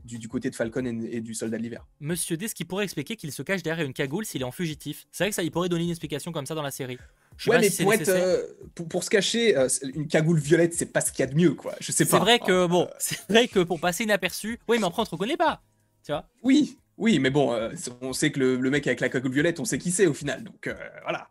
du, 0.03 0.27
côté 0.27 0.49
de 0.49 0.55
Falcon 0.55 0.85
et, 0.85 1.21
du 1.21 1.33
soldat 1.33 1.57
de 1.57 1.63
l'hiver. 1.63 1.87
Monsieur 1.99 2.35
D, 2.37 2.47
ce 2.47 2.55
qui 2.55 2.65
pourrait 2.65 2.83
expliquer 2.83 3.15
qu'il 3.15 3.31
se 3.31 3.41
cache 3.41 3.63
derrière 3.63 3.85
une 3.85 3.93
cagoule 3.93 4.25
s'il 4.25 4.41
est 4.41 4.45
en 4.45 4.51
fugitif. 4.51 5.07
C'est 5.11 5.23
vrai 5.23 5.29
que 5.29 5.35
ça, 5.35 5.43
il 5.43 5.51
pourrait 5.51 5.69
donner 5.69 5.83
une 5.83 5.89
explication 5.89 6.31
comme 6.31 6.45
ça 6.45 6.55
dans 6.55 6.61
la 6.61 6.71
série. 6.71 6.97
Ouais, 7.45 7.59
mais 7.59 7.69
pour, 7.69 7.93
être, 7.93 8.55
pour, 8.89 9.03
se 9.03 9.09
cacher, 9.09 9.55
une 9.93 10.07
cagoule 10.07 10.39
violette, 10.39 10.73
c'est 10.73 10.87
pas 10.87 11.01
ce 11.01 11.11
qu'il 11.11 11.19
y 11.19 11.27
a 11.27 11.31
de 11.31 11.35
mieux, 11.35 11.53
quoi. 11.53 11.75
Je 11.79 11.91
sais 11.91 12.05
pas. 12.05 12.17
C'est 12.17 12.23
vrai 12.23 12.39
que, 12.39 12.65
bon, 12.65 12.89
c'est 12.99 13.19
vrai 13.29 13.47
que 13.47 13.59
pour 13.59 13.79
passer 13.79 14.03
inaperçu, 14.03 14.59
oui, 14.67 14.77
mais 14.79 14.87
après 14.87 15.01
on 15.01 15.05
te 15.05 15.11
reconnaît 15.11 15.37
pas, 15.37 15.61
tu 16.03 16.11
vois. 16.11 16.27
Oui, 16.43 16.77
oui, 16.97 17.19
mais 17.19 17.29
bon, 17.29 17.53
euh, 17.53 17.69
on 18.01 18.11
sait 18.11 18.31
que 18.31 18.39
le, 18.39 18.69
mec 18.69 18.87
avec 18.87 19.01
la 19.01 19.09
cagoule 19.09 19.31
violette, 19.31 19.59
on 19.59 19.65
sait 19.65 19.77
qui 19.77 19.91
c'est 19.91 20.07
au 20.07 20.13
final, 20.13 20.43
donc 20.43 20.65
euh, 20.67 20.73
voilà, 21.03 21.29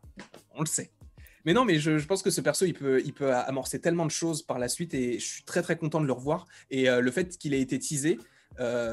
on 0.54 0.60
le 0.60 0.66
sait. 0.66 0.90
Mais 1.44 1.52
non, 1.52 1.64
mais 1.64 1.78
je, 1.78 2.04
pense 2.06 2.22
que 2.22 2.30
ce 2.30 2.40
perso, 2.40 2.64
il 2.66 2.74
peut, 2.74 3.02
il 3.04 3.12
peut 3.12 3.32
amorcer 3.32 3.80
tellement 3.80 4.06
de 4.06 4.10
choses 4.10 4.42
par 4.42 4.58
la 4.58 4.68
suite 4.68 4.94
et 4.94 5.18
je 5.18 5.24
suis 5.24 5.44
très 5.44 5.62
très 5.62 5.76
content 5.76 6.00
de 6.00 6.06
le 6.06 6.12
revoir. 6.12 6.46
Et 6.70 6.88
euh, 6.88 7.00
le 7.00 7.10
fait 7.12 7.36
qu'il 7.38 7.54
ait 7.54 7.60
été 7.60 7.78
teasé, 7.78 8.18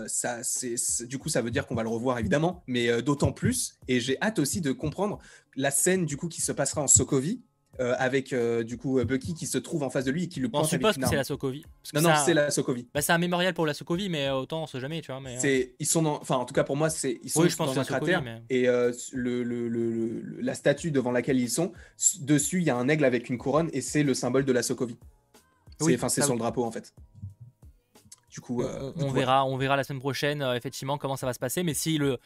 ça, 0.08 0.44
c'est, 0.44 1.08
du 1.08 1.18
coup, 1.18 1.30
ça 1.30 1.42
veut 1.42 1.50
dire 1.50 1.66
qu'on 1.66 1.74
va 1.74 1.84
le 1.84 1.90
revoir 1.90 2.20
évidemment, 2.20 2.64
mais 2.68 3.02
d'autant 3.02 3.32
plus. 3.32 3.80
Et 3.88 4.00
j'ai 4.00 4.22
hâte 4.22 4.38
aussi 4.38 4.62
de 4.62 4.72
comprendre 4.72 5.20
la 5.56 5.72
scène 5.72 6.06
du 6.06 6.18
coup 6.18 6.28
qui 6.28 6.42
se 6.42 6.52
passera 6.52 6.82
en 6.82 6.88
Sokovie, 6.88 7.42
euh, 7.80 7.96
avec 7.98 8.34
euh, 8.34 8.64
du 8.64 8.78
coup 8.78 9.00
euh, 9.00 9.04
Bucky 9.04 9.34
qui 9.34 9.48
se 9.48 9.58
trouve 9.58 9.82
en 9.82 9.90
face 9.90 10.06
de 10.06 10.12
lui 10.12 10.26
et 10.26 10.28
qui 10.28 10.40
le 10.40 10.48
pointe 10.48 10.66
On 10.66 10.68
suppose 10.68 10.96
que 10.96 11.08
c'est 11.08 11.16
la 11.16 11.24
Sokovie. 11.24 11.66
Non, 11.96 12.02
non, 12.02 12.12
c'est 12.24 12.36
la 12.36 12.52
Sokovie. 12.52 12.88
Bah, 12.94 13.02
c'est 13.02 13.14
un 13.14 13.18
mémorial 13.18 13.56
pour 13.56 13.66
la 13.66 13.74
Sokovie, 13.74 14.10
mais 14.10 14.30
autant 14.30 14.62
on 14.64 14.68
sait 14.68 14.80
jamais, 14.80 15.02
tu 15.02 15.12
vois. 15.12 15.20
Mais, 15.20 15.40
c'est, 15.40 15.74
ils 15.80 15.88
sont 15.88 16.06
enfin, 16.06 16.36
en 16.36 16.46
tout 16.46 16.54
cas 16.54 16.64
pour 16.64 16.78
moi, 16.78 16.92
c'est, 16.92 17.20
ils 17.24 17.32
sont 17.32 17.48
je 17.48 17.56
pense 17.56 17.74
dans 17.74 17.82
un 17.82 17.84
cratère 17.84 18.24
et 18.52 18.68
le, 18.68 19.44
le, 19.44 19.68
le, 19.68 20.24
la 20.40 20.54
statue 20.54 20.92
devant 20.92 21.12
laquelle 21.12 21.40
ils 21.40 21.50
sont, 21.50 21.74
dessus, 22.22 22.60
il 22.60 22.64
y 22.64 22.70
a 22.70 22.76
un 22.76 22.88
aigle 22.90 23.06
avec 23.06 23.28
une 23.30 23.40
couronne 23.40 23.72
et 23.74 23.82
c'est 23.82 24.04
le 24.04 24.14
symbole 24.14 24.46
de 24.46 24.52
la 24.52 24.62
Sokovie. 24.62 24.98
C'est, 25.80 25.96
enfin, 25.96 26.10
c'est 26.10 26.22
son 26.22 26.36
drapeau 26.36 26.64
en 26.66 26.72
fait. 26.72 26.94
Du 28.34 28.42
coup, 28.42 28.64
euh, 28.64 28.92
on, 28.96 29.12
verra, 29.12 29.46
on 29.46 29.58
verra 29.58 29.78
la 29.78 29.84
semaine 29.84 30.00
prochaine 30.00 30.42
euh, 30.42 30.56
effectivement 30.56 30.98
comment 30.98 31.16
ça 31.16 31.28
va 31.28 31.34
se 31.34 31.40
passer. 31.40 31.62
Mais 31.62 31.76
s'ils 31.76 32.00
le, 32.00 32.18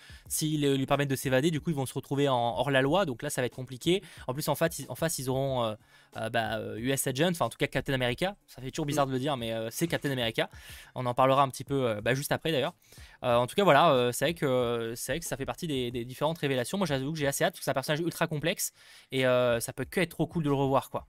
lui 0.78 0.86
permettent 0.86 1.10
de 1.10 1.18
s'évader, 1.18 1.52
du 1.52 1.60
coup 1.60 1.70
ils 1.70 1.76
vont 1.76 1.86
se 1.86 1.94
retrouver 1.94 2.30
en 2.30 2.56
hors 2.58 2.72
la 2.72 2.82
loi. 2.82 3.06
Donc 3.06 3.24
là 3.24 3.30
ça 3.30 3.42
va 3.42 3.48
être 3.48 3.56
compliqué. 3.56 4.02
En 4.26 4.34
plus 4.34 4.48
en 4.48 4.56
face, 4.56 4.84
en 4.88 4.96
face 4.96 5.20
ils 5.20 5.30
auront 5.30 5.70
US 5.70 5.78
euh, 6.16 6.30
bah, 6.30 6.60
Agent, 7.08 7.32
enfin 7.32 7.46
en 7.48 7.50
tout 7.50 7.58
cas 7.58 7.68
Captain 7.68 7.92
America. 7.92 8.38
Ça 8.48 8.62
fait 8.62 8.72
toujours 8.72 8.86
bizarre 8.86 9.06
de 9.06 9.12
le 9.12 9.20
dire, 9.20 9.36
mais 9.36 9.54
c'est 9.70 9.88
Captain 9.88 10.10
America. 10.10 10.50
On 10.96 11.06
en 11.06 11.14
parlera 11.14 11.44
un 11.44 11.50
petit 11.50 11.66
peu 11.66 12.00
bah, 12.02 12.14
juste 12.14 12.32
après 12.32 12.54
d'ailleurs. 12.54 12.74
en 13.22 13.46
tout 13.46 13.56
cas 13.56 13.66
voilà, 13.66 14.12
c'est 14.14 14.24
vrai 14.24 14.34
que 14.34 14.94
c'est 14.96 15.12
vrai 15.12 15.20
que 15.20 15.26
ça 15.26 15.36
fait 15.36 15.46
partie 15.46 15.68
des, 15.68 16.06
différentes 16.06 16.38
révélations. 16.38 16.78
Moi 16.78 16.88
j'avoue 16.88 17.12
que 17.12 17.20
j'ai 17.20 17.28
assez 17.28 17.44
hâte 17.44 17.52
parce 17.52 17.60
que 17.60 17.66
c'est 17.66 17.72
un 17.72 17.74
personnage 17.74 18.00
ultra 18.00 18.28
complexe 18.28 18.72
et 19.12 19.24
ça 19.24 19.74
peut 19.76 19.84
que 19.84 20.00
être 20.00 20.12
trop 20.12 20.26
cool 20.26 20.44
de 20.44 20.50
le 20.50 20.56
revoir 20.56 20.90
quoi. 20.90 21.06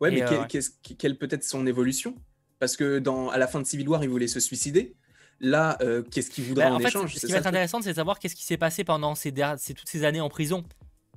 Ouais, 0.00 0.10
mais 0.10 0.24
quelle 0.98 1.18
peut 1.18 1.28
être 1.30 1.44
son 1.44 1.68
évolution? 1.68 2.16
Parce 2.60 2.76
que 2.76 3.00
dans, 3.00 3.30
à 3.30 3.38
la 3.38 3.48
fin 3.48 3.58
de 3.58 3.66
Civil 3.66 3.88
War, 3.88 4.04
il 4.04 4.10
voulait 4.10 4.28
se 4.28 4.38
suicider. 4.38 4.94
Là, 5.40 5.78
euh, 5.80 6.02
qu'est-ce 6.02 6.30
qu'il 6.30 6.44
voudrait 6.44 6.68
bah, 6.68 6.74
en, 6.74 6.78
échange 6.78 7.14
Ce 7.14 7.26
qui 7.26 7.32
va 7.32 7.38
être 7.38 7.46
intéressant, 7.46 7.80
c'est 7.80 7.90
de 7.90 7.96
savoir 7.96 8.18
qu'est-ce 8.18 8.36
qui 8.36 8.44
s'est 8.44 8.58
passé 8.58 8.84
pendant 8.84 9.14
ces, 9.14 9.32
ces, 9.56 9.74
toutes 9.74 9.88
ces 9.88 10.04
années 10.04 10.20
en 10.20 10.28
prison. 10.28 10.62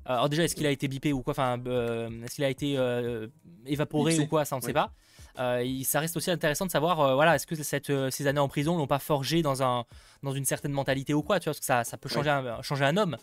Alors 0.06 0.30
déjà, 0.30 0.44
est-ce 0.44 0.56
qu'il 0.56 0.66
a 0.66 0.72
été 0.72 0.88
bipé 0.88 1.14
ou 1.14 1.22
quoi 1.22 1.32
Enfin, 1.32 1.62
euh, 1.68 2.10
est-ce 2.24 2.36
qu'il 2.36 2.44
a 2.46 2.50
été 2.50 2.78
euh, 2.78 3.28
évaporé 3.66 4.18
ou 4.20 4.28
quoi 4.28 4.46
Ça, 4.46 4.56
on 4.56 4.60
ne 4.60 4.64
sait 4.64 4.74
pas. 4.74 4.94
ça 5.36 6.00
reste 6.00 6.16
aussi 6.16 6.32
intéressant 6.32 6.66
de 6.66 6.72
savoir, 6.72 7.16
voilà, 7.16 7.36
est-ce 7.36 7.46
que 7.46 7.56
cette, 7.56 7.92
ces 8.10 8.28
années 8.28 8.40
en 8.40 8.48
prison 8.48 8.78
l'ont 8.78 8.88
pas 8.88 9.00
forgé 9.00 9.42
dans, 9.42 9.62
un, 9.62 9.86
dans 10.24 10.32
une 10.32 10.46
certaine 10.46 10.72
mentalité 10.72 11.14
ou 11.14 11.22
quoi, 11.22 11.40
tu 11.40 11.46
vois, 11.46 11.52
parce 11.52 11.60
que 11.60 11.66
ça, 11.66 11.84
ça 11.84 11.98
peut 11.98 12.10
changer, 12.10 12.30
un, 12.30 12.62
changer 12.62 12.86
un 12.86 12.96
homme. 12.96 13.18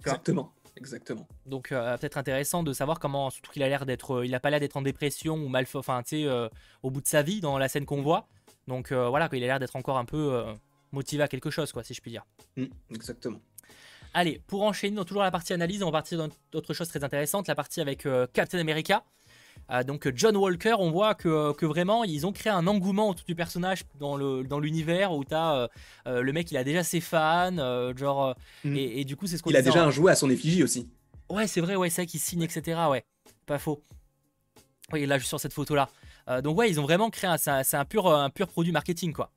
Exactement. 0.00 0.54
Exactement. 0.80 1.28
Donc 1.46 1.68
peut-être 1.68 2.16
intéressant 2.16 2.62
de 2.62 2.72
savoir 2.72 2.98
comment, 2.98 3.30
surtout 3.30 3.52
qu'il 3.52 3.62
a 3.62 3.68
l'air 3.68 3.86
d'être, 3.86 4.24
il 4.24 4.34
a 4.34 4.40
pas 4.40 4.50
l'air 4.50 4.60
d'être 4.60 4.76
en 4.76 4.82
dépression 4.82 5.34
ou 5.34 5.48
mal, 5.48 5.66
enfin 5.74 6.02
tu 6.02 6.22
sais, 6.22 6.48
au 6.82 6.90
bout 6.90 7.02
de 7.02 7.06
sa 7.06 7.22
vie 7.22 7.40
dans 7.40 7.58
la 7.58 7.68
scène 7.68 7.84
qu'on 7.84 8.00
voit. 8.02 8.28
Donc 8.66 8.92
voilà, 8.92 9.28
il 9.32 9.44
a 9.44 9.46
l'air 9.46 9.60
d'être 9.60 9.76
encore 9.76 9.98
un 9.98 10.06
peu 10.06 10.42
motivé 10.92 11.22
à 11.22 11.28
quelque 11.28 11.50
chose, 11.50 11.70
quoi, 11.72 11.82
si 11.84 11.94
je 11.94 12.00
puis 12.00 12.10
dire. 12.10 12.24
Mmh, 12.56 12.64
exactement. 12.94 13.40
Allez, 14.12 14.40
pour 14.46 14.62
enchaîner 14.62 14.96
dans 14.96 15.04
toujours 15.04 15.22
la 15.22 15.30
partie 15.30 15.52
analyse, 15.52 15.82
on 15.82 15.86
va 15.86 15.92
partir 15.92 16.18
dans 16.18 16.28
d'autres 16.50 16.74
choses 16.74 16.88
très 16.88 17.04
intéressantes, 17.04 17.46
la 17.46 17.54
partie 17.54 17.80
avec 17.80 18.06
euh, 18.06 18.26
Captain 18.32 18.58
America. 18.58 19.04
Euh, 19.70 19.84
donc 19.84 20.10
John 20.14 20.36
Walker, 20.36 20.74
on 20.78 20.90
voit 20.90 21.14
que, 21.14 21.52
que, 21.52 21.66
vraiment 21.66 22.04
ils 22.04 22.26
ont 22.26 22.32
créé 22.32 22.52
un 22.52 22.66
engouement 22.66 23.08
autour 23.08 23.24
du 23.24 23.34
personnage 23.34 23.84
dans 23.98 24.16
l'univers 24.58 25.10
dans 25.10 25.16
où 25.16 25.24
tu 25.24 25.34
as 25.34 25.68
euh, 26.06 26.22
le 26.22 26.32
mec 26.32 26.50
il 26.50 26.56
a 26.56 26.64
déjà 26.64 26.82
ses 26.82 27.00
fans, 27.00 27.94
genre 27.96 28.34
mmh. 28.64 28.76
et, 28.76 29.04
du 29.04 29.16
coup 29.16 29.26
c'est 29.26 29.36
ce 29.36 29.42
qu'on 29.42 29.50
Il 29.50 29.56
a 29.56 29.62
déjà 29.62 29.84
un 29.84 29.90
jouet 29.90 30.12
à 30.12 30.16
son 30.16 30.30
effigie 30.30 30.62
aussi. 30.62 30.88
Ouais 31.28 31.46
c'est 31.46 31.60
vrai, 31.60 31.76
ouais 31.76 31.90
c'est 31.90 32.02
vrai 32.02 32.06
qu'il 32.06 32.20
signe 32.20 32.42
etc. 32.42 32.80
Ouais, 32.90 33.04
pas 33.46 33.58
faux. 33.58 33.82
Oui 34.92 35.06
là 35.06 35.18
juste 35.18 35.28
sur 35.28 35.40
cette 35.40 35.52
photo 35.52 35.76
là. 35.76 35.88
donc 36.42 36.58
ouais 36.58 36.68
ils 36.68 36.80
ont 36.80 36.84
vraiment 36.84 37.10
créé, 37.10 37.30
c'est 37.38 37.76
un, 37.76 37.84
pur, 37.84 38.12
un 38.12 38.30
pur 38.30 38.48
produit 38.48 38.72
marketing 38.72 39.12
quoi. 39.12 39.30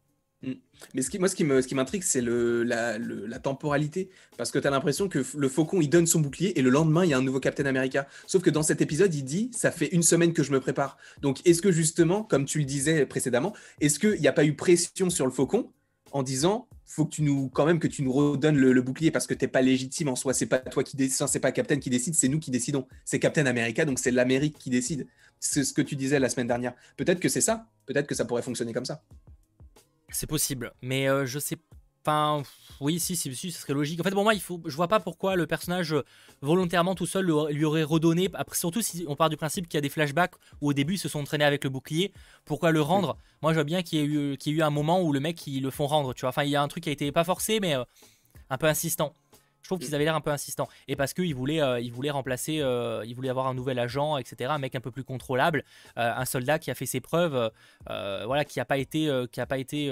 Mm. 0.43 0.53
Mais 0.93 1.01
moi, 1.19 1.29
ce 1.29 1.35
qui 1.35 1.75
m'intrigue, 1.75 2.03
c'est 2.03 2.21
le, 2.21 2.63
la, 2.63 3.39
temporalité. 3.39 4.09
Parce 4.37 4.51
que 4.51 4.59
tu 4.59 4.67
as 4.67 4.69
l'impression 4.69 5.07
que 5.07 5.23
le 5.37 5.49
faucon, 5.49 5.81
il 5.81 5.89
donne 5.89 6.05
son 6.05 6.19
bouclier 6.19 6.57
et 6.59 6.61
le 6.61 6.69
lendemain, 6.69 7.05
il 7.05 7.11
y 7.11 7.13
a 7.13 7.17
un 7.17 7.21
nouveau 7.21 7.39
Captain 7.39 7.65
America. 7.65 8.07
Sauf 8.27 8.41
que 8.41 8.49
dans 8.49 8.63
cet 8.63 8.81
épisode, 8.81 9.13
il 9.15 9.23
dit 9.23 9.49
Ça 9.53 9.71
fait 9.71 9.87
une 9.87 10.03
semaine 10.03 10.33
que 10.33 10.43
je 10.43 10.51
me 10.51 10.59
prépare. 10.59 10.97
Donc, 11.21 11.39
est-ce 11.45 11.61
que 11.61 11.71
justement, 11.71 12.23
comme 12.23 12.45
tu 12.45 12.59
le 12.59 12.65
disais 12.65 13.05
précédemment, 13.05 13.53
est-ce 13.79 13.99
qu'il 13.99 14.19
n'y 14.19 14.27
a 14.27 14.33
pas 14.33 14.45
eu 14.45 14.55
pression 14.55 15.09
sur 15.09 15.25
le 15.25 15.31
faucon 15.31 15.71
en 16.11 16.23
disant 16.23 16.67
faut 16.85 17.05
que 17.05 17.15
tu 17.15 17.23
nous 17.23 17.49
quand 17.49 17.65
même 17.65 17.79
que 17.79 17.87
tu 17.87 18.03
nous 18.03 18.11
redonnes 18.11 18.57
le, 18.57 18.81
bouclier 18.81 19.09
parce 19.09 19.25
que 19.25 19.33
tu 19.33 19.43
n'es 19.45 19.49
pas 19.49 19.61
légitime 19.61 20.09
en 20.09 20.15
soi 20.15 20.33
c'est 20.33 20.45
pas 20.45 20.59
toi 20.59 20.83
qui 20.83 20.95
décide 20.95 21.27
c'est 21.27 21.39
pas 21.39 21.51
Captain 21.51 21.79
qui 21.79 21.89
décide 21.89 22.13
c'est 22.13 22.27
nous 22.27 22.39
qui 22.39 22.51
décidons 22.51 22.85
c'est 23.03 23.19
Captain 23.19 23.47
America 23.47 23.83
donc 23.83 23.97
c'est 23.97 24.11
l'Amérique 24.11 24.59
qui 24.59 24.69
décide 24.69 25.07
c'est 25.39 25.63
ce 25.63 25.73
que 25.73 25.81
tu 25.81 25.95
disais 25.95 26.19
la 26.19 26.29
semaine 26.29 26.47
dernière 26.47 26.75
peut-être 26.95 27.19
que 27.19 27.29
c'est 27.29 27.41
ça 27.41 27.65
peut-être 27.87 28.05
que 28.05 28.13
ça 28.13 28.25
pourrait 28.25 28.43
fonctionner 28.43 28.73
comme 28.73 28.85
ça 28.85 29.01
c'est 30.15 30.27
possible, 30.27 30.73
mais 30.81 31.09
euh, 31.09 31.25
je 31.25 31.39
sais 31.39 31.57
Enfin, 32.05 32.43
oui, 32.81 32.99
si, 32.99 33.15
si, 33.15 33.33
si, 33.33 33.49
ce 33.49 33.61
serait 33.61 33.73
logique. 33.73 34.01
En 34.01 34.03
fait, 34.03 34.11
pour 34.11 34.23
moi, 34.23 34.33
il 34.33 34.41
faut, 34.41 34.61
je 34.65 34.75
vois 34.75 34.89
pas 34.89 34.99
pourquoi 34.99 35.37
le 35.37 35.47
personnage 35.47 35.93
euh, 35.93 36.03
volontairement 36.41 36.95
tout 36.95 37.05
seul 37.05 37.27
lui 37.51 37.63
aurait 37.63 37.83
redonné. 37.83 38.29
Après, 38.33 38.57
surtout 38.57 38.81
si 38.81 39.05
on 39.07 39.15
part 39.15 39.29
du 39.29 39.37
principe 39.37 39.69
qu'il 39.69 39.77
y 39.77 39.79
a 39.79 39.81
des 39.81 39.87
flashbacks 39.87 40.33
où 40.59 40.69
au 40.69 40.73
début 40.73 40.95
ils 40.95 40.97
se 40.97 41.07
sont 41.07 41.21
entraînés 41.21 41.45
avec 41.45 41.63
le 41.63 41.69
bouclier. 41.69 42.11
Pourquoi 42.43 42.71
le 42.71 42.81
rendre? 42.81 43.17
Moi, 43.41 43.53
je 43.53 43.55
vois 43.55 43.63
bien 43.63 43.83
qu'il 43.83 43.99
y, 43.99 44.01
ait 44.01 44.05
eu, 44.05 44.37
y 44.45 44.49
eu 44.49 44.61
un 44.61 44.69
moment 44.69 45.01
où 45.01 45.13
le 45.13 45.21
mec 45.21 45.47
ils 45.47 45.61
le 45.63 45.71
font 45.71 45.87
rendre. 45.87 46.13
Tu 46.13 46.21
vois, 46.21 46.31
enfin, 46.31 46.43
il 46.43 46.49
y 46.49 46.57
a 46.57 46.61
un 46.61 46.67
truc 46.67 46.83
qui 46.83 46.89
a 46.89 46.93
été 46.93 47.09
pas 47.13 47.23
forcé, 47.23 47.61
mais 47.61 47.73
euh, 47.73 47.85
un 48.49 48.57
peu 48.57 48.67
insistant. 48.67 49.15
Je 49.63 49.69
trouve 49.69 49.79
qu'ils 49.79 49.95
avaient 49.95 50.03
l'air 50.03 50.15
un 50.15 50.21
peu 50.21 50.29
insistants. 50.29 50.67
Et 50.87 50.95
parce 50.95 51.13
qu'ils 51.13 51.33
voulaient, 51.33 51.81
voulaient 51.89 52.11
remplacer, 52.11 52.55
ils 53.05 53.15
voulaient 53.15 53.29
avoir 53.29 53.47
un 53.47 53.53
nouvel 53.53 53.79
agent, 53.79 54.17
etc. 54.17 54.51
Un 54.53 54.59
mec 54.59 54.75
un 54.75 54.81
peu 54.81 54.91
plus 54.91 55.03
contrôlable, 55.03 55.63
un 55.95 56.25
soldat 56.25 56.59
qui 56.59 56.69
a 56.69 56.75
fait 56.75 56.85
ses 56.85 56.99
preuves, 56.99 57.49
voilà, 57.87 58.45
qui 58.45 58.59
n'a 58.59 58.65
pas 58.65 58.77
été, 58.77 59.09
qui 59.31 59.41
a 59.41 59.45
pas 59.45 59.57
été 59.57 59.89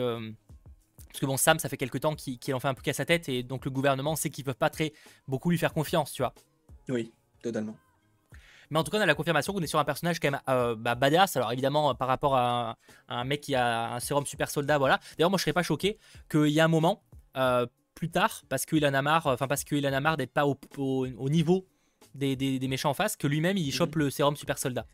parce 1.12 1.20
que 1.20 1.26
bon, 1.26 1.36
Sam, 1.36 1.60
ça 1.60 1.68
fait 1.68 1.78
quelques 1.78 2.00
temps 2.00 2.16
qu'il 2.16 2.56
en 2.56 2.60
fait 2.60 2.70
un 2.70 2.74
peu 2.74 2.82
qu'à 2.82 2.94
sa 2.94 3.04
tête, 3.04 3.28
et 3.28 3.44
donc 3.44 3.66
le 3.66 3.72
gouvernement 3.72 4.16
sait 4.16 4.30
qu'ils 4.30 4.46
peuvent 4.46 4.56
pas 4.56 4.70
très 4.70 4.94
beaucoup 5.28 5.50
lui 5.52 5.58
faire 5.58 5.74
confiance, 5.74 6.14
tu 6.14 6.22
vois. 6.22 6.34
Oui, 6.88 7.12
totalement. 7.44 7.76
Mais 8.70 8.80
en 8.80 8.84
tout 8.86 8.92
cas, 8.92 8.98
on 8.98 9.02
a 9.02 9.06
la 9.06 9.16
confirmation 9.16 9.52
qu'on 9.52 9.62
est 9.62 9.68
sur 9.68 9.80
un 9.80 9.84
personnage 9.84 10.22
quand 10.22 10.32
même 10.32 10.40
euh, 10.48 10.76
bah, 10.78 10.96
badass. 10.96 11.36
Alors 11.36 11.52
évidemment, 11.52 11.94
par 11.96 12.08
rapport 12.08 12.38
à, 12.38 12.78
un 13.10 13.24
mec 13.26 13.42
qui 13.42 13.56
a 13.56 13.96
un 13.96 14.00
sérum 14.00 14.26
super 14.26 14.50
soldat, 14.50 14.78
voilà. 14.78 15.00
D'ailleurs, 15.18 15.30
moi, 15.30 15.38
je 15.38 15.44
serais 15.44 15.54
pas 15.54 15.64
choqué 15.64 15.98
qu'il 16.30 16.48
y 16.48 16.60
ait 16.60 16.62
un 16.62 16.70
moment 16.70 17.04
euh, 17.36 17.66
plus 17.96 18.10
tard, 18.10 18.44
parce 18.50 18.66
qu'il 18.66 18.86
en 18.86 18.94
a 18.94 19.02
marre, 19.02 19.28
enfin 19.28 19.48
parce 19.48 19.64
qu'il 19.64 19.86
en 19.88 19.94
a 19.94 20.00
marre 20.00 20.18
d'être 20.18 20.34
pas 20.34 20.46
au, 20.46 21.30
niveau 21.30 21.68
des, 22.16 22.60
méchants 22.68 22.92
en 22.92 22.94
face, 22.94 23.16
que 23.16 23.28
lui-même 23.28 23.58
il 23.58 23.72
chope 23.72 23.96
mhm. 23.96 24.04
le 24.04 24.10
sérum 24.10 24.36
super 24.36 24.58
soldat. 24.58 24.86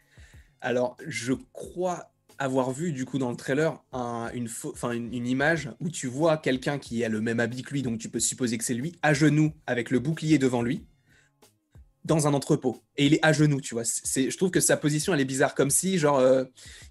Alors, 0.62 0.98
je 1.06 1.34
crois 1.54 2.12
avoir 2.40 2.72
vu 2.72 2.92
du 2.92 3.06
coup 3.06 3.18
dans 3.18 3.32
le 3.32 3.36
trailer 3.36 3.80
une, 4.34 4.48
une, 4.94 5.28
image 5.28 5.72
où 5.80 5.90
tu 5.90 6.08
vois 6.08 6.38
quelqu'un 6.38 6.78
qui 6.78 7.04
a 7.04 7.10
le 7.10 7.22
même 7.22 7.40
habit 7.40 7.64
que 7.64 7.74
lui, 7.74 7.82
donc 7.82 8.00
tu 8.00 8.10
peux 8.10 8.20
supposer 8.20 8.58
que 8.58 8.64
c'est 8.64 8.76
lui, 8.76 8.94
à 9.02 9.14
genoux 9.14 9.54
avec 9.66 9.90
le 9.90 10.00
bouclier 10.00 10.38
devant 10.38 10.62
lui, 10.62 10.86
dans 12.06 12.28
un 12.28 12.34
entrepôt 12.34 12.82
et 12.98 13.06
il 13.06 13.14
est 13.14 13.20
à 13.22 13.32
genoux, 13.32 13.62
tu 13.62 13.76
vois. 13.76 13.84
C'est, 13.86 14.32
je 14.32 14.38
trouve 14.38 14.50
que 14.50 14.60
sa 14.60 14.76
position, 14.76 15.14
elle 15.14 15.22
est 15.22 15.26
bizarre, 15.26 15.54
comme 15.54 15.70
si, 15.70 16.00
genre, 16.00 16.18
euh, 16.18 16.46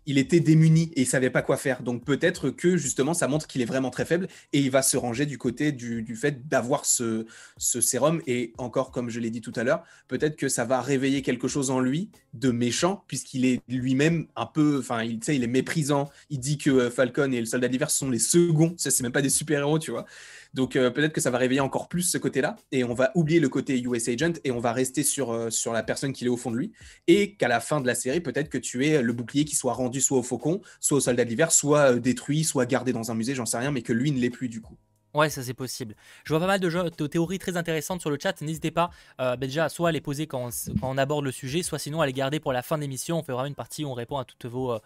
il 0.06 0.18
était 0.18 0.38
démuni 0.38 0.92
et 0.94 1.02
il 1.02 1.06
savait 1.06 1.30
pas 1.30 1.42
quoi 1.42 1.56
faire. 1.56 1.82
Donc 1.82 2.04
peut-être 2.04 2.50
que 2.50 2.76
justement, 2.76 3.12
ça 3.12 3.26
montre 3.26 3.48
qu'il 3.48 3.60
est 3.60 3.66
vraiment 3.66 3.90
très 3.90 4.04
faible 4.04 4.28
et 4.52 4.60
il 4.60 4.70
va 4.70 4.82
se 4.82 4.96
ranger 4.96 5.26
du 5.26 5.36
côté 5.36 5.72
du, 5.72 6.16
fait 6.16 6.46
d'avoir 6.48 6.86
ce, 6.86 7.26
ce 7.56 7.80
sérum. 7.80 8.22
Et 8.28 8.52
encore, 8.56 8.92
comme 8.92 9.10
je 9.10 9.18
l'ai 9.18 9.30
dit 9.30 9.40
tout 9.40 9.52
à 9.56 9.64
l'heure, 9.64 9.82
peut-être 10.06 10.36
que 10.36 10.48
ça 10.48 10.64
va 10.64 10.80
réveiller 10.80 11.22
quelque 11.22 11.48
chose 11.48 11.70
en 11.70 11.80
lui 11.80 12.08
de 12.34 12.50
méchant, 12.52 13.04
puisqu'il 13.08 13.44
est 13.44 13.60
lui-même 13.68 14.26
un 14.36 14.46
peu, 14.46 14.78
enfin, 14.78 15.02
il, 15.02 15.18
il 15.26 15.42
est 15.42 15.48
méprisant. 15.48 16.08
Il 16.30 16.38
dit 16.38 16.58
que 16.58 16.70
euh, 16.70 16.90
Falcon 16.90 17.32
et 17.32 17.40
le 17.40 17.46
Soldat 17.46 17.68
d'hiver 17.68 17.90
sont 17.90 18.10
les 18.10 18.20
seconds. 18.20 18.74
Ça, 18.76 18.90
c'est 18.90 19.02
même 19.02 19.12
pas 19.12 19.22
des 19.22 19.30
super-héros, 19.30 19.80
tu 19.80 19.90
vois. 19.90 20.06
Donc 20.54 20.76
euh, 20.76 20.90
peut-être 20.90 21.12
que 21.12 21.20
ça 21.20 21.30
va 21.30 21.38
réveiller 21.38 21.60
encore 21.60 21.88
plus 21.88 22.02
ce 22.02 22.16
côté-là 22.16 22.56
et 22.72 22.84
on 22.84 22.94
va 22.94 23.10
oublier 23.14 23.40
le 23.40 23.48
côté 23.48 23.78
US 23.82 24.08
Agent 24.08 24.34
et 24.44 24.50
on 24.50 24.60
va 24.60 24.72
rester 24.72 25.02
sur, 25.02 25.52
sur 25.52 25.72
la 25.72 25.82
personne 25.82 25.95
personne 25.96 26.12
qu'il 26.12 26.26
est 26.26 26.30
au 26.30 26.36
fond 26.36 26.50
de 26.50 26.56
lui, 26.56 26.72
et 27.06 27.34
qu'à 27.36 27.48
la 27.48 27.60
fin 27.60 27.80
de 27.80 27.86
la 27.86 27.94
série, 27.94 28.20
peut-être 28.20 28.50
que 28.50 28.58
tu 28.58 28.86
aies 28.86 29.00
le 29.00 29.12
bouclier 29.14 29.46
qui 29.46 29.56
soit 29.56 29.72
rendu 29.72 30.02
soit 30.02 30.18
au 30.18 30.22
faucon, 30.22 30.60
soit 30.78 30.98
au 30.98 31.00
soldat 31.00 31.24
d'hiver, 31.24 31.50
soit 31.52 31.92
euh, 31.92 31.98
détruit, 31.98 32.44
soit 32.44 32.66
gardé 32.66 32.92
dans 32.92 33.10
un 33.10 33.14
musée, 33.14 33.34
j'en 33.34 33.46
sais 33.46 33.58
rien, 33.58 33.70
mais 33.70 33.80
que 33.80 33.94
lui 33.94 34.12
ne 34.12 34.18
l'est 34.18 34.30
plus 34.30 34.50
du 34.50 34.60
coup. 34.60 34.76
Ouais, 35.14 35.30
ça 35.30 35.42
c'est 35.42 35.54
possible. 35.54 35.94
Je 36.24 36.34
vois 36.34 36.40
pas 36.40 36.46
mal 36.46 36.60
de, 36.60 36.68
de, 36.68 37.06
théories 37.06 37.38
très 37.38 37.56
intéressantes 37.56 38.02
sur 38.02 38.10
le 38.10 38.18
chat. 38.22 38.38
N'hésitez 38.42 38.70
pas 38.70 38.90
euh, 39.18 39.34
ben 39.36 39.46
déjà 39.46 39.70
soit 39.70 39.88
à 39.88 39.92
les 39.92 40.02
poser 40.02 40.26
quand 40.26 40.50
on, 40.82 40.98
aborde 40.98 41.24
le 41.24 41.32
sujet, 41.32 41.62
soit 41.62 41.78
sinon 41.78 42.02
à 42.02 42.06
les 42.06 42.12
garder 42.12 42.38
pour 42.38 42.52
la 42.52 42.60
fin 42.60 42.76
de 42.76 42.82
l'émission. 42.82 43.18
On 43.18 43.22
fait 43.22 43.32
vraiment 43.32 43.46
une 43.46 43.54
partie 43.54 43.82
où 43.86 43.88
on 43.88 43.94
répond 43.94 44.18
à 44.18 44.26
toutes 44.26 44.44
vos, 44.44 44.72
euh, 44.72 44.78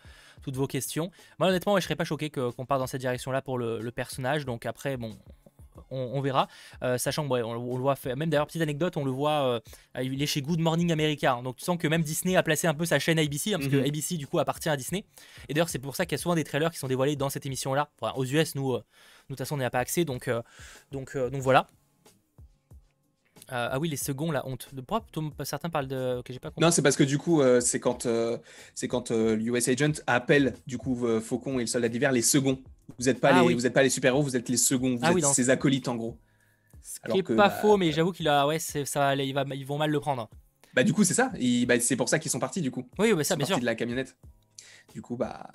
toutes 0.42 0.54
vos 0.54 0.68
questions. 0.68 1.10
Moi 1.40 1.48
honnêtement, 1.48 1.76
je 1.78 1.82
serais 1.82 1.96
pas 1.96 2.04
choqué 2.04 2.30
qu'on 2.30 2.64
parte 2.64 2.78
dans 2.78 2.86
cette 2.86 3.00
direction-là 3.00 3.42
pour 3.42 3.58
le, 3.58 3.80
le, 3.80 3.90
personnage. 3.90 4.44
Donc 4.44 4.66
après, 4.66 4.96
bon, 4.96 5.16
on, 5.90 6.20
verra. 6.20 6.48
Euh, 6.82 6.98
sachant 6.98 7.28
que 7.28 7.32
on, 7.42 7.54
le 7.54 7.82
voit 7.82 7.96
faire, 7.96 8.16
même 8.16 8.30
d'ailleurs 8.30 8.46
petite 8.46 8.62
anecdote, 8.62 8.96
on 8.96 9.04
le 9.04 9.10
voit, 9.10 9.60
euh, 9.96 10.02
il 10.02 10.22
est 10.22 10.26
chez 10.26 10.42
Good 10.42 10.60
Morning 10.60 10.92
America, 10.92 11.34
hein. 11.34 11.42
donc 11.42 11.56
tu 11.56 11.64
sens 11.64 11.78
que 11.78 11.88
même 11.88 12.02
Disney 12.02 12.36
a 12.36 12.42
placé 12.42 12.66
un 12.66 12.74
peu 12.74 12.84
sa 12.84 12.98
chaîne 12.98 13.18
ABC, 13.18 13.54
hein, 13.54 13.58
parce 13.58 13.70
que 13.70 13.76
mhm. 13.76 13.86
ABC 13.86 14.16
du 14.16 14.26
coup 14.26 14.38
appartient 14.38 14.68
à 14.68 14.76
Disney. 14.76 15.04
Et 15.48 15.54
d'ailleurs 15.54 15.68
c'est 15.68 15.78
pour 15.78 15.96
ça 15.96 16.06
qu'il 16.06 16.16
y 16.16 16.20
a 16.20 16.22
souvent 16.22 16.34
des 16.34 16.44
trailers 16.44 16.70
qui 16.70 16.78
sont 16.78 16.88
dévoilés 16.88 17.16
dans 17.16 17.30
cette 17.30 17.46
émission-là. 17.46 17.90
aux 18.16 18.24
US, 18.24 18.54
nous, 18.54 18.72
euh, 18.72 18.76
nous 18.76 18.80
de 18.80 18.82
toute 19.28 19.38
façon 19.38 19.54
on 19.54 19.58
n'y 19.58 19.64
a 19.64 19.70
pas 19.70 19.80
accès, 19.80 20.04
donc 20.04 20.30
donc 20.90 21.16
donc 21.16 21.40
voilà. 21.40 21.66
ah 23.48 23.78
oui, 23.80 23.88
les 23.88 23.96
seconds, 23.96 24.30
la 24.30 24.46
honte. 24.46 24.68
De 24.72 24.80
pourquoi 24.80 25.44
certains 25.44 25.70
parlent 25.70 25.88
de 25.88 26.22
que 26.24 26.32
j'ai 26.32 26.38
pas 26.38 26.50
compris. 26.50 26.62
Non, 26.62 26.70
c'est 26.70 26.82
parce 26.82 26.96
que 26.96 27.04
du 27.04 27.18
coup, 27.18 27.42
c'est 27.60 27.80
quand 27.80 28.06
c'est 28.74 28.88
quand 28.88 29.10
l'US 29.10 29.68
Agent 29.68 30.02
appelle 30.06 30.54
du 30.66 30.78
coup 30.78 31.06
Faucon 31.20 31.58
et 31.58 31.62
le 31.62 31.66
Soldat 31.66 31.88
d'hiver 31.88 32.12
les 32.12 32.22
seconds. 32.22 32.58
Vous 32.98 33.06
n'êtes 33.06 33.20
pas, 33.20 33.30
ah 33.32 33.42
les, 33.42 33.54
vous 33.54 33.66
êtes 33.66 33.72
pas 33.72 33.82
les 33.82 33.90
super-héros, 33.90 34.22
vous 34.22 34.36
êtes 34.36 34.48
les 34.48 34.56
seconds, 34.56 34.96
vous 34.96 35.02
ah 35.02 35.12
êtes 35.12 35.24
ses 35.26 35.50
acolytes 35.50 35.88
en 35.88 35.96
gros. 35.96 36.18
Ce 36.82 36.98
qui 37.10 37.18
est 37.18 37.22
pas 37.22 37.34
bah, 37.34 37.50
faux, 37.50 37.76
mais 37.76 37.92
j'avoue 37.92 38.12
qu'il 38.12 38.28
a, 38.28 38.46
ouais, 38.46 38.58
ça, 38.58 39.14
il 39.14 39.34
va, 39.34 39.44
ils 39.54 39.66
vont 39.66 39.78
mal 39.78 39.90
le 39.90 40.00
prendre. 40.00 40.28
Bah 40.72 40.84
du 40.84 40.92
coup 40.92 41.02
c'est 41.02 41.14
ça, 41.14 41.32
bah, 41.66 41.80
c'est 41.80 41.96
pour 41.96 42.08
ça 42.08 42.18
qu'ils 42.18 42.30
sont 42.30 42.38
partis 42.38 42.60
du 42.60 42.70
coup. 42.70 42.86
Oui, 42.98 43.12
bah, 43.12 43.24
ça 43.24 43.36
bien 43.36 43.46
sûr. 43.46 43.58
de 43.58 43.64
la 43.64 43.74
camionnette. 43.74 44.16
Du 44.94 45.02
coup 45.02 45.16
bah 45.16 45.50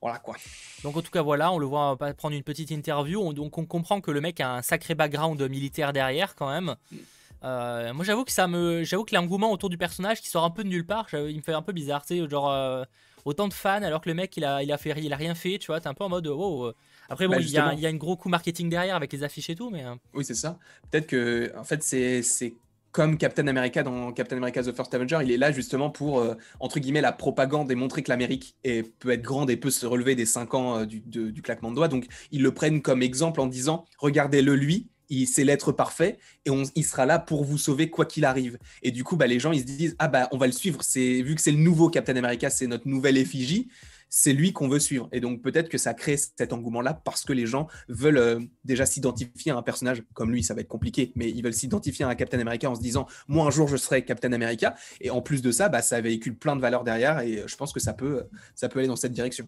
voilà 0.00 0.18
quoi. 0.18 0.36
Donc 0.82 0.96
en 0.96 1.02
tout 1.02 1.10
cas 1.10 1.22
voilà, 1.22 1.52
on 1.52 1.58
le 1.58 1.66
voit 1.66 1.96
prendre 2.16 2.34
une 2.34 2.42
petite 2.42 2.70
interview, 2.70 3.32
donc 3.32 3.56
on 3.56 3.66
comprend 3.66 4.00
que 4.00 4.10
le 4.10 4.20
mec 4.20 4.40
a 4.40 4.56
un 4.56 4.62
sacré 4.62 4.94
background 4.94 5.40
militaire 5.48 5.92
derrière 5.92 6.34
quand 6.34 6.48
même. 6.48 6.76
Mm. 6.90 6.96
Euh, 7.44 7.92
moi 7.92 8.04
j'avoue 8.04 8.24
que 8.24 8.32
ça 8.32 8.46
me, 8.46 8.84
j'avoue 8.84 9.04
que 9.04 9.14
l'engouement 9.14 9.52
autour 9.52 9.68
du 9.68 9.76
personnage 9.76 10.20
qui 10.22 10.28
sort 10.28 10.44
un 10.44 10.50
peu 10.50 10.64
de 10.64 10.68
nulle 10.68 10.86
part, 10.86 11.08
il 11.12 11.36
me 11.36 11.42
fait 11.42 11.52
un 11.52 11.62
peu 11.62 11.72
bizarre, 11.72 12.04
tu 12.04 12.18
sais, 12.18 12.28
genre. 12.28 12.50
Euh, 12.50 12.84
autant 13.24 13.48
de 13.48 13.54
fans 13.54 13.82
alors 13.82 14.00
que 14.00 14.08
le 14.08 14.14
mec 14.14 14.36
il 14.36 14.44
a, 14.44 14.62
il 14.62 14.72
a, 14.72 14.78
fait, 14.78 14.94
il 14.98 15.12
a 15.12 15.16
rien 15.16 15.34
fait, 15.34 15.58
tu 15.58 15.68
vois, 15.68 15.80
t'es 15.80 15.88
un 15.88 15.94
peu 15.94 16.04
en 16.04 16.08
mode 16.08 16.26
wow. 16.26 16.66
Euh. 16.66 16.74
Après, 17.08 17.26
bon, 17.26 17.34
bah, 17.34 17.40
il 17.40 17.50
y, 17.50 17.58
a, 17.58 17.74
y, 17.74 17.86
a 17.86 17.88
un 17.88 17.96
gros 17.96 18.16
coup 18.16 18.28
marketing 18.28 18.70
derrière 18.70 18.96
avec 18.96 19.12
les 19.12 19.22
affiches 19.22 19.50
et 19.50 19.54
tout, 19.54 19.70
mais. 19.70 19.84
Euh. 19.84 19.94
Oui, 20.14 20.24
c'est 20.24 20.34
ça. 20.34 20.58
Peut-être 20.90 21.06
que, 21.06 21.52
en 21.56 21.64
fait, 21.64 21.82
c'est 21.82 22.54
comme 22.92 23.18
Captain 23.18 23.46
America 23.48 23.82
dans 23.82 24.12
Captain 24.12 24.36
America 24.36 24.62
The 24.62 24.72
First 24.72 24.94
Avenger, 24.94 25.18
il 25.22 25.32
est 25.32 25.36
là 25.36 25.50
justement 25.50 25.90
pour, 25.90 26.20
euh, 26.20 26.34
entre 26.60 26.78
guillemets, 26.78 27.00
la 27.00 27.12
propagande 27.12 27.70
et 27.70 27.74
montrer 27.74 28.02
que 28.02 28.10
l'Amérique 28.10 28.56
peut 28.62 29.10
être 29.10 29.22
grande 29.22 29.50
et 29.50 29.56
peut 29.56 29.70
se 29.70 29.84
relever 29.84 30.14
des 30.14 30.26
5 30.26 30.54
ans 30.54 30.84
du, 30.86 31.00
du, 31.00 31.42
claquement 31.42 31.70
de 31.70 31.76
doigts. 31.76 31.88
Donc, 31.88 32.06
ils 32.30 32.42
le 32.42 32.54
prennent 32.54 32.82
comme 32.82 33.02
exemple 33.02 33.40
en 33.40 33.46
disant, 33.46 33.84
regardez-le 33.98 34.54
lui, 34.54 34.88
c'est 35.26 35.44
l'être 35.44 35.72
parfait 35.72 36.18
et 36.44 36.50
on, 36.50 36.62
il 36.74 36.84
sera 36.84 37.06
là 37.06 37.18
pour 37.18 37.44
vous 37.44 37.58
sauver 37.58 37.90
quoi 37.90 38.06
qu'il 38.06 38.24
arrive. 38.24 38.58
Et 38.82 38.90
du 38.90 39.04
coup, 39.04 39.16
bah, 39.16 39.26
les 39.26 39.38
gens 39.38 39.52
ils 39.52 39.60
se 39.60 39.64
disent 39.64 39.96
ah 39.98 40.08
bah 40.08 40.28
on 40.32 40.38
va 40.38 40.46
le 40.46 40.52
suivre. 40.52 40.82
C'est 40.82 41.22
vu 41.22 41.34
que 41.34 41.40
c'est 41.40 41.52
le 41.52 41.58
nouveau 41.58 41.90
Captain 41.90 42.16
America, 42.16 42.50
c'est 42.50 42.66
notre 42.66 42.88
nouvelle 42.88 43.16
effigie. 43.16 43.68
c'est 44.16 44.32
lui 44.32 44.52
qu'on 44.52 44.68
veut 44.68 44.78
suivre. 44.78 45.08
Et 45.10 45.20
donc 45.20 45.42
peut-être 45.42 45.68
que 45.68 45.76
ça 45.76 45.92
crée 45.92 46.16
cet 46.16 46.52
engouement-là 46.52 46.94
parce 46.94 47.24
que 47.24 47.32
les 47.32 47.46
gens 47.46 47.66
veulent 47.88 48.18
euh, 48.18 48.40
déjà 48.64 48.86
s'identifier 48.86 49.50
à 49.50 49.56
un 49.56 49.62
personnage 49.62 50.04
comme 50.14 50.30
lui, 50.30 50.44
ça 50.44 50.54
va 50.54 50.60
être 50.60 50.68
compliqué, 50.68 51.12
mais 51.16 51.28
ils 51.30 51.42
veulent 51.42 51.52
s'identifier 51.52 52.04
à 52.04 52.08
un 52.08 52.14
Captain 52.14 52.38
America 52.38 52.70
en 52.70 52.76
se 52.76 52.80
disant, 52.80 53.06
moi 53.26 53.44
un 53.46 53.50
jour 53.50 53.66
je 53.66 53.76
serai 53.76 54.04
Captain 54.04 54.32
America. 54.32 54.76
Et 55.00 55.10
en 55.10 55.20
plus 55.20 55.42
de 55.42 55.50
ça, 55.50 55.68
bah, 55.68 55.82
ça 55.82 56.00
véhicule 56.00 56.36
plein 56.36 56.54
de 56.54 56.60
valeurs 56.60 56.84
derrière 56.84 57.20
et 57.20 57.42
je 57.46 57.56
pense 57.56 57.72
que 57.72 57.80
ça 57.80 57.92
peut, 57.92 58.22
ça 58.54 58.68
peut 58.68 58.78
aller 58.78 58.88
dans 58.88 58.96
cette 58.96 59.12
direction. 59.12 59.46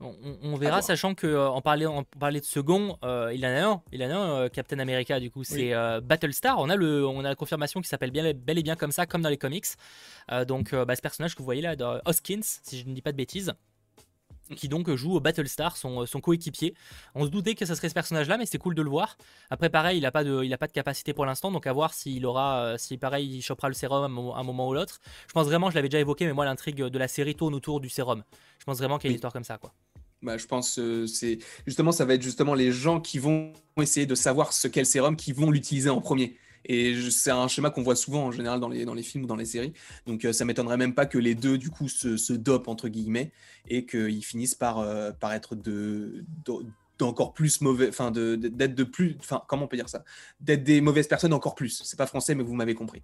On, 0.00 0.54
verra, 0.54 0.80
sachant 0.80 1.14
que 1.14 1.26
euh, 1.26 1.48
en 1.48 1.60
parler, 1.60 1.84
en 1.86 2.04
parler 2.04 2.38
de 2.38 2.44
second, 2.44 2.98
euh, 3.04 3.32
il 3.34 3.44
en 3.44 3.48
a 3.48 3.62
un, 3.62 3.82
il 3.90 4.04
en 4.04 4.10
a 4.10 4.14
un, 4.14 4.30
euh, 4.30 4.48
Captain 4.48 4.78
America. 4.78 5.18
Du 5.18 5.30
coup, 5.30 5.42
c'est 5.42 5.72
Battlestar. 6.02 6.58
On 6.58 6.68
a 6.68 6.76
le, 6.76 7.06
on 7.06 7.20
a 7.20 7.30
la 7.30 7.34
confirmation 7.34 7.80
qui 7.80 7.88
s'appelle 7.88 8.12
bien, 8.12 8.32
bel 8.32 8.58
et 8.58 8.62
bien 8.62 8.76
comme 8.76 8.92
ça, 8.92 9.06
comme 9.06 9.22
dans 9.22 9.28
les 9.28 9.38
comics. 9.38 9.66
donc, 10.46 10.74
bah, 10.74 10.94
ce 10.94 11.02
personnage 11.02 11.34
que 11.34 11.38
vous 11.38 11.44
voyez 11.44 11.62
là, 11.62 11.74
Hoskins, 12.04 12.42
si 12.42 12.78
je 12.78 12.88
ne 12.88 12.94
dis 12.94 13.02
pas 13.02 13.12
de 13.12 13.16
bêtises, 13.16 13.52
qui 14.56 14.68
donc 14.68 14.90
joue 14.94 15.20
Battlestar, 15.20 15.76
son, 15.76 16.06
son 16.06 16.20
coéquipier. 16.20 16.74
On 17.14 17.24
se 17.26 17.30
doutait 17.30 17.54
que 17.54 17.66
ce 17.66 17.74
serait 17.74 17.88
ce 17.88 17.94
personnage-là, 17.94 18.38
mais 18.38 18.46
c'est 18.46 18.56
cool 18.56 18.74
de 18.74 18.80
le 18.80 18.88
voir. 18.88 19.18
Après, 19.50 19.68
pareil, 19.68 19.98
il 19.98 20.02
n'a 20.02 20.10
pas 20.10 20.24
de, 20.24 20.42
il 20.42 20.52
a 20.54 20.58
pas 20.58 20.68
de 20.68 20.72
capacité 20.72 21.12
pour 21.12 21.26
l'instant, 21.26 21.50
donc 21.50 21.66
à 21.66 21.72
voir 21.72 21.92
s'il 21.92 22.24
aura, 22.24 22.78
si 22.78 22.96
pareil, 22.96 23.28
il 23.28 23.42
chopera 23.42 23.68
le 23.68 23.74
sérum 23.74 24.04
à 24.04 24.38
un 24.38 24.42
moment 24.42 24.68
ou 24.68 24.74
l'autre. 24.74 25.00
Je 25.26 25.32
pense 25.32 25.46
vraiment, 25.46 25.70
je 25.70 25.74
l'avais 25.74 25.88
déjà 25.88 26.00
évoqué, 26.00 26.24
mais 26.24 26.32
moi 26.32 26.44
l'intrigue 26.44 26.76
de 26.76 26.98
la 26.98 27.08
série 27.08 27.34
tourne 27.34 27.54
autour 27.54 27.80
du 27.80 27.88
sérum. 27.88 28.22
Je 28.58 28.64
pense 28.64 28.78
vraiment 28.78 28.98
qu'il 28.98 29.08
y 29.08 29.10
a 29.10 29.12
une 29.12 29.16
histoire 29.16 29.32
comme 29.32 29.44
ça, 29.44 29.58
quoi. 29.58 29.74
Bah, 30.22 30.36
je 30.36 30.46
pense 30.46 30.78
euh, 30.80 31.06
c'est 31.06 31.38
justement 31.66 31.92
ça 31.92 32.04
va 32.04 32.14
être 32.14 32.22
justement 32.22 32.54
les 32.54 32.72
gens 32.72 33.00
qui 33.00 33.20
vont 33.20 33.52
essayer 33.80 34.04
de 34.04 34.16
savoir 34.16 34.52
ce 34.52 34.66
qu'est 34.66 34.80
le 34.80 34.86
sérum 34.86 35.14
qui 35.14 35.32
vont 35.32 35.50
l'utiliser 35.50 35.90
en 35.90 36.00
premier. 36.00 36.36
Et 36.64 37.10
c'est 37.10 37.30
un 37.30 37.46
schéma 37.46 37.70
qu'on 37.70 37.82
voit 37.82 37.94
souvent 37.94 38.26
en 38.26 38.32
général 38.32 38.58
dans 38.58 38.68
les, 38.68 39.02
films 39.02 39.24
ou 39.24 39.26
dans 39.28 39.36
les 39.36 39.44
séries. 39.44 39.72
Donc 40.06 40.24
euh, 40.24 40.32
ça 40.32 40.44
m'étonnerait 40.44 40.76
même 40.76 40.94
pas 40.94 41.06
que 41.06 41.18
les 41.18 41.36
deux 41.36 41.56
du 41.56 41.70
coup 41.70 41.88
se, 41.88 42.32
dopent 42.32 42.68
entre 42.68 42.88
guillemets 42.88 43.30
et 43.68 43.86
qu'ils 43.86 44.24
finissent 44.24 44.56
par, 44.56 44.80
euh, 44.80 45.12
être 45.32 45.54
de, 45.54 46.24
d'encore 46.98 47.32
plus 47.32 47.60
mauvais, 47.60 47.88
enfin 47.88 48.10
d'être 48.10 48.74
de, 48.74 48.84
plus, 48.84 49.16
enfin 49.20 49.42
comment 49.46 49.64
on 49.64 49.68
peut 49.68 49.76
dire 49.76 49.88
ça, 49.88 50.04
d'être 50.40 50.64
des 50.64 50.80
mauvaises 50.80 51.06
personnes 51.06 51.32
encore 51.32 51.54
plus. 51.54 51.82
C'est 51.84 51.96
pas 51.96 52.06
français 52.06 52.34
mais 52.34 52.42
vous 52.42 52.54
m'avez 52.54 52.74
compris 52.74 53.02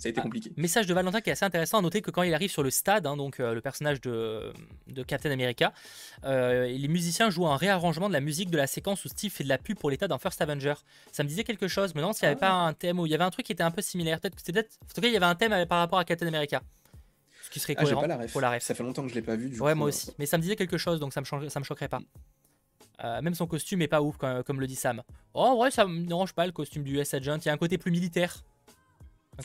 ça 0.00 0.08
a 0.08 0.10
été 0.10 0.20
ah, 0.20 0.22
compliqué. 0.22 0.50
message 0.56 0.86
de 0.86 0.94
Valentin 0.94 1.20
qui 1.20 1.28
est 1.28 1.34
assez 1.34 1.44
intéressant 1.44 1.78
à 1.78 1.82
noter 1.82 2.00
que 2.00 2.10
quand 2.10 2.22
il 2.22 2.32
arrive 2.32 2.50
sur 2.50 2.62
le 2.62 2.70
stade, 2.70 3.06
hein, 3.06 3.18
donc 3.18 3.38
euh, 3.38 3.52
le 3.52 3.60
personnage 3.60 4.00
de, 4.00 4.50
de 4.86 5.02
Captain 5.02 5.30
America, 5.30 5.74
euh, 6.24 6.66
les 6.66 6.88
musiciens 6.88 7.28
jouent 7.28 7.46
un 7.46 7.56
réarrangement 7.56 8.08
de 8.08 8.14
la 8.14 8.20
musique 8.20 8.50
de 8.50 8.56
la 8.56 8.66
séquence 8.66 9.04
où 9.04 9.08
Steve 9.08 9.30
fait 9.30 9.44
de 9.44 9.50
la 9.50 9.58
pub 9.58 9.78
pour 9.78 9.90
l'état 9.90 10.08
dans 10.08 10.16
First 10.16 10.40
Avenger. 10.40 10.72
Ça 11.12 11.22
me 11.22 11.28
disait 11.28 11.44
quelque 11.44 11.68
chose, 11.68 11.94
mais 11.94 12.00
non, 12.00 12.14
s'il 12.14 12.26
n'y 12.26 12.32
avait 12.32 12.40
pas 12.40 12.48
ah. 12.48 12.66
un 12.66 12.72
thème 12.72 12.98
où 12.98 13.04
il 13.04 13.12
y 13.12 13.14
avait 13.14 13.24
un 13.24 13.30
truc 13.30 13.44
qui 13.44 13.52
était 13.52 13.62
un 13.62 13.70
peu 13.70 13.82
similaire. 13.82 14.20
Peut-être 14.20 14.36
que 14.36 14.52
peut-être. 14.52 14.78
En 14.82 14.94
tout 14.94 15.02
cas, 15.02 15.08
il 15.08 15.12
y 15.12 15.16
avait 15.18 15.26
un 15.26 15.34
thème 15.34 15.66
par 15.66 15.80
rapport 15.80 15.98
à 15.98 16.04
Captain 16.06 16.26
America. 16.26 16.62
Ce 17.42 17.50
qui 17.50 17.60
serait 17.60 17.74
ah, 17.76 17.82
cohérent 17.82 18.06
pour 18.32 18.40
la 18.40 18.52
ref. 18.52 18.62
Ça 18.62 18.74
fait 18.74 18.82
longtemps 18.82 19.02
que 19.02 19.10
je 19.10 19.14
l'ai 19.14 19.22
pas 19.22 19.36
vu. 19.36 19.50
Du 19.50 19.60
ouais, 19.60 19.74
moi 19.74 19.88
aussi. 19.88 20.12
Mais 20.18 20.24
ça 20.24 20.38
me 20.38 20.42
disait 20.42 20.56
quelque 20.56 20.78
chose, 20.78 20.98
donc 20.98 21.12
ça 21.12 21.20
me, 21.20 21.48
ça 21.48 21.60
me 21.60 21.64
choquerait 21.64 21.88
pas. 21.88 22.00
Euh, 23.04 23.22
même 23.22 23.34
son 23.34 23.46
costume 23.46 23.82
est 23.82 23.88
pas 23.88 24.02
ouf, 24.02 24.16
comme, 24.18 24.60
le 24.60 24.66
dit 24.66 24.76
Sam. 24.76 25.02
Oh, 25.34 25.40
en 25.40 25.56
vrai, 25.56 25.70
ça 25.70 25.86
me 25.86 26.06
dérange 26.06 26.32
pas 26.32 26.46
le 26.46 26.52
costume 26.52 26.84
du 26.84 26.98
US 26.98 27.14
Agent. 27.14 27.38
Il 27.38 27.46
y 27.46 27.48
a 27.48 27.52
un 27.52 27.58
côté 27.58 27.78
plus 27.78 27.90
militaire. 27.90 28.44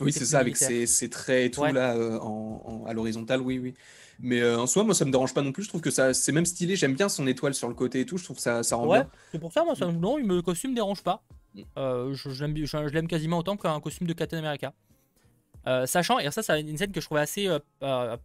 Oui, 0.00 0.12
c'est 0.12 0.24
ça, 0.24 0.38
avec 0.38 0.56
ses, 0.56 1.10
traits 1.10 1.46
et 1.46 1.50
tout 1.50 1.64
là 1.64 1.94
euh, 1.94 2.18
en, 2.18 2.84
à 2.86 2.92
l'horizontale, 2.92 3.40
oui, 3.40 3.58
oui. 3.58 3.74
Mais 4.18 4.40
euh, 4.40 4.58
en 4.58 4.66
soi, 4.66 4.84
moi, 4.84 4.94
ça 4.94 5.04
me 5.04 5.10
dérange 5.10 5.34
pas 5.34 5.42
non 5.42 5.52
plus. 5.52 5.64
Je 5.64 5.68
trouve 5.68 5.82
que 5.82 5.90
ça, 5.90 6.14
c'est 6.14 6.32
même 6.32 6.46
stylé. 6.46 6.74
J'aime 6.74 6.94
bien 6.94 7.08
son 7.08 7.26
étoile 7.26 7.54
sur 7.54 7.68
le 7.68 7.74
côté 7.74 8.00
et 8.00 8.06
tout. 8.06 8.16
Je 8.16 8.24
trouve 8.24 8.36
que 8.36 8.42
ça, 8.42 8.62
ça 8.62 8.76
rend 8.76 8.86
ouais, 8.86 9.02
C'est 9.30 9.38
pour 9.38 9.52
ça, 9.52 9.62
moi, 9.62 9.74
ça, 9.74 9.86
non, 9.86 10.16
le 10.16 10.40
costume 10.42 10.70
me 10.70 10.76
dérange 10.76 11.02
pas. 11.02 11.22
Mm. 11.54 11.60
Euh, 11.76 12.14
je, 12.14 12.88
l'aime 12.88 13.08
quasiment 13.08 13.38
autant 13.38 13.56
qu'un 13.56 13.78
costume 13.80 14.06
de 14.06 14.14
Captain 14.14 14.38
America. 14.38 14.72
sachant, 15.84 16.18
et 16.18 16.30
ça, 16.30 16.42
c'est 16.42 16.60
une 16.60 16.78
scène 16.78 16.92
que 16.92 17.00
je 17.00 17.06
trouvais 17.06 17.20
assez. 17.20 17.46
pourquoi 17.78 18.18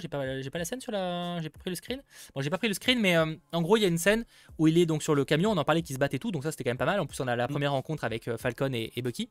j'ai 0.00 0.08
pas, 0.08 0.40
j'ai 0.40 0.50
pas 0.50 0.58
la 0.58 0.64
scène 0.64 0.80
sur 0.80 0.92
la. 0.92 1.42
J'ai 1.42 1.50
pas 1.50 1.58
pris 1.58 1.70
le 1.70 1.76
screen? 1.76 2.00
Bon, 2.34 2.40
j'ai 2.40 2.50
pas 2.50 2.58
pris 2.58 2.68
le 2.68 2.74
screen, 2.74 2.98
mais 2.98 3.16
en 3.18 3.62
gros, 3.62 3.76
il 3.76 3.82
y 3.82 3.84
a 3.84 3.88
une 3.88 3.98
scène 3.98 4.24
où 4.58 4.66
il 4.66 4.78
est 4.78 4.86
donc 4.86 5.02
sur 5.02 5.14
le 5.14 5.26
camion. 5.26 5.50
On 5.50 5.56
en 5.58 5.64
parlait 5.64 5.82
qu'il 5.82 5.94
se 5.94 6.00
battent 6.00 6.14
et 6.14 6.18
tout, 6.18 6.30
donc 6.30 6.42
ça, 6.42 6.52
c'était 6.52 6.64
quand 6.64 6.70
même 6.70 6.78
pas 6.78 6.86
mal. 6.86 7.00
En 7.00 7.06
plus, 7.06 7.20
on 7.20 7.28
a 7.28 7.36
la 7.36 7.46
mm. 7.46 7.50
première 7.50 7.72
rencontre 7.72 8.04
avec 8.04 8.34
Falcon 8.36 8.70
et 8.72 9.02
Bucky. 9.02 9.28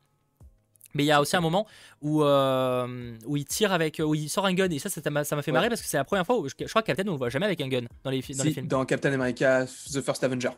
Mais 0.94 1.04
il 1.04 1.06
y 1.06 1.12
a 1.12 1.20
aussi 1.20 1.36
un 1.36 1.40
moment 1.40 1.66
où, 2.00 2.22
euh, 2.22 3.14
où 3.26 3.36
il 3.36 3.44
tire 3.44 3.72
avec, 3.72 4.00
où 4.04 4.14
il 4.14 4.28
sort 4.28 4.46
un 4.46 4.54
gun 4.54 4.70
et 4.70 4.78
ça, 4.78 4.88
ça 4.88 5.10
m'a 5.10 5.24
fait 5.24 5.52
marrer 5.52 5.68
parce 5.68 5.82
que 5.82 5.86
c'est 5.86 5.96
la 5.96 6.04
première 6.04 6.24
fois 6.24 6.38
où 6.38 6.48
je, 6.48 6.54
crois 6.54 6.82
que 6.82 6.86
Captain 6.86 7.06
on 7.08 7.12
le 7.12 7.18
voit 7.18 7.28
jamais 7.28 7.46
avec 7.46 7.60
un 7.60 7.68
gun 7.68 7.82
dans 8.04 8.10
les, 8.10 8.22
dans 8.36 8.44
les 8.44 8.52
films. 8.52 8.66
Dans 8.66 8.84
Captain 8.84 9.12
America, 9.12 9.66
The 9.66 10.00
First 10.00 10.24
Avenger, 10.24 10.50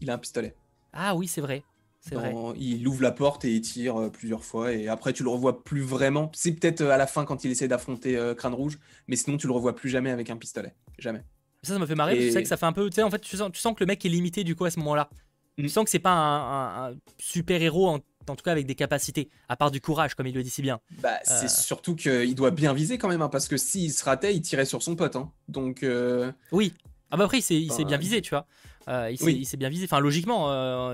il 0.00 0.10
a 0.10 0.14
un 0.14 0.18
pistolet. 0.18 0.54
Ah 0.92 1.14
oui, 1.14 1.26
c'est 1.26 1.40
vrai. 1.40 1.64
C'est 2.00 2.14
vrai. 2.14 2.32
Il 2.56 2.88
ouvre 2.88 3.02
la 3.02 3.12
porte 3.12 3.44
et 3.44 3.52
il 3.52 3.60
tire 3.60 4.00
euh, 4.00 4.08
plusieurs 4.08 4.42
fois 4.42 4.72
et 4.72 4.88
après 4.88 5.12
tu 5.12 5.22
le 5.22 5.28
revois 5.28 5.62
plus 5.62 5.82
vraiment. 5.82 6.30
C'est 6.34 6.52
peut-être 6.52 6.80
euh, 6.80 6.90
à 6.90 6.96
la 6.96 7.06
fin 7.06 7.24
quand 7.24 7.44
il 7.44 7.50
essaie 7.50 7.68
d'affronter 7.68 8.18
Crâne 8.38 8.54
Rouge, 8.54 8.78
mais 9.08 9.16
sinon 9.16 9.36
tu 9.36 9.46
le 9.46 9.52
revois 9.52 9.74
plus 9.74 9.90
jamais 9.90 10.10
avec 10.10 10.30
un 10.30 10.36
pistolet, 10.36 10.74
jamais. 10.98 11.22
Ça, 11.62 11.74
ça 11.74 11.78
m'a 11.78 11.86
fait 11.86 11.94
marrer. 11.94 12.16
Tu 12.16 12.30
sais 12.30 12.42
que 12.42 12.48
ça 12.48 12.56
fait 12.56 12.66
un 12.66 12.72
peu, 12.72 12.88
tu 12.88 12.94
sais, 12.94 13.02
en 13.02 13.10
fait, 13.10 13.18
tu 13.18 13.36
sens, 13.36 13.50
tu 13.52 13.60
sens 13.60 13.74
que 13.74 13.80
le 13.80 13.86
mec 13.86 14.04
est 14.04 14.08
limité 14.08 14.44
du 14.44 14.56
coup 14.56 14.64
à 14.64 14.70
ce 14.70 14.78
moment-là. 14.78 15.10
Tu 15.58 15.64
mm. 15.64 15.68
sens 15.68 15.84
que 15.84 15.90
c'est 15.90 15.98
pas 15.98 16.12
un, 16.12 16.90
un 16.90 16.96
super 17.18 17.60
héros 17.60 17.88
en 17.88 17.98
en 18.30 18.36
tout 18.36 18.44
cas 18.44 18.52
avec 18.52 18.66
des 18.66 18.74
capacités, 18.74 19.28
à 19.48 19.56
part 19.56 19.70
du 19.70 19.80
courage, 19.80 20.14
comme 20.14 20.26
il 20.26 20.34
le 20.34 20.42
dit 20.42 20.50
si 20.50 20.62
bien. 20.62 20.80
Bah, 21.02 21.18
c'est 21.24 21.44
euh. 21.44 21.48
surtout 21.48 21.94
qu'il 21.94 22.34
doit 22.34 22.50
bien 22.50 22.72
viser 22.72 22.98
quand 22.98 23.08
même, 23.08 23.22
hein, 23.22 23.28
parce 23.28 23.48
que 23.48 23.56
s'il 23.56 23.92
se 23.92 24.04
ratait, 24.04 24.34
il 24.34 24.42
tirait 24.42 24.64
sur 24.64 24.82
son 24.82 24.96
pote. 24.96 25.16
Hein. 25.16 25.30
Donc. 25.48 25.82
Euh, 25.82 26.32
oui. 26.52 26.72
Ah 27.10 27.16
bah 27.16 27.24
après, 27.24 27.38
il 27.38 27.42
s'est 27.42 27.84
bien 27.84 27.98
visé, 27.98 28.20
tu 28.22 28.30
vois. 28.30 28.46
Euh, 28.88 29.10
il 29.10 29.46
s'est 29.46 29.56
bien 29.56 29.68
visé. 29.68 29.84
Enfin, 29.84 30.00
logiquement, 30.00 30.46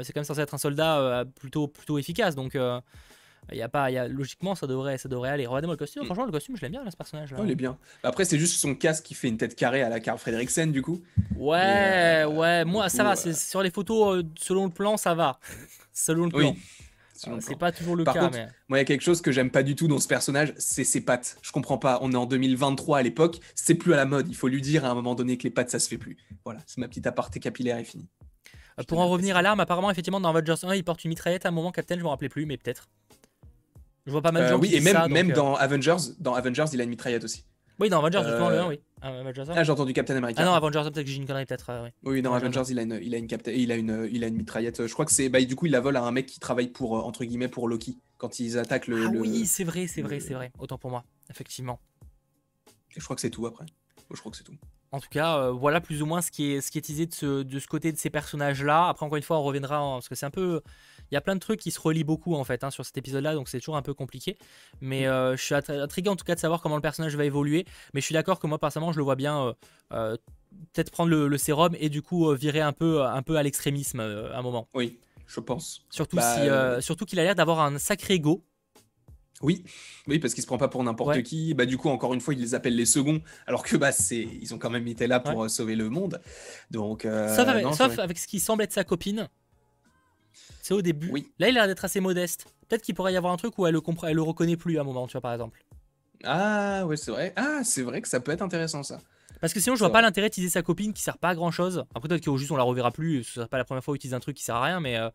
c'est 0.03 0.13
quand 0.13 0.21
même 0.21 0.25
censé 0.25 0.41
être 0.41 0.55
un 0.55 0.59
soldat 0.59 1.25
plutôt, 1.39 1.69
plutôt 1.69 1.99
efficace. 1.99 2.35
Donc, 2.35 2.57
il 3.53 3.59
y 3.59 3.63
a 3.63 3.69
pas, 3.69 3.91
y 3.91 3.99
a, 3.99 4.09
logiquement, 4.09 4.55
ça 4.55 4.67
devrait, 4.67 4.99
ça 4.99 5.09
devrait 5.09 5.31
aller. 5.31 5.47
Regardez-moi 5.47 5.75
le 5.75 5.79
costume. 5.79 6.03
Mm. 6.03 6.07
Franchement, 6.07 6.27
le 6.27 6.33
costume, 6.33 6.57
je 6.57 6.63
l'aime 6.63 6.73
bien, 6.73 6.85
là, 6.85 6.91
ce 6.91 6.97
personnage. 6.97 7.33
-là. 7.33 7.39
il 7.45 7.51
est 7.51 7.55
bien. 7.55 7.79
Après, 8.03 8.25
c'est 8.25 8.39
juste 8.39 8.61
son 8.61 8.75
casque 8.75 9.05
qui 9.05 9.15
fait 9.15 9.29
une 9.29 9.37
tête 9.37 9.55
carrée 9.55 9.83
à 9.83 9.89
la 9.89 10.01
Carl 10.01 10.19
Fredriksen, 10.19 10.73
du 10.73 10.83
coup. 10.83 11.01
Ouais, 11.37 12.25
ouais. 12.25 12.65
Moi, 12.65 12.89
ça 12.89 13.05
va. 13.05 13.15
Sur 13.17 13.63
les 13.63 13.71
photos, 13.71 14.25
selon 14.39 14.65
le 14.65 14.73
plan, 14.73 14.97
ça 14.97 15.15
va. 15.15 15.39
selon 15.93 16.25
le 16.25 16.31
plan. 16.31 16.57
C'est 17.41 17.59
pas 17.59 17.73
toujours 17.73 17.97
le 17.97 18.05
Par 18.05 18.15
cas. 18.15 18.21
Contre, 18.21 18.39
Moi, 18.69 18.79
il 18.79 18.81
y 18.81 18.81
a 18.81 18.85
quelque 18.85 19.03
chose 19.03 19.21
que 19.21 19.33
j'aime 19.33 19.51
pas 19.51 19.63
du 19.63 19.75
tout 19.75 19.89
dans 19.89 19.99
ce 19.99 20.09
personnage, 20.09 20.53
c'est 20.59 20.85
ses 20.85 21.01
pattes. 21.01 21.39
Je 21.43 21.53
comprends 21.53 21.79
pas. 21.79 21.99
On 22.03 22.13
est 22.13 22.17
en 22.17 22.27
2023 22.27 22.99
à 22.99 23.03
l'époque, 23.03 23.41
c'est 23.55 23.75
plus 23.75 23.93
à 23.93 23.97
la 23.97 24.05
mode. 24.05 24.29
Il 24.29 24.37
faut 24.37 24.49
lui 24.49 24.61
dire 24.61 24.85
à 24.85 24.91
un 24.91 24.95
moment 24.95 25.15
donné 25.15 25.37
que 25.39 25.45
les 25.45 25.51
pattes, 25.51 25.71
ça 25.71 25.79
se 25.79 25.89
fait 25.89 25.99
plus. 25.99 26.17
Voilà, 26.45 26.61
c'est 26.67 26.79
ma 26.79 26.89
petite 26.89 27.07
aparté 27.07 27.41
capillaire 27.41 27.79
est 27.79 27.85
finie. 27.85 28.09
Euh, 28.79 28.83
pour 28.85 28.99
en 28.99 29.09
revenir 29.09 29.37
à 29.37 29.43
l'arme, 29.43 29.61
apparemment, 29.61 29.91
effectivement, 29.91 30.21
dans 30.21 30.29
Avengers 30.29 30.55
1, 30.63 30.75
il 30.75 30.85
porte 30.85 31.05
une 31.05 31.11
mitraillette 31.11 31.47
à 31.47 31.49
un 31.49 31.53
moment, 31.53 31.73
Captain, 31.73 31.97
je 31.97 32.03
me 32.03 32.09
rappelais 32.09 32.29
plus, 32.29 32.47
mais 32.47 32.57
peut-être. 32.57 32.89
Je 34.07 34.13
vois 34.13 34.23
pas 34.23 34.33
mal 34.33 34.43
de 34.43 34.47
euh, 34.47 34.51
gens 34.53 34.59
Oui, 34.61 34.75
et 34.75 34.81
même, 34.81 35.09
même 35.09 35.31
euh, 35.31 35.35
dans 35.35 35.55
Avengers, 35.55 35.97
dans 36.21 36.35
Avengers, 36.35 36.67
il 36.73 36.81
a 36.81 36.85
une 36.85 36.91
mitraillette 36.91 37.25
aussi. 37.25 37.45
Oui, 37.81 37.89
dans 37.89 37.99
Avengers, 37.99 38.23
justement, 38.25 38.51
le 38.51 38.61
1, 38.61 38.69
oui. 38.69 38.81
Ah, 39.03 39.13
ah, 39.51 39.63
j'ai 39.63 39.73
entendu 39.73 39.93
Captain 39.93 40.17
America. 40.17 40.41
Ah 40.43 40.47
non, 40.47 40.55
Avengers, 40.55 40.83
peut-être 40.85 41.05
que 41.05 41.11
j'ai 41.11 41.17
une 41.19 41.27
connerie, 41.27 41.45
peut-être. 41.45 41.71
oui. 41.85 41.91
oui, 42.03 42.23
dans 42.23 42.33
Avengers, 42.33 42.63
il 42.71 42.79
a 42.79 42.83
une, 42.83 42.99
il 43.03 43.15
a 43.15 43.19
une, 43.19 43.29
il 43.47 43.73
a 43.73 43.77
une, 43.77 44.09
il 44.11 44.25
a 44.25 44.27
une 44.27 44.37
mitraillette. 44.37 44.87
Je 44.87 44.93
crois 44.93 45.05
que 45.05 45.13
c'est, 45.13 45.29
bah, 45.29 45.43
du 45.45 45.55
coup, 45.55 45.67
il 45.67 45.73
la 45.73 45.81
vole 45.81 45.97
à 45.97 46.03
un 46.03 46.13
mec 46.13 46.27
qui 46.27 46.41
travaille 46.41 46.69
pour, 46.69 46.93
entre 47.07 47.25
guillemets, 47.25 47.49
pour 47.49 47.69
Loki 47.69 47.99
quand 48.17 48.41
ils 48.41 48.59
attaquent 48.59 48.87
le. 48.87 49.07
Ah 49.07 49.11
oui, 49.15 49.47
c'est 49.47 49.65
vrai, 49.65 49.87
c'est 49.87 50.03
vrai, 50.03 50.21
c'est 50.21 50.35
vrai. 50.35 50.51
Autant 50.59 50.79
pour 50.79 50.91
moi, 50.91 51.05
effectivement. 51.31 51.79
Et 52.97 53.01
je 53.01 53.05
crois 53.05 53.17
que 53.17 53.23
c'est 53.23 53.31
tout 53.31 53.47
après. 53.47 53.67
Je 54.11 54.19
crois 54.19 54.31
que 54.31 54.39
c'est 54.39 54.45
tout. 54.45 54.57
En 54.93 55.01
tout 55.01 55.09
cas, 55.11 55.39
euh, 55.39 55.51
voilà 55.51 55.81
plus 55.81 56.01
ou 56.01 56.07
moins 56.07 56.23
ce 56.23 56.31
qui 56.31 56.53
est, 56.53 56.61
ce 56.61 56.71
qui 56.71 56.79
est 56.79 56.83
teasé 56.83 57.07
de 57.07 57.15
ce, 57.15 57.43
de 57.43 57.59
ce 57.59 57.67
côté 57.67 57.93
de 57.93 57.99
ces 57.99 58.09
personnages-là. 58.09 58.89
Après, 58.89 59.05
encore 59.05 59.17
une 59.17 59.23
fois, 59.23 59.39
on 59.39 59.43
reviendra 59.43 59.79
parce 59.79 60.09
que 60.09 60.15
c'est 60.15 60.27
un 60.27 60.31
peu. 60.31 60.63
Il 61.11 61.15
y 61.15 61.19
a 61.19 61.21
plein 61.21 61.35
de 61.35 61.41
trucs 61.41 61.61
qui 61.61 61.71
se 61.71 61.81
relient 61.81 62.05
beaucoup 62.05 62.35
en 62.35 62.45
fait 62.45 62.65
hein, 62.65 62.71
sur 62.71 62.85
cet 62.85 62.97
épisode-là, 62.97 63.35
donc 63.35 63.49
c'est 63.49 63.59
toujours 63.59 63.77
un 63.77 63.83
peu 63.83 63.95
compliqué. 63.95 64.37
Mais 64.81 65.03
mm. 65.03 65.11
euh, 65.11 65.37
je 65.37 65.43
suis 65.43 65.55
intrigué 65.55 66.09
en 66.09 66.17
tout 66.17 66.25
cas 66.25 66.35
de 66.35 66.41
savoir 66.41 66.61
comment 66.61 66.77
le 66.77 66.83
personnage 66.83 67.17
va 67.17 67.25
évoluer. 67.25 67.65
Mais 67.95 68.01
je 68.01 68.07
suis 68.07 68.15
d'accord 68.15 68.39
que 68.39 68.47
moi, 68.47 68.59
personnellement, 68.59 68.93
je 68.93 68.99
le 68.99 69.05
vois 69.05 69.17
bien 69.17 69.55
euh, 69.93 70.17
peut-être 70.73 70.91
prendre 70.91 71.11
le, 71.11 71.39
sérum 71.39 71.77
et 71.79 71.89
du 71.89 72.03
coup 72.03 72.33
virer 72.35 72.61
un 72.61 72.73
peu, 72.73 73.03
un 73.05 73.23
peu 73.23 73.37
à 73.37 73.43
l'extrémisme 73.43 74.01
à 74.01 74.39
un 74.39 74.43
moment. 74.43 74.69
Oui, 74.75 74.99
je 75.27 75.41
pense. 75.41 75.83
Surtout, 75.91 76.17
bah, 76.17 76.81
surtout 76.81 77.05
qu'il 77.05 77.21
a 77.21 77.25
l'air 77.25 77.35
d'avoir 77.35 77.61
un 77.61 77.79
sacré 77.79 78.15
ego. 78.15 78.45
Oui, 79.43 79.65
oui, 80.07 80.19
parce 80.19 80.33
qu'il 80.33 80.43
se 80.43 80.47
prend 80.47 80.57
pas 80.57 80.69
pour 80.69 80.83
n'importe 80.83 81.23
qui. 81.23 81.53
Bah 81.53 81.67
du 81.67 81.77
coup, 81.77 81.89
encore 81.89 82.15
une 82.15 82.21
fois, 82.21 82.33
il 82.33 82.41
les 82.41 82.55
appelle 82.55 82.75
les 82.75 82.87
seconds, 82.87 83.21
alors 83.47 83.63
que 83.63 83.77
bah 83.77 83.93
c'est, 83.93 84.27
ils 84.41 84.55
ont 84.55 84.59
quand 84.59 84.71
même 84.71 84.87
été 84.87 85.07
là 85.07 85.21
pour 85.21 85.45
euh, 85.45 85.49
sauver 85.49 85.77
le 85.77 85.91
monde. 85.91 86.21
Donc. 86.71 87.05
Euh, 87.05 87.35
sauf, 87.73 87.99
avec, 87.99 88.19
ce 88.19 88.27
qui 88.27 88.41
semble 88.41 88.63
être 88.63 88.73
sa 88.73 88.85
copine. 88.85 89.29
C'est 90.63 90.75
au 90.75 90.83
début. 90.83 91.11
Oui. 91.11 91.29
Là, 91.39 91.49
il 91.49 91.51
a 91.51 91.61
l'air 91.61 91.67
d'être 91.67 91.85
assez 91.85 92.01
modeste. 92.01 92.47
Peut-être 92.69 92.83
qu'il 92.83 92.95
pourrait 92.95 93.13
y 93.13 93.17
avoir 93.17 93.33
un 93.33 93.37
truc 93.37 93.59
où 93.59 93.67
elle 93.67 93.75
le 93.75 93.81
comprend, 93.81 94.09
elle 94.09 94.17
le 94.17 94.23
reconnaît 94.23 94.57
plus 94.57 94.79
à 94.79 94.81
un 94.81 94.85
moment, 94.85 95.07
tu 95.07 95.13
vois, 95.13 95.21
par 95.21 95.33
exemple. 95.33 95.65
Ah 96.25 96.87
ouais, 96.87 96.97
c'est 96.97 97.11
vrai. 97.11 97.33
Ah, 97.37 97.61
c'est 97.63 97.83
vrai 97.83 98.01
que 98.01 98.09
ça 98.09 98.21
peut 98.21 98.33
être 98.33 98.43
intéressant 98.43 98.83
ça. 98.83 98.99
Parce 99.41 99.53
que 99.53 99.61
sinon, 99.61 99.77
je 99.77 99.81
vois 99.81 99.93
pas 99.93 100.03
l'intérêt 100.03 100.29
d'utiliser 100.29 100.53
sa 100.53 100.63
copine 100.63 100.93
qui 100.93 101.03
sert 101.03 101.19
pas 101.19 101.31
à 101.31 101.35
grand 101.35 101.51
chose. 101.51 101.85
Après, 101.95 102.09
peut-être 102.09 102.25
qu'au 102.25 102.37
juste 102.37 102.51
on 102.51 102.57
la 102.57 102.63
reverra 102.63 102.91
plus. 102.91 103.23
Ce 103.25 103.35
sera 103.35 103.47
pas 103.47 103.59
la 103.59 103.65
première 103.65 103.85
fois 103.85 103.93
où 103.93 103.95
il 103.95 103.99
utilise 103.99 104.15
un 104.15 104.21
truc 104.21 104.37
qui 104.37 104.45
sert 104.45 104.57
à 104.57 104.65
rien, 104.65 104.81
mais. 104.81 104.97
Euh. 104.97 105.11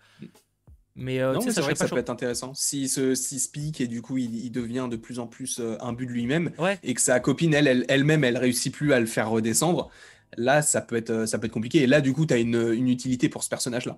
Mais, 0.93 1.21
euh, 1.21 1.33
non, 1.33 1.39
mais 1.45 1.53
c'est 1.53 1.61
vrai 1.61 1.71
que 1.71 1.79
ça 1.79 1.87
peut 1.87 1.97
être 1.97 2.09
intéressant. 2.09 2.53
Si 2.53 2.89
se 2.89 3.15
si 3.15 3.39
speak 3.39 3.79
et 3.79 3.87
du 3.87 4.01
coup 4.01 4.17
il, 4.17 4.51
devient 4.51 4.89
de 4.91 4.97
plus 4.97 5.19
en 5.19 5.27
plus 5.27 5.59
euh, 5.61 5.77
un 5.79 5.93
but 5.93 6.05
de 6.05 6.11
lui-même 6.11 6.51
et 6.83 6.93
que 6.93 6.99
sa 6.99 7.21
copine, 7.21 7.53
elle, 7.53 7.85
elle-même, 7.87 8.25
elle, 8.25 8.37
réussit 8.37 8.73
plus 8.73 8.91
à 8.91 8.99
le 8.99 9.05
faire 9.05 9.29
redescendre, 9.29 9.89
là 10.35 10.61
ça 10.61 10.81
peut 10.81 10.97
être, 10.97 11.25
ça 11.25 11.39
peut 11.39 11.45
être 11.45 11.53
compliqué. 11.53 11.83
Et 11.83 11.87
là, 11.87 12.01
du 12.01 12.11
coup, 12.11 12.25
tu 12.25 12.33
as 12.33 12.37
une, 12.37 12.73
une, 12.73 12.89
utilité 12.89 13.29
pour 13.29 13.41
ce 13.41 13.49
personnage-là. 13.49 13.97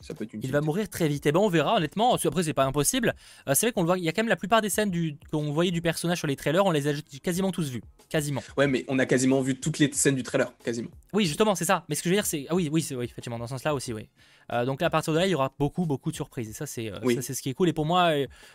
Ça 0.00 0.14
peut 0.14 0.24
être 0.24 0.32
une 0.32 0.40
il 0.44 0.52
va 0.52 0.60
mourir 0.60 0.88
très 0.88 1.08
vite. 1.08 1.26
Et 1.26 1.30
eh 1.30 1.32
ben 1.32 1.40
on 1.40 1.48
verra, 1.48 1.76
honnêtement. 1.76 2.14
Après, 2.14 2.42
c'est 2.42 2.52
pas 2.52 2.64
impossible. 2.64 3.14
Euh, 3.48 3.54
c'est 3.54 3.66
vrai 3.66 3.72
qu'on 3.72 3.82
le 3.82 3.86
voit. 3.86 3.98
Il 3.98 4.04
y 4.04 4.08
a 4.08 4.12
quand 4.12 4.22
même 4.22 4.28
la 4.28 4.36
plupart 4.36 4.60
des 4.60 4.70
scènes 4.70 4.90
du... 4.90 5.16
qu'on 5.30 5.52
voyait 5.52 5.70
du 5.70 5.82
personnage 5.82 6.18
sur 6.18 6.26
les 6.26 6.36
trailers, 6.36 6.64
on 6.64 6.70
les 6.70 6.86
a 6.88 6.92
quasiment 7.22 7.50
tous 7.50 7.68
vus. 7.68 7.82
Quasiment. 8.08 8.42
Ouais, 8.56 8.66
mais 8.66 8.84
on 8.88 8.98
a 8.98 9.06
quasiment 9.06 9.40
vu 9.40 9.58
toutes 9.58 9.78
les 9.78 9.90
scènes 9.92 10.14
du 10.14 10.22
trailer, 10.22 10.52
quasiment. 10.64 10.90
Oui, 11.12 11.26
justement, 11.26 11.54
c'est 11.54 11.64
ça. 11.64 11.84
Mais 11.88 11.94
ce 11.94 12.02
que 12.02 12.08
je 12.08 12.14
veux 12.14 12.16
dire, 12.16 12.26
c'est. 12.26 12.46
Ah 12.48 12.54
oui, 12.54 12.68
oui, 12.72 12.80
c'est 12.80 12.94
oui, 12.94 13.06
effectivement, 13.06 13.38
dans 13.38 13.46
ce 13.46 13.50
sens-là 13.50 13.74
aussi, 13.74 13.92
oui. 13.92 14.08
Euh, 14.50 14.64
donc 14.64 14.80
là, 14.80 14.86
à 14.86 14.90
partir 14.90 15.12
de 15.12 15.18
là, 15.18 15.26
il 15.26 15.30
y 15.30 15.34
aura 15.34 15.52
beaucoup, 15.58 15.84
beaucoup 15.84 16.10
de 16.10 16.16
surprises. 16.16 16.48
Et 16.48 16.52
ça, 16.54 16.64
c'est 16.64 16.90
euh, 16.90 17.20
c'est 17.20 17.34
ce 17.34 17.42
qui 17.42 17.50
est 17.50 17.54
cool. 17.54 17.68
Et 17.68 17.74
pour 17.74 17.84
moi, 17.84 18.12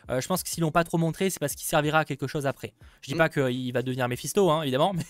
je 0.09 0.27
pense 0.27 0.41
que 0.41 0.49
s'ils 0.49 0.61
l'ont 0.61 0.71
pas 0.71 0.83
trop 0.83 0.97
montré, 0.97 1.29
c'est 1.29 1.39
parce 1.39 1.53
qu'il 1.53 1.67
servira 1.67 1.99
à 1.99 2.05
quelque 2.05 2.25
chose 2.25 2.47
après. 2.47 2.73
Je 3.01 3.09
dis 3.09 3.15
mm. 3.15 3.17
pas 3.17 3.29
qu'il 3.29 3.73
va 3.73 3.83
devenir 3.83 4.07
Mephisto, 4.07 4.49
hein, 4.49 4.63
évidemment, 4.63 4.93
mais, 4.95 5.03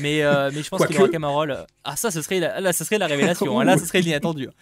mais, 0.00 0.50
mais, 0.50 0.62
je 0.62 0.68
pense 0.68 0.86
qu'il 0.86 0.96
aura 0.96 1.06
quand 1.06 1.12
même 1.12 1.24
un 1.24 1.28
rôle. 1.28 1.66
Ah, 1.84 1.96
ça, 1.96 2.10
ce 2.10 2.22
serait 2.22 2.40
la, 2.40 2.60
là, 2.60 2.72
ce 2.72 2.84
serait 2.84 2.98
la 2.98 3.06
révélation. 3.06 3.60
Hein. 3.60 3.64
Là, 3.64 3.76
ce 3.76 3.84
serait 3.84 4.00
l'inattendu. 4.00 4.48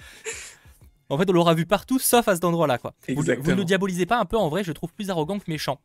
En 1.11 1.19
fait, 1.19 1.29
on 1.29 1.33
l'aura 1.33 1.55
vu 1.55 1.65
partout 1.67 1.99
sauf 1.99 2.29
à 2.29 2.35
cet 2.35 2.45
endroit-là, 2.45 2.79
quoi. 2.79 2.95
Vous, 3.09 3.25
ne 3.25 3.55
le 3.55 3.65
diabolisez 3.65 4.07
pas 4.07 4.19
un 4.19 4.25
peu 4.25 4.37
en 4.37 4.49
vrai, 4.49 4.63
je 4.63 4.69
le 4.69 4.75
trouve 4.75 4.93
plus 4.93 5.11
arrogant 5.11 5.39
que 5.39 5.45
méchant. 5.49 5.81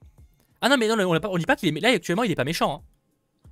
Ah 0.61 0.69
non, 0.69 0.77
mais 0.77 0.87
non, 0.87 0.95
on, 0.99 1.19
on 1.29 1.37
dit 1.37 1.45
pas 1.45 1.55
qu'il 1.55 1.75
est. 1.75 1.79
Là, 1.79 1.89
actuellement, 1.89 2.23
il 2.23 2.31
est 2.31 2.35
pas 2.35 2.43
méchant. 2.43 2.75
Hein. 2.75 2.81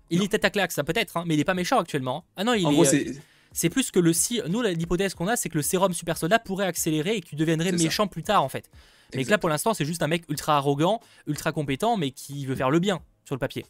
Il 0.09 0.21
est 0.21 0.27
tête 0.27 0.43
à 0.43 0.49
claque, 0.49 0.73
ça 0.73 0.83
peut-être, 0.83 1.17
hein, 1.17 1.23
mais 1.25 1.35
il 1.35 1.39
est 1.39 1.45
pas 1.45 1.53
méchant 1.53 1.79
actuellement. 1.79 2.25
Hein. 2.27 2.33
Ah 2.37 2.43
non, 2.43 2.53
il 2.53 2.65
est. 2.67 3.09
Euh, 3.09 3.13
c'est 3.53 3.69
plus 3.69 3.91
que 3.91 3.99
le 3.99 4.13
si. 4.13 4.41
Nous, 4.47 4.61
l'hypothèse 4.61 5.13
qu'on 5.13 5.27
a, 5.27 5.35
c'est 5.35 5.49
que 5.49 5.57
le 5.57 5.61
sérum 5.61 5.93
super 5.93 6.17
soldat 6.17 6.39
pourrait 6.39 6.65
accélérer 6.65 7.17
et 7.17 7.21
qu'il 7.21 7.37
deviendrait 7.37 7.71
méchant 7.71 8.07
plus 8.07 8.23
tard, 8.23 8.43
en 8.43 8.49
fait. 8.49 8.69
Mais 9.13 9.25
que 9.25 9.29
là, 9.29 9.37
pour 9.37 9.49
l'instant, 9.49 9.73
c'est 9.73 9.85
juste 9.85 10.03
un 10.03 10.07
mec 10.07 10.23
ultra 10.29 10.55
arrogant, 10.55 11.01
ultra 11.27 11.51
compétent, 11.51 11.97
mais 11.97 12.11
qui 12.11 12.45
veut 12.45 12.55
faire 12.55 12.69
le 12.69 12.79
bien 12.79 13.01
sur 13.25 13.35
le 13.35 13.39
papier. 13.39 13.65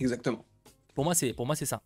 Exactement. 0.00 0.44
Pour 0.94 1.04
moi, 1.04 1.14
c'est 1.14 1.32
pour 1.32 1.46
moi, 1.46 1.56
c'est 1.56 1.66
ça. 1.66 1.82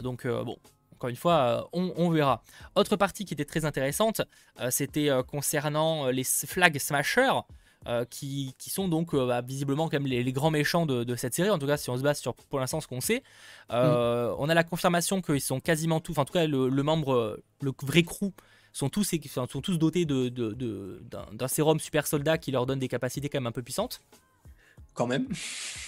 Donc 0.00 0.24
euh, 0.24 0.44
bon, 0.44 0.56
encore 1.02 1.10
une 1.10 1.16
fois, 1.16 1.66
euh, 1.74 1.92
on, 1.96 2.10
verra. 2.10 2.44
Autre 2.76 2.94
partie 2.94 3.24
qui 3.24 3.34
était 3.34 3.44
très 3.44 3.64
intéressante, 3.64 4.22
euh, 4.60 4.70
c'était 4.70 5.10
euh, 5.10 5.24
concernant 5.24 6.06
les 6.06 6.22
Flag 6.22 6.78
Smashers. 6.78 7.40
qui, 8.08 8.54
sont 8.60 8.86
donc 8.86 9.16
bah, 9.16 9.40
visiblement 9.40 9.88
quand 9.88 9.98
même 9.98 10.06
les, 10.06 10.32
grands 10.32 10.52
méchants 10.52 10.86
de, 10.86 11.16
cette 11.16 11.34
série, 11.34 11.50
en 11.50 11.58
tout 11.58 11.66
cas 11.66 11.76
si 11.76 11.90
on 11.90 11.96
se 11.96 12.02
base 12.02 12.20
sur 12.20 12.34
pour 12.34 12.60
l'instant 12.60 12.80
ce 12.80 12.86
qu'on 12.86 13.00
sait. 13.00 13.24
Mm. 13.70 13.74
On 14.38 14.48
a 14.48 14.54
la 14.54 14.62
confirmation 14.62 15.20
qu'ils 15.20 15.40
sont 15.40 15.58
quasiment 15.58 15.98
tous, 15.98 16.12
enfin 16.12 16.22
en 16.22 16.24
tout 16.24 16.32
cas 16.32 16.46
le, 16.46 16.82
membre, 16.84 17.40
le 17.60 17.72
vrai 17.82 18.04
crew, 18.04 18.30
sont 18.72 18.88
tous, 18.88 19.10
sont 19.34 19.60
tous 19.60 19.78
dotés 19.78 20.04
d'un 20.04 20.30
de, 20.30 21.46
sérum 21.48 21.80
super 21.80 22.06
soldat 22.06 22.38
qui 22.38 22.52
leur 22.52 22.66
donne 22.66 22.78
des 22.78 22.88
capacités 22.88 23.28
quand 23.28 23.40
même 23.40 23.48
un 23.48 23.52
peu 23.52 23.62
puissantes. 23.62 24.00
Quand 24.94 25.08
même. 25.08 25.26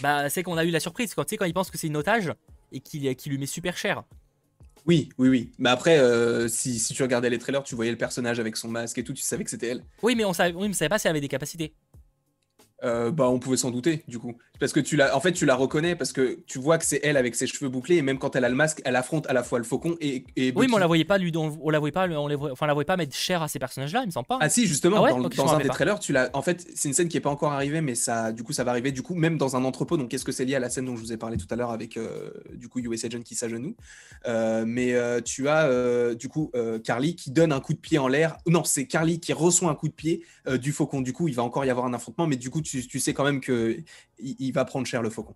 Bah 0.01 0.29
c'est 0.31 0.43
qu'on 0.43 0.57
a 0.57 0.65
eu 0.65 0.71
la 0.71 0.81
surprise 0.81 1.15
quand, 1.15 1.31
quand 1.31 1.45
il 1.45 1.55
pense 1.55 1.71
que 1.71 1.79
c'est 1.79 1.87
une 1.87 1.97
otage 1.97 2.33
et 2.73 2.81
qu'il 2.81 3.31
lui 3.31 3.39
met 3.39 3.47
super 3.47 3.77
cher. 3.77 4.03
Oui, 4.87 5.09
oui, 5.18 5.28
oui. 5.28 5.53
Mais 5.59 5.70
après, 5.70 5.99
euh, 5.99 6.47
si, 6.49 6.78
tu 6.78 7.03
regardais 7.03 7.30
les 7.30 7.39
trailers, 7.39 7.62
tu 7.62 7.74
voyais 7.74 7.91
le 7.91 7.97
personnage 7.97 8.39
avec 8.39 8.57
son 8.57 8.68
masque 8.68 8.99
et 8.99 9.05
tout, 9.05 9.14
tu 9.14 9.22
savais 9.22 9.45
que 9.45 9.51
c'était 9.51 9.68
elle. 9.68 9.85
Oui, 10.03 10.14
mais 10.14 10.24
on 10.24 10.32
savait, 10.32 10.55
oui, 10.55 10.68
mais 10.68 10.74
savait 10.74 10.91
pas 10.91 10.99
si 10.99 11.07
elle 11.07 11.12
avait 11.12 11.20
des 11.20 11.28
capacités. 11.28 11.74
Euh, 12.83 13.11
bah, 13.11 13.29
on 13.29 13.39
pouvait 13.39 13.57
s'en 13.57 13.70
douter, 13.70 14.05
du 14.09 14.18
coup. 14.18 14.35
Parce 14.61 14.72
que 14.72 14.81
tu 14.81 14.97
la, 14.97 15.16
en 15.16 15.20
fait, 15.20 15.33
tu 15.33 15.47
la 15.47 15.57
reconnais 15.57 15.97
parce 15.97 16.12
que 16.12 16.39
tu 16.47 16.59
vois 16.59 16.79
que 16.79 16.85
c'est 16.85 17.01
elle 17.03 17.16
avec 17.16 17.35
ses 17.35 17.47
cheveux 17.47 17.68
bouclés 17.68 17.97
et 17.97 18.03
même 18.03 18.18
quand 18.18 18.37
elle 18.37 18.45
a 18.45 18.49
le 18.49 18.55
masque, 18.55 18.81
elle 18.85 18.95
affronte 18.95 19.27
à 19.27 19.33
la 19.33 19.43
fois 19.43 19.59
le 19.59 19.64
faucon 19.64 19.97
et. 20.01 20.25
et 20.37 20.53
oui, 20.55 20.66
mais 20.68 20.75
on 20.75 20.79
la 20.79 20.87
voyait 20.87 21.05
pas, 21.05 21.18
lui, 21.18 21.33
on, 21.37 21.70
la 21.70 21.79
voyait 21.81 21.93
pas, 21.93 22.09
on 22.09 22.29
les 22.29 22.37
enfin, 22.37 22.66
la 22.66 22.72
voyait 22.72 22.85
pas 22.85 22.97
mettre 22.97 23.16
cher 23.16 23.43
à 23.43 23.49
ces 23.49 23.59
personnages-là, 23.59 24.03
il 24.05 24.07
me 24.07 24.11
semble 24.12 24.27
pas. 24.27 24.39
Ah 24.41 24.49
si, 24.49 24.66
justement, 24.66 25.05
ah 25.05 25.11
dans, 25.11 25.55
un 25.55 25.59
des 25.59 25.68
trailers, 25.68 25.99
tu 25.99 26.12
l'as. 26.12 26.31
En 26.35 26.43
fait, 26.43 26.66
c'est 26.75 26.89
une 26.89 26.95
scène 26.95 27.09
qui 27.09 27.16
est 27.16 27.20
pas 27.20 27.31
encore 27.31 27.53
arrivée, 27.53 27.81
mais 27.81 27.97
ça, 27.97 28.33
du 28.33 28.45
coup, 28.45 28.53
ça 28.53 28.62
va 28.62 28.70
arriver, 28.70 28.93
du 28.93 29.03
coup, 29.03 29.14
même 29.14 29.39
dans 29.39 29.57
un 29.57 29.64
entrepôt. 29.64 29.97
Donc, 29.97 30.09
qu'est-ce 30.09 30.25
que 30.25 30.33
c'est 30.33 30.45
lié 30.45 30.55
à 30.55 30.61
la 30.61 30.70
scène 30.70 30.85
dont 30.85 30.97
je 30.97 31.01
vous 31.01 31.12
ai 31.12 31.16
parlé 31.16 31.37
tout 31.37 31.49
à 31.51 31.57
l'heure 31.57 31.70
avec, 31.70 31.97
euh, 31.97 32.31
du 32.55 32.68
coup, 32.68 32.79
US 32.79 33.05
Agent 33.05 33.22
qui 33.22 33.35
s'agenouille. 33.35 33.77
Euh, 34.27 34.64
mais 34.66 34.95
tu 35.25 35.49
as, 35.49 36.14
du 36.14 36.29
coup, 36.29 36.53
Carly 36.85 37.16
qui 37.16 37.33
donne 37.33 37.53
un 37.53 37.61
coup 37.61 37.72
de 37.72 37.79
pied 37.79 37.99
en 37.99 38.09
l'air. 38.09 38.37
Non, 38.47 38.62
c'est 38.62 38.87
Carly 38.87 39.18
qui 39.18 39.33
reçoit 39.33 39.70
un 39.70 39.75
coup 39.75 39.89
de 39.89 39.95
pied 39.95 40.22
du 40.61 40.70
faucon. 40.72 41.01
Du 41.01 41.12
coup, 41.12 41.27
il 41.27 41.35
va 41.35 41.43
encore 41.43 41.64
y 41.64 41.70
avoir 41.70 41.87
un 41.87 41.93
affrontement, 41.93 42.27
mais 42.27 42.37
du 42.37 42.51
coup, 42.51 42.61
tu, 42.65 42.87
tu 42.87 42.99
sais 42.99 43.15
quand 43.15 43.25
même 43.25 43.41
que 43.41 43.79
il, 44.19 44.53
va 44.53 44.65
prendre 44.65 44.87
cher 44.87 45.03
le 45.03 45.11
faucon. 45.11 45.35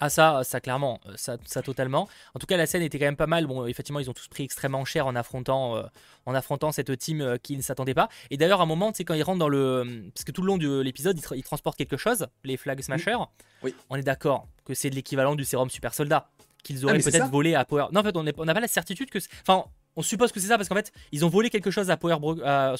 Ah 0.00 0.10
ça, 0.10 0.42
ça 0.42 0.60
clairement, 0.60 0.98
ça, 1.14 1.36
ça, 1.44 1.62
totalement. 1.62 2.08
En 2.34 2.40
tout 2.40 2.46
cas, 2.46 2.56
la 2.56 2.66
scène 2.66 2.82
était 2.82 2.98
quand 2.98 3.04
même 3.04 3.16
pas 3.16 3.28
mal. 3.28 3.46
Bon, 3.46 3.66
effectivement, 3.66 4.00
ils 4.00 4.10
ont 4.10 4.12
tous 4.12 4.26
pris 4.26 4.42
extrêmement 4.42 4.84
cher 4.84 5.06
en 5.06 5.14
affrontant, 5.14 5.76
euh, 5.76 5.82
en 6.26 6.34
affrontant 6.34 6.72
cette 6.72 6.98
team 6.98 7.20
euh, 7.20 7.36
qui 7.36 7.56
ne 7.56 7.62
s'attendait 7.62 7.94
pas. 7.94 8.08
Et 8.30 8.36
d'ailleurs, 8.36 8.60
à 8.60 8.64
un 8.64 8.66
moment, 8.66 8.90
c'est 8.92 9.04
quand 9.04 9.14
ils 9.14 9.22
rentrent 9.22 9.38
dans 9.38 9.48
le, 9.48 10.10
parce 10.12 10.24
que 10.24 10.32
tout 10.32 10.42
le 10.42 10.48
long 10.48 10.58
de 10.58 10.80
l'épisode, 10.80 11.20
ils, 11.36 11.44
transportent 11.44 11.78
quelque 11.78 11.96
chose, 11.96 12.26
les 12.42 12.56
Flag 12.56 12.80
Smashers. 12.80 13.16
Oui. 13.62 13.76
On 13.90 13.96
est 13.96 14.02
d'accord 14.02 14.48
que 14.64 14.74
c'est 14.74 14.90
de 14.90 14.96
l'équivalent 14.96 15.36
du 15.36 15.44
sérum 15.44 15.70
super 15.70 15.94
soldat 15.94 16.28
qu'ils 16.64 16.84
auraient 16.84 16.98
ah, 16.98 17.10
peut-être 17.10 17.30
volé 17.30 17.54
à 17.54 17.64
Power. 17.64 17.86
Non, 17.92 18.00
en 18.00 18.02
fait, 18.02 18.16
on 18.16 18.44
n'a 18.44 18.54
pas 18.54 18.60
la 18.60 18.66
certitude 18.68 19.08
que, 19.08 19.18
enfin, 19.42 19.66
on 19.96 20.02
suppose 20.02 20.32
que 20.32 20.40
c'est 20.40 20.48
ça 20.48 20.56
parce 20.56 20.68
qu'en 20.68 20.74
fait, 20.74 20.92
ils 21.12 21.24
ont 21.24 21.28
volé 21.28 21.50
quelque 21.50 21.70
chose 21.70 21.90
à 21.90 21.96
Power, 21.96 22.16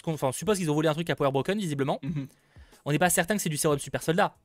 enfin, 0.06 0.28
on 0.28 0.32
suppose 0.32 0.58
qu'ils 0.58 0.70
ont 0.70 0.74
volé 0.74 0.88
un 0.88 0.94
truc 0.94 1.08
à 1.10 1.16
Power 1.16 1.30
Broken 1.30 1.58
visiblement. 1.58 1.98
Mhm. 2.02 2.26
On 2.84 2.92
n'est 2.92 2.98
pas 2.98 3.10
certain 3.10 3.36
que 3.36 3.42
c'est 3.42 3.48
du 3.48 3.56
sérum 3.56 3.78
super 3.78 4.02
soldat. 4.02 4.36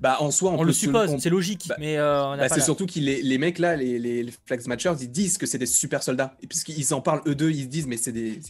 Bah, 0.00 0.16
en 0.20 0.30
soi, 0.30 0.52
on, 0.52 0.62
le 0.62 0.72
suppose, 0.72 1.16
c'est 1.18 1.30
logique. 1.30 1.66
Bah, 1.68 1.76
mais 1.78 1.98
euh, 1.98 2.36
bah, 2.36 2.48
c'est 2.48 2.60
surtout 2.60 2.86
que 2.86 2.98
les, 2.98 3.22
les, 3.22 3.38
mecs 3.38 3.58
là, 3.58 3.76
les, 3.76 3.98
les, 3.98 4.26
Flags 4.46 4.66
Matchers, 4.66 4.94
ils 5.00 5.10
disent 5.10 5.38
que 5.38 5.46
c'est 5.46 5.58
des 5.58 5.66
super 5.66 6.02
soldats. 6.02 6.36
Et 6.42 6.46
puisqu'ils 6.46 6.94
en 6.94 7.00
parlent 7.00 7.22
eux 7.26 7.34
deux, 7.34 7.50
ils 7.50 7.64
se 7.64 7.68
disent, 7.68 7.86
mais 7.86 7.96
c'est 7.96 8.12
des, 8.12 8.40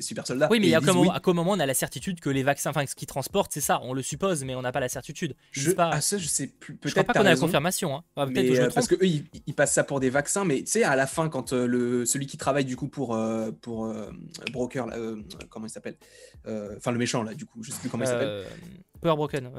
super 0.00 0.26
soldats. 0.26 0.48
Oui, 0.50 0.60
mais 0.60 0.74
à, 0.74 0.80
quel 0.80 1.34
moment, 1.34 1.52
on 1.52 1.60
a 1.60 1.66
la 1.66 1.74
certitude 1.74 2.20
que 2.20 2.30
les 2.30 2.42
vaccins, 2.42 2.70
enfin, 2.70 2.86
ce 2.86 2.94
qu'ils 2.94 3.08
transportent, 3.08 3.52
c'est 3.52 3.60
ça. 3.60 3.80
On 3.82 3.92
le 3.92 4.02
suppose, 4.02 4.44
mais 4.44 4.54
on 4.54 4.62
n'a 4.62 4.72
pas 4.72 4.80
la 4.80 4.88
certitude. 4.88 5.34
Je, 5.50 5.72
pas... 5.72 5.90
Ah, 5.92 6.00
ça, 6.00 6.18
je 6.18 6.26
sais 6.26 6.46
plus. 6.46 6.74
Peut-être. 6.74 6.88
Je 6.88 7.00
crois 7.00 7.04
pas 7.04 7.12
qu'on 7.12 7.26
a 7.26 7.30
la 7.30 7.36
confirmation. 7.36 7.96
Hein. 7.96 8.04
Ah, 8.16 8.26
peut-être 8.26 8.58
euh, 8.58 8.70
parce 8.74 8.88
que 8.88 8.94
eux, 8.94 9.22
ils, 9.46 9.54
passent 9.54 9.74
ça 9.74 9.84
pour 9.84 10.00
des 10.00 10.10
vaccins, 10.10 10.44
mais 10.44 10.60
tu 10.60 10.70
sais, 10.70 10.84
à 10.84 10.96
la 10.96 11.06
fin, 11.06 11.28
quand 11.28 11.52
euh, 11.52 11.66
le, 11.66 12.06
celui 12.06 12.26
qui 12.26 12.36
travaille 12.36 12.64
du 12.64 12.76
coup 12.76 12.88
pour, 12.88 13.18
pour 13.60 13.92
Broker, 14.52 14.88
comment 15.50 15.66
il 15.66 15.70
s'appelle 15.70 15.96
Enfin, 16.46 16.92
le 16.92 16.98
méchant 16.98 17.22
là, 17.22 17.34
du 17.34 17.46
coup, 17.46 17.62
je 17.62 17.70
sais 17.70 17.78
plus 17.78 17.88
comment 17.88 18.04
il 18.04 18.08
s'appelle. 18.08 18.44
Power 19.00 19.16
Broken. 19.16 19.50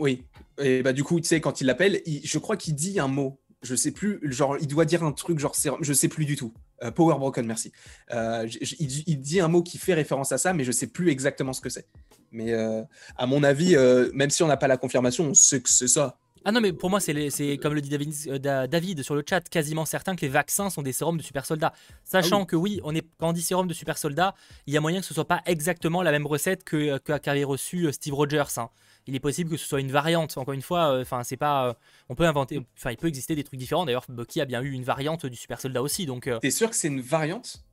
Oui. 0.00 0.24
Et 0.58 0.82
bah 0.82 0.92
du 0.92 1.04
coup, 1.04 1.20
tu 1.20 1.28
sais, 1.28 1.40
quand 1.40 1.60
il 1.60 1.66
l'appelle, 1.66 2.00
je 2.06 2.38
crois 2.38 2.56
qu'il 2.56 2.74
dit 2.74 2.98
un 2.98 3.08
mot. 3.08 3.38
Je 3.62 3.74
sais 3.74 3.90
plus, 3.90 4.18
genre, 4.22 4.56
il 4.58 4.66
doit 4.66 4.86
dire 4.86 5.04
un 5.04 5.12
truc, 5.12 5.38
genre, 5.38 5.54
je 5.82 5.92
sais 5.92 6.08
plus 6.08 6.24
du 6.24 6.34
tout. 6.34 6.54
Euh, 6.82 6.90
Power 6.90 7.18
Broken, 7.18 7.44
merci. 7.44 7.72
Euh, 8.10 8.48
il, 8.78 9.20
dit 9.20 9.38
un 9.38 9.48
mot 9.48 9.62
qui 9.62 9.76
fait 9.76 9.92
référence 9.92 10.32
à 10.32 10.38
ça, 10.38 10.54
mais 10.54 10.64
je 10.64 10.72
sais 10.72 10.86
plus 10.86 11.10
exactement 11.10 11.52
ce 11.52 11.60
que 11.60 11.68
c'est. 11.68 11.86
Mais 12.32 12.54
euh, 12.54 12.82
à 13.18 13.26
mon 13.26 13.42
avis, 13.42 13.76
même 14.14 14.30
si 14.30 14.42
on 14.42 14.46
n'a 14.46 14.56
pas 14.56 14.68
la 14.68 14.78
confirmation, 14.78 15.24
on 15.26 15.34
sait 15.34 15.60
que 15.60 15.68
c'est 15.68 15.88
ça. 15.88 16.16
Ah 16.46 16.52
non, 16.52 16.62
mais 16.62 16.72
pour 16.72 16.88
moi, 16.88 17.00
c'est 17.00 17.58
comme 17.60 17.74
le 17.74 17.82
dit 17.82 17.90
David, 17.90 18.38
David, 18.40 19.02
sur 19.02 19.14
le 19.14 19.22
chat, 19.28 19.46
quasiment 19.46 19.84
certain 19.84 20.16
que 20.16 20.22
les 20.22 20.28
vaccins 20.28 20.70
sont 20.70 20.80
des 20.80 20.92
sérums 20.92 21.18
de 21.18 21.22
super 21.22 21.44
soldats. 21.44 21.74
Sachant 22.02 22.44
ah 22.44 22.46
que 22.46 22.56
oui, 22.56 22.80
on 22.82 22.94
est, 22.94 23.06
quand 23.18 23.28
on 23.28 23.32
dit 23.34 23.42
sérum 23.42 23.66
de 23.66 23.74
super 23.74 23.98
soldats, 23.98 24.34
il 24.66 24.72
y 24.72 24.78
a 24.78 24.80
moyen 24.80 25.00
que 25.00 25.06
ce 25.06 25.12
soit 25.12 25.28
pas 25.28 25.42
exactement 25.44 26.00
la 26.02 26.12
même 26.12 26.26
recette 26.26 26.64
que 26.64 26.96
qu'avait 26.96 27.44
reçu 27.44 27.92
Steve 27.92 28.14
Rogers. 28.14 28.56
Hein 28.56 28.70
il 29.10 29.16
est 29.16 29.20
possible 29.20 29.50
que 29.50 29.56
ce 29.56 29.66
soit 29.66 29.80
une 29.80 29.90
variante. 29.90 30.38
Encore 30.38 30.54
une 30.54 30.62
fois, 30.62 30.92
euh, 30.92 31.02
enfin, 31.02 31.24
c'est 31.24 31.36
pas. 31.36 31.68
Euh, 31.68 31.74
on 32.08 32.14
peut 32.14 32.24
inventer. 32.24 32.64
Enfin, 32.78 32.92
il 32.92 32.96
peut 32.96 33.08
exister 33.08 33.34
des 33.34 33.42
trucs 33.42 33.58
différents. 33.58 33.84
D'ailleurs, 33.84 34.06
Bucky 34.08 34.40
a 34.40 34.44
bien 34.44 34.62
eu 34.62 34.70
une 34.70 34.84
variante 34.84 35.26
du 35.26 35.36
super 35.36 35.60
soldat 35.60 35.82
aussi. 35.82 36.06
Donc. 36.06 36.28
Euh. 36.28 36.38
T'es 36.38 36.50
sûr 36.50 36.70
que 36.70 36.76
c'est 36.76 36.88
une 36.88 37.00
variante 37.00 37.64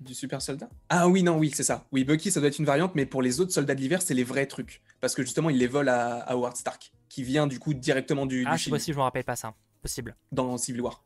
du 0.00 0.14
super 0.14 0.40
soldat? 0.40 0.70
Ah 0.88 1.06
oui, 1.06 1.22
non, 1.22 1.36
oui, 1.36 1.52
c'est 1.54 1.62
ça. 1.62 1.86
Oui, 1.92 2.04
Bucky, 2.04 2.30
ça 2.30 2.40
doit 2.40 2.48
être 2.48 2.58
une 2.58 2.64
variante, 2.64 2.94
mais 2.94 3.04
pour 3.04 3.20
les 3.20 3.40
autres 3.40 3.52
soldats 3.52 3.74
de 3.74 3.80
l'hiver, 3.80 4.00
c'est 4.00 4.14
les 4.14 4.24
vrais 4.24 4.46
trucs. 4.46 4.82
Parce 5.00 5.14
que 5.14 5.22
justement, 5.22 5.50
il 5.50 5.58
les 5.58 5.66
vole 5.66 5.90
à, 5.90 6.20
Howard 6.32 6.56
Stark, 6.56 6.92
qui 7.10 7.22
vient 7.22 7.46
du 7.46 7.58
coup 7.58 7.74
directement 7.74 8.24
du. 8.24 8.44
Ah, 8.46 8.56
c'est 8.56 8.70
possible, 8.70 8.94
je 8.94 8.98
me 8.98 9.04
rappelle 9.04 9.24
pas 9.24 9.36
ça. 9.36 9.54
Possible. 9.82 10.16
Dans 10.32 10.56
Civil 10.56 10.80
War 10.80 11.05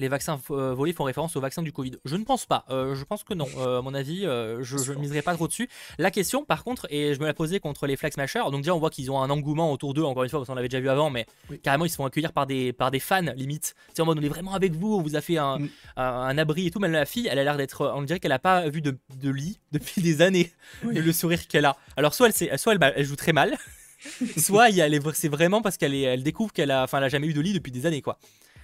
les 0.00 0.08
vaccins 0.08 0.40
euh, 0.50 0.74
volés 0.74 0.92
font 0.92 1.04
référence 1.04 1.36
au 1.36 1.40
vaccin 1.40 1.62
du 1.62 1.72
Covid 1.72 1.92
Je 2.04 2.16
ne 2.16 2.24
pense 2.24 2.46
pas. 2.46 2.64
Euh, 2.70 2.94
je 2.94 3.04
pense 3.04 3.22
que 3.22 3.34
non. 3.34 3.46
Euh, 3.58 3.78
à 3.78 3.82
mon 3.82 3.94
avis, 3.94 4.22
je 4.22 4.92
ne 4.92 4.98
miserai 4.98 5.22
pas 5.22 5.34
trop 5.34 5.46
dessus. 5.46 5.68
La 5.98 6.10
question, 6.10 6.44
par 6.44 6.64
contre, 6.64 6.86
et 6.90 7.14
je 7.14 7.20
me 7.20 7.26
la 7.26 7.34
posais 7.34 7.60
contre 7.60 7.86
les 7.86 7.96
Flag 7.96 8.12
Smashers, 8.12 8.50
donc 8.50 8.62
déjà 8.62 8.74
on 8.74 8.78
voit 8.78 8.90
qu'ils 8.90 9.10
ont 9.10 9.22
un 9.22 9.30
engouement 9.30 9.72
autour 9.72 9.94
d'eux, 9.94 10.02
encore 10.02 10.24
une 10.24 10.30
fois, 10.30 10.40
parce 10.40 10.48
qu'on 10.48 10.54
l'avait 10.54 10.68
déjà 10.68 10.80
vu 10.80 10.88
avant, 10.88 11.10
mais 11.10 11.26
carrément 11.62 11.84
ils 11.84 11.90
se 11.90 11.96
font 11.96 12.06
accueillir 12.06 12.32
par 12.32 12.46
des, 12.46 12.72
par 12.72 12.90
des 12.90 13.00
fans, 13.00 13.32
limite. 13.36 13.74
C'est 13.94 14.02
en 14.02 14.06
mode 14.06 14.18
on 14.18 14.22
est 14.22 14.28
vraiment 14.28 14.54
avec 14.54 14.72
vous, 14.72 14.94
on 14.94 15.02
vous 15.02 15.16
a 15.16 15.20
fait 15.20 15.38
un, 15.38 15.58
mm. 15.58 15.68
un, 15.96 16.38
abri 16.38 16.66
et 16.66 16.70
tout. 16.70 16.80
Mais 16.80 16.88
la 16.88 17.06
fille, 17.06 17.28
elle 17.30 17.38
a 17.38 17.44
l'air 17.44 17.56
d'être. 17.56 17.92
On 17.94 18.02
dirait 18.02 18.20
qu'elle 18.20 18.30
n'a 18.30 18.38
pas 18.38 18.68
vu 18.68 18.80
de, 18.80 18.98
de, 19.16 19.30
lit 19.30 19.60
depuis 19.72 20.00
des 20.02 20.22
années. 20.22 20.50
Le 20.82 21.12
sourire 21.12 21.46
qu'elle 21.46 21.66
a. 21.66 21.76
Alors 21.96 22.14
soit 22.14 22.28
elle, 22.28 22.58
soit 22.58 22.74
elle, 22.74 22.92
elle 22.96 23.04
joue 23.04 23.16
très 23.16 23.32
mal. 23.32 23.56
soit 24.36 24.68
c'est 25.14 25.28
vraiment 25.28 25.62
parce 25.62 25.76
qu'elle 25.76 25.94
elle 25.94 26.22
découvre 26.22 26.52
qu'elle 26.52 26.70
a, 26.70 26.84
enfin, 26.84 26.98
elle 26.98 27.04
a 27.04 27.08
jamais 27.08 27.26
eu 27.26 27.34
de 27.34 27.40
lit 27.40 27.52
depuis 27.52 27.72
des 27.72 27.86
années, 27.86 28.02
quoi. 28.02 28.18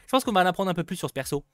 Je 0.06 0.10
pense 0.10 0.24
qu'on 0.24 0.32
va 0.32 0.42
en 0.42 0.46
apprendre 0.46 0.70
un 0.70 0.74
peu 0.74 0.84
plus 0.84 0.96
sur 0.96 1.08
ce 1.08 1.12
perso. 1.12 1.44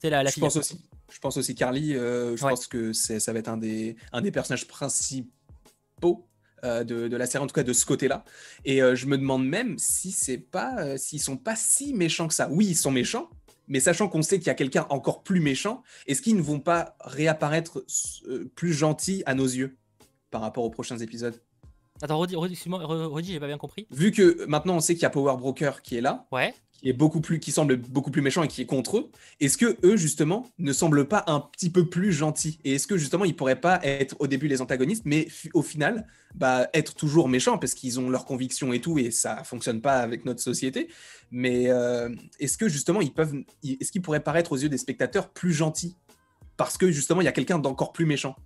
C'est 0.00 0.10
la, 0.10 0.22
la 0.22 0.30
je 0.30 0.38
pense 0.38 0.56
aussi. 0.56 0.80
Je 1.10 1.18
pense 1.18 1.36
aussi 1.36 1.54
Carly. 1.54 1.94
Euh, 1.94 2.36
je 2.36 2.42
pense 2.42 2.66
que 2.66 2.92
ça 2.92 3.32
va 3.32 3.38
être 3.38 3.48
un 3.48 3.56
des, 3.56 3.96
un 4.12 4.20
des 4.20 4.30
personnages 4.30 4.66
principaux 4.66 6.26
euh, 6.64 6.84
de, 6.84 7.16
la 7.16 7.26
série, 7.26 7.44
en 7.44 7.46
tout 7.46 7.54
cas 7.54 7.62
de 7.62 7.72
ce 7.72 7.86
côté-là. 7.86 8.24
Et 8.64 8.82
euh, 8.82 8.94
je 8.94 9.06
me 9.06 9.16
demande 9.16 9.46
même 9.46 9.78
si 9.78 10.10
c'est 10.12 10.38
pas, 10.38 10.96
s'ils 10.98 11.20
sont 11.20 11.36
pas 11.36 11.56
si 11.56 11.94
méchants 11.94 12.28
que 12.28 12.34
ça. 12.34 12.48
Oui, 12.50 12.66
ils 12.66 12.76
sont 12.76 12.90
méchants, 12.90 13.30
mais 13.66 13.80
sachant 13.80 14.08
qu'on 14.08 14.22
sait 14.22 14.38
qu'il 14.38 14.48
y 14.48 14.50
a 14.50 14.54
quelqu'un 14.54 14.86
encore 14.90 15.22
plus 15.22 15.40
méchant, 15.40 15.82
est-ce 16.06 16.20
qu'ils 16.20 16.36
ne 16.36 16.42
vont 16.42 16.60
pas 16.60 16.96
réapparaître 17.00 17.84
plus 18.54 18.72
gentils 18.72 19.22
à 19.26 19.34
nos 19.34 19.46
yeux 19.46 19.76
par 20.30 20.40
rapport 20.40 20.64
aux 20.64 20.70
prochains 20.70 20.98
épisodes? 20.98 21.40
Attends, 22.02 22.18
redis, 22.18 22.34
excuse-moi, 22.34 22.84
redis, 22.84 23.32
j'ai 23.32 23.40
pas 23.40 23.46
bien 23.46 23.58
compris. 23.58 23.86
Vu 23.90 24.10
que 24.10 24.44
maintenant 24.46 24.76
on 24.76 24.80
sait 24.80 24.94
qu'il 24.94 25.04
y 25.04 25.06
a 25.06 25.10
Power 25.10 25.36
Broker 25.38 25.80
qui 25.80 25.96
est 25.96 26.00
là, 26.00 26.26
ouais. 26.32 26.52
Qui 26.84 26.90
est 26.90 26.92
beaucoup 26.92 27.22
plus, 27.22 27.40
qui 27.40 27.50
semble 27.50 27.78
beaucoup 27.78 28.10
plus 28.10 28.20
méchant 28.20 28.42
et 28.42 28.48
qui 28.48 28.60
est 28.60 28.66
contre 28.66 28.98
eux, 28.98 29.10
est-ce 29.40 29.56
que 29.56 29.78
eux 29.84 29.96
justement 29.96 30.44
ne 30.58 30.70
semblent 30.70 31.08
pas 31.08 31.24
un 31.28 31.40
petit 31.40 31.70
peu 31.70 31.88
plus 31.88 32.12
gentils? 32.12 32.58
Et 32.62 32.74
est-ce 32.74 32.86
que 32.86 32.98
justement 32.98 33.24
ils 33.24 33.34
pourraient 33.34 33.58
pas 33.58 33.80
être 33.82 34.16
au 34.18 34.26
début 34.26 34.48
les 34.48 34.60
antagonistes, 34.60 35.04
mais 35.06 35.28
au 35.54 35.62
final, 35.62 36.06
bah, 36.34 36.68
être 36.74 36.94
toujours 36.94 37.30
méchants 37.30 37.56
parce 37.56 37.72
qu'ils 37.72 37.98
ont 38.00 38.10
leurs 38.10 38.26
convictions 38.26 38.74
et 38.74 38.82
tout 38.82 38.98
et 38.98 39.10
ça 39.10 39.44
fonctionne 39.44 39.80
pas 39.80 39.96
avec 40.00 40.26
notre 40.26 40.42
société? 40.42 40.88
Mais 41.30 41.70
euh, 41.70 42.14
est-ce 42.38 42.58
que 42.58 42.68
justement 42.68 43.00
ils 43.00 43.14
peuvent, 43.14 43.34
est-ce 43.64 43.90
qu'ils 43.90 44.02
pourraient 44.02 44.22
paraître 44.22 44.52
aux 44.52 44.58
yeux 44.58 44.68
des 44.68 44.76
spectateurs 44.76 45.30
plus 45.30 45.54
gentils? 45.54 45.96
Parce 46.58 46.76
que 46.76 46.90
justement 46.90 47.22
il 47.22 47.24
y 47.24 47.28
a 47.28 47.32
quelqu'un 47.32 47.58
d'encore 47.58 47.94
plus 47.94 48.04
méchant 48.04 48.36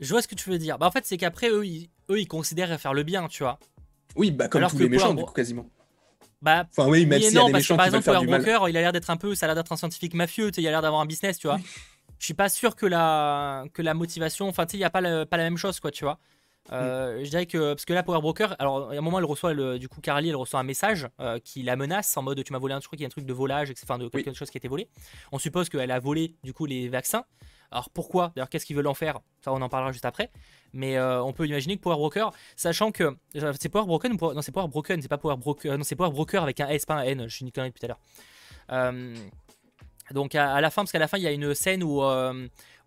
je 0.00 0.08
vois 0.08 0.22
ce 0.22 0.26
que 0.26 0.34
tu 0.34 0.50
veux 0.50 0.58
dire. 0.58 0.76
Bah, 0.76 0.86
en 0.86 0.90
fait, 0.90 1.06
c'est 1.06 1.16
qu'après, 1.16 1.50
eux 1.50 1.64
ils, 1.64 1.88
eux, 2.10 2.18
ils 2.18 2.26
considèrent 2.26 2.80
faire 2.80 2.94
le 2.94 3.04
bien, 3.04 3.28
tu 3.28 3.44
vois. 3.44 3.60
Oui, 4.16 4.32
bah, 4.32 4.48
comme 4.48 4.66
tous 4.66 4.78
les 4.78 4.88
méchants, 4.88 5.14
du 5.14 5.22
coup, 5.22 5.32
quasiment. 5.32 5.70
Bah, 6.44 6.66
enfin, 6.76 6.90
oui, 6.90 7.06
même 7.06 7.22
y 7.22 7.26
a 7.26 7.44
des 7.46 7.52
méchants 7.52 7.74
par 7.74 7.86
exemple, 7.86 8.20
du 8.20 8.26
Broker, 8.26 8.68
il 8.68 8.76
a 8.76 8.82
l'air 8.82 8.92
d'être 8.92 9.08
un 9.08 9.16
peu, 9.16 9.34
ça 9.34 9.46
a 9.46 9.48
l'air 9.48 9.56
d'être 9.56 9.72
un 9.72 9.78
scientifique 9.78 10.12
mafieux, 10.12 10.50
il 10.54 10.66
a 10.68 10.70
l'air 10.70 10.82
d'avoir 10.82 11.00
un 11.00 11.06
business, 11.06 11.38
tu 11.38 11.46
vois. 11.46 11.58
Je 12.18 12.24
suis 12.26 12.34
pas 12.34 12.50
sûr 12.50 12.76
que 12.76 12.84
la, 12.84 13.64
que 13.72 13.80
la 13.80 13.94
motivation, 13.94 14.46
enfin, 14.46 14.66
tu 14.66 14.72
sais, 14.72 14.76
il 14.76 14.80
n'y 14.80 14.84
a 14.84 14.90
pas, 14.90 15.00
pas 15.24 15.36
la 15.38 15.44
même 15.44 15.56
chose, 15.56 15.80
quoi, 15.80 15.90
tu 15.90 16.04
vois. 16.04 16.18
Euh, 16.72 17.20
mm. 17.20 17.24
Je 17.24 17.30
dirais 17.30 17.46
que 17.46 17.72
parce 17.72 17.86
que 17.86 17.92
là 17.92 18.02
Power 18.02 18.20
Broker, 18.20 18.56
alors 18.58 18.90
à 18.90 18.94
un 18.94 19.00
moment 19.00 19.18
elle 19.18 19.26
reçoit 19.26 19.52
le, 19.52 19.78
du 19.78 19.88
coup 19.88 20.00
Carly 20.00 20.30
elle 20.30 20.36
reçoit 20.36 20.58
un 20.58 20.64
message 20.64 21.06
euh, 21.20 21.38
qui 21.38 21.62
la 21.62 21.76
menace 21.76 22.16
en 22.16 22.22
mode 22.22 22.42
tu 22.42 22.54
m'as 22.54 22.58
volé 22.58 22.72
un 22.72 22.80
truc, 22.80 22.98
il 22.98 23.02
y 23.02 23.04
a 23.04 23.08
un 23.08 23.10
truc 23.10 23.26
de 23.26 23.32
volage, 23.34 23.70
enfin 23.82 23.98
de 23.98 24.08
quelque 24.08 24.32
chose 24.32 24.50
qui 24.50 24.56
a 24.56 24.60
été 24.60 24.68
volé. 24.68 24.88
On 25.30 25.38
suppose 25.38 25.68
qu'elle 25.68 25.90
a 25.90 25.98
volé 25.98 26.36
du 26.42 26.54
coup 26.54 26.64
les 26.64 26.88
vaccins. 26.88 27.24
Alors 27.74 27.90
pourquoi? 27.90 28.32
D'ailleurs 28.34 28.48
qu'est-ce 28.48 28.64
qu'ils 28.64 28.76
veulent 28.76 28.86
en 28.86 28.94
faire? 28.94 29.20
Ça 29.44 29.52
on 29.52 29.60
en 29.60 29.68
parlera 29.68 29.92
juste 29.92 30.04
après. 30.04 30.30
Mais 30.72 30.96
euh, 30.96 31.22
on 31.22 31.32
peut 31.32 31.46
imaginer 31.46 31.76
que 31.76 31.82
Power 31.82 31.96
Broker, 31.96 32.32
sachant 32.56 32.90
que 32.90 33.16
c'est 33.60 33.68
Power 33.68 33.86
Broken 33.86 34.16
non 34.18 34.42
c'est 34.42 34.52
Power 34.52 34.68
Broken, 34.68 35.02
c'est 35.02 35.08
pas 35.08 35.18
Power 35.18 35.36
Broker, 35.36 35.76
non 35.76 35.84
c'est 35.84 35.96
Power 35.96 36.10
Broker 36.10 36.42
avec 36.42 36.60
un 36.60 36.68
S 36.68 36.86
pas 36.86 36.94
un 36.94 37.02
N. 37.02 37.24
Je 37.28 37.34
suis 37.34 37.44
une 37.44 37.52
connerie 37.52 37.70
depuis 37.70 37.80
tout 37.80 37.92
à 37.92 38.92
l'heure. 38.92 38.94
donc 40.12 40.34
à, 40.34 40.60
la 40.60 40.70
fin, 40.70 40.82
parce 40.82 40.92
qu'à 40.92 40.98
la 40.98 41.08
fin 41.08 41.18
il 41.18 41.24
y 41.24 41.26
a 41.26 41.32
une 41.32 41.54
scène 41.54 41.82
où 41.82 42.02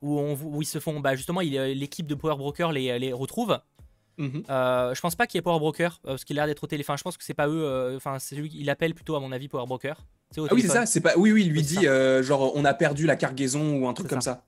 où, 0.01 0.19
on, 0.19 0.61
ils 0.61 0.65
se 0.65 0.79
font, 0.79 0.99
bah 0.99 1.15
justement, 1.15 1.41
l'équipe 1.41 2.05
de 2.05 2.15
Power 2.15 2.35
Broker 2.35 2.71
les, 2.71 2.99
les 2.99 3.13
retrouve. 3.13 3.59
Mhm. 4.17 4.43
Euh, 4.49 4.95
je 4.95 5.01
pense 5.01 5.15
pas 5.15 5.27
qu'il 5.27 5.37
y 5.37 5.39
ait 5.39 5.43
Power 5.43 5.59
Broker 5.59 5.99
euh, 6.05 6.09
parce 6.09 6.25
qu'il 6.25 6.37
a 6.39 6.41
l'air 6.41 6.47
d'être 6.47 6.63
au 6.63 6.67
téléphone. 6.67 6.97
Je 6.97 7.03
pense 7.03 7.17
que 7.17 7.23
c'est 7.23 7.33
pas 7.33 7.47
eux. 7.47 7.63
Euh, 7.63 7.97
enfin, 7.97 8.17
c'est 8.19 8.35
lui. 8.35 8.51
Il 8.53 8.69
appelle 8.69 8.95
plutôt 8.95 9.15
à 9.15 9.19
mon 9.19 9.31
avis 9.31 9.47
Power 9.47 9.65
Broker. 9.67 9.97
Ah 10.37 10.41
oui, 10.51 10.61
c'est 10.61 10.67
ça. 10.67 10.85
C'est 10.85 11.01
pas. 11.01 11.13
Oui, 11.17 11.31
oui. 11.31 11.45
Il 11.45 11.51
lui 11.51 11.61
dit 11.61 11.85
genre 12.21 12.51
on 12.55 12.65
a 12.65 12.73
perdu 12.73 13.05
la 13.05 13.15
cargaison 13.15 13.77
ou 13.77 13.87
un 13.87 13.93
truc 13.93 14.07
comme 14.07 14.21
ça. 14.21 14.43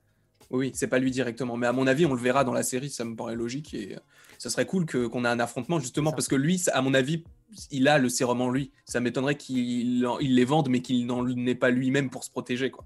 Oui, 0.50 0.72
c'est 0.74 0.88
pas 0.88 0.98
lui 0.98 1.10
directement. 1.10 1.56
Mais 1.56 1.66
à 1.66 1.72
mon 1.72 1.86
avis, 1.86 2.06
on 2.06 2.14
le 2.14 2.20
verra 2.20 2.44
dans 2.44 2.52
la 2.52 2.62
série. 2.62 2.90
Ça 2.90 3.04
me 3.04 3.14
paraît 3.14 3.36
logique 3.36 3.72
et 3.72 3.96
ça 4.38 4.50
serait 4.50 4.66
cool 4.66 4.84
que 4.84 5.06
qu'on 5.06 5.24
ait 5.24 5.28
un 5.28 5.40
affrontement 5.40 5.78
justement 5.78 6.12
parce 6.12 6.28
que 6.28 6.34
lui, 6.34 6.60
à 6.72 6.82
mon 6.82 6.94
avis, 6.94 7.24
il 7.70 7.86
a 7.88 7.98
le 7.98 8.08
sérum 8.08 8.40
en 8.40 8.50
lui. 8.50 8.72
Ça 8.84 9.00
m'étonnerait 9.00 9.36
qu'il 9.36 10.06
les 10.20 10.44
vende, 10.44 10.68
mais 10.68 10.80
qu'il 10.80 11.06
n'en 11.06 11.26
ait 11.46 11.54
pas 11.54 11.70
lui-même 11.70 12.10
pour 12.10 12.24
se 12.24 12.30
protéger 12.30 12.70
quoi. 12.70 12.84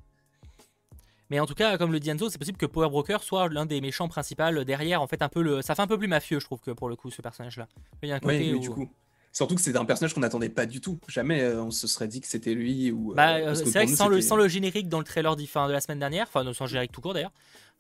Mais 1.31 1.41
en 1.41 1.47
tout 1.47 1.55
cas, 1.55 1.79
comme 1.79 1.91
le 1.91 2.01
dit 2.01 2.11
Enzo, 2.11 2.29
c'est 2.29 2.39
possible 2.39 2.59
que 2.59 2.67
Power 2.67 2.91
Broker 2.91 3.23
soit 3.23 3.49
l'un 3.49 3.65
des 3.65 3.81
méchants 3.81 4.09
principaux 4.09 4.63
derrière. 4.65 5.01
En 5.01 5.07
fait, 5.07 5.23
un 5.23 5.31
peu 5.31 5.43
le, 5.43 5.63
ça 5.63 5.75
fait 5.75 5.83
un 5.83 5.87
peu 5.87 5.99
plus 5.99 6.07
mafieux, 6.07 6.39
je 6.39 6.45
trouve, 6.45 6.61
que 6.61 6.71
pour 6.71 6.89
le 6.89 6.97
coup, 6.97 7.11
ce 7.11 7.23
personnage-là. 7.23 7.67
Il 8.03 8.11
y 8.11 8.13
a 8.13 8.17
un 8.17 8.21
côté 8.21 8.53
oui, 8.53 8.61
du 8.61 8.71
coup. 8.71 8.91
Surtout 9.35 9.57
que 9.57 9.61
c'est 9.61 9.77
un 9.77 9.85
personnage 9.85 10.15
qu'on 10.15 10.21
n'attendait 10.21 10.49
pas 10.49 10.65
du 10.65 10.81
tout. 10.81 11.01
Jamais 11.09 11.43
euh, 11.43 11.65
on 11.65 11.73
se 11.73 11.89
serait 11.89 12.07
dit 12.07 12.21
que 12.21 12.27
c'était 12.29 12.55
lui. 12.55 12.93
ou. 12.93 13.11
Euh, 13.11 13.15
bah, 13.17 13.35
euh, 13.35 13.55
c'est 13.55 13.69
vrai 13.69 13.87
que 13.87 13.95
sans, 13.95 14.09
le, 14.09 14.21
sans 14.21 14.37
le, 14.37 14.47
générique 14.47 14.89
dans 14.89 15.01
le 15.01 15.05
trailer 15.05 15.35
de 15.35 15.73
la 15.73 15.81
semaine 15.81 15.99
dernière, 15.99 16.27
enfin, 16.29 16.51
sans 16.53 16.65
le 16.65 16.69
générique 16.69 16.93
tout 16.93 17.01
court 17.01 17.15
d'ailleurs, 17.15 17.33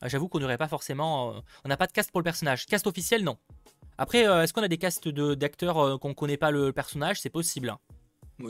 j'avoue 0.03 0.29
qu'on 0.29 0.41
n'aurait 0.41 0.59
pas 0.59 0.69
forcément. 0.69 1.43
on 1.65 1.69
n'a 1.69 1.77
pas 1.77 1.87
de 1.87 1.93
cast 1.93 2.11
pour 2.11 2.21
le 2.21 2.25
personnage. 2.25 2.67
Cast 2.67 2.87
officiel, 2.89 3.23
non. 3.23 3.39
Après, 3.99 4.23
est-ce 4.23 4.53
qu'on 4.53 4.63
a 4.63 4.69
des 4.69 4.79
castes 4.79 5.09
d'acteurs 5.09 6.01
qu'on 6.01 6.09
ne 6.09 6.15
connaît 6.15 6.37
pas 6.37 6.51
le 6.51 6.73
personnage? 6.73 7.21
C'est 7.21 7.31
possible. 7.31 7.69
Hein 7.69 7.79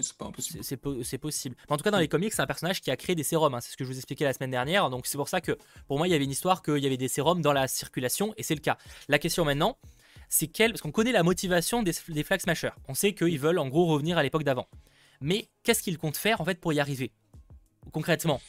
c'est 0.00 0.16
pas 0.16 0.26
impossible. 0.26 0.64
C'est 0.64 1.18
possible. 1.18 1.56
en 1.68 1.76
tout 1.76 1.84
cas, 1.84 1.90
dans 1.90 1.98
les 1.98 2.08
comics, 2.08 2.32
c'est 2.32 2.42
un 2.42 2.46
personnage 2.46 2.80
qui 2.80 2.90
a 2.90 2.96
créé 2.96 3.14
des 3.14 3.22
sérums. 3.22 3.54
Hein. 3.54 3.60
C'est 3.60 3.72
ce 3.72 3.76
que 3.76 3.84
je 3.84 3.90
vous 3.90 3.96
expliquais 3.96 4.24
la 4.24 4.32
semaine 4.32 4.50
dernière. 4.50 4.90
Donc 4.90 5.06
c'est 5.06 5.18
pour 5.18 5.28
ça 5.28 5.40
que 5.40 5.58
pour 5.86 5.98
moi, 5.98 6.08
il 6.08 6.10
y 6.10 6.14
avait 6.14 6.24
une 6.24 6.30
histoire 6.30 6.62
qu'il 6.62 6.78
y 6.78 6.86
avait 6.86 6.96
des 6.96 7.08
sérums 7.08 7.42
dans 7.42 7.52
la 7.52 7.68
circulation, 7.68 8.32
et 8.36 8.42
c'est 8.42 8.54
le 8.54 8.60
cas. 8.60 8.78
La 9.08 9.18
question 9.18 9.44
maintenant, 9.44 9.76
c'est 10.28 10.46
quelle. 10.46 10.72
Parce 10.72 10.82
qu'on 10.82 10.92
connaît 10.92 11.12
la 11.12 11.22
motivation 11.22 11.82
des, 11.82 11.92
des 12.08 12.24
Flag 12.24 12.40
Smashers. 12.40 12.70
On 12.88 12.94
sait 12.94 13.14
qu'ils 13.14 13.38
veulent 13.38 13.58
en 13.58 13.68
gros 13.68 13.86
revenir 13.86 14.18
à 14.18 14.22
l'époque 14.22 14.44
d'avant. 14.44 14.68
Mais 15.20 15.48
qu'est-ce 15.62 15.82
qu'ils 15.82 15.98
comptent 15.98 16.16
faire 16.16 16.40
en 16.40 16.44
fait 16.44 16.60
pour 16.60 16.72
y 16.72 16.80
arriver 16.80 17.12
Concrètement? 17.92 18.40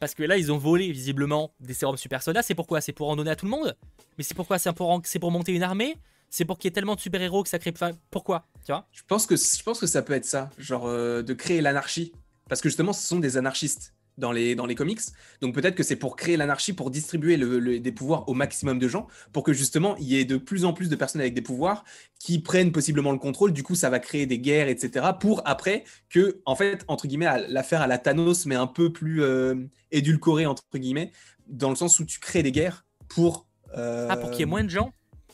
Parce 0.00 0.14
que 0.14 0.24
là, 0.24 0.36
ils 0.36 0.50
ont 0.50 0.58
volé 0.58 0.90
visiblement 0.90 1.54
des 1.60 1.74
sérums 1.74 1.96
super 1.96 2.22
soda. 2.22 2.42
C'est 2.42 2.56
pourquoi? 2.56 2.80
C'est 2.80 2.92
pour 2.92 3.08
en 3.08 3.16
donner 3.16 3.30
à 3.30 3.36
tout 3.36 3.46
le 3.46 3.52
monde? 3.52 3.76
Mais 4.18 4.24
c'est 4.24 4.34
pourquoi? 4.34 4.58
C'est 4.58 4.72
pour, 4.72 5.00
pour 5.20 5.30
monter 5.30 5.52
une 5.52 5.62
armée? 5.62 5.96
C'est 6.28 6.44
pour 6.44 6.58
qu'il 6.58 6.68
y 6.68 6.70
ait 6.70 6.72
tellement 6.72 6.94
de 6.94 7.00
super-héros 7.00 7.42
que 7.42 7.48
ça 7.48 7.58
crée. 7.58 7.72
Enfin, 7.74 7.92
pourquoi? 8.10 8.48
Tu 8.64 8.72
vois? 8.72 8.88
Je 8.90 9.02
pense, 9.06 9.26
que, 9.26 9.36
je 9.36 9.62
pense 9.62 9.78
que 9.78 9.86
ça 9.86 10.02
peut 10.02 10.14
être 10.14 10.24
ça, 10.24 10.50
genre 10.58 10.86
euh, 10.86 11.22
de 11.22 11.34
créer 11.34 11.60
l'anarchie. 11.60 12.12
Parce 12.48 12.60
que 12.60 12.68
justement, 12.68 12.92
ce 12.92 13.06
sont 13.06 13.18
des 13.20 13.36
anarchistes 13.36 13.94
dans 14.22 14.32
les, 14.32 14.54
dans 14.54 14.64
les 14.64 14.74
comics. 14.74 15.00
Donc 15.42 15.54
peut-être 15.54 15.74
que 15.74 15.82
c'est 15.82 15.96
pour 15.96 16.16
créer 16.16 16.38
l'anarchie, 16.38 16.72
pour 16.72 16.90
distribuer 16.90 17.36
le, 17.36 17.80
des 17.80 17.92
pouvoirs 17.92 18.26
au 18.28 18.34
maximum 18.34 18.78
de 18.78 18.88
gens, 18.88 19.06
pour 19.32 19.42
que 19.42 19.52
justement 19.52 19.96
il 19.98 20.06
y 20.06 20.18
ait 20.18 20.24
de 20.24 20.38
plus 20.38 20.64
en 20.64 20.72
plus 20.72 20.88
de 20.88 20.96
personnes 20.96 21.20
avec 21.20 21.34
des 21.34 21.42
pouvoirs 21.42 21.84
qui 22.18 22.38
prennent 22.38 22.72
possiblement 22.72 23.12
le 23.12 23.18
contrôle. 23.18 23.52
Du 23.52 23.62
coup, 23.62 23.74
ça 23.74 23.90
va 23.90 23.98
créer 23.98 24.26
des 24.26 24.38
guerres, 24.38 24.68
etc. 24.68 25.06
Pour 25.20 25.42
après 25.44 25.84
que, 26.08 26.40
en 26.46 26.54
fait, 26.54 26.84
entre 26.88 27.06
guillemets, 27.06 27.46
l'affaire 27.48 27.82
à 27.82 27.86
la 27.86 27.98
Thanos, 27.98 28.46
mais 28.46 28.54
un 28.54 28.68
peu 28.68 28.92
plus 28.92 29.22
euh, 29.22 29.56
édulcorée, 29.90 30.46
entre 30.46 30.62
guillemets, 30.74 31.10
dans 31.48 31.70
le 31.70 31.76
sens 31.76 31.98
où 31.98 32.04
tu 32.06 32.20
crées 32.20 32.42
des 32.42 32.52
guerres 32.52 32.86
pour... 33.08 33.46
Euh, 33.76 34.06
ah, 34.08 34.16
pour 34.16 34.30
qu'il 34.30 34.40
y 34.40 34.42
ait 34.42 34.46
moins 34.46 34.64
de 34.64 34.70
gens? 34.70 34.92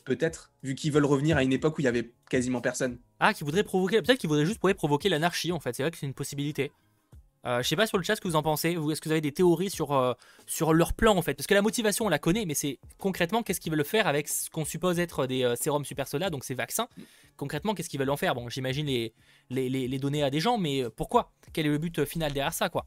peut-être, 0.08 0.50
vu 0.62 0.74
qu'ils 0.74 0.90
veulent 0.90 1.04
revenir 1.04 1.36
à 1.36 1.42
une 1.42 1.52
époque 1.52 1.76
où 1.78 1.82
il 1.82 1.84
y 1.84 1.88
avait 1.88 2.10
quasiment 2.30 2.60
personne. 2.60 2.98
Ah, 3.20 3.34
qui 3.34 3.44
voudrait 3.44 3.62
provoquer, 3.62 4.00
peut-être 4.00 4.18
qu'ils 4.18 4.28
voudraient 4.28 4.46
juste 4.46 4.58
provoquer 4.58 5.08
l'anarchie 5.10 5.52
en 5.52 5.60
fait. 5.60 5.74
C'est 5.74 5.82
vrai 5.82 5.90
que 5.90 5.98
c'est 5.98 6.06
une 6.06 6.14
possibilité. 6.14 6.72
Euh, 7.48 7.62
je 7.62 7.68
sais 7.68 7.76
pas 7.76 7.86
sur 7.86 7.96
le 7.96 8.04
chat 8.04 8.14
ce 8.14 8.20
que 8.20 8.28
vous 8.28 8.36
en 8.36 8.42
pensez. 8.42 8.72
Est-ce 8.72 9.00
que 9.00 9.08
vous 9.08 9.12
avez 9.12 9.22
des 9.22 9.32
théories 9.32 9.70
sur, 9.70 9.92
euh, 9.92 10.12
sur 10.46 10.74
leur 10.74 10.92
plan 10.92 11.16
en 11.16 11.22
fait? 11.22 11.32
Parce 11.32 11.46
que 11.46 11.54
la 11.54 11.62
motivation 11.62 12.04
on 12.04 12.10
la 12.10 12.18
connaît, 12.18 12.44
mais 12.44 12.52
c'est 12.52 12.78
concrètement 12.98 13.42
qu'est-ce 13.42 13.58
qu'ils 13.58 13.72
veulent 13.72 13.84
faire 13.84 14.06
avec 14.06 14.28
ce 14.28 14.50
qu'on 14.50 14.66
suppose 14.66 14.98
être 14.98 15.26
des 15.26 15.44
euh, 15.44 15.56
sérums 15.56 15.86
super 15.86 16.06
soda, 16.06 16.28
donc 16.28 16.44
ces 16.44 16.54
vaccins? 16.54 16.88
Concrètement, 17.38 17.74
qu'est-ce 17.74 17.88
qu'ils 17.88 18.00
veulent 18.00 18.10
en 18.10 18.18
faire? 18.18 18.34
Bon, 18.34 18.50
j'imagine 18.50 18.86
les, 18.86 19.14
les, 19.48 19.68
les, 19.70 19.98
donner 19.98 20.22
à 20.22 20.30
des 20.30 20.40
gens, 20.40 20.58
mais 20.58 20.84
pourquoi? 20.90 21.32
Quel 21.54 21.66
est 21.66 21.70
le 21.70 21.78
but 21.78 22.04
final 22.04 22.32
derrière 22.32 22.52
ça 22.52 22.68
quoi? 22.68 22.84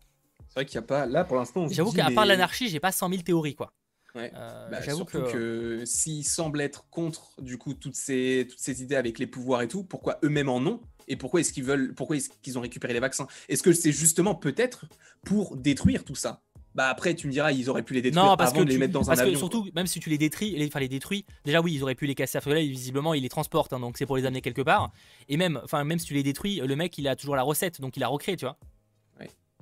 C'est 0.50 0.56
vrai 0.56 0.66
qu'il 0.66 0.80
n'y 0.80 0.84
a 0.84 0.88
pas. 0.88 1.06
Là 1.08 1.24
pour 1.24 1.38
l'instant, 1.38 1.68
J'avoue 1.68 1.92
qu'à 1.92 2.12
part 2.12 2.26
l'anarchie, 2.26 2.70
j'ai 2.70 2.80
pas 2.80 2.92
100 2.92 3.10
000 3.10 3.22
théories 3.24 3.56
quoi. 3.56 3.74
Ouais. 4.16 4.32
Euh, 4.36 4.70
bah, 4.70 4.82
J'avoue 4.82 5.06
que, 5.06 5.84
s'ils 5.86 6.26
semblent 6.26 6.62
être 6.62 6.90
contre 6.90 7.42
du 7.42 7.58
coup 7.58 7.74
toutes 7.74 7.96
ces, 7.96 8.48
toutes 8.50 8.60
ces 8.60 8.84
idées 8.84 8.96
avec 8.96 9.20
les 9.20 9.28
pouvoirs 9.28 9.62
et 9.62 9.68
tout, 9.68 9.84
pourquoi 9.84 10.20
eux-mêmes 10.24 10.50
en 10.50 10.60
ont? 10.60 10.82
Et 11.08 11.16
pourquoi 11.16 11.40
est-ce 11.40 11.52
qu'ils 11.54 11.64
veulent, 11.64 11.94
pourquoi 11.94 12.18
est-ce 12.18 12.30
qu'ils 12.42 12.58
ont 12.58 12.62
récupéré 12.62 12.94
les 12.94 13.00
vaccins? 13.00 13.28
Est-ce 13.50 13.64
que 13.64 13.74
c'est 13.74 13.92
justement 13.92 14.36
peut-être 14.36 14.86
pour 15.26 15.58
détruire 15.58 16.04
tout 16.04 16.16
ça? 16.16 16.42
Bah 16.74 16.88
après 16.88 17.16
tu 17.16 17.28
me 17.28 17.34
diras 17.34 17.52
ils 17.52 17.70
auraient 17.70 17.84
pu 17.84 17.94
les 17.94 18.02
détruire 18.02 18.38
parce 18.38 18.52
avant 18.52 18.62
que 18.62 18.66
de 18.66 18.70
les 18.70 18.78
mettre 18.78 18.94
dans 18.94 19.12
un 19.12 19.18
avion. 19.18 19.34
Que 19.34 19.38
surtout 19.38 19.68
même 19.76 19.88
si 19.88 20.00
tu 20.00 20.10
les 20.10 20.18
détruis, 20.18 20.52
les, 20.52 20.68
enfin 20.68 20.80
les 20.80 20.88
détruis, 20.88 21.26
déjà 21.44 21.60
oui 21.60 21.74
ils 21.74 21.84
auraient 21.84 21.96
pu 21.96 22.06
les 22.06 22.16
casser 22.16 22.38
à 22.38 22.50
là 22.50 22.62
visiblement 22.62 23.14
ils 23.14 23.24
les 23.24 23.30
transportent 23.30 23.74
hein, 23.74 23.80
donc 23.82 23.98
c'est 23.98 24.06
pour 24.06 24.16
les 24.16 24.26
amener 24.26 24.40
quelque 24.40 24.62
part 24.62 24.90
et 25.28 25.36
même 25.36 25.60
enfin 25.66 25.84
même 25.84 26.00
si 26.00 26.06
tu 26.06 26.14
les 26.14 26.24
détruis 26.24 26.62
le 26.66 26.76
mec 26.78 26.98
il 26.98 27.10
a 27.10 27.18
toujours 27.18 27.36
la 27.36 27.44
recette 27.44 27.82
donc 27.82 27.98
il 27.98 28.04
a 28.04 28.08
recréé 28.08 28.38
tu 28.38 28.46
vois. 28.46 28.58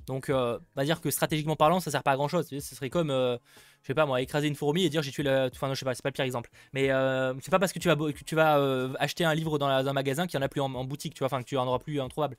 Donc, 0.10 0.32
euh, 0.32 0.58
on 0.58 0.80
va 0.82 0.86
dire 0.86 1.02
que 1.02 1.12
stratégiquement 1.12 1.56
parlant, 1.56 1.80
ça 1.80 1.92
sert 1.92 2.02
pas 2.02 2.14
à 2.14 2.16
grand 2.16 2.28
chose. 2.28 2.48
Ce 2.50 2.60
serait 2.60 2.90
comme, 2.90 3.12
euh, 3.12 3.38
je 3.84 3.88
sais 3.88 3.94
pas 3.94 4.08
moi, 4.08 4.20
écraser 4.22 4.48
une 4.48 4.56
fourmi 4.56 4.84
et 4.84 4.90
dire 4.90 5.04
j'ai 5.04 5.12
tué 5.12 5.22
la. 5.22 5.52
Enfin, 5.54 5.68
non, 5.68 5.76
je 5.76 5.80
sais 5.80 5.86
pas, 5.86 5.94
c'est 5.94 6.02
pas 6.02 6.10
le 6.10 6.14
pire 6.14 6.26
exemple. 6.26 6.50
Mais 6.74 6.90
euh, 6.90 7.36
c'est 7.42 7.52
pas 7.52 7.60
parce 7.60 7.72
que 7.72 7.78
tu 7.78 7.88
vas, 7.88 7.96
que 7.96 8.24
tu 8.26 8.34
vas 8.34 8.60
acheter 8.98 9.24
un 9.24 9.36
livre 9.36 9.60
dans, 9.60 9.68
un 9.68 9.94
magasin 9.94 10.26
qu'il 10.26 10.40
y 10.40 10.42
en 10.42 10.44
a 10.44 10.50
plus 10.50 10.62
en, 10.62 10.84
boutique, 10.84 11.14
tu 11.14 11.20
vois, 11.20 11.28
enfin, 11.28 11.44
que 11.44 11.48
tu 11.48 11.58
en 11.58 11.68
auras 11.68 11.78
plus 11.78 12.02
introuvable. 12.02 12.38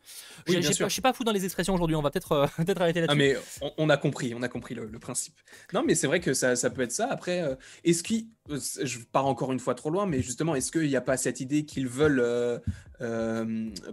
je, 0.48 0.60
je 0.60 0.88
suis 0.88 1.00
pas 1.00 1.12
fou 1.12 1.22
dans 1.22 1.30
les 1.30 1.44
expressions 1.44 1.72
aujourd'hui, 1.72 1.94
on 1.94 2.02
va 2.02 2.10
peut-être 2.10 2.48
peut 2.66 2.74
arrêter 2.76 3.02
là-dessus. 3.02 3.36
Ah, 3.60 3.62
mais 3.62 3.72
on, 3.78 3.88
a 3.88 3.96
compris, 3.96 4.34
on 4.34 4.42
a 4.42 4.48
compris 4.48 4.74
le, 4.74 4.98
principe. 4.98 5.34
Non, 5.72 5.84
mais 5.86 5.94
c'est 5.94 6.08
vrai 6.08 6.18
que 6.18 6.34
ça, 6.34 6.56
ça, 6.56 6.70
peut 6.70 6.82
être 6.82 6.90
ça. 6.90 7.06
Après, 7.08 7.56
est-ce 7.84 8.02
qu'il. 8.02 8.26
Je 8.48 8.98
pars 9.12 9.26
encore 9.26 9.52
une 9.52 9.60
fois 9.60 9.76
trop 9.76 9.90
loin, 9.90 10.06
mais 10.06 10.22
justement, 10.22 10.56
est-ce 10.56 10.72
qu'il 10.72 10.88
n'y 10.88 10.96
a 10.96 11.00
pas 11.00 11.16
cette 11.16 11.38
idée 11.38 11.64
qu'ils 11.64 11.86
veulent 11.86 12.60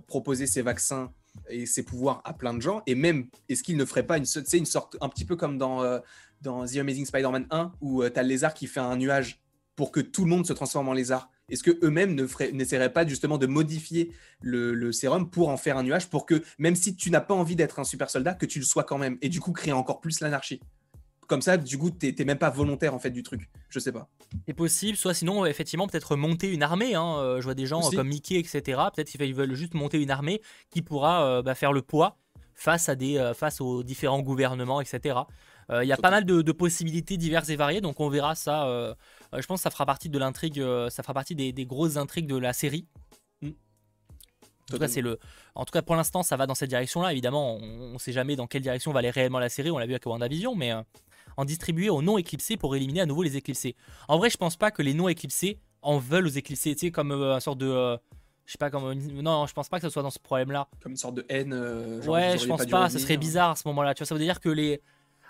proposer 0.08 0.48
ces 0.48 0.64
vaccins 0.64 1.12
et 1.50 1.66
ses 1.66 1.84
pouvoirs 1.84 2.22
à 2.26 2.34
plein 2.34 2.54
de 2.54 2.62
gens 2.62 2.82
Et 2.88 2.96
même, 2.96 3.28
est-ce 3.50 3.64
qu'il 3.64 3.78
ne 3.78 3.86
ferait 3.86 4.06
pas 4.06 4.18
une, 4.18 4.26
une 4.54 4.66
sorte, 4.66 4.98
un 5.02 5.10
petit 5.10 5.26
peu 5.26 5.36
comme 5.36 5.58
dans, 5.58 5.84
euh, 5.84 6.00
dans 6.42 6.66
The 6.66 6.78
Amazing 6.78 7.06
Spider-Man 7.06 7.48
1, 7.50 7.74
où 7.82 8.04
euh, 8.04 8.10
tu 8.10 8.20
as 8.20 8.24
le 8.24 8.30
lézard 8.30 8.54
qui 8.54 8.68
fait 8.68 8.80
un 8.80 8.96
nuage 8.96 9.42
pour 9.76 9.92
que 9.92 10.00
tout 10.00 10.24
le 10.24 10.30
monde 10.30 10.46
se 10.46 10.54
transforme 10.54 10.90
en 10.90 10.94
lézard. 10.94 11.30
Est-ce 11.50 11.64
que 11.64 11.80
eux-mêmes 11.84 12.20
n'essaieraient 12.52 12.92
pas 12.92 13.08
justement 13.08 13.38
de 13.38 13.48
modifier 13.48 14.12
le, 14.42 14.92
sérum 14.92 15.30
pour 15.30 15.48
en 15.50 15.56
faire 15.56 15.78
un 15.78 15.84
nuage, 15.84 16.10
pour 16.10 16.26
que 16.26 16.44
même 16.58 16.76
si 16.76 16.96
tu 16.96 17.10
n'as 17.10 17.22
pas 17.22 17.34
envie 17.34 17.56
d'être 17.56 17.80
un 17.80 17.86
super 17.86 18.10
soldat, 18.10 18.34
que 18.34 18.46
tu 18.46 18.60
le 18.60 18.66
sois 18.66 18.84
quand 18.84 18.98
même, 18.98 19.18
et 19.22 19.30
du 19.30 19.40
coup 19.40 19.54
créer 19.54 19.72
encore 19.72 20.02
plus 20.02 20.20
l'anarchie? 20.20 20.60
Comme 21.28 21.42
ça, 21.42 21.58
du 21.58 21.78
coup, 21.78 21.92
t'es 21.92 22.14
même 22.26 22.38
pas 22.38 22.50
volontaire 22.50 22.94
en 22.94 23.00
fait 23.00 23.12
du 23.12 23.22
truc. 23.22 23.50
Je 23.70 23.80
sais 23.80 23.92
pas. 23.92 24.10
C'est 24.48 24.54
possible, 24.54 24.98
soit 24.98 25.14
sinon, 25.14 25.46
effectivement, 25.46 25.88
peut-être 25.88 26.16
monter 26.16 26.52
une 26.52 26.64
armée. 26.64 26.96
Hein. 26.96 27.18
Euh, 27.18 27.38
je 27.40 27.44
vois 27.44 27.54
des 27.54 27.66
gens 27.66 27.82
comme 27.92 28.08
Mickey, 28.08 28.36
etc. 28.36 28.62
Peut-être 28.96 29.10
qu'ils 29.10 29.36
veulent 29.36 29.54
juste 29.54 29.74
monter 29.74 30.02
une 30.02 30.12
armée 30.12 30.42
qui 30.70 30.82
pourra 30.82 31.26
euh, 31.26 31.42
bah, 31.42 31.54
faire 31.54 31.74
le 31.74 31.82
poids 31.82 32.18
face, 32.56 32.90
à 32.90 32.96
des, 32.96 33.18
euh, 33.18 33.34
face 33.34 33.62
aux 33.62 33.84
différents 33.84 34.22
gouvernements, 34.22 34.82
etc. 34.82 35.20
Il 35.70 35.86
y 35.86 35.92
a 35.92 35.98
pas 35.98 36.12
mal 36.12 36.24
de, 36.24 36.52
possibilités 36.54 37.18
diverses 37.18 37.50
et 37.50 37.58
variées, 37.58 37.82
donc 37.82 38.00
on 38.00 38.08
verra 38.08 38.36
ça. 38.36 38.96
je 39.34 39.46
pense 39.48 39.60
que 39.60 39.64
ça 39.64 39.70
fera 39.70 39.86
partie 39.86 40.08
de 40.08 40.18
l'intrigue, 40.18 40.64
ça 40.90 41.04
fera 41.04 41.14
partie 41.14 41.36
des, 41.36 41.66
grosses 41.66 41.98
intrigues 41.98 42.26
de 42.28 42.38
la 42.38 42.54
série. 42.54 42.88
En 44.70 44.74
tout, 44.74 44.80
cas, 44.80 44.88
c'est 44.90 45.02
le... 45.02 45.18
en 45.56 45.64
tout 45.64 45.72
cas, 45.72 45.82
pour 45.82 45.96
l'instant, 45.96 46.24
ça 46.24 46.36
va 46.36 46.46
dans 46.46 46.56
cette 46.56 46.70
direction-là. 46.70 47.14
Évidemment, 47.14 47.56
on 47.56 47.94
ne 47.94 47.98
sait 48.00 48.12
jamais 48.12 48.36
dans 48.36 48.48
quelle 48.48 48.62
direction 48.62 48.92
va 48.92 49.00
aller 49.00 49.10
réellement 49.10 49.40
la 49.40 49.48
série. 49.48 49.72
On 49.72 49.78
l'a 49.78 49.86
vu 49.86 49.94
avec 49.94 50.06
WandaVision, 50.06 50.56
mais 50.56 50.74
euh, 50.74 50.82
en 51.38 51.46
distribuer 51.46 51.90
aux 51.90 52.02
non 52.02 52.18
éclipsés 52.18 52.58
pour 52.58 52.76
éliminer 52.76 53.02
à 53.02 53.06
nouveau 53.06 53.24
les 53.24 53.38
éclipsés. 53.38 53.76
En 54.08 54.18
vrai, 54.18 54.30
je 54.30 54.38
pense 54.38 54.58
pas 54.58 54.72
que 54.72 54.82
les 54.82 54.94
non 54.94 55.08
éclipsés 55.08 55.60
en 55.82 56.00
veulent 56.00 56.28
aux 56.28 56.30
éclipsés, 56.30 56.76
tu 56.76 56.88
sais, 56.88 56.92
comme 56.92 57.12
euh, 57.12 57.36
un 57.36 57.40
sorte 57.40 57.60
de. 57.60 57.98
je 58.46 58.52
sais 58.52 58.58
pas, 58.58 58.70
comme. 58.70 58.94
non, 58.94 59.46
je 59.46 59.54
pense 59.54 59.70
pas 59.70 59.78
que 59.80 59.84
ce 59.84 59.90
soit 59.90 60.04
dans 60.04 60.10
ce 60.10 60.20
problème-là. 60.20 60.68
Comme 60.82 60.94
une 60.94 60.98
sorte 60.98 61.16
de 61.16 61.26
haine. 61.30 61.54
ouais, 62.08 62.38
je 62.38 62.46
pense 62.48 62.66
pas, 62.66 62.90
ce 62.90 63.00
serait 63.00 63.18
bizarre 63.18 63.52
à 63.52 63.56
ce 63.56 63.68
moment-là. 63.70 63.94
Tu 63.94 64.00
vois, 64.00 64.08
ça 64.08 64.16
veut 64.16 64.22
dire 64.22 64.40
que 64.40 64.50
les. 64.50 64.82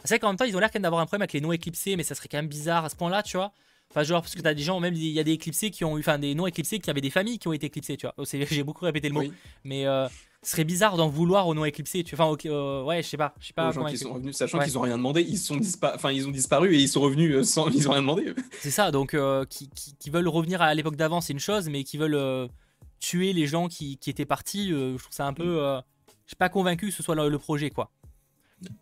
C'est 0.03 0.15
vrai 0.15 0.19
qu'en 0.19 0.27
même 0.27 0.37
temps, 0.37 0.45
ils 0.45 0.55
ont 0.55 0.59
l'air 0.59 0.69
quand 0.69 0.77
même 0.77 0.83
d'avoir 0.83 1.01
un 1.01 1.05
problème 1.05 1.23
avec 1.23 1.33
les 1.33 1.41
non 1.41 1.51
éclipsés, 1.51 1.95
mais 1.95 2.03
ça 2.03 2.15
serait 2.15 2.27
quand 2.29 2.37
même 2.37 2.47
bizarre 2.47 2.85
à 2.85 2.89
ce 2.89 2.95
point-là, 2.95 3.23
tu 3.23 3.37
vois. 3.37 3.51
Enfin, 3.91 4.03
genre, 4.03 4.21
parce 4.21 4.35
que 4.35 4.41
t'as 4.41 4.53
des 4.53 4.63
gens, 4.63 4.79
même 4.79 4.93
il 4.93 5.07
y 5.07 5.19
a 5.19 5.23
des 5.23 5.31
éclipsés 5.31 5.71
qui 5.71 5.85
ont 5.85 5.97
eu, 5.97 6.01
enfin, 6.01 6.19
des 6.19 6.35
non 6.35 6.45
éclipsés 6.45 6.79
qui 6.79 6.89
avaient 6.89 7.01
des 7.01 7.09
familles 7.09 7.39
qui 7.39 7.47
ont 7.47 7.53
été 7.53 7.67
éclipsées, 7.67 7.95
tu 7.97 8.05
vois. 8.05 8.15
J'ai 8.51 8.63
beaucoup 8.63 8.85
répété 8.85 9.07
le 9.07 9.13
mot, 9.13 9.23
mais 9.63 9.87
euh, 9.87 10.07
ce 10.43 10.51
serait 10.51 10.65
bizarre 10.65 10.97
d'en 10.97 11.07
vouloir 11.07 11.47
aux 11.47 11.53
non 11.53 11.63
éclipsés, 11.63 12.03
tu 12.03 12.15
vois. 12.15 12.25
Enfin, 12.25 12.49
euh, 12.49 12.83
ouais, 12.83 13.01
je 13.01 13.07
sais 13.07 13.17
pas, 13.17 13.33
je 13.39 13.47
sais 13.47 13.53
pas. 13.53 13.71
Gens 13.71 13.87
sont 13.95 14.13
revenus, 14.13 14.35
sachant 14.35 14.59
qu'ils 14.59 14.77
ont 14.77 14.81
rien 14.81 14.97
demandé, 14.97 15.21
ils 15.21 15.37
sont 15.37 15.59
enfin, 15.83 16.11
ils 16.11 16.27
ont 16.27 16.31
disparu 16.31 16.75
et 16.75 16.79
ils 16.79 16.89
sont 16.89 17.01
revenus 17.01 17.33
euh, 17.33 17.43
sans, 17.43 17.69
ils 17.69 17.87
ont 17.87 17.93
rien 17.93 18.01
demandé. 18.01 18.33
C'est 18.59 18.71
ça, 18.71 18.91
donc 18.91 19.15
qui, 19.49 19.69
qui, 19.69 20.09
veulent 20.09 20.27
revenir 20.27 20.61
à 20.61 20.73
l'époque 20.73 20.97
d'avant, 20.97 21.21
c'est 21.21 21.33
une 21.33 21.39
chose, 21.39 21.69
mais 21.69 21.83
qui 21.83 21.97
veulent 21.97 22.49
tuer 22.99 23.33
les 23.33 23.47
gens 23.47 23.67
qui, 23.67 23.97
qui 23.97 24.09
étaient 24.09 24.25
partis, 24.25 24.69
je 24.69 24.97
trouve 24.97 25.13
ça 25.13 25.25
un 25.25 25.33
peu, 25.33 25.61
mm. 25.61 25.83
je 26.25 26.29
suis 26.29 26.35
pas 26.35 26.49
convaincu 26.49 26.87
que 26.87 26.93
ce 26.93 27.03
soit 27.03 27.15
le 27.15 27.39
projet, 27.39 27.69
quoi. 27.69 27.91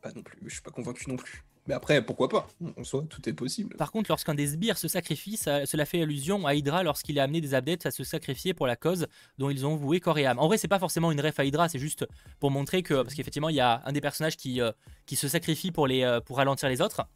Pas 0.02 0.12
non 0.14 0.24
plus, 0.24 0.40
je 0.46 0.54
suis 0.54 0.62
pas 0.62 0.72
convaincu 0.72 1.10
non 1.10 1.18
plus. 1.18 1.44
Mais 1.68 1.74
après, 1.74 2.04
pourquoi 2.06 2.30
pas? 2.30 2.48
En 2.78 2.84
soi, 2.84 3.04
tout 3.10 3.28
est 3.28 3.34
possible. 3.34 3.76
Par 3.76 3.92
contre, 3.92 4.12
lorsqu'un 4.12 4.36
des 4.36 4.48
sbires 4.48 4.78
se 4.78 4.88
sacrifie, 4.88 5.38
cela 5.38 5.86
fait 5.86 6.02
allusion 6.02 6.46
à 6.46 6.54
Hydra 6.54 6.84
lorsqu'il 6.84 7.20
a 7.20 7.24
amené 7.24 7.42
des 7.42 7.56
adeptes 7.56 7.88
à 7.88 7.92
se 7.92 8.04
sacrifier 8.04 8.54
pour 8.54 8.68
la 8.68 8.76
cause 8.76 9.08
dont 9.40 9.50
ils 9.50 9.66
ont 9.66 9.76
voué 9.76 10.00
corps 10.00 10.20
et 10.20 10.26
âme. 10.26 10.38
En 10.38 10.48
vrai, 10.48 10.58
c'est 10.58 10.68
pas 10.68 10.80
forcément 10.80 11.12
une 11.12 11.20
ref 11.20 11.40
à 11.40 11.46
Hydra, 11.46 11.68
c'est 11.68 11.80
juste 11.80 12.06
pour 12.40 12.52
montrer 12.52 12.84
que. 12.84 13.02
Parce 13.02 13.16
qu'effectivement, 13.16 13.50
il 13.50 13.56
y 13.56 13.62
a 13.62 13.82
un 13.86 13.92
des 13.92 14.02
personnages 14.02 14.38
qui, 14.38 14.62
euh, 14.62 14.72
qui 15.08 15.16
se 15.16 15.28
sacrifie 15.28 15.72
pour, 15.72 15.88
les, 15.88 16.04
euh, 16.04 16.20
pour 16.22 16.38
ralentir 16.38 16.70
les 16.70 16.82
autres. 16.82 17.08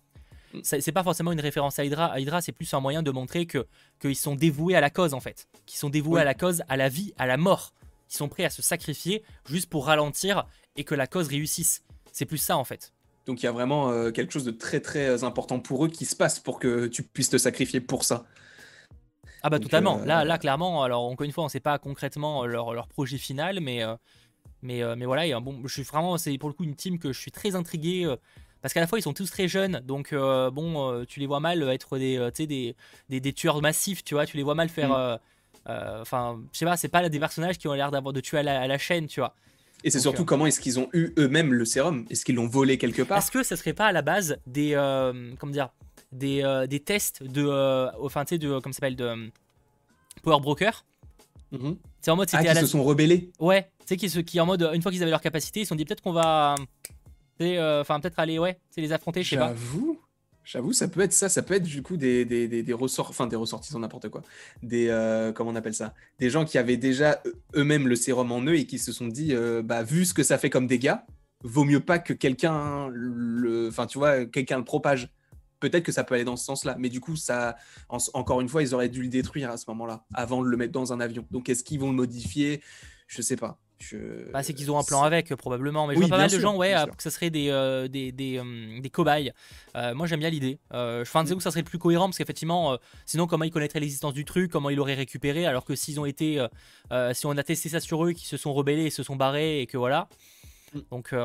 Mm. 0.54 0.60
C'est 0.64 0.92
pas 0.92 1.04
forcément 1.04 1.32
une 1.32 1.42
référence 1.42 1.78
à 1.78 1.86
Hydra. 1.86 2.08
À 2.08 2.20
Hydra, 2.20 2.42
c'est 2.42 2.52
plus 2.52 2.74
un 2.74 2.80
moyen 2.80 3.04
de 3.04 3.12
montrer 3.12 3.46
que 3.46 3.68
qu'ils 4.00 4.16
sont 4.16 4.36
dévoués 4.36 4.76
à 4.76 4.82
la 4.82 4.90
cause, 4.90 5.14
en 5.14 5.20
fait. 5.20 5.48
Qu'ils 5.68 5.78
sont 5.78 5.90
dévoués 5.90 6.22
à 6.22 6.26
la 6.26 6.34
cause, 6.34 6.64
à 6.68 6.76
la 6.76 6.90
vie, 6.90 7.14
à 7.20 7.28
la 7.28 7.38
mort. 7.38 7.72
Ils 8.10 8.16
sont 8.16 8.30
prêts 8.30 8.46
à 8.46 8.50
se 8.50 8.64
sacrifier 8.64 9.24
juste 9.46 9.70
pour 9.70 9.86
ralentir 9.86 10.48
et 10.76 10.84
que 10.84 10.96
la 10.96 11.06
cause 11.06 11.28
réussisse. 11.28 11.84
C'est 12.12 12.26
plus 12.26 12.40
ça, 12.40 12.58
en 12.58 12.64
fait. 12.64 12.94
Donc 13.30 13.44
il 13.44 13.46
y 13.46 13.50
a 13.50 13.52
vraiment 13.52 13.92
euh, 13.92 14.10
quelque 14.10 14.34
chose 14.34 14.44
de 14.44 14.50
très 14.50 14.80
très 14.80 15.24
important 15.24 15.60
pour 15.60 15.86
eux 15.86 15.88
qui 15.88 16.06
se 16.06 16.16
passe 16.16 16.40
pour 16.40 16.58
que 16.58 16.88
tu 16.88 17.04
puisses 17.04 17.30
te 17.30 17.38
sacrifier 17.38 17.80
pour 17.80 18.04
ça. 18.04 18.26
Ah 19.44 19.52
bah 19.52 19.60
totalement. 19.60 20.00
Euh, 20.00 20.06
là, 20.06 20.26
là 20.26 20.40
clairement, 20.40 20.82
alors 20.82 21.04
encore 21.04 21.26
une 21.26 21.32
fois, 21.32 21.44
on 21.44 21.48
ne 21.48 21.52
sait 21.52 21.60
pas 21.60 21.78
concrètement 21.78 22.48
leur, 22.48 22.74
leur 22.74 22.88
projet 22.88 23.20
final, 23.20 23.60
mais 23.60 23.84
euh, 23.84 23.96
mais, 24.64 24.82
mais 24.96 25.06
voilà, 25.06 25.40
bon, 25.40 25.62
je 25.64 25.72
suis 25.72 25.84
vraiment, 25.84 26.18
c'est 26.18 26.36
pour 26.40 26.50
le 26.50 26.56
coup 26.56 26.64
une 26.64 26.76
team 26.76 26.98
que 26.98 27.14
je 27.14 27.20
suis 27.20 27.32
très 27.32 27.56
intrigué. 27.56 28.12
parce 28.64 28.74
qu'à 28.74 28.80
la 28.80 28.88
fois 28.88 28.98
ils 28.98 29.04
sont 29.04 29.14
tous 29.14 29.30
très 29.30 29.48
jeunes, 29.48 29.80
donc 29.86 30.12
bon, 30.14 31.06
tu 31.06 31.20
les 31.20 31.28
vois 31.28 31.40
mal 31.40 31.62
être 31.70 32.00
des, 32.00 32.32
des, 32.36 32.76
des, 33.10 33.20
des, 33.20 33.34
tueurs 33.34 33.62
massifs, 33.62 34.04
tu 34.04 34.16
vois, 34.16 34.26
tu 34.26 34.38
les 34.38 34.44
vois 34.44 34.56
mal 34.56 34.70
faire. 34.70 35.20
Mm. 35.68 36.02
Enfin, 36.02 36.42
je 36.52 36.58
sais 36.58 36.66
pas, 36.66 36.78
c'est 36.78 36.90
pas 36.90 37.08
des 37.08 37.20
personnages 37.20 37.60
qui 37.60 37.68
ont 37.68 37.74
l'air 37.74 37.92
d'avoir 37.92 38.12
de 38.12 38.22
tuer 38.22 38.40
à 38.40 38.68
la 38.68 38.78
chaîne, 38.80 39.06
tu 39.06 39.20
vois. 39.20 39.36
Et 39.84 39.90
c'est 39.90 40.00
surtout 40.00 40.24
euh, 40.24 40.26
comment 40.26 40.46
est-ce 40.46 40.60
qu'ils 40.60 40.80
ont 40.80 40.90
eu 40.94 41.14
eux-mêmes 41.18 41.54
le 41.54 41.66
sérum? 41.66 42.06
Est-ce 42.10 42.26
qu'ils 42.26 42.36
l'ont 42.36 42.48
volé 42.48 42.78
quelque 42.78 43.02
part? 43.02 43.18
Est-ce 43.18 43.32
que 43.32 43.44
ça 43.44 43.56
serait 43.56 43.74
pas 43.74 43.88
à 43.88 43.92
la 43.92 44.02
base 44.02 44.38
des 44.46 44.74
euh, 44.74 45.34
comment 45.40 45.52
dire 45.52 45.70
des, 46.12 46.44
euh, 46.44 46.68
des 46.68 46.80
tests 46.80 47.24
de 47.24 47.48
enfin 48.02 48.26
tu 48.26 48.36
sais 48.36 48.38
de 48.38 48.60
comment 48.60 48.74
s'appelle 48.74 48.96
de 48.96 49.30
Power 50.24 50.42
Broker? 50.42 50.86
Mhm. 51.52 51.78
C'est 52.02 52.12
en 52.12 52.16
mode 52.16 52.30
ah, 52.34 52.44
qui 52.44 52.56
se 52.56 52.66
sont 52.68 52.84
rebellés? 52.84 53.32
Ouais, 53.40 53.72
sais 53.86 53.98
qui, 53.98 54.24
qui 54.24 54.40
en 54.40 54.46
mode 54.46 54.70
une 54.74 54.82
fois 54.82 54.92
qu'ils 54.92 55.02
avaient 55.02 55.12
leur 55.12 55.22
capacité, 55.22 55.62
ils 55.62 55.66
se 55.66 55.70
sont 55.70 55.76
dit 55.76 55.86
peut-être 55.86 56.02
qu'on 56.02 56.14
va 56.14 56.56
enfin 57.40 58.00
peut-être 58.00 58.20
aller 58.20 58.38
ouais, 58.38 58.60
c'est 58.70 58.82
les 58.82 58.92
affronter, 58.92 59.24
je 59.24 59.30
sais 59.30 59.38
pas. 59.38 59.50
J'avoue. 59.50 60.00
J'avoue, 60.52 60.74
ça 60.74 60.88
peut 60.88 61.02
être 61.02 61.14
ça, 61.14 61.30
ça 61.30 61.44
peut 61.44 61.54
être 61.54 61.64
du 61.64 61.84
coup 61.84 61.96
des, 61.96 62.26
des, 62.26 62.48
des, 62.48 62.74
ressorts, 62.74 63.12
enfin 63.12 63.28
des 63.28 63.36
ressortissants, 63.36 63.78
n'importe 63.78 64.10
quoi. 64.10 64.24
Des, 64.64 64.88
euh, 64.90 65.32
comment 65.32 65.52
on 65.52 65.56
appelle 65.56 65.76
ça? 65.76 65.94
Des 66.18 66.32
gens 66.32 66.44
qui 66.44 66.58
avaient 66.58 66.76
déjà 66.76 67.22
eux-mêmes 67.56 67.88
le 67.88 67.96
sérum 67.96 68.32
en 68.32 68.42
eux 68.42 68.56
et 68.56 68.66
qui 68.66 68.80
se 68.80 68.92
sont 68.92 69.06
dit, 69.06 69.36
euh, 69.36 69.62
bah, 69.62 69.84
vu 69.84 70.06
ce 70.06 70.14
que 70.16 70.24
ça 70.24 70.40
fait 70.40 70.50
comme 70.50 70.66
dégâts, 70.66 70.96
vaut 71.44 71.66
mieux 71.66 71.82
pas 71.82 72.00
que 72.00 72.14
quelqu'un 72.14 72.88
le, 72.92 73.68
enfin 73.68 73.86
tu 73.86 74.00
vois, 74.00 74.26
quelqu'un 74.26 74.58
le 74.58 74.64
propage. 74.64 75.12
Peut-être 75.60 75.84
que 75.84 75.92
ça 75.92 76.04
peut 76.04 76.16
aller 76.16 76.24
dans 76.24 76.38
ce 76.38 76.46
sens-là, 76.46 76.76
mais 76.80 76.90
du 76.90 77.00
coup, 77.00 77.16
ça, 77.16 77.56
encore 77.90 78.42
une 78.42 78.50
fois, 78.50 78.64
ils 78.64 78.74
auraient 78.74 78.90
dû 78.90 79.04
le 79.04 79.10
détruire 79.10 79.52
à 79.52 79.58
ce 79.58 79.66
moment-là, 79.68 80.04
avant 80.16 80.42
de 80.42 80.48
le 80.48 80.58
mettre 80.58 80.72
dans 80.72 80.94
un 80.94 81.00
avion. 81.00 81.28
Donc, 81.30 81.48
est-ce 81.50 81.64
qu'ils 81.64 81.80
vont 81.80 81.92
le 81.92 81.96
modifier? 81.96 82.64
Je 83.06 83.22
sais 83.22 83.36
pas. 83.36 83.60
Bah, 84.34 84.44
c'est 84.44 84.54
qu'ils 84.54 84.72
ont 84.72 84.78
un 84.78 84.84
plan 84.84 85.04
avec, 85.04 85.34
probablement. 85.36 85.88
Mais 85.88 85.96
je 85.96 86.00
vois 86.00 86.10
pas 86.10 86.18
mal 86.18 86.30
de 86.30 86.40
gens, 86.40 86.56
ouais, 86.56 86.76
que 86.98 87.04
ça 87.04 87.12
serait 87.12 87.30
des, 87.30 87.50
euh, 87.50 87.88
des, 87.88 88.12
des, 88.12 88.38
euh, 88.38 88.80
des, 88.82 88.90
cobayes. 88.90 89.32
Euh, 89.76 89.94
moi, 89.96 90.08
j'aime 90.08 90.20
bien 90.20 90.30
l'idée. 90.30 90.60
Euh, 90.74 91.06
je 91.06 91.12
pense 91.12 91.30
que 91.30 91.40
ça 91.40 91.52
serait 91.52 91.62
le 91.62 91.66
plus 91.66 91.80
cohérent 91.80 92.08
parce 92.08 92.18
qu'effectivement, 92.18 92.78
sinon, 93.06 93.28
comment 93.28 93.46
ils 93.46 93.52
connaîtraient 93.52 93.80
l'existence 93.80 94.14
du 94.14 94.26
truc, 94.26 94.52
comment 94.52 94.70
ils 94.70 94.76
l'auraient 94.76 94.96
récupéré, 94.96 95.46
alors 95.46 95.66
que 95.66 95.76
s'ils 95.76 96.00
ont 96.00 96.06
été. 96.06 96.46
si 97.14 97.26
on 97.26 97.32
a 97.32 97.44
testé 97.44 97.70
ça 97.70 97.80
sur 97.80 98.06
eux, 98.06 98.12
qu'ils 98.12 98.28
se 98.28 98.38
sont 98.38 98.54
rebellés 98.54 98.86
et 98.86 98.90
se 98.90 99.04
sont 99.04 99.16
barrés 99.16 99.62
et 99.62 99.68
que 99.68 99.78
voilà. 99.78 100.08
Mm. 100.74 100.80
Donc, 100.92 101.16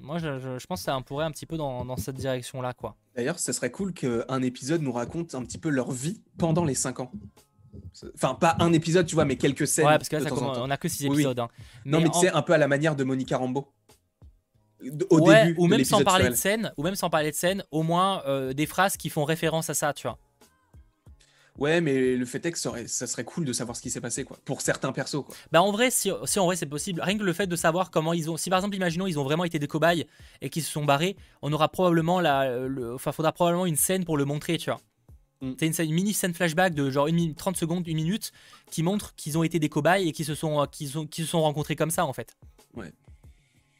moi, 0.00 0.18
je, 0.18 0.58
je, 0.58 0.66
pense 0.66 0.80
que 0.80 0.84
ça 0.84 0.98
pourrait 1.04 1.24
un 1.24 1.30
petit 1.30 1.46
peu 1.46 1.56
dans, 1.56 1.84
dans 1.84 1.96
cette 1.96 2.16
direction-là, 2.16 2.72
quoi. 2.72 2.96
D'ailleurs, 3.14 3.38
ce 3.38 3.52
serait 3.52 3.70
cool 3.70 3.92
qu'un 3.92 4.42
épisode 4.42 4.82
nous 4.82 4.92
raconte 4.92 5.34
un 5.34 5.44
petit 5.44 5.58
peu 5.58 5.68
leur 5.68 5.92
vie 5.92 6.22
pendant 6.38 6.64
les 6.64 6.74
5 6.74 7.00
ans. 7.00 7.12
Enfin, 8.14 8.34
pas 8.34 8.56
un 8.60 8.72
épisode, 8.72 9.06
tu 9.06 9.14
vois, 9.14 9.24
mais 9.24 9.36
quelques 9.36 9.66
scènes. 9.66 9.86
Ouais, 9.86 9.96
parce 9.96 10.08
que 10.08 10.16
là, 10.16 10.30
on 10.32 10.70
a 10.70 10.76
que 10.76 10.88
6 10.88 11.06
épisodes. 11.06 11.38
Hein. 11.38 11.48
non, 11.84 12.00
mais 12.00 12.10
tu 12.10 12.20
sais, 12.20 12.30
un 12.30 12.42
peu 12.42 12.52
à 12.52 12.58
la 12.58 12.68
manière 12.68 12.96
de 12.96 13.04
Monica 13.04 13.36
Rambeau. 13.36 13.68
Au 15.10 15.20
début 15.20 15.54
ou 15.58 15.68
même 15.68 15.84
sans 15.84 16.02
parler 16.02 16.28
de 16.28 16.34
scène, 16.34 16.72
ou 16.76 16.82
même 16.82 16.96
sans 16.96 17.08
parler 17.08 17.30
de 17.30 17.36
scène, 17.36 17.64
au 17.70 17.82
moins 17.82 18.22
euh, 18.26 18.52
des 18.52 18.66
phrases 18.66 18.96
qui 18.96 19.10
font 19.10 19.24
référence 19.24 19.70
à 19.70 19.74
ça, 19.74 19.92
tu 19.92 20.08
vois. 20.08 20.18
Ouais, 21.58 21.80
mais 21.80 22.16
le 22.16 22.24
fait 22.24 22.44
est 22.46 22.52
que 22.52 22.58
ça, 22.58 23.06
serait 23.06 23.24
cool 23.24 23.44
de 23.44 23.52
savoir 23.52 23.76
ce 23.76 23.82
qui 23.82 23.90
s'est 23.90 24.00
passé, 24.00 24.24
quoi. 24.24 24.38
Pour 24.44 24.62
certains 24.62 24.90
persos, 24.90 25.22
quoi. 25.24 25.36
Bah, 25.52 25.62
en 25.62 25.70
vrai, 25.70 25.90
si, 25.90 26.10
si 26.24 26.38
en 26.40 26.46
vrai 26.46 26.56
c'est 26.56 26.66
possible, 26.66 27.00
rien 27.00 27.16
que 27.16 27.22
le 27.22 27.32
fait 27.32 27.46
de 27.46 27.56
savoir 27.56 27.90
comment 27.90 28.12
ils 28.12 28.30
ont. 28.30 28.36
Si 28.36 28.50
par 28.50 28.58
exemple, 28.58 28.74
imaginons, 28.74 29.06
ils 29.06 29.18
ont 29.18 29.24
vraiment 29.24 29.44
été 29.44 29.58
des 29.58 29.68
cobayes 29.68 30.06
et 30.40 30.48
qu'ils 30.50 30.62
se 30.62 30.72
sont 30.72 30.84
barrés, 30.84 31.16
on 31.42 31.52
aura 31.52 31.68
probablement 31.68 32.20
la. 32.20 32.50
Enfin, 32.94 33.12
faudra 33.12 33.32
probablement 33.32 33.66
une 33.66 33.76
scène 33.76 34.04
pour 34.04 34.16
le 34.16 34.24
montrer, 34.24 34.56
tu 34.58 34.70
vois. 34.70 34.80
Mm. 35.42 35.52
C'est 35.58 35.84
une, 35.84 35.92
mini 35.92 36.14
scène 36.14 36.32
flashback 36.32 36.72
de 36.72 36.88
genre 36.90 37.08
une 37.08 37.34
30 37.34 37.56
secondes, 37.56 37.86
une 37.86 37.96
minute, 37.96 38.32
qui 38.70 38.82
montre 38.82 39.14
qu'ils 39.16 39.36
ont 39.36 39.42
été 39.42 39.58
des 39.58 39.68
cobayes 39.68 40.08
et 40.08 40.12
qu'ils 40.12 40.24
se, 40.24 40.34
sont, 40.34 40.58
ont, 40.58 40.68
se 40.72 41.24
sont 41.24 41.42
rencontrés 41.42 41.76
comme 41.76 41.90
ça 41.90 42.06
en 42.06 42.12
fait. 42.12 42.36
Ouais. 42.74 42.92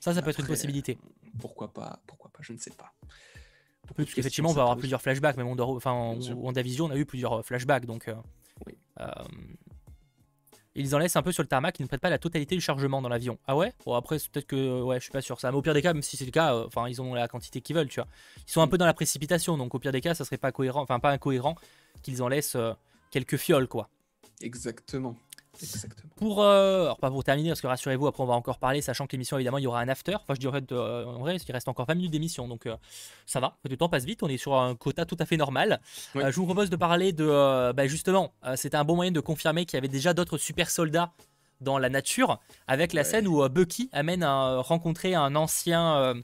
Ça, 0.00 0.12
ça 0.12 0.20
peut 0.20 0.30
être 0.30 0.40
une 0.40 0.46
possibilité. 0.46 0.98
Pourquoi 1.38 1.72
pas 1.72 2.00
Pourquoi 2.06 2.30
pas 2.30 2.40
Je 2.42 2.52
ne 2.52 2.58
sais 2.58 2.72
pas. 2.72 2.92
Parce 3.96 4.12
qu'effectivement, 4.12 4.50
on 4.50 4.54
va 4.54 4.62
avoir 4.62 4.76
plusieurs 4.76 5.00
flashbacks, 5.02 5.36
même 5.36 5.46
enfin, 5.60 5.90
en, 5.90 6.18
WandaVision, 6.18 6.86
on 6.86 6.90
a 6.90 6.96
eu 6.96 7.04
plusieurs 7.04 7.34
euh, 7.34 7.42
flashbacks, 7.42 7.86
donc. 7.86 8.08
Euh, 8.08 8.14
oui. 8.66 8.74
Euh, 9.00 9.06
ils 10.74 10.94
en 10.94 10.98
laissent 10.98 11.16
un 11.16 11.22
peu 11.22 11.32
sur 11.32 11.42
le 11.42 11.48
tarmac, 11.48 11.78
ils 11.78 11.82
ne 11.82 11.88
prêtent 11.88 12.00
pas 12.00 12.10
la 12.10 12.18
totalité 12.18 12.54
du 12.54 12.60
chargement 12.60 13.02
dans 13.02 13.08
l'avion. 13.08 13.38
Ah 13.46 13.56
ouais? 13.56 13.72
Bon 13.84 13.94
après 13.94 14.16
peut-être 14.16 14.46
que 14.46 14.82
ouais, 14.82 14.96
je 14.96 15.04
suis 15.04 15.12
pas 15.12 15.20
sûr 15.20 15.40
ça. 15.40 15.50
Mais 15.50 15.56
au 15.56 15.62
pire 15.62 15.74
des 15.74 15.82
cas, 15.82 15.92
même 15.92 16.02
si 16.02 16.16
c'est 16.16 16.24
le 16.24 16.30
cas, 16.30 16.54
euh, 16.54 16.66
enfin 16.66 16.88
ils 16.88 17.00
ont 17.02 17.14
la 17.14 17.28
quantité 17.28 17.60
qu'ils 17.60 17.76
veulent, 17.76 17.88
tu 17.88 18.00
vois. 18.00 18.08
Ils 18.46 18.50
sont 18.50 18.62
un 18.62 18.68
peu 18.68 18.78
dans 18.78 18.86
la 18.86 18.94
précipitation, 18.94 19.56
donc 19.56 19.74
au 19.74 19.78
pire 19.78 19.92
des 19.92 20.00
cas, 20.00 20.14
ça 20.14 20.24
serait 20.24 20.38
pas 20.38 20.52
cohérent, 20.52 20.82
enfin 20.82 20.98
pas 21.00 21.10
incohérent 21.10 21.56
qu'ils 22.02 22.22
en 22.22 22.28
laissent 22.28 22.56
euh, 22.56 22.72
quelques 23.10 23.36
fioles 23.36 23.68
quoi. 23.68 23.88
Exactement. 24.40 25.16
Pour, 26.16 26.42
euh, 26.42 26.84
alors 26.84 26.98
pas 26.98 27.10
pour 27.10 27.24
terminer, 27.24 27.50
parce 27.50 27.60
que 27.60 27.66
rassurez-vous, 27.66 28.06
après 28.06 28.22
on 28.22 28.26
va 28.26 28.34
encore 28.34 28.58
parler, 28.58 28.80
sachant 28.80 29.06
que 29.06 29.12
l'émission 29.12 29.36
évidemment 29.36 29.58
il 29.58 29.64
y 29.64 29.66
aura 29.66 29.80
un 29.80 29.88
after. 29.88 30.14
Enfin, 30.14 30.34
je 30.34 30.40
dirais 30.40 30.62
euh, 30.72 31.04
en 31.04 31.18
vrai, 31.18 31.36
il 31.36 31.52
reste 31.52 31.68
encore 31.68 31.86
20 31.86 31.94
minutes 31.94 32.10
d'émission, 32.10 32.48
donc 32.48 32.66
euh, 32.66 32.76
ça 33.26 33.38
va. 33.40 33.56
Le 33.68 33.76
temps 33.76 33.88
passe 33.88 34.04
vite, 34.04 34.22
on 34.22 34.28
est 34.28 34.38
sur 34.38 34.54
un 34.56 34.74
quota 34.74 35.04
tout 35.04 35.16
à 35.18 35.26
fait 35.26 35.36
normal. 35.36 35.80
je 36.14 36.30
vous 36.32 36.46
propose 36.46 36.70
de 36.70 36.76
parler 36.76 37.12
de, 37.12 37.72
bah, 37.72 37.86
justement, 37.86 38.32
c'était 38.56 38.76
un 38.76 38.84
bon 38.84 38.96
moyen 38.96 39.12
de 39.12 39.20
confirmer 39.20 39.66
qu'il 39.66 39.76
y 39.76 39.78
avait 39.78 39.88
déjà 39.88 40.14
d'autres 40.14 40.38
super 40.38 40.70
soldats 40.70 41.12
dans 41.60 41.78
la 41.78 41.90
nature, 41.90 42.40
avec 42.66 42.92
la 42.92 43.04
scène 43.04 43.28
où 43.28 43.46
Bucky 43.48 43.88
amène 43.92 44.22
à 44.22 44.56
rencontrer 44.58 45.14
un 45.14 45.36
ancien, 45.36 46.14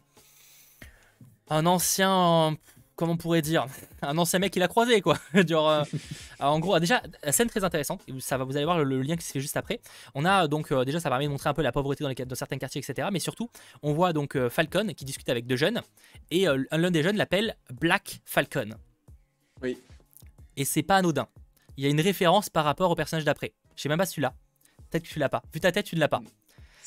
un 1.51 1.66
ancien 1.66 2.57
comment 2.99 3.12
on 3.12 3.16
pourrait 3.16 3.43
dire, 3.43 3.65
un 4.03 4.19
ancien 4.19 4.41
mec 4.41 4.53
qu'il 4.53 4.62
a 4.62 4.69
croisé, 4.69 5.01
quoi. 5.01 5.16
Euh, 5.49 5.85
en 6.41 6.59
gros, 6.59 6.79
déjà, 6.79 7.03
scène 7.31 7.49
très 7.49 7.65
intéressante, 7.65 8.03
ça 8.20 8.37
va, 8.37 8.45
vous 8.45 8.57
allez 8.57 8.65
voir 8.65 8.85
le, 8.85 9.03
lien 9.03 9.16
qui 9.16 9.25
se 9.25 9.33
fait 9.33 9.41
juste 9.41 9.57
après. 9.57 9.81
On 10.15 10.25
a 10.25 10.47
donc, 10.47 10.73
euh, 10.73 10.85
déjà, 10.85 11.01
ça 11.01 11.09
permet 11.09 11.25
de 11.25 11.31
montrer 11.31 11.49
un 11.49 11.55
peu 11.55 11.62
la 11.62 11.73
pauvreté 11.73 12.05
dans, 12.05 12.11
les, 12.11 12.15
dans 12.15 12.35
certains 12.35 12.59
quartiers, 12.59 12.81
etc. 12.81 13.09
Mais 13.12 13.19
surtout, 13.19 13.51
on 13.83 13.93
voit 13.93 14.12
donc 14.12 14.37
euh, 14.37 14.51
Falcon 14.51 14.89
qui 14.97 15.05
discute 15.05 15.29
avec 15.29 15.47
deux 15.47 15.57
jeunes, 15.57 15.81
et 16.31 16.47
l'un 16.70 16.91
des 16.91 17.03
jeunes 17.03 17.16
l'appelle 17.16 17.57
Black 17.70 18.20
Falcon. 18.25 18.70
Oui. 19.62 19.79
Et 20.57 20.65
c'est 20.65 20.83
pas 20.83 20.97
anodin. 20.97 21.29
Il 21.77 21.85
y 21.85 21.87
a 21.87 21.91
une 21.91 22.01
référence 22.01 22.51
par 22.51 22.65
rapport 22.65 22.91
au 22.91 22.95
personnage 22.95 23.25
d'après. 23.25 23.53
Je 23.77 23.83
sais 23.83 23.89
même 23.89 23.99
pas 23.99 24.07
si 24.07 24.15
tu 24.15 24.20
l'as. 24.20 24.35
Peut-être 24.91 25.05
que 25.05 25.09
tu 25.09 25.19
l'as 25.19 25.29
pas. 25.29 25.43
Vu 25.53 25.61
ta 25.61 25.73
tête, 25.73 25.87
tu 25.87 25.95
ne 25.95 26.01
l'as 26.01 26.09
pas. 26.09 26.20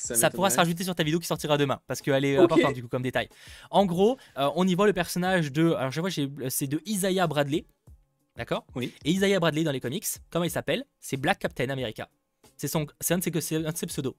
Ça, 0.02 0.30
pourra 0.30 0.50
se 0.50 0.56
rajouter 0.56 0.84
sur 0.84 0.94
ta 0.94 1.02
vidéo 1.02 1.20
qui 1.20 1.26
sortira 1.26 1.56
demain 1.56 1.80
parce 1.86 2.00
qu'elle 2.00 2.24
est 2.24 2.36
importante 2.36 2.74
du 2.74 2.82
coup 2.82 2.88
comme 2.88 3.02
détail. 3.02 3.28
En 3.70 3.86
gros, 3.86 4.18
euh, 4.36 4.50
on 4.56 4.66
y 4.66 4.74
voit 4.74 4.86
le 4.86 4.92
personnage 4.92 5.52
de. 5.52 5.72
Alors 5.72 5.92
je 5.92 6.00
vois, 6.00 6.10
c'est 6.48 6.66
de 6.66 6.80
Isaiah 6.86 7.26
Bradley. 7.26 7.64
D'accord? 8.36 8.66
Oui. 8.74 8.92
Et 9.04 9.12
Isaiah 9.12 9.38
Bradley 9.38 9.62
dans 9.62 9.72
les 9.72 9.80
comics, 9.80 10.06
comment 10.30 10.44
il 10.44 10.50
s'appelle? 10.50 10.84
C'est 11.00 11.18
Black 11.18 11.38
Captain 11.38 11.68
America. 11.68 12.08
C'est 12.56 12.74
un, 12.76 12.84
de 12.84 13.40
ses, 13.40 13.56
un 13.56 13.70
de 13.72 13.76
ses 13.76 13.86
pseudos. 13.86 14.16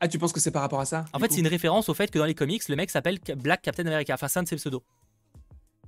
Ah, 0.00 0.08
tu 0.08 0.18
penses 0.18 0.32
que 0.32 0.40
c'est 0.40 0.50
par 0.50 0.62
rapport 0.62 0.80
à 0.80 0.84
ça 0.84 1.04
En 1.12 1.18
fait, 1.18 1.30
c'est 1.30 1.40
une 1.40 1.46
référence 1.46 1.88
au 1.88 1.94
fait 1.94 2.10
que 2.10 2.18
dans 2.18 2.24
les 2.24 2.34
comics, 2.34 2.66
le 2.68 2.76
mec 2.76 2.90
s'appelle 2.90 3.18
Black 3.36 3.62
Captain 3.62 3.86
America. 3.86 4.14
Enfin, 4.14 4.28
c'est 4.28 4.38
un 4.38 4.42
de 4.42 4.48
ses 4.48 4.56
pseudos. 4.56 4.82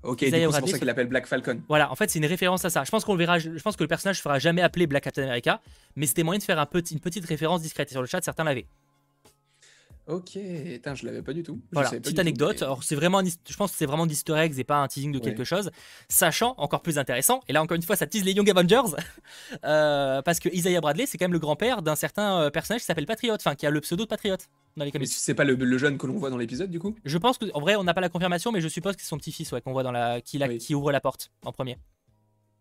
Ok, 0.03 0.19
c'est 0.20 0.44
pour 0.44 0.53
ça 0.53 0.78
qu'il 0.78 0.90
appelle 0.90 1.07
Black 1.07 1.27
Falcon. 1.27 1.62
Voilà, 1.69 1.90
en 1.90 1.94
fait, 1.94 2.11
c'est 2.11 2.19
une 2.19 2.27
référence 2.27 2.65
à 2.65 2.70
ça. 2.70 2.85
Je 2.85 2.90
pense 2.90 3.05
qu'on 3.05 3.15
verra. 3.15 3.39
Je 3.39 3.51
pense 3.62 3.77
que 3.77 3.85
le 3.85 3.89
personnage 3.89 4.19
ne 4.19 4.23
fera 4.23 4.39
jamais 4.39 4.61
appeler 4.61 4.86
Black 4.86 5.05
Captain 5.05 5.23
America, 5.23 5.61
mais 5.97 6.07
c'était 6.07 6.24
moyen 6.24 6.39
de 6.39 6.44
faire 6.44 6.59
un 6.59 6.66
petit, 6.66 6.94
une 6.94 7.01
petite 7.01 7.24
référence 7.24 7.62
discrète. 7.62 7.90
Et 7.90 7.93
sur 7.93 8.01
le 8.01 8.09
chat, 8.09 8.20
certains 8.23 8.44
l'avaient. 8.44 8.66
Ok, 10.09 10.33
Putain, 10.33 10.95
je 10.95 11.07
l'avais 11.07 11.23
pas 11.23 11.33
du 11.33 11.43
tout. 11.45 11.61
voilà, 11.70 11.91
petite 11.91 12.19
anecdote. 12.19 12.61
Alors 12.62 12.83
c'est 12.83 12.97
vraiment, 12.97 13.23
je 13.23 13.57
pense 13.57 13.70
que 13.70 13.77
c'est 13.77 13.87
vraiment 13.87 14.07
d'Easter 14.07 14.35
eggs 14.35 14.59
et 14.59 14.65
pas 14.65 14.77
un 14.77 14.89
teasing 14.89 15.12
de 15.12 15.20
quelque 15.20 15.45
chose. 15.45 15.70
Sachant, 16.09 16.55
encore 16.59 16.83
plus 16.83 16.99
intéressant, 16.99 17.41
et 17.49 17.53
là 17.53 17.62
encore 17.62 17.77
une 17.77 17.83
fois, 17.83 17.95
ça 17.95 18.07
tease 18.07 18.24
les 18.24 18.33
Young 18.33 18.51
Avengers, 18.51 18.97
euh, 19.65 20.20
parce 20.23 20.41
que 20.41 20.49
Isaiah 20.49 20.81
Bradley, 20.81 21.07
c'est 21.07 21.19
quand 21.19 21.27
même 21.27 21.33
le 21.33 21.39
grand-père 21.39 21.83
d'un 21.83 21.95
certain 21.95 22.43
euh, 22.43 22.51
personnage 22.51 22.81
qui 22.81 22.87
s'appelle 22.87 23.07
Patriot, 23.07 23.35
enfin 23.35 23.55
qui 23.55 23.65
a 23.65 23.70
le 23.70 23.81
pseudo 23.81 24.05
de 24.05 24.09
Patriot 24.09 24.37
dans 24.77 24.85
les 24.85 24.91
comics. 24.91 25.09
C'est 25.09 25.35
pas 25.35 25.45
le, 25.45 25.79
jeune 25.79 25.99
que 25.99 26.07
l'on 26.07 26.19
voit 26.19 26.31
dans 26.31 26.39
l'épisode 26.39 26.70
du 26.70 26.81
coup? 26.81 26.97
Je 27.05 27.19
pense 27.19 27.39
que, 27.39 27.47
en 27.55 27.61
vrai, 27.61 27.77
on 27.77 27.85
n'a 27.85 27.95
pas 27.95 28.01
la 28.01 28.09
confirmation, 28.09 28.51
mais 28.51 28.61
je 28.61 28.69
suppose 28.69 28.97
que 28.97 29.03
c'est 29.03 29.09
son 29.09 29.19
petit-fils 29.19 29.53
ouais, 29.53 29.61
qu'on 29.61 29.73
voit 29.73 29.85
dans 29.85 29.93
la, 29.93 30.20
qui, 30.20 30.41
qui 30.59 30.74
ouvre 30.74 30.91
la 30.91 31.01
porte 31.01 31.31
en 31.45 31.53
premier. 31.53 31.79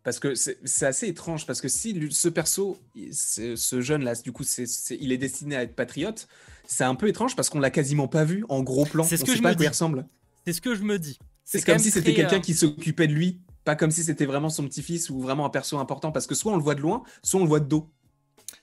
Parce 0.03 0.19
que 0.19 0.33
c'est 0.33 0.85
assez 0.85 1.07
étrange, 1.07 1.45
parce 1.45 1.61
que 1.61 1.67
si 1.67 2.09
ce 2.11 2.27
perso, 2.27 2.79
ce 3.13 3.81
jeune 3.81 4.03
là, 4.03 4.15
du 4.15 4.31
coup, 4.31 4.43
il 4.89 5.11
est 5.11 5.17
destiné 5.17 5.55
à 5.55 5.63
être 5.63 5.75
patriote, 5.75 6.27
c'est 6.65 6.83
un 6.83 6.95
peu 6.95 7.07
étrange 7.07 7.35
parce 7.35 7.49
qu'on 7.49 7.59
l'a 7.59 7.69
quasiment 7.69 8.07
pas 8.07 8.23
vu 8.23 8.45
en 8.49 8.63
gros 8.63 8.85
plan. 8.85 9.03
C'est 9.03 9.17
ce 9.17 9.25
que 9.25 9.35
je 9.35 9.41
pas 9.41 9.51
me 9.51 9.55
dis. 9.55 9.67
ressemble. 9.67 10.07
C'est 10.45 10.53
ce 10.53 10.61
que 10.61 10.73
je 10.73 10.83
me 10.83 10.97
dis. 10.97 11.19
C'est 11.43 11.63
comme 11.63 11.79
si 11.79 11.91
c'était 11.91 12.13
quelqu'un 12.13 12.37
euh, 12.37 12.41
qui 12.41 12.53
s'occupait 12.53 13.07
de 13.07 13.13
lui, 13.13 13.41
pas 13.63 13.75
comme 13.75 13.91
si 13.91 14.03
c'était 14.03 14.25
vraiment 14.25 14.49
son 14.49 14.63
petit-fils 14.63 15.09
ou 15.09 15.19
vraiment 15.19 15.45
un 15.45 15.49
perso 15.49 15.77
important, 15.77 16.11
parce 16.11 16.25
que 16.27 16.33
soit 16.33 16.53
on 16.53 16.57
le 16.57 16.63
voit 16.63 16.75
de 16.75 16.81
loin, 16.81 17.03
soit 17.23 17.39
on 17.39 17.43
le 17.43 17.49
voit 17.49 17.59
de 17.59 17.67
dos. 17.67 17.89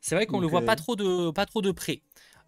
C'est 0.01 0.15
vrai 0.15 0.27
qu'on 0.27 0.41
le 0.41 0.47
voit 0.47 0.63
pas 0.63 0.73
euh, 0.73 0.77
trop 0.77 0.97
de 0.97 1.31
pas 1.31 1.47
trop 1.47 1.63
de 1.63 1.71
près. 1.71 2.03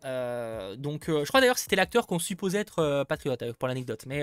Euh, 0.04 0.76
donc, 0.76 1.04
je 1.06 1.26
crois 1.26 1.40
d'ailleurs 1.40 1.56
que 1.56 1.60
c'était 1.60 1.76
l'acteur 1.76 2.06
qu'on 2.06 2.18
supposait 2.18 2.58
être 2.58 3.04
patriote 3.04 3.52
pour 3.52 3.68
l'anecdote. 3.68 4.04
Mais 4.06 4.22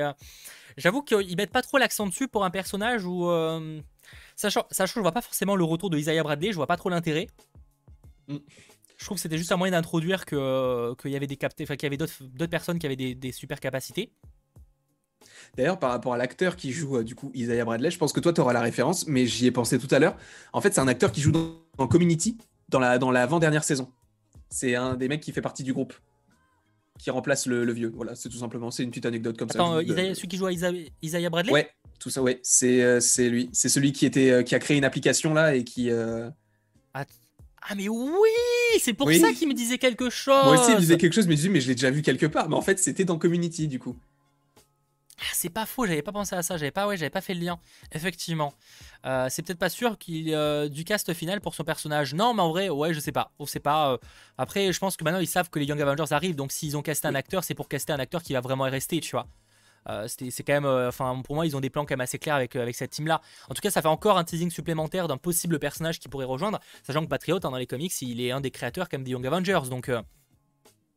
j'avoue 0.77 1.03
qu'ils 1.03 1.35
mettent 1.37 1.51
pas 1.51 1.61
trop 1.61 1.77
l'accent 1.77 2.07
dessus 2.07 2.27
pour 2.27 2.45
un 2.45 2.49
personnage 2.49 3.05
où, 3.05 3.29
sachant, 4.35 4.65
sachant, 4.71 4.95
je 4.95 5.01
vois 5.01 5.11
pas 5.11 5.21
forcément 5.21 5.55
le 5.55 5.63
retour 5.63 5.89
de 5.89 5.97
Isaiah 5.97 6.23
Bradley, 6.23 6.51
je 6.51 6.55
vois 6.55 6.67
pas 6.67 6.77
trop 6.77 6.89
l'intérêt. 6.89 7.27
Mm. 8.27 8.37
Je 8.97 9.05
trouve 9.05 9.17
que 9.17 9.21
c'était 9.21 9.37
juste 9.37 9.51
un 9.51 9.57
moyen 9.57 9.71
d'introduire 9.71 10.25
qu'il 10.25 10.37
y 11.05 11.15
avait 11.15 11.27
des 11.27 11.37
captés, 11.37 11.65
qu'il 11.65 11.83
y 11.83 11.85
avait 11.85 11.97
d'autres 11.97 12.45
personnes 12.47 12.79
qui 12.79 12.85
avaient 12.87 12.95
des, 12.95 13.31
super 13.31 13.59
capacités. 13.59 14.11
D'ailleurs, 15.55 15.79
par 15.79 15.91
rapport 15.91 16.13
à 16.13 16.17
l'acteur 16.17 16.55
qui 16.55 16.71
joue 16.71 16.97
euh, 16.97 17.03
du 17.03 17.15
coup 17.15 17.31
Isaiah 17.33 17.63
Bradley, 17.63 17.91
je 17.91 17.97
pense 17.97 18.11
que 18.11 18.19
toi 18.19 18.33
tu 18.33 18.41
auras 18.41 18.53
la 18.53 18.61
référence, 18.61 19.07
mais 19.07 19.25
j'y 19.25 19.45
ai 19.45 19.51
pensé 19.51 19.79
tout 19.79 19.87
à 19.91 19.99
l'heure. 19.99 20.15
En 20.51 20.61
fait, 20.61 20.73
c'est 20.73 20.81
un 20.81 20.87
acteur 20.87 21.11
qui 21.11 21.21
joue 21.21 21.31
dans, 21.31 21.87
Community, 21.87 22.37
dans 22.69 22.79
la 22.79 22.97
dans 22.97 23.11
l'avant-dernière 23.11 23.63
saison. 23.63 23.91
C'est 24.49 24.75
un 24.75 24.95
des 24.95 25.07
mecs 25.07 25.21
qui 25.21 25.31
fait 25.31 25.41
partie 25.41 25.63
du 25.63 25.73
groupe, 25.73 25.93
qui 26.97 27.09
remplace 27.09 27.45
le, 27.45 27.71
vieux. 27.71 27.91
Voilà, 27.95 28.15
c'est 28.15 28.29
tout 28.29 28.37
simplement. 28.37 28.71
C'est 28.71 28.83
une 28.83 28.89
petite 28.89 29.05
anecdote 29.05 29.37
comme 29.37 29.49
ça. 29.49 29.59
Attends, 29.59 29.79
celui 29.79 30.27
qui 30.27 30.37
joue 30.37 30.45
à 30.45 30.51
Isaiah, 30.51 31.29
Bradley? 31.29 31.51
Ouais, 31.51 31.69
tout 31.99 32.09
ça, 32.09 32.21
ouais. 32.21 32.39
C'est 32.43 32.81
euh, 32.81 32.99
lui. 33.29 33.49
C'est 33.53 33.69
celui 33.69 33.91
qui 33.91 34.05
était 34.05 34.31
euh, 34.31 34.43
qui 34.43 34.55
a 34.55 34.59
créé 34.59 34.77
une 34.77 34.85
application 34.85 35.33
là 35.33 35.55
et 35.55 35.63
qui. 35.63 35.91
Ah 37.69 37.75
mais 37.75 37.89
oui, 37.89 38.29
c'est 38.79 38.93
pour 38.93 39.11
ça 39.11 39.33
qu'il 39.33 39.49
me 39.49 39.53
disait 39.53 39.77
quelque 39.77 40.09
chose. 40.09 40.45
Moi 40.45 40.53
aussi, 40.53 40.71
il 40.71 40.75
me 40.75 40.79
disait 40.79 40.97
quelque 40.97 41.13
chose, 41.13 41.27
mais 41.27 41.35
je 41.35 41.41
dis 41.41 41.49
mais 41.49 41.59
je 41.59 41.67
l'ai 41.67 41.75
déjà 41.75 41.91
vu 41.91 42.01
quelque 42.01 42.25
part. 42.25 42.47
Mais 42.47 42.55
en 42.55 42.61
fait, 42.61 42.79
c'était 42.79 43.03
dans 43.03 43.17
Community 43.17 43.67
du 43.67 43.77
coup. 43.77 43.97
Ah, 45.19 45.23
c'est 45.33 45.49
pas 45.49 45.65
faux, 45.65 45.87
j'avais 45.87 46.03
pas 46.03 46.11
pensé 46.11 46.35
à 46.35 46.43
ça, 46.43 46.57
j'avais 46.57 46.71
pas, 46.71 46.85
ouais, 46.85 46.95
j'avais 46.95 47.09
pas 47.09 47.21
fait 47.21 47.33
le 47.33 47.39
lien. 47.39 47.59
Effectivement, 47.91 48.53
euh, 49.05 49.27
c'est 49.29 49.41
peut-être 49.41 49.57
pas 49.57 49.69
sûr 49.69 49.97
qu'il 49.97 50.31
euh, 50.33 50.69
du 50.69 50.83
cast 50.83 51.11
final 51.13 51.41
pour 51.41 51.55
son 51.55 51.63
personnage. 51.63 52.13
Non, 52.13 52.35
mais 52.35 52.43
en 52.43 52.49
vrai, 52.49 52.69
ouais, 52.69 52.93
je 52.93 52.99
sais 52.99 53.11
pas, 53.11 53.31
on 53.39 53.47
sait 53.47 53.59
pas. 53.59 53.93
Euh. 53.93 53.97
Après, 54.37 54.71
je 54.71 54.79
pense 54.79 54.95
que 54.95 55.03
maintenant 55.03 55.19
ils 55.19 55.27
savent 55.27 55.49
que 55.49 55.57
les 55.57 55.65
Young 55.65 55.81
Avengers 55.81 56.11
arrivent, 56.13 56.35
donc 56.35 56.51
s'ils 56.51 56.77
ont 56.77 56.83
casté 56.83 57.07
un 57.07 57.15
acteur, 57.15 57.43
c'est 57.43 57.55
pour 57.55 57.67
caster 57.67 57.93
un 57.93 57.99
acteur 57.99 58.21
qui 58.21 58.33
va 58.33 58.41
vraiment 58.41 58.65
rester, 58.65 58.99
tu 58.99 59.11
vois. 59.11 59.27
Euh, 59.89 60.07
c'est 60.07 60.43
quand 60.43 60.53
même, 60.53 60.65
enfin 60.65 61.21
pour 61.23 61.35
moi 61.35 61.45
ils 61.45 61.55
ont 61.55 61.61
des 61.61 61.69
plans 61.69 61.85
quand 61.85 61.93
même 61.93 62.01
assez 62.01 62.19
clairs 62.19 62.35
avec, 62.35 62.55
avec 62.57 62.75
cette 62.75 62.91
team 62.91 63.07
là. 63.07 63.21
En 63.49 63.53
tout 63.53 63.61
cas 63.61 63.71
ça 63.71 63.81
fait 63.81 63.87
encore 63.87 64.17
un 64.17 64.25
teasing 64.25 64.51
supplémentaire 64.51 65.07
d'un 65.07 65.15
possible 65.15 65.59
personnage 65.59 65.99
qui 65.99 66.09
pourrait 66.09 66.25
rejoindre, 66.25 66.59
sachant 66.83 67.01
que 67.03 67.07
Patriot 67.07 67.37
hein, 67.37 67.51
dans 67.51 67.55
les 67.55 67.67
comics 67.67 67.93
il 68.01 68.19
est 68.19 68.31
un 68.31 68.41
des 68.41 68.51
créateurs 68.51 68.89
comme 68.89 69.03
des 69.03 69.11
Young 69.11 69.25
Avengers 69.25 69.69
donc. 69.69 69.89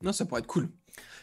Non 0.03 0.13
ça 0.13 0.27
pourrait 0.27 0.41
être 0.41 0.49
cool. 0.49 0.71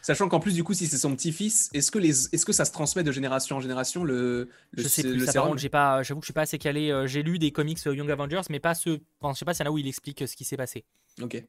Sachant 0.02 0.30
qu'en 0.30 0.40
plus, 0.40 0.53
du 0.53 0.64
coup, 0.64 0.74
si 0.74 0.88
c'est 0.88 0.98
son 0.98 1.15
petit-fils, 1.15 1.69
est-ce 1.74 1.91
que, 1.91 1.99
les... 1.99 2.26
est 2.34 2.45
que 2.45 2.53
ça 2.53 2.65
se 2.65 2.72
transmet 2.72 3.03
de 3.03 3.11
génération 3.11 3.57
en 3.57 3.61
génération 3.61 4.03
le, 4.03 4.49
le 4.72 4.84
Je 4.84 4.88
sais 4.88 5.03
plus, 5.03 5.26
ça, 5.26 5.34
par 5.34 5.57
j'ai 5.57 5.69
pas, 5.69 6.03
j'avoue 6.03 6.19
que 6.19 6.26
je 6.26 6.28
suis 6.28 6.34
pas 6.34 6.41
assez 6.41 6.57
calé. 6.57 7.03
J'ai 7.06 7.24
lu 7.24 7.40
des 7.40 7.52
comics 7.52 7.80
Young 7.86 8.10
Avengers, 8.10 8.41
mais 8.49 8.60
pas 8.60 8.76
ceux. 8.76 9.02
Enfin, 9.22 9.34
je 9.34 9.40
sais 9.40 9.45
pas 9.45 9.53
s'il 9.53 9.65
y 9.65 9.68
en 9.68 9.72
a 9.72 9.74
où 9.74 9.78
il 9.78 9.88
explique 9.88 10.28
ce 10.28 10.36
qui 10.36 10.45
s'est 10.45 10.57
passé. 10.57 10.86
Ok. 11.22 11.44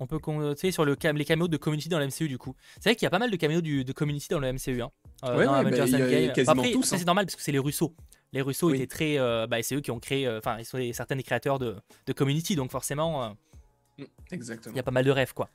On 0.00 0.06
peut 0.06 0.20
compter 0.20 0.70
sur 0.70 0.84
le 0.84 0.96
les 1.14 1.24
caméos 1.24 1.48
de 1.48 1.56
Community 1.56 1.88
dans 1.88 1.98
la 1.98 2.06
MCU 2.06 2.28
du 2.28 2.38
coup. 2.38 2.54
C'est 2.76 2.90
vrai 2.90 2.96
qu'il 2.96 3.04
y 3.04 3.06
a 3.06 3.10
pas 3.10 3.18
mal 3.18 3.30
de 3.30 3.36
caméos 3.36 3.60
de 3.60 3.92
Community 3.92 4.28
dans 4.30 4.38
la 4.38 4.52
MCU. 4.52 4.80
Hein. 4.80 4.90
Euh, 5.24 5.36
ouais, 5.36 5.46
ouais, 5.46 5.64
bah, 5.64 5.70
y 5.76 6.40
a 6.40 6.50
après, 6.50 6.70
tous, 6.70 6.84
c'est 6.84 6.96
hein. 6.96 7.04
normal 7.04 7.26
parce 7.26 7.34
que 7.34 7.42
c'est 7.42 7.50
les 7.50 7.58
Russo. 7.58 7.94
Les 8.32 8.40
Russo 8.40 8.72
étaient 8.72 8.86
très. 8.86 9.18
Euh, 9.18 9.48
bah, 9.48 9.60
c'est 9.62 9.74
eux 9.74 9.80
qui 9.80 9.90
ont 9.90 9.98
créé. 9.98 10.26
Euh, 10.26 10.38
enfin, 10.38 10.56
ils 10.58 10.64
sont 10.64 10.78
certains 10.92 11.16
des 11.16 11.24
créateurs 11.24 11.58
de, 11.58 11.74
de 12.06 12.12
Community, 12.12 12.54
donc 12.54 12.70
forcément. 12.70 13.36
Mm, 13.98 14.04
exactement. 14.30 14.74
Il 14.74 14.76
y 14.76 14.80
a 14.80 14.84
pas 14.84 14.92
mal 14.92 15.04
de 15.04 15.10
rêves, 15.10 15.34
quoi. 15.34 15.50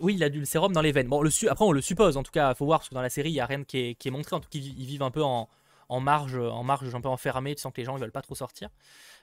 Oui, 0.00 0.14
il 0.14 0.24
a 0.24 0.28
du 0.28 0.44
sérum 0.46 0.72
dans 0.72 0.82
les 0.82 0.92
veines. 0.92 1.08
Bon, 1.08 1.22
après, 1.48 1.64
on 1.64 1.72
le 1.72 1.80
suppose. 1.80 2.16
En 2.16 2.22
tout 2.22 2.32
cas, 2.32 2.54
faut 2.54 2.66
voir 2.66 2.80
parce 2.80 2.88
que 2.88 2.94
dans 2.94 3.02
la 3.02 3.10
série, 3.10 3.30
il 3.30 3.34
n'y 3.34 3.40
a 3.40 3.46
rien 3.46 3.64
qui 3.64 3.96
est, 3.98 4.10
montré. 4.10 4.36
En 4.36 4.40
tout 4.40 4.48
cas, 4.48 4.58
ils 4.58 4.86
vivent 4.86 5.02
un 5.02 5.10
peu 5.10 5.22
en, 5.22 5.48
en 5.88 6.00
marge, 6.00 6.36
en 6.36 6.62
marge 6.62 6.94
un 6.94 7.00
peu 7.00 7.08
enfermé. 7.08 7.54
Tu 7.54 7.62
sens 7.62 7.72
que 7.72 7.80
les 7.80 7.84
gens 7.84 7.96
ils 7.96 8.00
veulent 8.00 8.12
pas 8.12 8.22
trop 8.22 8.34
sortir. 8.34 8.68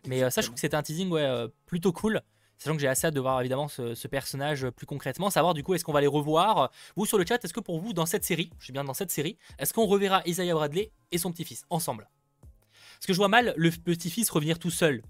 Mais 0.08 0.30
ça, 0.30 0.42
je 0.42 0.48
trouve 0.48 0.56
que 0.56 0.62
c'était 0.62 0.78
un 0.78 0.84
teasing 0.84 1.10
ouais, 1.10 1.48
plutôt 1.66 1.92
cool. 1.92 2.22
Sachant 2.58 2.76
que 2.76 2.82
j'ai 2.82 2.88
assez 2.88 3.08
hâte 3.08 3.14
de 3.14 3.20
voir 3.20 3.40
évidemment 3.40 3.68
ce, 3.68 4.08
personnage 4.08 4.70
plus 4.72 4.86
concrètement, 4.86 5.30
savoir 5.30 5.54
du 5.54 5.64
coup 5.64 5.76
est-ce 5.76 5.84
qu'on 5.84 5.94
va 5.94 6.02
les 6.02 6.08
revoir? 6.08 6.72
Vous 6.96 7.06
sur 7.06 7.18
le 7.18 7.26
chat, 7.26 7.44
est-ce 7.44 7.54
que 7.54 7.60
pour 7.60 7.80
vous 7.80 7.94
dans 7.94 8.06
cette 8.06 8.24
série, 8.24 8.50
je 8.60 8.66
suis 8.66 8.74
bien 8.74 8.84
dans 8.84 8.96
cette 8.96 9.12
série, 9.12 9.38
est-ce 9.60 9.74
qu'on 9.74 9.86
reverra 9.86 10.24
Isaiah 10.26 10.54
Bradley 10.54 10.92
et 11.12 11.18
son 11.18 11.32
petit-fils 11.32 11.66
ensemble? 11.70 12.10
Parce 12.96 13.06
que 13.06 13.14
je 13.14 13.18
vois 13.18 13.28
mal 13.28 13.54
le 13.58 13.70
petit-fils 13.70 14.30
revenir 14.32 14.58
tout 14.58 14.72
seul. 14.72 15.04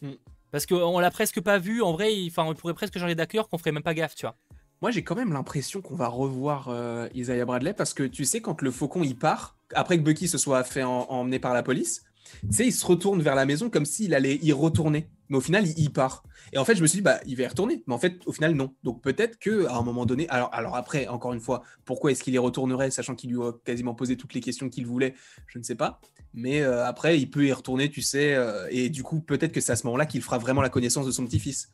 Hmm. 0.00 0.14
Parce 0.52 0.66
qu'on 0.66 0.98
l'a 0.98 1.10
presque 1.10 1.40
pas 1.40 1.58
vu, 1.58 1.82
en 1.82 1.92
vrai, 1.92 2.12
on 2.36 2.54
pourrait 2.54 2.74
presque 2.74 2.98
changer 2.98 3.14
d'acteur 3.14 3.48
qu'on 3.48 3.58
ferait 3.58 3.72
même 3.72 3.82
pas 3.82 3.94
gaffe, 3.94 4.14
tu 4.14 4.26
vois. 4.26 4.36
Moi, 4.82 4.90
j'ai 4.90 5.02
quand 5.02 5.14
même 5.14 5.32
l'impression 5.32 5.80
qu'on 5.80 5.94
va 5.94 6.08
revoir 6.08 6.68
euh, 6.68 7.08
Isaiah 7.14 7.44
Bradley 7.44 7.72
parce 7.72 7.94
que 7.94 8.02
tu 8.02 8.24
sais, 8.24 8.40
quand 8.40 8.60
le 8.62 8.70
faucon 8.70 9.02
il 9.02 9.16
part, 9.16 9.56
après 9.74 9.96
que 9.96 10.02
Bucky 10.02 10.28
se 10.28 10.38
soit 10.38 10.62
fait 10.64 10.82
emmener 10.82 11.38
par 11.38 11.54
la 11.54 11.62
police, 11.62 12.04
tu 12.40 12.52
sais, 12.52 12.66
il 12.66 12.72
se 12.72 12.84
retourne 12.84 13.22
vers 13.22 13.34
la 13.34 13.46
maison 13.46 13.70
comme 13.70 13.84
s'il 13.84 14.14
allait 14.14 14.38
y 14.42 14.52
retourner. 14.52 15.08
Mais 15.28 15.38
au 15.38 15.40
final, 15.40 15.66
il, 15.66 15.90
part. 15.90 16.24
Et 16.52 16.58
en 16.58 16.64
fait, 16.64 16.76
je 16.76 16.82
me 16.82 16.86
suis 16.86 16.98
dit, 16.98 17.02
bah, 17.02 17.18
il 17.24 17.36
va 17.36 17.44
y 17.44 17.46
retourner. 17.46 17.82
Mais 17.86 17.94
en 17.94 17.98
fait, 17.98 18.20
au 18.26 18.32
final, 18.32 18.54
non. 18.54 18.74
Donc 18.82 19.00
peut-être 19.00 19.38
qu'à 19.38 19.74
un 19.74 19.82
moment 19.82 20.04
donné, 20.04 20.28
alors, 20.28 20.50
alors 20.52 20.76
après, 20.76 21.08
encore 21.08 21.32
une 21.32 21.40
fois, 21.40 21.62
pourquoi 21.84 22.12
est-ce 22.12 22.22
qu'il 22.22 22.34
y 22.34 22.38
retournerait, 22.38 22.90
sachant 22.90 23.14
qu'il 23.14 23.30
lui 23.30 23.42
a 23.42 23.52
quasiment 23.64 23.94
posé 23.94 24.16
toutes 24.16 24.34
les 24.34 24.40
questions 24.40 24.68
qu'il 24.68 24.86
voulait, 24.86 25.14
je 25.46 25.58
ne 25.58 25.64
sais 25.64 25.74
pas. 25.74 26.00
Mais 26.34 26.60
euh, 26.60 26.84
après, 26.84 27.18
il 27.18 27.30
peut 27.30 27.46
y 27.46 27.52
retourner, 27.52 27.90
tu 27.90 28.02
sais. 28.02 28.34
Euh, 28.34 28.66
et 28.70 28.90
du 28.90 29.02
coup, 29.02 29.20
peut-être 29.20 29.52
que 29.52 29.60
c'est 29.60 29.72
à 29.72 29.76
ce 29.76 29.86
moment-là 29.86 30.06
qu'il 30.06 30.20
fera 30.22 30.38
vraiment 30.38 30.60
la 30.60 30.68
connaissance 30.68 31.06
de 31.06 31.12
son 31.12 31.24
petit-fils. 31.24 31.70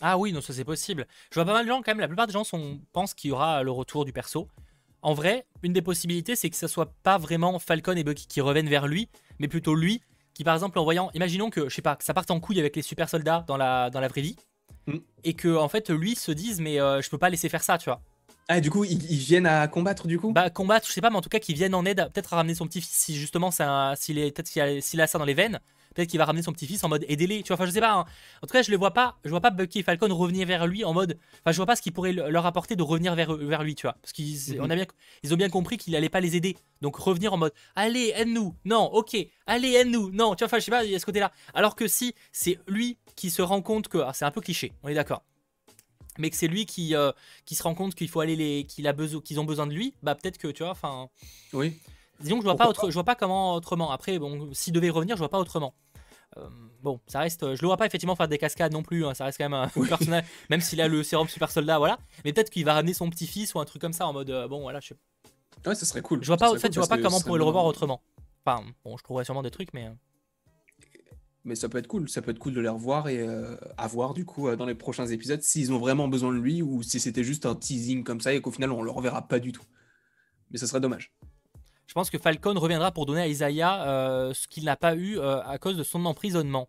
Ah 0.00 0.16
oui, 0.16 0.32
non, 0.32 0.40
ça 0.40 0.52
c'est 0.52 0.64
possible. 0.64 1.06
Je 1.30 1.34
vois 1.34 1.44
pas 1.44 1.52
mal 1.52 1.64
de 1.64 1.70
gens 1.70 1.82
quand 1.82 1.90
même. 1.90 2.00
La 2.00 2.06
plupart 2.06 2.28
des 2.28 2.32
gens 2.32 2.44
sont, 2.44 2.80
pensent 2.92 3.14
qu'il 3.14 3.30
y 3.30 3.32
aura 3.32 3.62
le 3.64 3.72
retour 3.72 4.04
du 4.04 4.12
perso. 4.12 4.48
En 5.02 5.14
vrai, 5.14 5.46
une 5.62 5.72
des 5.72 5.82
possibilités, 5.82 6.36
c'est 6.36 6.50
que 6.50 6.56
ce 6.56 6.66
soit 6.66 6.92
pas 7.02 7.18
vraiment 7.18 7.58
Falcon 7.58 7.96
et 7.96 8.04
Bucky 8.04 8.26
qui 8.26 8.40
reviennent 8.40 8.68
vers 8.68 8.86
lui, 8.86 9.08
mais 9.38 9.48
plutôt 9.48 9.74
lui 9.74 10.02
qui, 10.38 10.44
par 10.44 10.54
exemple, 10.54 10.78
en 10.78 10.84
voyant, 10.84 11.10
imaginons 11.14 11.50
que, 11.50 11.68
je 11.68 11.74
sais 11.74 11.82
pas, 11.82 11.96
que 11.96 12.04
ça 12.04 12.14
parte 12.14 12.30
en 12.30 12.38
couille 12.38 12.60
avec 12.60 12.76
les 12.76 12.82
super 12.82 13.08
soldats 13.08 13.44
dans 13.48 13.56
la, 13.56 13.90
dans 13.90 13.98
la 13.98 14.06
vraie 14.06 14.20
vie, 14.20 14.36
mm. 14.86 14.98
et 15.24 15.34
que, 15.34 15.56
en 15.56 15.68
fait, 15.68 15.90
lui 15.90 16.14
se 16.14 16.30
dise, 16.30 16.60
mais 16.60 16.80
euh, 16.80 17.02
je 17.02 17.10
peux 17.10 17.18
pas 17.18 17.28
laisser 17.28 17.48
faire 17.48 17.64
ça, 17.64 17.76
tu 17.76 17.86
vois. 17.86 18.00
Ah, 18.46 18.60
du 18.60 18.70
coup, 18.70 18.84
ils, 18.84 18.98
viennent 18.98 19.46
à 19.48 19.66
combattre, 19.66 20.06
du 20.06 20.16
coup? 20.16 20.30
Bah, 20.32 20.48
combattre, 20.48 20.86
je 20.86 20.92
sais 20.92 21.00
pas, 21.00 21.10
mais 21.10 21.16
en 21.16 21.22
tout 21.22 21.28
cas, 21.28 21.40
qu'ils 21.40 21.56
viennent 21.56 21.74
en 21.74 21.84
aide, 21.84 22.08
peut-être 22.14 22.34
à 22.34 22.36
ramener 22.36 22.54
son 22.54 22.68
petit-fils, 22.68 22.96
si 22.96 23.16
justement, 23.16 23.50
s'il 23.50 24.32
s'il 24.80 25.00
a, 25.00 25.06
ça 25.08 25.18
dans 25.18 25.24
les 25.24 25.34
veines, 25.34 25.58
peut-être 25.98 26.10
qu'il 26.10 26.18
va 26.18 26.26
ramener 26.26 26.44
son 26.44 26.52
petit-fils 26.52 26.84
en 26.84 26.88
mode 26.88 27.04
aidez-les, 27.08 27.42
tu 27.42 27.48
vois, 27.48 27.54
enfin, 27.54 27.66
je 27.66 27.72
sais 27.72 27.80
pas. 27.80 27.92
Hein. 27.92 28.04
En 28.40 28.46
tout 28.46 28.52
cas, 28.52 28.62
je 28.62 28.70
le 28.70 28.76
vois 28.76 28.92
pas, 28.92 29.18
je 29.24 29.30
vois 29.30 29.40
pas 29.40 29.50
Bucky 29.50 29.80
et 29.80 29.82
Falcon 29.82 30.14
revenir 30.14 30.46
vers 30.46 30.68
lui 30.68 30.84
en 30.84 30.94
mode, 30.94 31.18
enfin, 31.40 31.50
je 31.50 31.56
vois 31.56 31.66
pas 31.66 31.74
ce 31.74 31.82
qui 31.82 31.90
pourrait 31.90 32.12
leur 32.12 32.46
apporter 32.46 32.76
de 32.76 32.84
revenir 32.84 33.16
vers, 33.16 33.34
vers 33.34 33.64
lui, 33.64 33.74
tu 33.74 33.82
vois. 33.82 33.96
Parce 34.00 34.12
qu'ils 34.12 34.54
mhm. 34.54 34.70
a 34.70 34.74
bien, 34.76 34.86
ils 35.24 35.34
ont 35.34 35.36
bien 35.36 35.48
compris 35.48 35.76
qu'il 35.76 35.96
allait 35.96 36.08
pas 36.08 36.20
les 36.20 36.36
aider. 36.36 36.56
Donc, 36.82 36.94
revenir 36.94 37.32
en 37.32 37.36
mode, 37.36 37.52
allez, 37.74 38.12
aide-nous, 38.14 38.54
non, 38.64 38.84
ok, 38.84 39.16
allez, 39.48 39.72
aide-nous, 39.72 40.12
non, 40.12 40.36
tu 40.36 40.44
vois, 40.44 40.46
enfin, 40.46 40.60
je 40.60 40.64
sais 40.66 40.70
pas, 40.70 40.84
il 40.84 40.92
y 40.92 40.94
a 40.94 41.00
ce 41.00 41.06
côté-là. 41.06 41.32
Alors 41.52 41.74
que 41.74 41.88
si 41.88 42.14
c'est 42.30 42.60
lui 42.68 42.96
qui 43.16 43.30
se 43.30 43.42
rend 43.42 43.60
compte 43.60 43.88
que, 43.88 43.98
ah, 43.98 44.12
c'est 44.14 44.24
un 44.24 44.30
peu 44.30 44.40
cliché, 44.40 44.72
on 44.84 44.88
est 44.88 44.94
d'accord 44.94 45.24
mais 46.20 46.30
que 46.30 46.36
c'est 46.36 46.48
lui 46.48 46.66
qui, 46.66 46.96
euh, 46.96 47.12
qui 47.44 47.54
se 47.54 47.62
rend 47.62 47.76
compte 47.76 47.94
qu'il 47.94 48.08
faut 48.08 48.18
aller 48.18 48.34
les 48.34 48.64
qu'il 48.64 48.88
a 48.88 48.92
besoin 48.92 49.20
qu'ils 49.20 49.38
ont 49.38 49.44
besoin 49.44 49.68
de 49.68 49.72
lui 49.72 49.94
bah 50.02 50.16
peut-être 50.16 50.36
que 50.36 50.48
tu 50.48 50.64
vois 50.64 50.72
enfin 50.72 51.08
oui 51.52 51.78
disons 52.20 52.36
que 52.36 52.42
je 52.42 52.48
vois 52.48 52.56
pas, 52.56 52.68
autre, 52.68 52.90
je 52.90 52.94
vois 52.94 53.04
pas 53.04 53.14
comment 53.14 53.54
autrement 53.54 53.90
après 53.90 54.18
bon 54.18 54.50
s'il 54.52 54.72
devait 54.72 54.90
revenir 54.90 55.16
je 55.16 55.20
vois 55.20 55.28
pas 55.28 55.38
autrement 55.38 55.74
bon 56.82 57.00
ça 57.06 57.20
reste 57.20 57.54
je 57.54 57.60
le 57.62 57.66
vois 57.66 57.76
pas 57.76 57.86
effectivement 57.86 58.14
faire 58.14 58.28
des 58.28 58.38
cascades 58.38 58.72
non 58.72 58.82
plus 58.82 59.04
hein, 59.04 59.14
ça 59.14 59.24
reste 59.24 59.38
quand 59.38 59.48
même 59.48 59.54
un 59.54 59.68
personnage 59.88 60.24
même 60.50 60.60
s'il 60.60 60.80
a 60.80 60.86
le 60.86 61.02
sérum 61.02 61.26
super 61.26 61.50
soldat 61.50 61.78
voilà 61.78 61.98
mais 62.24 62.32
peut-être 62.32 62.50
qu'il 62.50 62.64
va 62.64 62.74
ramener 62.74 62.94
son 62.94 63.10
petit 63.10 63.26
fils 63.26 63.54
ou 63.54 63.60
un 63.60 63.64
truc 63.64 63.80
comme 63.80 63.92
ça 63.92 64.06
en 64.06 64.12
mode 64.12 64.30
euh, 64.30 64.46
bon 64.46 64.60
voilà 64.60 64.78
je 64.80 64.88
sais 64.88 64.96
ouais 65.66 65.74
ça 65.74 65.86
serait 65.86 66.02
cool 66.02 66.22
je 66.22 66.28
vois 66.28 66.36
pas 66.36 66.52
en 66.52 66.56
fait 66.56 66.72
je 66.72 66.78
vois 66.78 66.88
pas 66.88 66.98
comment 66.98 67.16
on 67.16 67.20
pourrait 67.20 67.38
le 67.38 67.44
revoir 67.44 67.64
autrement 67.64 68.02
enfin 68.44 68.64
bon 68.84 68.96
je 68.96 69.02
trouverais 69.02 69.24
sûrement 69.24 69.42
des 69.42 69.50
trucs 69.50 69.72
mais 69.72 69.90
mais 71.48 71.54
ça 71.54 71.68
peut 71.68 71.78
être 71.78 71.86
cool. 71.86 72.08
Ça 72.10 72.20
peut 72.20 72.30
être 72.30 72.38
cool 72.38 72.52
de 72.52 72.60
les 72.60 72.68
revoir 72.68 73.08
et 73.08 73.20
euh, 73.20 73.56
à 73.78 73.86
voir 73.86 74.12
du 74.12 74.26
coup 74.26 74.48
euh, 74.48 74.56
dans 74.56 74.66
les 74.66 74.74
prochains 74.74 75.06
épisodes 75.06 75.40
s'ils 75.42 75.72
ont 75.72 75.78
vraiment 75.78 76.06
besoin 76.06 76.30
de 76.30 76.38
lui 76.38 76.60
ou 76.60 76.82
si 76.82 77.00
c'était 77.00 77.24
juste 77.24 77.46
un 77.46 77.54
teasing 77.54 78.04
comme 78.04 78.20
ça 78.20 78.34
et 78.34 78.40
qu'au 78.42 78.50
final 78.50 78.70
on 78.70 78.82
le 78.82 78.90
reverra 78.90 79.26
pas 79.26 79.38
du 79.38 79.52
tout. 79.52 79.64
Mais 80.50 80.58
ça 80.58 80.66
serait 80.66 80.80
dommage. 80.80 81.10
Je 81.88 81.94
pense 81.94 82.10
que 82.10 82.18
Falcon 82.18 82.54
reviendra 82.54 82.92
pour 82.92 83.06
donner 83.06 83.22
à 83.22 83.26
Isaiah 83.26 83.88
euh, 83.88 84.34
ce 84.34 84.46
qu'il 84.46 84.64
n'a 84.64 84.76
pas 84.76 84.94
eu 84.94 85.18
à 85.20 85.56
cause 85.58 85.76
de 85.76 85.82
son 85.82 86.04
emprisonnement. 86.04 86.68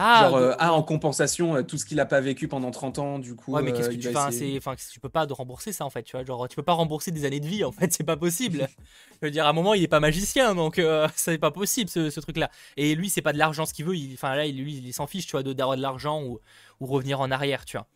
Ah, 0.00 0.28
Genre, 0.30 0.54
ah, 0.60 0.72
en 0.72 0.82
compensation, 0.84 1.60
tout 1.64 1.76
ce 1.76 1.84
qu'il 1.84 1.96
n'a 1.96 2.06
pas 2.06 2.20
vécu 2.20 2.46
pendant 2.46 2.70
30 2.70 3.00
ans, 3.00 3.18
du 3.18 3.34
coup. 3.34 3.52
Ouais, 3.52 3.62
mais 3.62 3.72
qu'est-ce 3.72 3.90
que 3.90 3.96
tu 3.96 4.02
fais 4.02 4.56
enfin, 4.56 4.76
Tu 4.76 5.00
peux 5.00 5.08
pas 5.08 5.26
rembourser 5.26 5.72
ça 5.72 5.84
en 5.84 5.90
fait, 5.90 6.04
tu 6.04 6.12
vois. 6.12 6.24
Genre, 6.24 6.48
tu 6.48 6.54
peux 6.54 6.62
pas 6.62 6.72
rembourser 6.72 7.10
des 7.10 7.24
années 7.24 7.40
de 7.40 7.46
vie 7.46 7.64
en 7.64 7.72
fait, 7.72 7.92
c'est 7.92 8.04
pas 8.04 8.16
possible. 8.16 8.68
Je 9.20 9.26
veux 9.26 9.32
dire, 9.32 9.44
à 9.44 9.50
un 9.50 9.52
moment, 9.52 9.74
il 9.74 9.82
est 9.82 9.88
pas 9.88 9.98
magicien, 9.98 10.54
donc 10.54 10.80
c'est 11.16 11.38
pas 11.38 11.50
possible 11.50 11.90
ce, 11.90 12.20
truc-là. 12.20 12.48
Et 12.76 12.94
lui, 12.94 13.10
c'est 13.10 13.22
pas 13.22 13.32
de 13.32 13.38
l'argent 13.38 13.66
ce 13.66 13.74
qu'il 13.74 13.84
veut. 13.84 13.96
Enfin, 14.14 14.36
là, 14.36 14.46
lui, 14.46 14.76
il 14.76 14.92
s'en 14.94 15.08
fiche, 15.08 15.26
tu 15.26 15.32
vois, 15.32 15.42
d'avoir 15.42 15.76
de 15.76 15.82
l'argent 15.82 16.22
ou, 16.22 16.38
ou, 16.80 16.86
revenir 16.86 17.20
en 17.20 17.32
arrière, 17.32 17.64
tu 17.64 17.76
vois. 17.76 17.88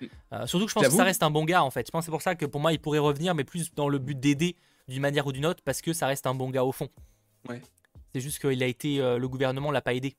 Mm. 0.00 0.46
surtout 0.46 0.66
que 0.66 0.70
je 0.70 0.74
pense 0.74 0.88
que 0.88 0.92
ça 0.92 1.04
reste 1.04 1.22
un 1.22 1.30
bon 1.30 1.44
gars 1.44 1.62
en 1.62 1.70
fait. 1.70 1.86
Je 1.86 1.90
pense 1.90 2.04
c'est 2.04 2.10
pour 2.10 2.22
ça 2.22 2.34
que 2.34 2.46
pour 2.46 2.60
moi, 2.60 2.72
il 2.72 2.78
pourrait 2.78 2.98
revenir, 2.98 3.34
mais 3.34 3.44
plus 3.44 3.74
dans 3.74 3.88
le 3.88 3.98
but 3.98 4.18
d'aider 4.18 4.56
d'une 4.88 5.02
manière 5.02 5.26
ou 5.26 5.32
d'une 5.32 5.46
autre, 5.46 5.62
parce 5.64 5.80
que 5.80 5.92
ça 5.92 6.06
reste 6.06 6.26
un 6.26 6.34
bon 6.34 6.50
gars 6.50 6.64
au 6.64 6.72
fond. 6.72 6.88
Ouais. 7.48 7.62
C'est 8.12 8.20
juste 8.20 8.38
qu'il 8.40 8.62
a 8.62 8.66
été. 8.66 8.98
le 8.98 9.26
gouvernement 9.28 9.70
l'a 9.70 9.80
pas 9.80 9.94
aidé. 9.94 10.16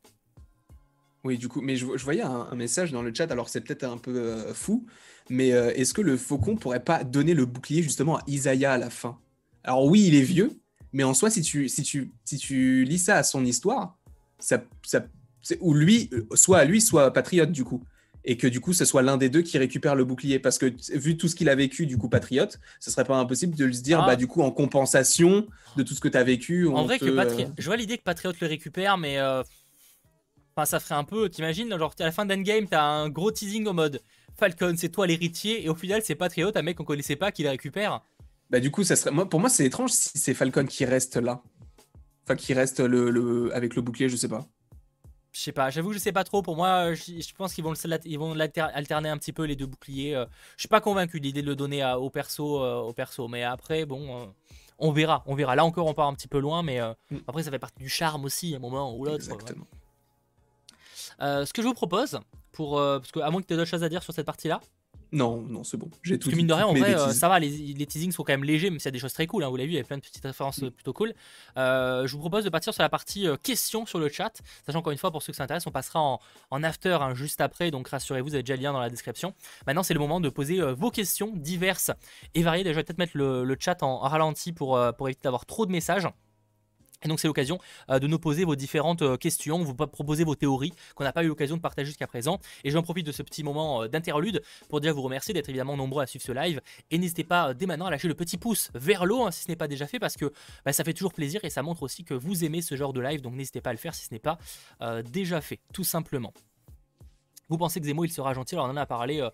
Oui, 1.26 1.39
du 1.39 1.47
coup, 1.47 1.60
mais 1.61 1.76
je, 1.76 1.85
voyais 1.85 2.22
un, 2.22 2.53
message 2.53 2.91
dans 2.91 3.02
le 3.02 3.11
chat, 3.11 3.31
alors 3.31 3.49
c'est 3.49 3.61
peut-être 3.61 3.84
un 3.84 3.97
peu 3.97 4.15
euh, 4.15 4.53
fou, 4.53 4.85
mais 5.27 5.53
euh, 5.53 5.73
est-ce 5.73 5.91
que 5.91 6.02
le 6.02 6.18
faucon 6.18 6.56
pourrait 6.56 6.84
pas 6.84 7.03
donner 7.03 7.34
le 7.34 7.47
bouclier 7.47 7.81
justement 7.81 8.18
à 8.18 8.23
Isaiah 8.27 8.73
à 8.73 8.77
la 8.77 8.91
fin? 8.91 9.18
Alors 9.64 9.85
oui, 9.85 10.06
il 10.06 10.14
est 10.14 10.22
vieux, 10.22 10.60
mais 10.93 11.03
en 11.03 11.15
soi, 11.15 11.31
si 11.31 11.41
tu, 11.41 11.68
si 11.68 11.81
tu, 11.81 12.14
si 12.26 12.38
tu 12.38 12.84
lis 12.84 12.99
ça 12.99 13.15
à 13.15 13.23
son 13.23 13.43
histoire, 13.43 13.97
ça, 14.38 14.64
ça, 14.84 15.03
ou 15.61 15.73
lui, 15.73 16.11
euh, 16.14 16.27
soit 16.35 16.60
à 16.60 16.65
lui, 16.65 16.80
soit 16.80 17.11
patriote 17.11 17.52
du 17.52 17.64
coup. 17.64 17.84
Et 18.26 18.38
que 18.38 18.47
du 18.47 18.60
coup, 18.60 18.73
ce 18.73 18.85
soit 18.85 19.03
l'un 19.03 19.18
des 19.18 19.30
deux 19.30 19.43
qui 19.43 19.57
récupère 19.57 19.95
le 19.95 20.03
bouclier. 20.03 20.39
Parce 20.39 20.57
que 20.57 20.73
vu 20.93 21.15
tout 21.15 21.27
ce 21.27 21.35
qu'il 21.35 21.47
a 21.47 21.56
vécu, 21.56 21.85
du 21.85 21.97
coup, 21.97 22.10
patriote, 22.10 22.60
ce 22.80 22.89
serait 22.89 23.06
pas 23.06 23.15
impossible 23.18 23.56
de 23.56 23.65
lui 23.65 23.80
dire, 23.81 24.02
ah. 24.02 24.06
bah, 24.07 24.15
du 24.15 24.27
coup, 24.27 24.41
en 24.41 24.52
compensation 24.52 25.47
de 25.77 25.84
tout 25.84 25.93
ce 25.93 25.99
que 25.99 26.07
tu 26.07 26.18
as 26.18 26.23
vécu. 26.23 26.68
En 26.68 26.85
vrai, 26.85 26.99
que 26.99 27.06
je 27.57 27.65
vois 27.65 27.77
l'idée 27.77 27.97
que 27.97 28.03
patriote 28.03 28.39
le 28.39 28.47
récupère, 28.47 28.97
mais 28.97 29.19
Enfin, 30.57 30.65
ça 30.65 30.80
ferait 30.80 30.95
un 30.95 31.03
peu, 31.03 31.30
t'imagines, 31.30 31.77
genre 31.77 31.93
à 31.99 32.03
la 32.03 32.11
fin 32.14 32.26
d'Endgame, 32.26 32.68
t'as 32.68 32.81
un 32.81 33.10
gros 33.10 33.30
teasing 33.30 33.68
au 33.68 33.73
mode 33.73 34.02
Falcon, 34.38 34.73
c'est 34.77 34.88
toi 34.88 35.06
l'héritier, 35.06 35.65
et 35.65 35.69
au 35.69 35.76
final, 35.76 36.02
c'est 36.02 36.15
Patriot, 36.15 36.52
un 36.56 36.61
mec 36.61 36.77
qu'on 36.77 36.85
connaissait 36.85 37.18
pas 37.18 37.34
qui 37.34 37.43
le 37.43 37.49
récupère. 37.49 38.02
Bah, 38.49 38.61
du 38.61 38.72
coup, 38.72 38.84
ça 38.84 38.95
serait. 38.95 39.11
Moi, 39.11 39.27
pour 39.27 39.41
moi, 39.41 39.49
c'est 39.49 39.65
étrange 39.65 39.91
si 39.91 40.18
c'est 40.18 40.34
Falcon 40.34 40.65
qui 40.65 40.85
reste 40.85 41.18
là. 41.18 41.41
Enfin, 42.23 42.35
qui 42.35 42.53
reste 42.53 42.80
le, 42.80 43.53
avec 43.53 43.76
le 43.76 43.81
bouclier, 43.81 44.07
je 44.07 44.15
sais 44.15 44.30
pas. 44.30 44.47
Je 45.36 45.41
sais 45.41 45.52
pas, 45.52 45.70
j'avoue, 45.70 45.91
je 45.91 45.99
sais 45.99 46.14
pas 46.14 46.24
trop. 46.24 46.41
Pour 46.41 46.56
moi, 46.56 46.94
je, 46.94 47.34
pense 47.38 47.53
qu'ils 47.53 47.66
vont, 47.66 47.74
ils 48.06 48.18
vont 48.18 48.40
alterner 48.40 49.10
un 49.10 49.18
petit 49.18 49.34
peu 49.34 49.44
les 49.44 49.57
deux 49.57 49.66
boucliers. 49.66 50.16
Euh. 50.16 50.26
Je 50.56 50.62
suis 50.62 50.70
pas 50.70 50.80
convaincu 50.80 51.20
de 51.20 51.26
l'idée 51.26 51.41
de 51.41 51.48
le 51.48 51.57
donner 51.57 51.86
au, 51.86 52.10
perso, 52.10 52.64
euh, 52.64 52.78
au 52.78 52.94
perso. 52.94 53.28
Mais 53.28 53.44
après, 53.44 53.86
bon, 53.86 54.22
euh, 54.22 54.26
on 54.80 54.91
verra. 54.94 55.24
On 55.26 55.36
verra. 55.36 55.57
Là 55.57 55.66
encore, 55.66 55.88
on 55.88 55.94
part 55.94 56.07
un 56.07 56.14
petit 56.14 56.30
peu 56.30 56.40
loin, 56.40 56.64
mais 56.64 56.80
mm. 56.80 57.18
après, 57.28 57.44
ça 57.44 57.52
fait 57.52 57.60
partie 57.60 57.84
du 57.84 57.90
charme 57.90 58.24
aussi, 58.24 58.53
à 58.53 58.57
un 58.57 58.60
moment 58.62 58.95
ou 58.95 59.03
l'autre. 59.03 59.26
Exactement. 59.26 59.68
Euh, 61.22 61.45
ce 61.45 61.53
que 61.53 61.62
je 61.62 61.68
vous 61.68 61.74
propose, 61.74 62.20
pour, 62.52 62.78
euh, 62.80 62.99
parce 62.99 63.12
que 63.12 63.20
à 63.20 63.30
moins 63.32 63.41
que 63.41 63.48
tu 63.48 63.53
aies 63.53 63.57
d'autres 63.57 63.70
choses 63.70 63.84
à 63.84 63.90
dire 63.90 64.03
sur 64.03 64.14
cette 64.14 64.26
partie-là. 64.26 64.62
Non, 65.11 65.41
non, 65.41 65.64
c'est 65.64 65.77
bon. 65.77 65.90
J'ai 66.03 66.19
tout. 66.19 66.30
Parce 66.30 66.38
mine 66.38 66.48
de 66.48 66.53
rien, 66.53 66.65
en 66.65 66.73
vrai, 66.73 66.95
euh, 66.95 67.10
ça 67.10 67.30
va. 67.30 67.40
Les, 67.40 67.49
les, 67.49 67.86
teasings 67.86 68.11
sont 68.11 68.23
quand 68.23 68.34
même 68.34 68.44
légers, 68.44 68.69
mais 68.69 68.80
c'est 68.80 68.91
des 68.91 68.99
choses 68.99 69.14
très 69.14 69.27
cool. 69.27 69.44
Hein, 69.44 69.49
vous 69.49 69.56
l'avez 69.56 69.68
vu, 69.68 69.73
il 69.73 69.77
y 69.77 69.82
a 69.82 69.84
plein 69.84 69.98
de 69.98 70.02
petites 70.02 70.23
références 70.23 70.61
mm. 70.61 70.72
plutôt 70.72 70.94
cool. 70.94 71.14
je 71.56 72.11
vous 72.11 72.19
propose 72.19 72.44
de 72.44 72.49
partir 72.49 72.73
sur 72.73 72.84
la 72.84 72.90
partie 72.90 73.27
questions 73.44 73.86
sur 73.86 73.99
le 73.99 74.10
chat. 74.10 74.41
Sachant 74.65 74.80
encore 74.80 74.91
une 74.91 74.98
fois, 74.98 75.11
pour 75.11 75.22
ceux 75.22 75.34
qui 75.34 75.38
s'intéressent, 75.38 75.68
on 75.68 75.72
passera 75.72 75.99
en, 75.99 76.19
en 76.52 76.64
after 76.64 76.98
hein, 77.02 77.14
juste 77.14 77.41
après. 77.41 77.72
Donc 77.72 77.88
rassurez-vous, 77.88 78.27
vous 78.27 78.34
avez 78.34 78.44
déjà 78.44 78.56
le 78.56 78.64
lien 78.64 78.73
dans 78.73 78.80
la 78.80 78.90
description. 78.90 79.34
Maintenant, 79.68 79.84
c'est 79.84 79.94
le 79.94 79.99
moment 79.99 80.19
de 80.19 80.30
poser 80.30 80.61
vos 80.73 80.91
questions 80.91 81.32
diverses 81.36 81.91
et 82.34 82.44
variées. 82.44 82.64
Déjà, 82.64 82.73
je 82.73 82.80
vais 82.80 82.84
peut-être 82.84 82.98
mettre 82.98 83.18
le, 83.18 83.56
chat 83.60 83.84
en, 83.84 84.03
en 84.03 84.07
ralenti 84.07 84.52
pour, 84.52 84.80
pour 84.98 85.07
éviter 85.07 85.22
d'avoir 85.23 85.45
trop 85.45 85.65
de 85.65 85.72
messages. 85.72 86.07
Et 87.06 87.07
donc 87.07 87.19
c'est 87.19 87.27
l'occasion 87.27 87.60
euh, 87.91 87.99
de 87.99 88.07
nous 88.07 88.18
poser 88.18 88.45
vos 88.45 88.56
différentes 88.56 89.03
euh, 89.03 89.15
questions, 89.15 89.64
vous 89.64 89.76
proposer 89.76 90.23
vos 90.23 90.34
théories 90.34 90.73
qu'on 90.95 91.03
n'a 91.03 91.14
pas 91.14 91.23
eu 91.23 91.27
l'occasion 91.27 91.56
de 91.56 91.61
partager 91.61 91.86
jusqu'à 91.86 92.07
présent. 92.07 92.40
Et 92.64 92.72
j'en 92.72 92.82
profite 92.82 93.06
de 93.06 93.11
ce 93.11 93.22
petit 93.22 93.44
moment 93.44 93.84
euh, 93.84 93.88
d'interlude 93.88 94.41
pour 94.69 94.82
dire 94.82 94.94
vous 94.95 95.03
remercier 95.03 95.32
d'être 95.32 95.48
évidemment 95.48 95.77
nombreux 95.77 96.02
à 96.02 96.07
suivre 96.07 96.26
ce 96.26 96.32
live. 96.32 96.61
Et 96.90 96.98
n'hésitez 96.98 97.23
pas 97.23 97.53
dès 97.53 97.68
maintenant 97.68 97.86
à 97.86 97.91
lâcher 97.91 98.07
le 98.07 98.15
petit 98.15 98.38
pouce 98.38 98.72
vers 98.73 99.06
l'eau 99.06 99.23
hein, 99.23 99.32
si 99.32 99.44
ce 99.44 99.49
n'est 99.49 99.56
pas 99.56 99.68
déjà 99.68 99.86
fait 99.86 99.99
parce 99.99 100.15
que 100.15 100.34
bah, 100.65 100.73
ça 100.73 100.84
fait 100.84 100.94
toujours 100.94 101.14
plaisir 101.14 101.45
et 101.45 101.52
ça 101.52 101.61
montre 101.61 101.84
aussi 101.84 102.03
que 102.03 102.15
vous 102.15 102.44
aimez 102.44 102.64
ce 102.64 102.76
genre 102.76 102.91
de 102.91 103.02
live. 103.02 103.22
Donc 103.22 103.36
n'hésitez 103.36 103.61
pas 103.61 103.69
à 103.69 103.73
le 103.73 103.80
faire 103.80 103.94
si 103.94 104.06
ce 104.06 104.14
n'est 104.14 104.19
pas 104.19 104.40
déjà 105.11 105.41
fait, 105.41 105.60
tout 105.73 105.84
simplement. 105.84 106.34
Vous 107.49 107.57
pensez 107.57 107.80
que 107.80 107.86
Zemo 107.86 108.03
il 108.03 108.11
sera 108.11 108.34
gentil? 108.34 108.56
Alors 108.56 108.68
on 108.68 108.72
en 108.72 108.77
a 108.77 108.86
parlé. 108.86 109.27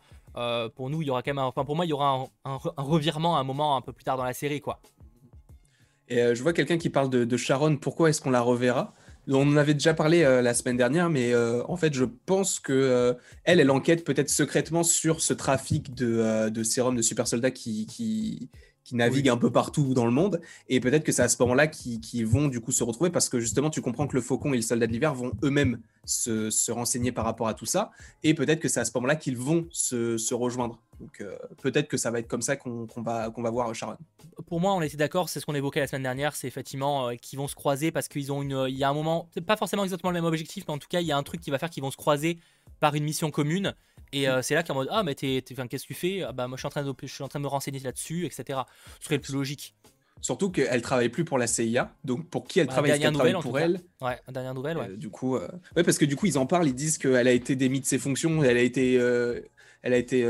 pour 0.75 0.89
nous, 0.89 1.01
il 1.01 1.07
y 1.07 1.11
aura 1.11 1.23
quand 1.23 1.33
même, 1.33 1.43
enfin 1.43 1.63
pour 1.63 1.75
moi, 1.75 1.85
il 1.85 1.89
y 1.89 1.93
aura 1.93 2.25
un, 2.43 2.59
un 2.77 2.83
revirement 2.83 3.37
à 3.37 3.39
un 3.39 3.43
moment 3.43 3.77
un 3.77 3.81
peu 3.81 3.93
plus 3.93 4.03
tard 4.03 4.17
dans 4.17 4.25
la 4.25 4.33
série, 4.33 4.59
quoi. 4.59 4.81
Et 6.11 6.21
euh, 6.21 6.35
je 6.35 6.43
vois 6.43 6.51
quelqu'un 6.51 6.77
qui 6.77 6.89
parle 6.89 7.09
de, 7.09 7.37
Sharon, 7.37 7.77
pourquoi 7.77 8.09
est-ce 8.09 8.19
qu'on 8.19 8.31
la 8.31 8.41
reverra? 8.41 8.93
On 9.29 9.47
en 9.47 9.55
avait 9.55 9.73
déjà 9.73 9.93
parlé 9.93 10.23
euh, 10.23 10.41
la 10.41 10.53
semaine 10.53 10.75
dernière, 10.75 11.09
mais 11.09 11.33
euh, 11.33 11.63
en 11.69 11.77
fait, 11.77 11.93
je 11.93 12.03
pense 12.03 12.59
que 12.59 13.15
elle, 13.45 13.61
elle 13.61 13.71
enquête 13.71 14.03
peut-être 14.03 14.29
secrètement 14.29 14.83
sur 14.83 15.21
ce 15.21 15.33
trafic 15.33 15.95
de, 15.95 16.49
de 16.49 16.63
sérum 16.63 16.97
de 16.97 17.01
super 17.01 17.27
soldats 17.27 17.51
qui, 17.51 17.85
qui, 17.85 18.49
qui 18.83 18.95
naviguent 18.95 19.29
un 19.29 19.37
peu 19.37 19.51
partout 19.51 19.93
dans 19.93 20.05
le 20.05 20.11
monde. 20.11 20.41
Et 20.67 20.79
peut-être 20.79 21.03
que 21.03 21.11
c'est 21.11 21.21
à 21.21 21.29
ce 21.29 21.37
moment-là 21.41 21.67
qu'ils 21.67 22.25
vont 22.25 22.47
du 22.47 22.59
coup 22.59 22.71
se 22.71 22.83
retrouver 22.83 23.09
parce 23.09 23.29
que 23.29 23.39
justement, 23.39 23.69
tu 23.69 23.81
comprends 23.81 24.07
que 24.07 24.15
le 24.15 24.21
Faucon 24.21 24.53
et 24.53 24.57
le 24.57 24.61
Soldat 24.61 24.87
de 24.87 24.91
l'hiver 24.91 25.13
vont 25.13 25.31
eux-mêmes 25.43 25.79
se, 26.05 26.49
se, 26.49 26.71
renseigner 26.71 27.11
par 27.11 27.25
rapport 27.25 27.47
à 27.47 27.53
tout 27.53 27.65
ça. 27.65 27.91
Et 28.23 28.33
peut-être 28.33 28.59
que 28.59 28.67
c'est 28.67 28.79
à 28.79 28.85
ce 28.85 28.91
moment-là 28.95 29.15
qu'ils 29.15 29.37
vont 29.37 29.67
se, 29.71 30.17
se, 30.17 30.33
rejoindre. 30.33 30.81
Donc 31.01 31.19
euh, 31.19 31.35
peut-être 31.61 31.87
que 31.87 31.97
ça 31.97 32.11
va 32.11 32.19
être 32.19 32.27
comme 32.27 32.43
ça 32.43 32.55
qu'on 32.55 32.87
va, 32.97 33.31
qu'on 33.31 33.41
va 33.41 33.49
voir 33.49 33.73
Sharon. 33.73 33.97
Pour 34.45 34.59
moi, 34.59 34.73
on 34.73 34.81
était 34.81 34.97
d'accord, 34.97 35.29
c'est 35.29 35.39
ce 35.39 35.45
qu'on 35.45 35.55
évoquait 35.55 35.79
la 35.79 35.87
semaine 35.87 36.03
dernière, 36.03 36.35
c'est 36.35 36.47
effectivement 36.47 37.09
euh, 37.09 37.15
qu'ils 37.15 37.39
vont 37.39 37.47
se 37.47 37.55
croiser 37.55 37.91
parce 37.91 38.07
qu'ils 38.07 38.31
ont 38.31 38.43
une. 38.43 38.65
Il 38.69 38.77
y 38.77 38.83
a 38.83 38.89
un 38.89 38.93
moment, 38.93 39.27
c'est 39.33 39.41
pas 39.41 39.57
forcément 39.57 39.83
exactement 39.83 40.11
le 40.11 40.15
même 40.15 40.25
objectif, 40.25 40.65
mais 40.67 40.73
en 40.73 40.77
tout 40.77 40.87
cas, 40.87 41.01
il 41.01 41.07
y 41.07 41.11
a 41.11 41.17
un 41.17 41.23
truc 41.23 41.41
qui 41.41 41.49
va 41.49 41.57
faire 41.57 41.71
qu'ils 41.71 41.83
vont 41.83 41.91
se 41.91 41.97
croiser 41.97 42.37
par 42.79 42.93
une 42.93 43.03
mission 43.03 43.31
commune. 43.31 43.73
Et 44.13 44.27
euh, 44.27 44.41
c'est 44.41 44.55
là 44.55 44.63
qu'en 44.63 44.75
mode 44.75 44.89
Ah, 44.91 45.03
mais 45.03 45.15
qu'est-ce 45.15 45.53
que 45.53 45.77
tu 45.87 45.93
fais? 45.93 46.21
Ah, 46.21 46.33
Bah, 46.33 46.47
moi, 46.47 46.57
je 46.57 46.61
suis, 46.61 46.67
en 46.67 46.69
train 46.69 46.83
de, 46.83 46.93
je 47.01 47.07
suis 47.07 47.23
en 47.23 47.27
train 47.27 47.39
de 47.39 47.43
me 47.43 47.49
renseigner 47.49 47.79
là-dessus, 47.79 48.25
etc. 48.25 48.59
Ce 48.99 49.05
serait 49.05 49.15
le 49.15 49.21
plus 49.21 49.33
logique. 49.33 49.73
Surtout 50.19 50.51
qu'elle 50.51 50.81
travaille 50.83 51.09
plus 51.09 51.25
pour 51.25 51.39
la 51.39 51.47
CIA, 51.47 51.95
donc 52.03 52.29
pour 52.29 52.45
qui 52.45 52.59
elle 52.59 52.67
travaille, 52.67 52.91
est 52.91 53.11
travaille 53.11 53.33
pour 53.41 53.57
elle? 53.57 53.81
Ouais, 54.01 54.19
dernière 54.27 54.53
nouvelle, 54.53 54.77
ouais. 54.77 54.89
Euh, 54.91 54.95
du 54.95 55.09
coup, 55.09 55.35
euh, 55.35 55.47
ouais, 55.75 55.83
parce 55.83 55.97
que 55.97 56.05
du 56.05 56.15
coup, 56.15 56.27
ils 56.27 56.37
en 56.37 56.45
parlent, 56.45 56.67
ils 56.67 56.75
disent 56.75 56.99
qu'elle 56.99 57.27
a 57.27 57.31
été 57.31 57.55
démise 57.55 57.81
de 57.81 57.85
ses 57.87 57.97
fonctions, 57.97 58.43
elle 58.43 58.57
a 58.57 58.61
été, 58.61 58.99
elle 59.83 59.93
a 59.93 59.97
été, 59.97 60.23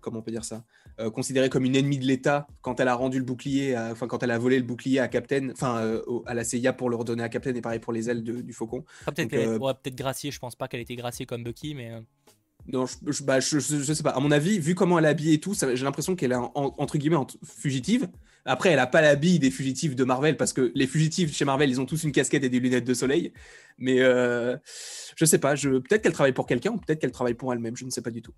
comment 0.00 0.18
on 0.18 0.22
peut 0.22 0.30
dire 0.30 0.44
ça, 0.44 0.64
considérée 1.12 1.48
comme 1.48 1.64
une 1.64 1.76
ennemie 1.76 1.98
de 1.98 2.06
l'État 2.06 2.46
quand 2.62 2.80
elle 2.80 2.88
a 2.88 2.94
rendu 2.94 3.18
le 3.18 3.24
bouclier, 3.24 3.76
enfin 3.76 4.06
quand 4.06 4.22
elle 4.22 4.30
a 4.30 4.38
volé 4.38 4.58
le 4.58 4.64
bouclier 4.64 4.98
à 5.00 5.08
Captain, 5.08 5.50
enfin 5.50 6.00
à 6.26 6.34
la 6.34 6.44
CIA 6.44 6.72
pour 6.72 6.90
le 6.90 6.96
redonner 6.96 7.22
à 7.22 7.28
Captain, 7.28 7.54
et 7.54 7.60
pareil 7.60 7.80
pour 7.80 7.92
les 7.92 8.10
ailes 8.10 8.22
du 8.22 8.52
Faucon. 8.52 8.84
Ah, 9.06 9.12
peut-être 9.12 9.30
qu'elle 9.30 9.58
pourrait 9.58 9.74
peut-être 9.74 9.96
gracier, 9.96 10.30
je 10.30 10.38
pense 10.38 10.56
pas 10.56 10.68
qu'elle 10.68 10.80
ait 10.80 10.84
été 10.84 10.96
graciée 10.96 11.26
comme 11.26 11.44
Bucky, 11.44 11.74
mais. 11.74 11.92
Non, 12.68 12.84
bah, 13.22 13.40
je, 13.40 13.60
je, 13.60 13.92
sais 13.92 14.02
pas. 14.02 14.10
À 14.10 14.20
mon 14.20 14.30
avis, 14.30 14.58
vu 14.58 14.74
comment 14.74 14.98
elle 14.98 15.04
est 15.04 15.08
habillée 15.08 15.34
et 15.34 15.40
tout, 15.40 15.54
j'ai 15.54 15.84
l'impression 15.84 16.16
qu'elle 16.16 16.32
est 16.32 16.36
entre 16.54 16.98
guillemets 16.98 17.16
fugitive. 17.44 18.08
Après, 18.46 18.70
elle 18.70 18.78
a 18.78 18.86
pas 18.86 19.02
l'habit 19.02 19.38
des 19.38 19.50
fugitifs 19.50 19.94
de 19.94 20.04
Marvel 20.04 20.36
parce 20.36 20.52
que 20.52 20.72
les 20.74 20.86
fugitifs 20.86 21.36
chez 21.36 21.44
Marvel, 21.44 21.68
ils 21.68 21.80
ont 21.80 21.86
tous 21.86 22.04
une 22.04 22.12
casquette 22.12 22.44
et 22.44 22.48
des 22.48 22.60
lunettes 22.60 22.84
de 22.84 22.94
soleil. 22.94 23.32
Mais 23.78 24.00
euh, 24.00 24.56
je 25.16 25.24
sais 25.24 25.38
pas. 25.38 25.54
Peut-être 25.54 26.02
qu'elle 26.02 26.12
travaille 26.12 26.32
pour 26.32 26.46
quelqu'un 26.46 26.70
ou 26.70 26.78
peut-être 26.78 27.00
qu'elle 27.00 27.12
travaille 27.12 27.34
pour 27.34 27.52
elle-même. 27.52 27.76
Je 27.76 27.84
ne 27.84 27.90
sais 27.90 28.02
pas 28.02 28.10
du 28.10 28.22
tout. 28.22 28.32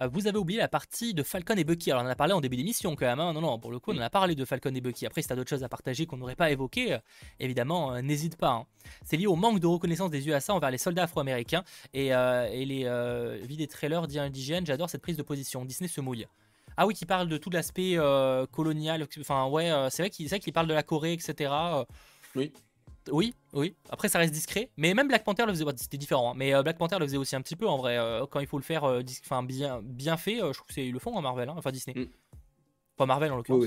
Euh, 0.00 0.08
vous 0.08 0.26
avez 0.26 0.38
oublié 0.38 0.58
la 0.58 0.68
partie 0.68 1.14
de 1.14 1.22
Falcon 1.22 1.54
et 1.54 1.64
Bucky. 1.64 1.90
Alors, 1.90 2.02
on 2.02 2.06
en 2.06 2.10
a 2.10 2.16
parlé 2.16 2.32
en 2.32 2.40
début 2.40 2.56
d'émission 2.56 2.96
quand 2.96 3.06
même. 3.06 3.20
Hein. 3.20 3.32
Non, 3.32 3.40
non, 3.40 3.58
pour 3.58 3.70
le 3.70 3.78
coup, 3.78 3.92
on 3.92 3.98
en 3.98 4.02
a 4.02 4.10
parlé 4.10 4.34
de 4.34 4.44
Falcon 4.44 4.74
et 4.74 4.80
Bucky. 4.80 5.06
Après, 5.06 5.22
si 5.22 5.28
t'as 5.28 5.36
d'autres 5.36 5.50
choses 5.50 5.64
à 5.64 5.68
partager 5.68 6.06
qu'on 6.06 6.16
n'aurait 6.16 6.36
pas 6.36 6.50
évoquées, 6.50 6.94
euh, 6.94 6.98
évidemment, 7.40 7.94
euh, 7.94 8.02
n'hésite 8.02 8.36
pas. 8.36 8.50
Hein. 8.50 8.66
C'est 9.04 9.16
lié 9.16 9.26
au 9.26 9.36
manque 9.36 9.60
de 9.60 9.66
reconnaissance 9.66 10.10
des 10.10 10.26
USA 10.28 10.54
envers 10.54 10.70
les 10.70 10.78
soldats 10.78 11.04
afro-américains 11.04 11.64
et, 11.92 12.10
les 12.10 13.40
vies 13.46 13.56
des 13.56 13.66
trailers 13.66 14.04
indigènes. 14.16 14.66
J'adore 14.66 14.90
cette 14.90 15.02
prise 15.02 15.16
de 15.16 15.22
position. 15.22 15.64
Disney 15.64 15.88
se 15.88 16.00
mouille. 16.00 16.26
Ah 16.76 16.86
oui, 16.86 16.94
qui 16.94 17.06
parle 17.06 17.28
de 17.28 17.36
tout 17.36 17.50
l'aspect 17.50 17.96
colonial. 18.52 19.06
Enfin, 19.20 19.46
ouais, 19.48 19.70
c'est 19.90 20.02
vrai 20.02 20.10
qu'il 20.10 20.52
parle 20.52 20.66
de 20.66 20.74
la 20.74 20.82
Corée, 20.82 21.12
etc. 21.12 21.52
Oui. 22.34 22.52
Oui, 23.10 23.34
oui. 23.52 23.74
Après, 23.90 24.08
ça 24.08 24.18
reste 24.18 24.32
discret. 24.32 24.70
Mais 24.76 24.94
même 24.94 25.08
Black 25.08 25.24
Panther 25.24 25.44
le 25.46 25.52
faisait. 25.52 25.64
C'était 25.76 25.98
différent. 25.98 26.30
Hein. 26.30 26.34
Mais 26.36 26.54
euh, 26.54 26.62
Black 26.62 26.78
Panther 26.78 26.98
le 26.98 27.06
faisait 27.06 27.16
aussi 27.16 27.36
un 27.36 27.42
petit 27.42 27.56
peu 27.56 27.66
en 27.66 27.76
vrai. 27.76 27.98
Euh, 27.98 28.26
quand 28.26 28.40
il 28.40 28.46
faut 28.46 28.58
le 28.58 28.64
faire 28.64 28.84
euh, 28.84 29.02
enfin, 29.24 29.42
bien, 29.42 29.80
bien 29.82 30.16
fait, 30.16 30.36
je 30.36 30.52
trouve 30.52 30.68
qu'ils 30.68 30.92
le 30.92 30.98
font 30.98 31.14
en 31.14 31.22
Marvel. 31.22 31.48
Hein. 31.48 31.54
Enfin, 31.56 31.70
Disney. 31.70 31.94
Mm. 31.98 32.08
Pas 32.96 33.06
Marvel 33.06 33.32
en 33.32 33.36
l'occurrence. 33.36 33.66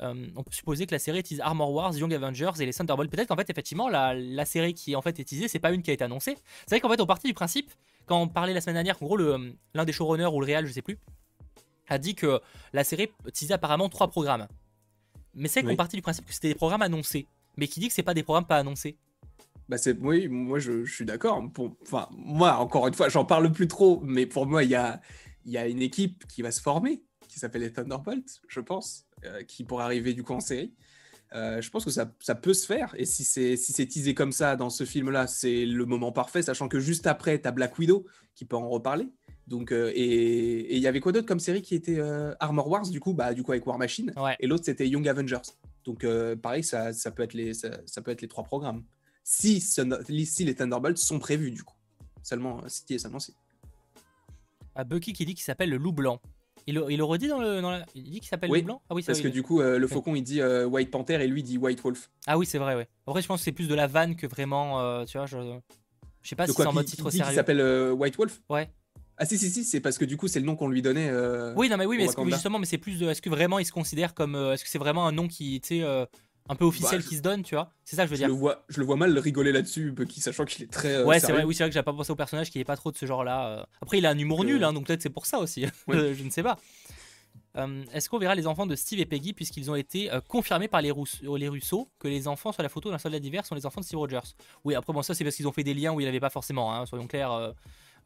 on 0.00 0.42
peut 0.42 0.52
supposer 0.52 0.86
que 0.86 0.94
la 0.94 0.98
série 0.98 1.18
utilise 1.18 1.40
Armor 1.40 1.70
Wars, 1.70 1.94
Young 1.94 2.12
Avengers 2.14 2.52
et 2.60 2.66
les 2.66 2.72
Thunderbolts. 2.72 3.10
Peut-être 3.10 3.28
qu'en 3.28 3.36
fait, 3.36 3.50
effectivement, 3.50 3.88
la, 3.88 4.14
la, 4.14 4.44
série 4.44 4.72
qui 4.74 4.92
est 4.92 4.96
en 4.96 5.02
fait 5.02 5.18
utilisée, 5.18 5.48
c'est 5.48 5.58
pas 5.58 5.70
une 5.70 5.82
qui 5.82 5.90
a 5.90 5.94
été 5.94 6.02
annoncée. 6.04 6.36
C'est 6.66 6.76
vrai 6.76 6.80
qu'en 6.80 6.88
fait, 6.88 7.00
on 7.00 7.06
partit 7.06 7.26
du 7.26 7.34
principe, 7.34 7.70
quand 8.06 8.20
on 8.20 8.28
parlait 8.28 8.54
la 8.54 8.62
semaine 8.62 8.76
dernière, 8.76 8.98
qu'en 8.98 9.04
gros, 9.04 9.18
l'un 9.18 9.84
des 9.84 9.92
showrunners 9.92 10.32
ou 10.32 10.40
le 10.40 10.46
réal, 10.46 10.66
je 10.66 10.72
sais 10.72 10.82
plus, 10.82 10.98
a 11.88 11.98
dit 11.98 12.14
que 12.14 12.40
la 12.72 12.84
série 12.84 13.08
utilisait 13.26 13.54
apparemment 13.54 13.88
trois 13.88 14.08
programmes. 14.08 14.46
Mais 15.34 15.48
c'est 15.48 15.62
qu'on 15.62 15.76
partit 15.76 15.96
du 15.96 16.02
principe 16.02 16.26
que 16.26 16.32
c'était 16.32 16.48
des 16.48 16.54
programmes 16.54 16.82
annoncés. 16.82 17.26
mais 17.56 17.68
qui 17.68 17.80
dit 17.80 17.88
que 17.88 17.94
c'est 17.94 18.02
pas 18.02 18.14
des 18.14 18.22
programmes 18.22 18.46
pas 18.46 18.56
annoncés. 18.56 18.96
Bah 19.68 19.76
c'est 19.76 19.98
oui, 19.98 20.28
moi 20.28 20.58
je, 20.58 20.84
suis 20.86 21.04
d'accord. 21.04 21.44
Enfin, 21.82 22.08
moi 22.12 22.56
encore 22.56 22.88
une 22.88 22.94
fois, 22.94 23.08
j'en 23.08 23.24
parle 23.24 23.52
plus 23.52 23.68
trop, 23.68 24.00
mais 24.02 24.26
pour 24.26 24.46
moi 24.46 24.64
il 24.64 24.70
y 24.70 24.74
a, 24.74 25.00
y 25.44 25.58
a 25.58 25.66
une 25.68 25.82
équipe 25.82 26.26
qui 26.26 26.40
va 26.40 26.50
se 26.50 26.60
former, 26.60 27.02
qui 27.28 27.38
s'appelle 27.38 27.62
les 27.62 27.72
Thunderbolts, 27.72 28.40
je 28.48 28.60
pense, 28.60 29.04
euh, 29.24 29.42
qui 29.42 29.64
pourrait 29.64 29.84
arriver 29.84 30.14
du 30.14 30.22
coup 30.22 30.32
en 30.32 30.40
série. 30.40 30.72
Euh, 31.34 31.60
je 31.60 31.70
pense 31.70 31.84
que 31.84 31.90
ça, 31.90 32.10
ça, 32.20 32.34
peut 32.34 32.54
se 32.54 32.64
faire. 32.64 32.94
Et 32.96 33.04
si 33.04 33.22
c'est 33.22 33.56
si 33.56 33.86
teasé 33.86 34.14
comme 34.14 34.32
ça 34.32 34.56
dans 34.56 34.70
ce 34.70 34.84
film-là, 34.84 35.26
c'est 35.26 35.66
le 35.66 35.84
moment 35.84 36.10
parfait, 36.12 36.40
sachant 36.40 36.68
que 36.68 36.80
juste 36.80 37.06
après, 37.06 37.38
tu 37.38 37.46
as 37.46 37.52
Black 37.52 37.78
Widow 37.78 38.06
qui 38.34 38.46
peut 38.46 38.56
en 38.56 38.68
reparler. 38.68 39.08
Donc, 39.48 39.72
euh, 39.72 39.90
et 39.94 40.76
il 40.76 40.82
y 40.82 40.86
avait 40.86 41.00
quoi 41.00 41.12
d'autre 41.12 41.26
comme 41.26 41.40
série 41.40 41.62
qui 41.62 41.74
était 41.74 42.00
Armor 42.38 42.68
Wars, 42.68 42.88
du 42.88 43.00
coup, 43.00 43.14
bah, 43.14 43.34
du 43.34 43.42
coup 43.42 43.52
avec 43.52 43.66
War 43.66 43.78
Machine. 43.78 44.12
Et 44.40 44.46
l'autre, 44.46 44.64
c'était 44.64 44.88
Young 44.88 45.08
Avengers. 45.08 45.42
Donc, 45.84 46.06
pareil, 46.42 46.62
ça, 46.62 46.92
ça, 46.92 47.10
peut 47.10 47.22
être 47.22 47.34
les, 47.34 47.54
ça, 47.54 47.70
ça, 47.86 48.02
peut 48.02 48.10
être 48.10 48.22
les 48.22 48.28
trois 48.28 48.44
programmes. 48.44 48.84
Si, 49.24 49.60
si 49.60 50.44
les 50.44 50.54
Thunderbolts 50.54 50.98
sont 50.98 51.18
prévus, 51.18 51.50
du 51.50 51.62
coup. 51.62 51.74
Seulement, 52.22 52.60
si 52.66 52.84
et 52.90 52.98
seulement 52.98 53.20
si. 53.20 53.34
À 54.74 54.84
Bucky 54.84 55.12
qui 55.12 55.24
dit 55.24 55.34
qu'il 55.34 55.44
s'appelle 55.44 55.70
le 55.70 55.76
loup 55.76 55.92
blanc. 55.92 56.20
Il, 56.66 56.74
le 56.74 57.04
redit 57.04 57.28
dans 57.28 57.40
le. 57.40 57.82
Il 57.94 58.10
dit 58.10 58.20
qu'il 58.20 58.28
s'appelle 58.28 58.50
loup 58.50 58.62
blanc? 58.62 58.82
Ah 58.90 58.94
oui, 58.94 59.02
Parce 59.02 59.20
que 59.20 59.28
du 59.28 59.42
coup, 59.42 59.60
euh, 59.60 59.78
le 59.78 59.86
faucon 59.86 60.14
il 60.14 60.22
dit 60.22 60.42
euh, 60.42 60.66
White 60.66 60.90
Panther 60.90 61.14
et 61.14 61.26
lui 61.26 61.42
dit 61.42 61.56
White 61.56 61.80
Wolf. 61.82 62.10
Ah 62.26 62.36
oui, 62.36 62.44
c'est 62.44 62.58
vrai, 62.58 62.74
ouais. 62.74 62.86
En 63.06 63.12
vrai, 63.12 63.22
je 63.22 63.26
pense 63.26 63.40
que 63.40 63.44
c'est 63.44 63.52
plus 63.52 63.68
de 63.68 63.74
la 63.74 63.86
vanne 63.86 64.16
que 64.16 64.26
vraiment. 64.26 64.80
Euh, 64.80 65.04
tu 65.04 65.16
vois, 65.16 65.26
je. 65.26 65.38
Je 66.20 66.28
sais 66.28 66.36
pas 66.36 66.46
si 66.46 66.52
c'est 66.52 66.66
en 66.66 66.72
mode 66.72 66.84
titre 66.84 67.10
sérieux. 67.10 67.32
Il 67.32 67.34
s'appelle 67.34 67.92
White 67.92 68.16
Wolf? 68.16 68.42
Ouais. 68.50 68.70
Ah 69.18 69.26
si 69.26 69.36
si 69.36 69.50
si, 69.50 69.64
c'est 69.64 69.80
parce 69.80 69.98
que 69.98 70.04
du 70.04 70.16
coup 70.16 70.28
c'est 70.28 70.40
le 70.40 70.46
nom 70.46 70.56
qu'on 70.56 70.68
lui 70.68 70.82
donnait. 70.82 71.10
oui 71.56 71.68
non 71.68 71.76
mais 71.76 71.86
oui 71.86 71.96
mais 71.98 72.06
que 72.06 72.30
justement 72.30 72.58
mais 72.58 72.66
c'est 72.66 72.78
plus 72.78 72.98
de, 72.98 73.08
est-ce 73.08 73.20
que 73.20 73.30
vraiment 73.30 73.58
il 73.58 73.66
se 73.66 73.72
considère 73.72 74.14
comme, 74.14 74.36
est-ce 74.36 74.64
que 74.64 74.70
c'est 74.70 74.78
vraiment 74.78 75.06
un 75.06 75.12
nom 75.12 75.28
qui 75.28 75.54
était 75.54 75.82
un 76.48 76.56
peu 76.56 76.64
officiel 76.64 77.00
bah, 77.00 77.06
qui 77.06 77.16
se 77.16 77.22
donne, 77.22 77.42
tu 77.42 77.54
vois? 77.54 77.70
C'est 77.84 77.96
ça 77.96 78.02
que 78.02 78.08
je 78.08 78.12
veux 78.12 78.18
dire. 78.18 78.28
Le 78.28 78.34
vois, 78.34 78.64
je 78.68 78.80
le 78.80 78.86
vois 78.86 78.96
mal 78.96 79.16
rigoler 79.18 79.52
là-dessus, 79.52 79.92
Bucky, 79.92 80.20
sachant 80.20 80.44
qu'il 80.44 80.64
est 80.64 80.72
très. 80.72 80.94
Euh, 80.96 81.04
ouais, 81.04 81.20
c'est 81.20 81.32
vrai, 81.32 81.44
oui, 81.44 81.54
c'est 81.54 81.62
vrai 81.62 81.70
que 81.70 81.74
j'ai 81.74 81.82
pas 81.82 81.92
pensé 81.92 82.10
au 82.10 82.16
personnage 82.16 82.50
qui 82.50 82.58
est 82.58 82.64
pas 82.64 82.76
trop 82.76 82.90
de 82.90 82.96
ce 82.96 83.06
genre-là. 83.06 83.48
Euh. 83.48 83.64
Après, 83.82 83.98
il 83.98 84.06
a 84.06 84.10
un 84.10 84.18
humour 84.18 84.44
nul, 84.44 84.64
hein, 84.64 84.72
donc 84.72 84.86
peut-être 84.86 85.02
c'est 85.02 85.10
pour 85.10 85.26
ça 85.26 85.38
aussi. 85.38 85.66
je 85.88 86.22
ne 86.22 86.30
sais 86.30 86.42
pas. 86.42 86.58
Euh, 87.56 87.84
est-ce 87.92 88.08
qu'on 88.08 88.18
verra 88.18 88.34
les 88.34 88.46
enfants 88.46 88.66
de 88.66 88.76
Steve 88.76 89.00
et 89.00 89.06
Peggy 89.06 89.32
puisqu'ils 89.32 89.70
ont 89.70 89.74
été 89.74 90.10
confirmés 90.28 90.68
par 90.68 90.80
les, 90.80 90.92
les 91.22 91.48
Russo 91.48 91.90
que 91.98 92.06
les 92.06 92.28
enfants 92.28 92.52
sur 92.52 92.62
la 92.62 92.68
photo 92.68 92.90
d'un 92.90 92.98
soldat 92.98 93.18
d'hiver 93.18 93.44
sont 93.44 93.54
les 93.54 93.66
enfants 93.66 93.80
de 93.80 93.86
Steve 93.86 93.98
Rogers? 93.98 94.34
Oui, 94.64 94.74
après, 94.74 94.92
bon, 94.92 95.02
ça 95.02 95.14
c'est 95.14 95.24
parce 95.24 95.36
qu'ils 95.36 95.48
ont 95.48 95.52
fait 95.52 95.64
des 95.64 95.74
liens 95.74 95.92
où 95.92 96.00
il 96.00 96.04
n'y 96.04 96.08
avait 96.08 96.20
pas 96.20 96.30
forcément, 96.30 96.74
hein, 96.74 96.86
soyons 96.86 97.06
clairs. 97.06 97.54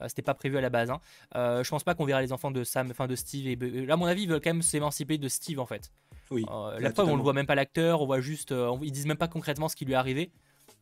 C'était 0.08 0.22
pas 0.22 0.34
prévu 0.34 0.58
à 0.58 0.60
la 0.60 0.70
base. 0.70 0.90
Hein. 0.90 1.00
je 1.34 1.68
pense 1.68 1.84
pas 1.84 1.94
qu'on 1.94 2.04
verra 2.04 2.22
les 2.22 2.32
enfants 2.32 2.50
de 2.50 2.64
Sam, 2.64 2.88
enfin 2.90 3.06
de 3.06 3.16
Steve 3.16 3.46
et. 3.46 3.56
Là, 3.86 3.94
à 3.94 3.96
mon 3.96 4.06
avis, 4.06 4.22
ils 4.22 4.28
veulent 4.28 4.40
quand 4.40 4.50
même 4.50 4.62
s'émanciper 4.62 5.18
de 5.18 5.28
Steve 5.28 5.60
en 5.60 5.66
fait. 5.66 5.90
Oui, 6.32 6.44
euh, 6.50 6.80
la 6.80 6.90
preuve, 6.90 7.08
on 7.08 7.16
ne 7.16 7.22
voit 7.22 7.34
même 7.34 7.46
pas 7.46 7.54
l'acteur, 7.54 8.00
on 8.00 8.06
voit 8.06 8.20
juste, 8.20 8.52
euh, 8.52 8.74
ils 8.82 8.90
disent 8.90 9.06
même 9.06 9.18
pas 9.18 9.28
concrètement 9.28 9.68
ce 9.68 9.76
qui 9.76 9.84
lui 9.84 9.92
est 9.92 9.96
arrivé. 9.96 10.30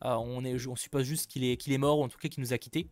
Euh, 0.05 0.15
on, 0.15 0.43
est, 0.45 0.67
on 0.67 0.75
suppose 0.75 1.03
juste 1.03 1.29
qu'il 1.29 1.43
est, 1.43 1.57
qu'il 1.57 1.73
est 1.73 1.77
mort 1.77 1.99
ou 1.99 2.03
en 2.03 2.07
tout 2.07 2.17
cas 2.17 2.29
qu'il 2.29 2.41
nous 2.41 2.53
a 2.53 2.57
quittés. 2.57 2.87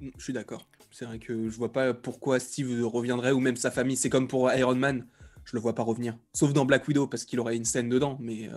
Mm, 0.00 0.08
je 0.16 0.22
suis 0.22 0.32
d'accord. 0.32 0.66
C'est 0.90 1.04
vrai 1.04 1.18
que 1.18 1.48
je 1.48 1.56
vois 1.56 1.72
pas 1.72 1.94
pourquoi 1.94 2.40
Steve 2.40 2.84
reviendrait 2.86 3.30
ou 3.30 3.40
même 3.40 3.56
sa 3.56 3.70
famille. 3.70 3.96
C'est 3.96 4.10
comme 4.10 4.26
pour 4.28 4.52
Iron 4.52 4.74
Man, 4.74 5.06
je 5.44 5.56
le 5.56 5.60
vois 5.60 5.74
pas 5.74 5.82
revenir. 5.82 6.16
Sauf 6.34 6.52
dans 6.52 6.64
Black 6.64 6.86
Widow 6.88 7.06
parce 7.06 7.24
qu'il 7.24 7.38
aurait 7.40 7.56
une 7.56 7.64
scène 7.64 7.88
dedans, 7.88 8.18
mais 8.20 8.50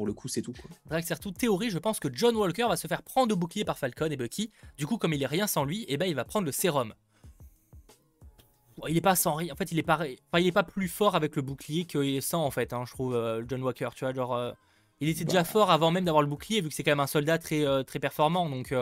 pour 0.00 0.06
le 0.06 0.14
coup, 0.14 0.28
c'est 0.28 0.40
tout. 0.40 0.54
Drake 0.86 1.04
surtout 1.04 1.30
théorie, 1.30 1.68
je 1.68 1.76
pense 1.76 2.00
que 2.00 2.08
John 2.10 2.34
Walker 2.34 2.66
va 2.66 2.78
se 2.78 2.86
faire 2.86 3.02
prendre 3.02 3.28
de 3.28 3.34
bouclier 3.34 3.66
par 3.66 3.76
Falcon 3.76 4.06
et 4.06 4.16
Bucky. 4.16 4.50
Du 4.78 4.86
coup, 4.86 4.96
comme 4.96 5.12
il 5.12 5.22
est 5.22 5.26
rien 5.26 5.46
sans 5.46 5.62
lui, 5.62 5.82
et 5.82 5.92
eh 5.92 5.96
ben, 5.98 6.06
il 6.06 6.14
va 6.14 6.24
prendre 6.24 6.46
le 6.46 6.52
sérum 6.52 6.94
il 8.88 8.96
est 8.96 9.02
pas 9.02 9.14
sans 9.14 9.34
rien. 9.34 9.52
En 9.52 9.56
fait, 9.56 9.70
il 9.72 9.78
est 9.78 9.82
pas, 9.82 10.06
il 10.06 10.46
est 10.46 10.52
pas 10.52 10.62
plus 10.62 10.88
fort 10.88 11.16
avec 11.16 11.36
le 11.36 11.42
bouclier 11.42 11.84
qu'il 11.84 12.16
est 12.16 12.22
sans 12.22 12.42
en 12.42 12.50
fait. 12.50 12.72
Hein, 12.72 12.84
je 12.86 12.92
trouve 12.92 13.14
euh, 13.14 13.42
John 13.46 13.62
Walker. 13.62 13.90
Tu 13.94 14.06
vois, 14.06 14.14
genre, 14.14 14.34
euh, 14.34 14.52
il 15.00 15.10
était 15.10 15.26
déjà 15.26 15.40
bah. 15.40 15.44
fort 15.44 15.70
avant 15.70 15.90
même 15.90 16.06
d'avoir 16.06 16.22
le 16.22 16.28
bouclier, 16.30 16.62
vu 16.62 16.70
que 16.70 16.74
c'est 16.74 16.82
quand 16.82 16.92
même 16.92 17.00
un 17.00 17.06
soldat 17.06 17.36
très, 17.36 17.66
euh, 17.66 17.82
très 17.82 17.98
performant. 17.98 18.48
Donc, 18.48 18.74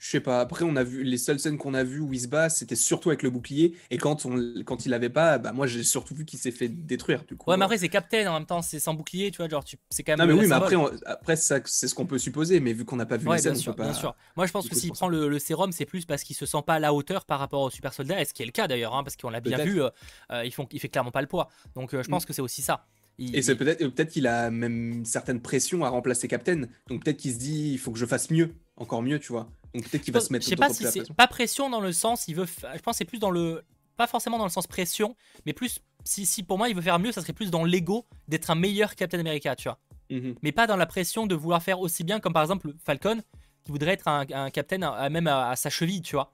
je 0.00 0.08
sais 0.08 0.20
pas. 0.20 0.40
Après, 0.40 0.64
on 0.64 0.76
a 0.76 0.82
vu 0.82 1.04
les 1.04 1.18
seules 1.18 1.38
scènes 1.38 1.58
qu'on 1.58 1.74
a 1.74 1.84
vues 1.84 2.00
où 2.00 2.14
il 2.14 2.20
se 2.20 2.26
bat, 2.26 2.48
c'était 2.48 2.74
surtout 2.74 3.10
avec 3.10 3.22
le 3.22 3.28
bouclier. 3.28 3.76
Et 3.90 3.98
quand, 3.98 4.24
on, 4.24 4.54
quand 4.64 4.86
il 4.86 4.88
l'avait 4.88 5.10
pas, 5.10 5.36
bah 5.36 5.52
moi 5.52 5.66
j'ai 5.66 5.84
surtout 5.84 6.14
vu 6.14 6.24
qu'il 6.24 6.38
s'est 6.38 6.50
fait 6.50 6.68
détruire. 6.68 7.22
Du 7.28 7.36
coup, 7.36 7.50
ouais, 7.50 7.58
mais 7.58 7.66
après 7.66 7.76
c'est 7.76 7.90
Captain 7.90 8.26
en 8.30 8.32
même 8.32 8.46
temps, 8.46 8.62
c'est 8.62 8.80
sans 8.80 8.94
bouclier, 8.94 9.30
tu 9.30 9.36
vois. 9.36 9.48
Genre, 9.50 9.62
c'est 9.90 10.02
quand 10.02 10.16
même. 10.16 10.26
Non, 10.26 10.34
mais 10.34 10.40
oui, 10.40 10.48
mais 10.48 10.54
après, 10.54 10.76
après 11.04 11.36
c'est 11.36 11.62
ce 11.66 11.94
qu'on 11.94 12.06
peut 12.06 12.16
supposer. 12.18 12.60
Mais 12.60 12.72
vu 12.72 12.86
qu'on 12.86 12.96
n'a 12.96 13.04
pas 13.04 13.18
vu 13.18 13.28
les 13.30 13.38
scènes, 13.38 13.56
on 13.58 13.62
peut 13.62 13.74
pas. 13.74 13.84
Bien 13.84 13.92
sûr. 13.92 14.16
Moi, 14.36 14.46
je 14.46 14.52
pense 14.52 14.68
que 14.70 14.74
s'il 14.74 14.92
prend 14.92 15.08
le, 15.08 15.38
sérum, 15.38 15.70
c'est 15.70 15.86
plus 15.86 16.06
parce 16.06 16.24
qu'il 16.24 16.34
se 16.34 16.46
sent 16.46 16.62
pas 16.66 16.74
à 16.74 16.78
la 16.78 16.94
hauteur 16.94 17.26
par 17.26 17.38
rapport 17.38 17.60
au 17.60 17.70
super 17.70 17.92
soldat. 17.92 18.24
Ce 18.24 18.32
qui 18.32 18.42
est 18.42 18.46
le 18.46 18.52
cas 18.52 18.68
d'ailleurs, 18.68 18.94
hein, 18.94 19.04
parce 19.04 19.16
qu'on 19.16 19.28
l'a 19.28 19.40
bien 19.40 19.58
vu, 19.58 19.82
euh, 19.82 19.90
euh, 20.32 20.44
ils 20.46 20.52
font, 20.52 20.66
il 20.72 20.80
fait 20.80 20.88
clairement 20.88 21.10
pas 21.10 21.20
le 21.20 21.26
poids. 21.26 21.50
Donc, 21.74 21.92
euh, 21.92 22.02
je 22.02 22.08
pense 22.08 22.24
mm. 22.24 22.26
que 22.26 22.32
c'est 22.32 22.42
aussi 22.42 22.62
ça. 22.62 22.86
Et 23.18 23.42
c'est 23.42 23.54
peut-être 23.54 23.86
peut 23.86 24.04
qu'il 24.04 24.26
a 24.26 24.50
même 24.50 24.92
une 24.92 25.04
certaine 25.04 25.40
pression 25.40 25.84
à 25.84 25.90
remplacer 25.90 26.28
Captain. 26.28 26.62
Donc 26.88 27.04
peut-être 27.04 27.18
qu'il 27.18 27.32
se 27.32 27.38
dit 27.38 27.72
il 27.72 27.78
faut 27.78 27.92
que 27.92 27.98
je 27.98 28.06
fasse 28.06 28.30
mieux, 28.30 28.54
encore 28.76 29.02
mieux, 29.02 29.18
tu 29.18 29.32
vois. 29.32 29.48
Donc 29.74 29.88
peut-être 29.88 30.02
qu'il 30.02 30.14
va 30.14 30.20
se 30.20 30.32
mettre. 30.32 30.44
Je 30.44 30.50
sais 30.50 30.56
pas 30.56 30.70
si 30.70 30.86
c'est 30.86 31.12
pas 31.12 31.26
pression 31.26 31.68
dans 31.68 31.80
le 31.80 31.92
sens, 31.92 32.28
il 32.28 32.34
veut. 32.34 32.46
Je 32.46 32.80
pense 32.80 32.96
c'est 32.96 33.04
plus 33.04 33.18
dans 33.18 33.30
le, 33.30 33.62
pas 33.96 34.06
forcément 34.06 34.38
dans 34.38 34.44
le 34.44 34.50
sens 34.50 34.66
pression, 34.66 35.16
mais 35.44 35.52
plus 35.52 35.80
si, 36.04 36.24
si 36.24 36.42
pour 36.42 36.56
moi 36.56 36.68
il 36.68 36.74
veut 36.74 36.82
faire 36.82 36.98
mieux, 36.98 37.12
ça 37.12 37.20
serait 37.20 37.34
plus 37.34 37.50
dans 37.50 37.64
l'ego 37.64 38.06
d'être 38.28 38.50
un 38.50 38.54
meilleur 38.54 38.94
Captain 38.94 39.20
America, 39.20 39.54
tu 39.54 39.68
vois. 39.68 39.78
Mhm. 40.10 40.36
Mais 40.42 40.52
pas 40.52 40.66
dans 40.66 40.76
la 40.76 40.86
pression 40.86 41.26
de 41.26 41.34
vouloir 41.34 41.62
faire 41.62 41.80
aussi 41.80 42.04
bien 42.04 42.20
comme 42.20 42.32
par 42.32 42.42
exemple 42.42 42.72
Falcon 42.84 43.20
qui 43.64 43.70
voudrait 43.70 43.92
être 43.92 44.08
un, 44.08 44.24
un 44.32 44.50
Captain 44.50 44.80
à, 44.82 45.10
même 45.10 45.26
à, 45.26 45.54
sa 45.56 45.68
cheville, 45.68 46.00
tu 46.00 46.16
vois. 46.16 46.32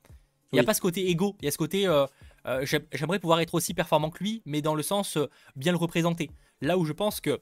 Il 0.52 0.56
n'y 0.56 0.60
a 0.60 0.64
pas 0.64 0.74
ce 0.74 0.80
côté 0.80 1.10
ego, 1.10 1.36
il 1.40 1.46
y 1.46 1.48
a 1.48 1.50
ce 1.50 1.58
côté 1.58 1.88
euh, 1.88 2.06
euh, 2.46 2.64
j'aimerais 2.92 3.18
pouvoir 3.18 3.40
être 3.40 3.54
aussi 3.54 3.74
performant 3.74 4.10
que 4.10 4.22
lui, 4.22 4.42
mais 4.46 4.62
dans 4.62 4.74
le 4.74 4.82
sens 4.82 5.16
euh, 5.16 5.28
bien 5.56 5.72
le 5.72 5.78
représenter. 5.78 6.30
Là 6.60 6.78
où 6.78 6.84
je 6.84 6.92
pense 6.92 7.20
que 7.20 7.38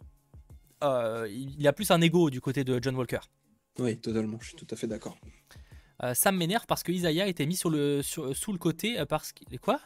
il 0.82 1.62
y 1.62 1.66
a 1.66 1.72
plus 1.72 1.90
un 1.90 2.00
ego 2.02 2.28
du 2.28 2.42
côté 2.42 2.62
de 2.62 2.78
John 2.82 2.94
Walker. 2.94 3.20
Oui, 3.78 3.96
totalement, 3.96 4.38
je 4.40 4.48
suis 4.48 4.56
tout 4.56 4.66
à 4.70 4.76
fait 4.76 4.86
d'accord. 4.86 5.16
Euh, 6.02 6.14
ça 6.14 6.32
m'énerve 6.32 6.66
parce 6.66 6.82
que 6.82 6.92
Isaiah 6.92 7.26
était 7.26 7.46
mis 7.46 7.56
sur 7.56 7.70
le, 7.70 8.02
sous 8.02 8.52
le 8.52 8.58
côté 8.58 8.98
euh, 8.98 9.06
parce 9.06 9.32
qu'il 9.32 9.52
est 9.52 9.58
quoi? 9.58 9.80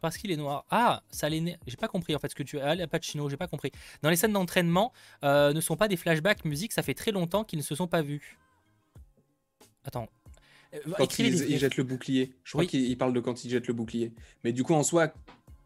Parce 0.00 0.16
qu'il 0.16 0.30
est 0.30 0.36
noir. 0.36 0.64
Ah, 0.70 1.02
ça 1.10 1.28
l'énerve. 1.28 1.58
J'ai 1.66 1.76
pas 1.76 1.88
compris 1.88 2.14
en 2.14 2.18
fait 2.18 2.28
ce 2.28 2.34
que 2.34 2.42
tu 2.42 2.60
as. 2.60 2.76
Ah, 2.80 2.86
Pacino, 2.86 3.28
j'ai 3.28 3.36
pas 3.36 3.48
compris. 3.48 3.72
Dans 4.02 4.10
les 4.10 4.16
scènes 4.16 4.32
d'entraînement, 4.32 4.92
euh, 5.24 5.52
ne 5.52 5.60
sont 5.60 5.76
pas 5.76 5.88
des 5.88 5.96
flashbacks 5.96 6.44
musique. 6.44 6.72
Ça 6.72 6.82
fait 6.82 6.94
très 6.94 7.10
longtemps 7.10 7.42
qu'ils 7.42 7.58
ne 7.58 7.64
se 7.64 7.74
sont 7.74 7.88
pas 7.88 8.02
vus. 8.02 8.38
Attends. 9.84 10.08
Quand 10.96 11.18
il, 11.18 11.58
jette 11.58 11.76
le 11.78 11.84
bouclier. 11.84 12.34
Je 12.44 12.52
crois 12.52 12.66
qu'il 12.66 12.96
parle 12.98 13.14
de 13.14 13.20
quand 13.20 13.44
il 13.44 13.50
jette 13.50 13.66
le 13.66 13.74
bouclier. 13.74 14.12
Mais 14.44 14.52
du 14.52 14.62
coup, 14.62 14.74
en 14.74 14.82
soi, 14.82 15.12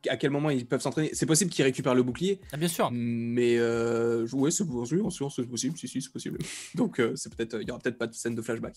à 0.09 0.16
quel 0.16 0.31
moment 0.31 0.51
ils 0.51 0.66
peuvent 0.66 0.81
s'entraîner 0.81 1.11
C'est 1.12 1.27
possible 1.27 1.51
qu'ils 1.51 1.65
récupèrent 1.65 1.95
le 1.95 2.03
bouclier. 2.03 2.41
Ah, 2.53 2.57
bien 2.57 2.69
sûr. 2.69 2.91
Mais 2.93 3.57
euh, 3.59 4.27
ouais, 4.33 4.51
c'est 4.51 4.66
possible. 4.66 5.11
c'est 5.11 5.47
possible. 5.47 5.77
Si, 5.77 5.89
si, 5.89 6.03
c'est 6.03 6.12
possible. 6.12 6.39
Donc, 6.74 7.01
c'est 7.15 7.35
peut-être, 7.35 7.61
il 7.61 7.69
y 7.69 7.70
aura 7.70 7.81
peut-être 7.81 7.99
pas 7.99 8.07
de 8.07 8.15
scène 8.15 8.35
de 8.35 8.43
flashback. 8.43 8.77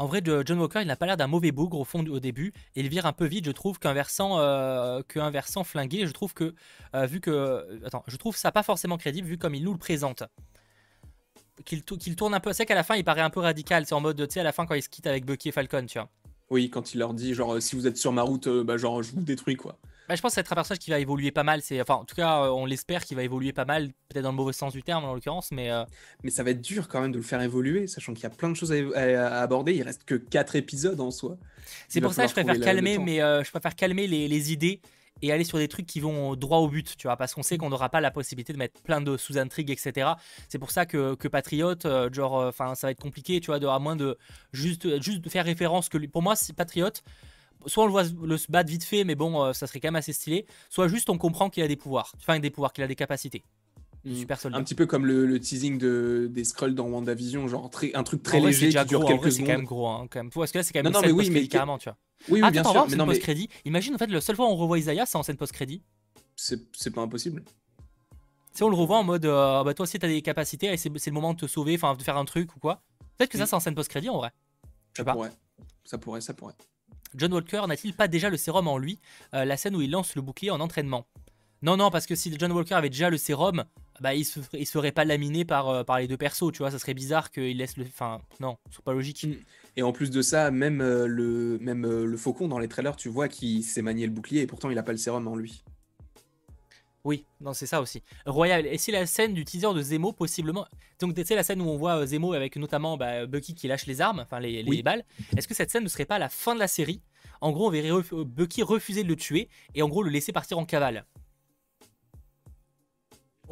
En 0.00 0.06
vrai, 0.06 0.22
John 0.24 0.58
Walker, 0.58 0.80
il 0.82 0.88
n'a 0.88 0.96
pas 0.96 1.06
l'air 1.06 1.16
d'un 1.16 1.28
mauvais 1.28 1.52
bougre 1.52 1.78
au 1.78 1.84
fond 1.84 2.04
au 2.04 2.18
début. 2.18 2.52
Et 2.74 2.80
il 2.80 2.88
vire 2.88 3.06
un 3.06 3.12
peu 3.12 3.26
vite, 3.26 3.46
je 3.46 3.52
trouve, 3.52 3.78
qu'un 3.78 3.92
versant, 3.92 4.40
euh, 4.40 5.00
versant 5.30 5.62
flingué. 5.62 6.06
Je 6.06 6.12
trouve 6.12 6.34
que, 6.34 6.54
euh, 6.94 7.06
vu 7.06 7.20
que. 7.20 7.80
Attends, 7.86 8.02
je 8.08 8.16
trouve 8.16 8.36
ça 8.36 8.50
pas 8.50 8.64
forcément 8.64 8.96
crédible, 8.96 9.28
vu 9.28 9.38
comme 9.38 9.54
il 9.54 9.62
nous 9.62 9.72
le 9.72 9.78
présente. 9.78 10.24
Qu'il 11.64 11.84
tourne 11.84 12.34
un 12.34 12.40
peu 12.40 12.52
sec 12.52 12.68
à 12.72 12.74
la 12.74 12.82
fin, 12.82 12.96
il 12.96 13.04
paraît 13.04 13.20
un 13.20 13.30
peu 13.30 13.38
radical. 13.38 13.86
C'est 13.86 13.94
en 13.94 14.00
mode, 14.00 14.26
tu 14.26 14.34
sais, 14.34 14.40
à 14.40 14.42
la 14.42 14.50
fin, 14.50 14.66
quand 14.66 14.74
il 14.74 14.82
se 14.82 14.88
quitte 14.88 15.06
avec 15.06 15.24
Bucky 15.24 15.50
et 15.50 15.52
Falcon, 15.52 15.86
tu 15.86 15.98
vois. 15.98 16.10
Oui, 16.50 16.70
quand 16.70 16.94
il 16.94 16.98
leur 16.98 17.14
dit, 17.14 17.32
genre, 17.32 17.62
si 17.62 17.76
vous 17.76 17.86
êtes 17.86 17.96
sur 17.96 18.12
ma 18.12 18.22
route, 18.22 18.48
euh, 18.48 18.64
bah, 18.64 18.76
genre, 18.76 19.00
je 19.00 19.12
vous 19.12 19.22
détruis, 19.22 19.56
quoi. 19.56 19.78
Bah, 20.08 20.14
je 20.16 20.20
pense 20.20 20.32
que 20.32 20.42
c'est 20.42 20.52
un 20.52 20.54
personnage 20.54 20.80
qui 20.80 20.90
va 20.90 20.98
évoluer 20.98 21.30
pas 21.30 21.44
mal. 21.44 21.62
C'est, 21.62 21.80
enfin, 21.80 21.94
en 21.94 22.04
tout 22.04 22.14
cas, 22.14 22.44
euh, 22.44 22.50
on 22.50 22.66
l'espère 22.66 23.04
qu'il 23.04 23.16
va 23.16 23.22
évoluer 23.22 23.52
pas 23.52 23.64
mal, 23.64 23.88
peut-être 24.08 24.22
dans 24.22 24.32
le 24.32 24.36
mauvais 24.36 24.52
sens 24.52 24.72
du 24.72 24.82
terme 24.82 25.04
en 25.04 25.14
l'occurrence, 25.14 25.50
mais. 25.50 25.70
Euh, 25.70 25.84
mais 26.22 26.30
ça 26.30 26.42
va 26.42 26.50
être 26.50 26.60
dur 26.60 26.88
quand 26.88 27.00
même 27.00 27.12
de 27.12 27.16
le 27.16 27.22
faire 27.22 27.40
évoluer, 27.40 27.86
sachant 27.86 28.12
qu'il 28.12 28.24
y 28.24 28.26
a 28.26 28.30
plein 28.30 28.50
de 28.50 28.54
choses 28.54 28.72
à, 28.72 29.40
aborder. 29.40 29.74
Il 29.74 29.82
reste 29.82 30.04
que 30.04 30.14
4 30.14 30.56
épisodes 30.56 31.00
en 31.00 31.10
soi. 31.10 31.38
C'est 31.88 32.00
pour 32.00 32.12
ça 32.12 32.24
que 32.24 32.28
je 32.28 32.34
préfère 32.34 32.60
calmer, 32.60 32.98
mais 32.98 33.22
euh, 33.22 33.42
je 33.42 33.50
préfère 33.50 33.74
calmer 33.74 34.06
les, 34.06 34.52
idées 34.52 34.80
et 35.22 35.32
aller 35.32 35.44
sur 35.44 35.56
des 35.56 35.68
trucs 35.68 35.86
qui 35.86 36.00
vont 36.00 36.36
droit 36.36 36.58
au 36.58 36.68
but, 36.68 36.96
tu 36.98 37.06
vois, 37.06 37.16
parce 37.16 37.32
qu'on 37.32 37.42
sait 37.42 37.56
qu'on 37.56 37.70
n'aura 37.70 37.88
pas 37.88 38.02
la 38.02 38.10
possibilité 38.10 38.52
de 38.52 38.58
mettre 38.58 38.82
plein 38.82 39.00
de 39.00 39.16
sous-intrigues, 39.16 39.70
etc. 39.70 40.10
C'est 40.48 40.58
pour 40.58 40.70
ça 40.70 40.84
que, 40.84 41.14
que 41.14 41.28
Patriote, 41.28 41.86
genre, 42.12 42.34
enfin, 42.34 42.74
ça 42.74 42.88
va 42.88 42.90
être 42.90 43.00
compliqué, 43.00 43.40
tu 43.40 43.46
vois, 43.46 43.58
de, 43.58 43.66
à 43.66 43.78
moins 43.78 43.96
de 43.96 44.18
juste, 44.52 45.00
juste 45.00 45.22
de 45.22 45.30
faire 45.30 45.46
référence 45.46 45.88
que 45.88 45.96
pour 46.06 46.20
moi, 46.20 46.34
Patriote 46.54 47.02
soit 47.66 47.84
on 47.84 47.86
le 47.86 47.92
voit 47.92 48.04
le 48.22 48.36
se 48.36 48.50
battre 48.50 48.70
vite 48.70 48.84
fait, 48.84 49.04
mais 49.04 49.14
bon, 49.14 49.42
euh, 49.42 49.52
ça 49.52 49.66
serait 49.66 49.80
quand 49.80 49.88
même 49.88 49.96
assez 49.96 50.12
stylé. 50.12 50.46
Soit 50.70 50.88
juste 50.88 51.10
on 51.10 51.18
comprend 51.18 51.50
qu'il 51.50 51.62
a 51.62 51.68
des 51.68 51.76
pouvoirs, 51.76 52.12
enfin 52.18 52.38
des 52.38 52.50
pouvoirs, 52.50 52.72
qu'il 52.72 52.84
a 52.84 52.86
des 52.86 52.96
capacités. 52.96 53.42
Mm. 54.04 54.14
Super 54.14 54.40
soldat. 54.40 54.58
Un 54.58 54.62
petit 54.62 54.74
peu 54.74 54.86
comme 54.86 55.06
le, 55.06 55.38
teasing 55.40 55.78
de, 55.78 56.28
des 56.30 56.44
scrolls 56.44 56.74
dans 56.74 56.86
WandaVision, 56.86 57.48
genre 57.48 57.70
un 57.94 58.02
truc 58.02 58.22
très 58.22 58.40
léger 58.40 58.68
qui 58.68 58.84
dure 58.84 59.04
quelques 59.04 59.32
C'est 59.32 59.42
quand 59.42 59.48
même 59.48 59.64
gros, 59.64 59.88
hein, 59.88 60.06
quand 60.10 60.20
même. 60.20 60.30
Parce 60.30 60.52
que 60.52 60.58
là, 60.58 60.64
c'est 60.64 60.72
quand 60.72 60.82
même 60.82 60.92
non, 60.92 61.00
non, 61.00 61.06
mais 61.06 61.12
oui, 61.12 61.30
mais 61.30 61.46
carrément, 61.48 61.78
tu 61.78 61.88
vois. 61.88 61.96
Oui, 62.28 62.40
oui 62.42 62.50
bien 62.50 62.64
sûr. 62.64 62.86
Mais 62.88 62.96
non, 62.96 63.06
post-crédit. 63.06 63.48
Imagine, 63.64 63.94
en 63.94 63.98
fait, 63.98 64.06
la 64.06 64.20
seule 64.20 64.36
fois 64.36 64.46
où 64.46 64.50
on 64.50 64.56
revoit 64.56 64.78
Isaiah, 64.78 65.06
c'est 65.06 65.16
en 65.16 65.22
scène 65.22 65.36
post-crédit. 65.36 65.82
C'est 66.36 66.94
pas 66.94 67.02
impossible. 67.02 67.42
Si 68.52 68.62
on 68.62 68.68
le 68.68 68.76
revoit 68.76 68.98
en 68.98 69.04
mode, 69.04 69.24
euh, 69.24 69.64
bah 69.64 69.74
toi 69.74 69.82
aussi 69.82 69.98
t'as 69.98 70.06
des 70.06 70.22
capacités, 70.22 70.76
c'est 70.76 71.06
le 71.06 71.10
moment 71.10 71.34
de 71.34 71.40
te 71.40 71.46
sauver, 71.46 71.74
enfin 71.74 71.96
de 71.96 72.02
faire 72.02 72.16
un 72.16 72.24
truc 72.24 72.54
ou 72.54 72.60
quoi. 72.60 72.82
Peut-être 73.18 73.30
que 73.30 73.36
ça, 73.36 73.44
mm. 73.44 73.46
c'est 73.48 73.56
en 73.56 73.60
scène 73.60 73.74
post-crédit 73.74 74.08
en 74.10 74.18
vrai. 74.18 74.30
Je 74.92 75.02
sais 75.02 75.04
pas. 75.04 75.16
Ça 75.84 75.98
pourrait, 75.98 76.20
ça 76.20 76.34
pourrait. 76.34 76.54
John 77.14 77.32
Walker 77.32 77.62
n'a-t-il 77.68 77.94
pas 77.94 78.08
déjà 78.08 78.28
le 78.28 78.36
sérum 78.36 78.66
en 78.68 78.78
lui 78.78 78.98
euh, 79.34 79.44
La 79.44 79.56
scène 79.56 79.76
où 79.76 79.82
il 79.82 79.90
lance 79.90 80.14
le 80.16 80.22
bouclier 80.22 80.50
en 80.50 80.60
entraînement? 80.60 81.06
Non, 81.62 81.76
non, 81.76 81.90
parce 81.90 82.06
que 82.06 82.14
si 82.14 82.34
John 82.38 82.52
Walker 82.52 82.74
avait 82.74 82.90
déjà 82.90 83.08
le 83.08 83.16
sérum, 83.16 83.64
bah, 84.00 84.14
il 84.14 84.24
se, 84.24 84.40
il 84.52 84.66
se 84.66 84.72
ferait 84.72 84.92
pas 84.92 85.04
laminer 85.04 85.44
par, 85.44 85.68
euh, 85.68 85.84
par 85.84 85.98
les 85.98 86.08
deux 86.08 86.16
persos, 86.16 86.52
tu 86.52 86.58
vois. 86.58 86.70
Ça 86.70 86.78
serait 86.78 86.94
bizarre 86.94 87.30
qu'il 87.30 87.56
laisse 87.56 87.76
le. 87.76 87.84
Enfin, 87.84 88.20
non, 88.40 88.58
c'est 88.70 88.82
pas 88.82 88.92
logique. 88.92 89.24
Mm. 89.24 89.34
Et 89.76 89.82
en 89.82 89.92
plus 89.92 90.10
de 90.10 90.22
ça, 90.22 90.50
même, 90.50 90.80
euh, 90.80 91.06
le, 91.06 91.58
même 91.60 91.86
le 91.86 92.16
faucon 92.16 92.48
dans 92.48 92.58
les 92.58 92.68
trailers, 92.68 92.96
tu 92.96 93.08
vois 93.08 93.28
qu'il 93.28 93.62
sait 93.64 93.82
manier 93.82 94.06
le 94.06 94.12
bouclier 94.12 94.42
et 94.42 94.46
pourtant 94.46 94.70
il 94.70 94.78
a 94.78 94.82
pas 94.82 94.92
le 94.92 94.98
sérum 94.98 95.26
en 95.26 95.36
lui. 95.36 95.64
Oui, 97.04 97.26
non, 97.40 97.52
c'est 97.52 97.66
ça 97.66 97.82
aussi. 97.82 98.02
Royal, 98.24 98.66
et 98.66 98.78
si 98.78 98.90
la 98.90 99.04
scène 99.04 99.34
du 99.34 99.44
teaser 99.44 99.74
de 99.74 99.82
Zemo, 99.82 100.12
possiblement? 100.12 100.66
Donc, 101.00 101.14
tu 101.14 101.24
sais, 101.24 101.34
la 101.34 101.42
scène 101.42 101.60
où 101.60 101.68
on 101.68 101.76
voit 101.76 102.06
Zemo 102.06 102.32
avec 102.32 102.56
notamment 102.56 102.96
bah, 102.96 103.26
Bucky 103.26 103.54
qui 103.54 103.68
lâche 103.68 103.84
les 103.86 104.00
armes, 104.00 104.20
enfin 104.20 104.40
les, 104.40 104.62
les 104.62 104.82
balles. 104.82 105.04
Est-ce 105.36 105.46
que 105.46 105.54
cette 105.54 105.70
scène 105.70 105.84
ne 105.84 105.88
serait 105.88 106.06
pas 106.06 106.18
la 106.18 106.30
fin 106.30 106.54
de 106.54 106.60
la 106.60 106.68
série? 106.68 107.02
En 107.42 107.52
gros, 107.52 107.66
on 107.66 107.70
verrait 107.70 107.90
Bucky 108.24 108.62
refuser 108.62 109.02
de 109.02 109.08
le 109.08 109.16
tuer 109.16 109.48
et 109.74 109.82
en 109.82 109.88
gros 109.88 110.02
le 110.02 110.10
laisser 110.10 110.32
partir 110.32 110.58
en 110.58 110.64
cavale. 110.64 111.04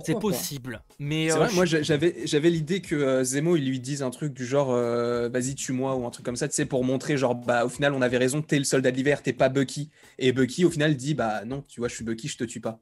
C'est 0.03 0.19
possible. 0.19 0.83
Mais 0.99 1.31
euh, 1.31 1.49
moi 1.53 1.67
j'avais 1.67 2.27
j'avais 2.27 2.49
l'idée 2.49 2.81
que 2.81 2.95
euh, 2.95 3.25
Zemo 3.25 3.57
il 3.57 3.69
lui 3.69 3.79
dise 3.79 4.03
un 4.03 4.11
truc 4.11 4.33
du 4.33 4.47
genre 4.47 4.73
euh, 4.73 5.29
vas-y 5.29 5.55
tue-moi 5.55 5.95
ou 5.97 6.07
un 6.07 6.11
truc 6.11 6.25
comme 6.25 6.37
ça, 6.37 6.49
tu 6.49 6.55
sais 6.55 6.65
pour 6.65 6.83
montrer 6.83 7.19
genre 7.19 7.35
bah 7.35 7.67
au 7.67 7.69
final 7.69 7.93
on 7.93 8.01
avait 8.01 8.17
raison, 8.17 8.41
t'es 8.41 8.57
le 8.59 8.65
soldat 8.65 8.91
d'hiver, 8.91 9.23
t'es 9.23 9.35
pas 9.35 9.51
Bucky 9.51 9.91
et 10.19 10.33
Bucky 10.33 10.65
au 10.65 10.71
final 10.71 10.97
dit 10.97 11.15
bah 11.15 11.45
non, 11.45 11.63
tu 11.69 11.81
vois, 11.81 11.89
je 11.89 11.95
suis 11.95 12.05
Bucky, 12.05 12.29
je 12.29 12.39
te 12.39 12.45
tue 12.45 12.61
pas. 12.61 12.81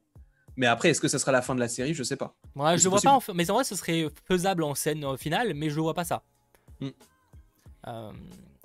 Mais 0.57 0.67
après 0.67 0.89
est-ce 0.89 1.01
que 1.01 1.07
ça 1.07 1.19
sera 1.19 1.31
la 1.31 1.41
fin 1.41 1.55
de 1.55 1.59
la 1.59 1.67
série, 1.67 1.93
je 1.93 2.03
sais 2.03 2.17
pas. 2.17 2.35
Ouais, 2.55 2.77
je 2.77 2.89
vois 2.89 3.01
pas 3.01 3.19
mais 3.33 3.49
en 3.49 3.55
vrai 3.55 3.63
ce 3.63 3.75
serait 3.75 4.07
faisable 4.27 4.63
en 4.63 4.75
scène 4.75 5.03
au 5.05 5.17
final, 5.17 5.53
mais 5.53 5.69
je 5.69 5.79
vois 5.79 5.93
pas 5.93 6.03
ça. 6.03 6.23
Hmm. 6.79 6.89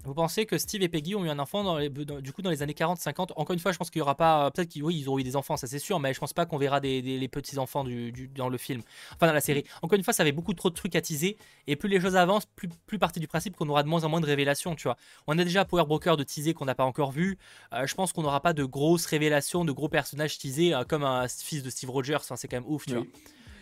Vous 0.07 0.15
pensez 0.15 0.47
que 0.47 0.57
Steve 0.57 0.83
et 0.83 0.89
Peggy 0.89 1.17
ont 1.17 1.25
eu 1.25 1.29
un 1.29 1.41
enfant 1.41 1.65
dans 1.65 1.79
les, 1.79 1.89
du 1.89 2.33
coup 2.33 2.41
dans 2.41 2.51
les 2.51 2.63
années 2.63 2.75
40-50 2.75 3.33
Encore 3.35 3.55
une 3.55 3.59
fois, 3.59 3.73
je 3.73 3.79
pense 3.79 3.91
qu'il 3.91 3.99
y 3.99 4.03
aura 4.03 4.15
pas. 4.15 4.53
Peut-être 4.53 4.69
qu'ils 4.69 4.85
oui, 4.85 4.97
ils 4.97 5.09
auront 5.09 5.19
eu 5.19 5.25
des 5.25 5.35
enfants, 5.35 5.57
ça 5.57 5.67
c'est 5.67 5.81
sûr, 5.81 5.99
mais 5.99 6.15
je 6.15 6.21
pense 6.21 6.33
pas 6.33 6.47
qu'on 6.47 6.59
verra 6.59 6.79
des, 6.79 7.03
les 7.03 7.29
petits 7.29 7.59
enfants 7.59 7.83
du, 7.83 8.13
dans 8.29 8.49
le 8.49 8.57
film, 8.57 8.83
enfin 9.15 9.27
dans 9.27 9.33
la 9.33 9.41
série. 9.41 9.65
Encore 9.83 9.97
une 9.97 10.05
fois, 10.05 10.13
ça 10.13 10.23
avait 10.23 10.31
beaucoup 10.31 10.55
trop 10.55 10.71
de 10.71 10.75
trucs 10.75 10.95
à 10.95 11.01
teaser, 11.01 11.37
et 11.67 11.75
plus 11.75 11.89
les 11.89 12.01
choses 12.01 12.15
avancent, 12.15 12.47
plus, 12.47 12.69
plus 12.87 13.01
partie 13.01 13.19
du 13.19 13.27
principe 13.27 13.57
qu'on 13.57 13.69
aura 13.69 13.83
de 13.83 13.89
moins 13.89 14.05
en 14.05 14.09
moins 14.09 14.21
de 14.21 14.27
révélations, 14.27 14.77
tu 14.77 14.85
vois. 14.85 14.97
On 15.27 15.37
a 15.39 15.43
déjà 15.43 15.65
Power 15.65 15.85
Broker 15.87 16.17
de 16.17 16.23
teaser 16.23 16.55
qu'on 16.55 16.67
n'a 16.67 16.77
pas 16.77 16.85
encore 16.85 17.11
vu. 17.11 17.37
Euh, 17.73 17.87
je 17.87 17.95
pense 17.97 18.13
qu'on 18.13 18.23
n'aura 18.23 18.41
pas 18.41 18.53
de 18.53 18.65
grosses 18.65 19.07
révélations, 19.07 19.65
de 19.65 19.73
gros 19.73 19.89
personnages 19.89 20.39
teasés 20.39 20.73
euh, 20.73 20.85
comme 20.85 21.03
un 21.03 21.27
fils 21.27 21.65
de 21.65 21.71
Steve 21.71 21.91
Rogers. 21.91 22.17
Enfin, 22.17 22.37
c'est 22.37 22.47
quand 22.47 22.57
même 22.57 22.71
ouf, 22.71 22.87
tu 22.87 22.95
vois 22.95 23.05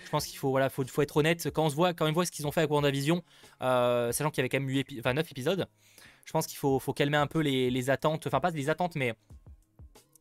je 0.05 0.11
pense 0.11 0.27
qu'il 0.27 0.39
faut, 0.39 0.51
voilà, 0.51 0.71
faut, 0.71 0.85
faut, 0.87 1.03
être 1.03 1.17
honnête. 1.17 1.51
Quand 1.53 1.65
on 1.65 1.71
se 1.71 1.75
voit, 1.75 1.93
quand 1.93 2.07
on 2.07 2.13
voit 2.13 2.25
ce 2.27 2.31
qu'ils 2.31 2.47
ont 2.47 2.53
fait 2.53 2.61
avec 2.61 2.71
WandaVision, 2.71 3.23
euh, 3.63 4.13
sachant 4.13 4.31
qu'il 4.31 4.39
y 4.39 4.43
avait 4.43 4.49
quand 4.49 4.61
même 4.61 4.71
eu 4.71 4.85
9 5.05 5.31
épisodes, 5.31 5.67
je 6.25 6.33
pense 6.33 6.47
qu'il 6.47 6.57
faut, 6.57 6.81
calmer 6.95 7.17
un 7.17 7.27
peu 7.27 7.41
les, 7.41 7.91
attentes, 7.91 8.27
enfin 8.27 8.41
pas 8.41 8.51
les 8.51 8.71
attentes, 8.71 8.97
mais 8.97 9.15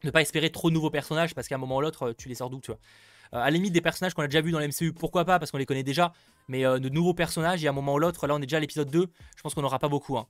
ne 0.04 0.12
pas 0.12 0.22
espérer 0.22 0.50
trop 0.50 0.70
de 0.70 0.74
nouveaux 0.74 0.90
personnages 0.90 1.34
parce 1.34 1.48
qu'à 1.48 1.56
un 1.56 1.60
moment 1.60 1.78
ou 1.78 1.82
l'autre, 1.82 2.14
tu 2.18 2.28
les 2.30 2.36
sors 2.36 2.50
d'où, 2.50 2.60
tu 2.60 2.72
vois. 2.72 2.80
Euh, 3.34 3.38
à 3.38 3.46
la 3.46 3.52
limite 3.52 3.74
des 3.74 3.82
personnages 3.82 4.14
qu'on 4.14 4.22
a 4.22 4.28
déjà 4.28 4.42
vus 4.42 4.52
dans 4.52 4.60
la 4.60 4.68
MCU, 4.68 4.94
pourquoi 4.94 5.26
pas, 5.26 5.40
parce 5.40 5.50
qu'on 5.50 5.58
les 5.58 5.66
connaît 5.66 5.84
déjà, 5.84 6.14
mais 6.48 6.66
euh, 6.66 6.78
de 6.78 6.90
nouveaux 6.90 7.14
personnages, 7.14 7.64
et 7.64 7.68
à 7.68 7.72
un 7.72 7.74
moment 7.74 7.96
ou 7.96 8.00
l'autre, 8.00 8.28
là 8.28 8.36
on 8.36 8.38
est 8.38 8.46
déjà 8.46 8.58
à 8.58 8.60
l'épisode 8.60 8.92
2, 8.92 9.08
je 9.36 9.42
pense 9.42 9.54
qu'on 9.54 9.62
n'aura 9.62 9.80
pas 9.80 9.90
beaucoup. 9.90 10.18
Hein. 10.18 10.28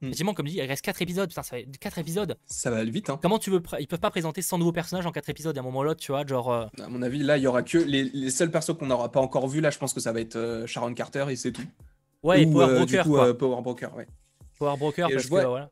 Hmm. 0.00 0.06
Effectivement, 0.06 0.34
comme 0.34 0.46
dit, 0.46 0.56
il 0.56 0.62
reste 0.62 0.84
4 0.84 1.02
épisodes, 1.02 1.28
putain, 1.28 1.42
ça 1.42 1.56
va 1.56 1.62
4 1.62 1.98
épisodes. 1.98 2.36
Ça 2.46 2.70
va 2.70 2.84
vite, 2.84 3.10
hein. 3.10 3.18
Comment 3.20 3.38
tu 3.38 3.50
veux. 3.50 3.62
Ils 3.78 3.88
peuvent 3.88 4.00
pas 4.00 4.10
présenter 4.10 4.42
100 4.42 4.58
nouveaux 4.58 4.72
personnages 4.72 5.06
en 5.06 5.12
4 5.12 5.28
épisodes 5.30 5.56
à 5.56 5.60
un 5.60 5.64
moment 5.64 5.80
ou 5.80 5.84
l'autre, 5.84 6.00
tu 6.00 6.12
vois, 6.12 6.24
genre. 6.26 6.52
Euh, 6.52 6.66
à 6.82 6.88
mon 6.88 7.02
avis, 7.02 7.18
là, 7.18 7.38
il 7.38 7.42
y 7.42 7.46
aura 7.46 7.62
que. 7.62 7.78
Les, 7.78 8.30
seuls 8.30 8.50
persos 8.50 8.76
qu'on 8.78 8.86
n'aura 8.86 9.10
pas 9.10 9.20
encore 9.20 9.48
vus, 9.48 9.60
là, 9.60 9.70
je 9.70 9.78
pense 9.78 9.92
que 9.94 10.00
ça 10.00 10.12
va 10.12 10.20
être 10.20 10.64
Sharon 10.66 10.94
Carter 10.94 11.26
et 11.30 11.36
c'est 11.36 11.52
tout. 11.52 11.66
Ouais, 12.22 12.42
et 12.42 12.46
Power 12.46 12.74
Broker. 12.74 13.04
quoi. 13.04 13.36
Power 13.36 13.62
Broker, 13.62 13.94
ouais. 13.96 14.06
Power 14.58 14.76
Broker, 14.76 15.08
parce 15.10 15.24
que 15.24 15.28
voilà. 15.28 15.70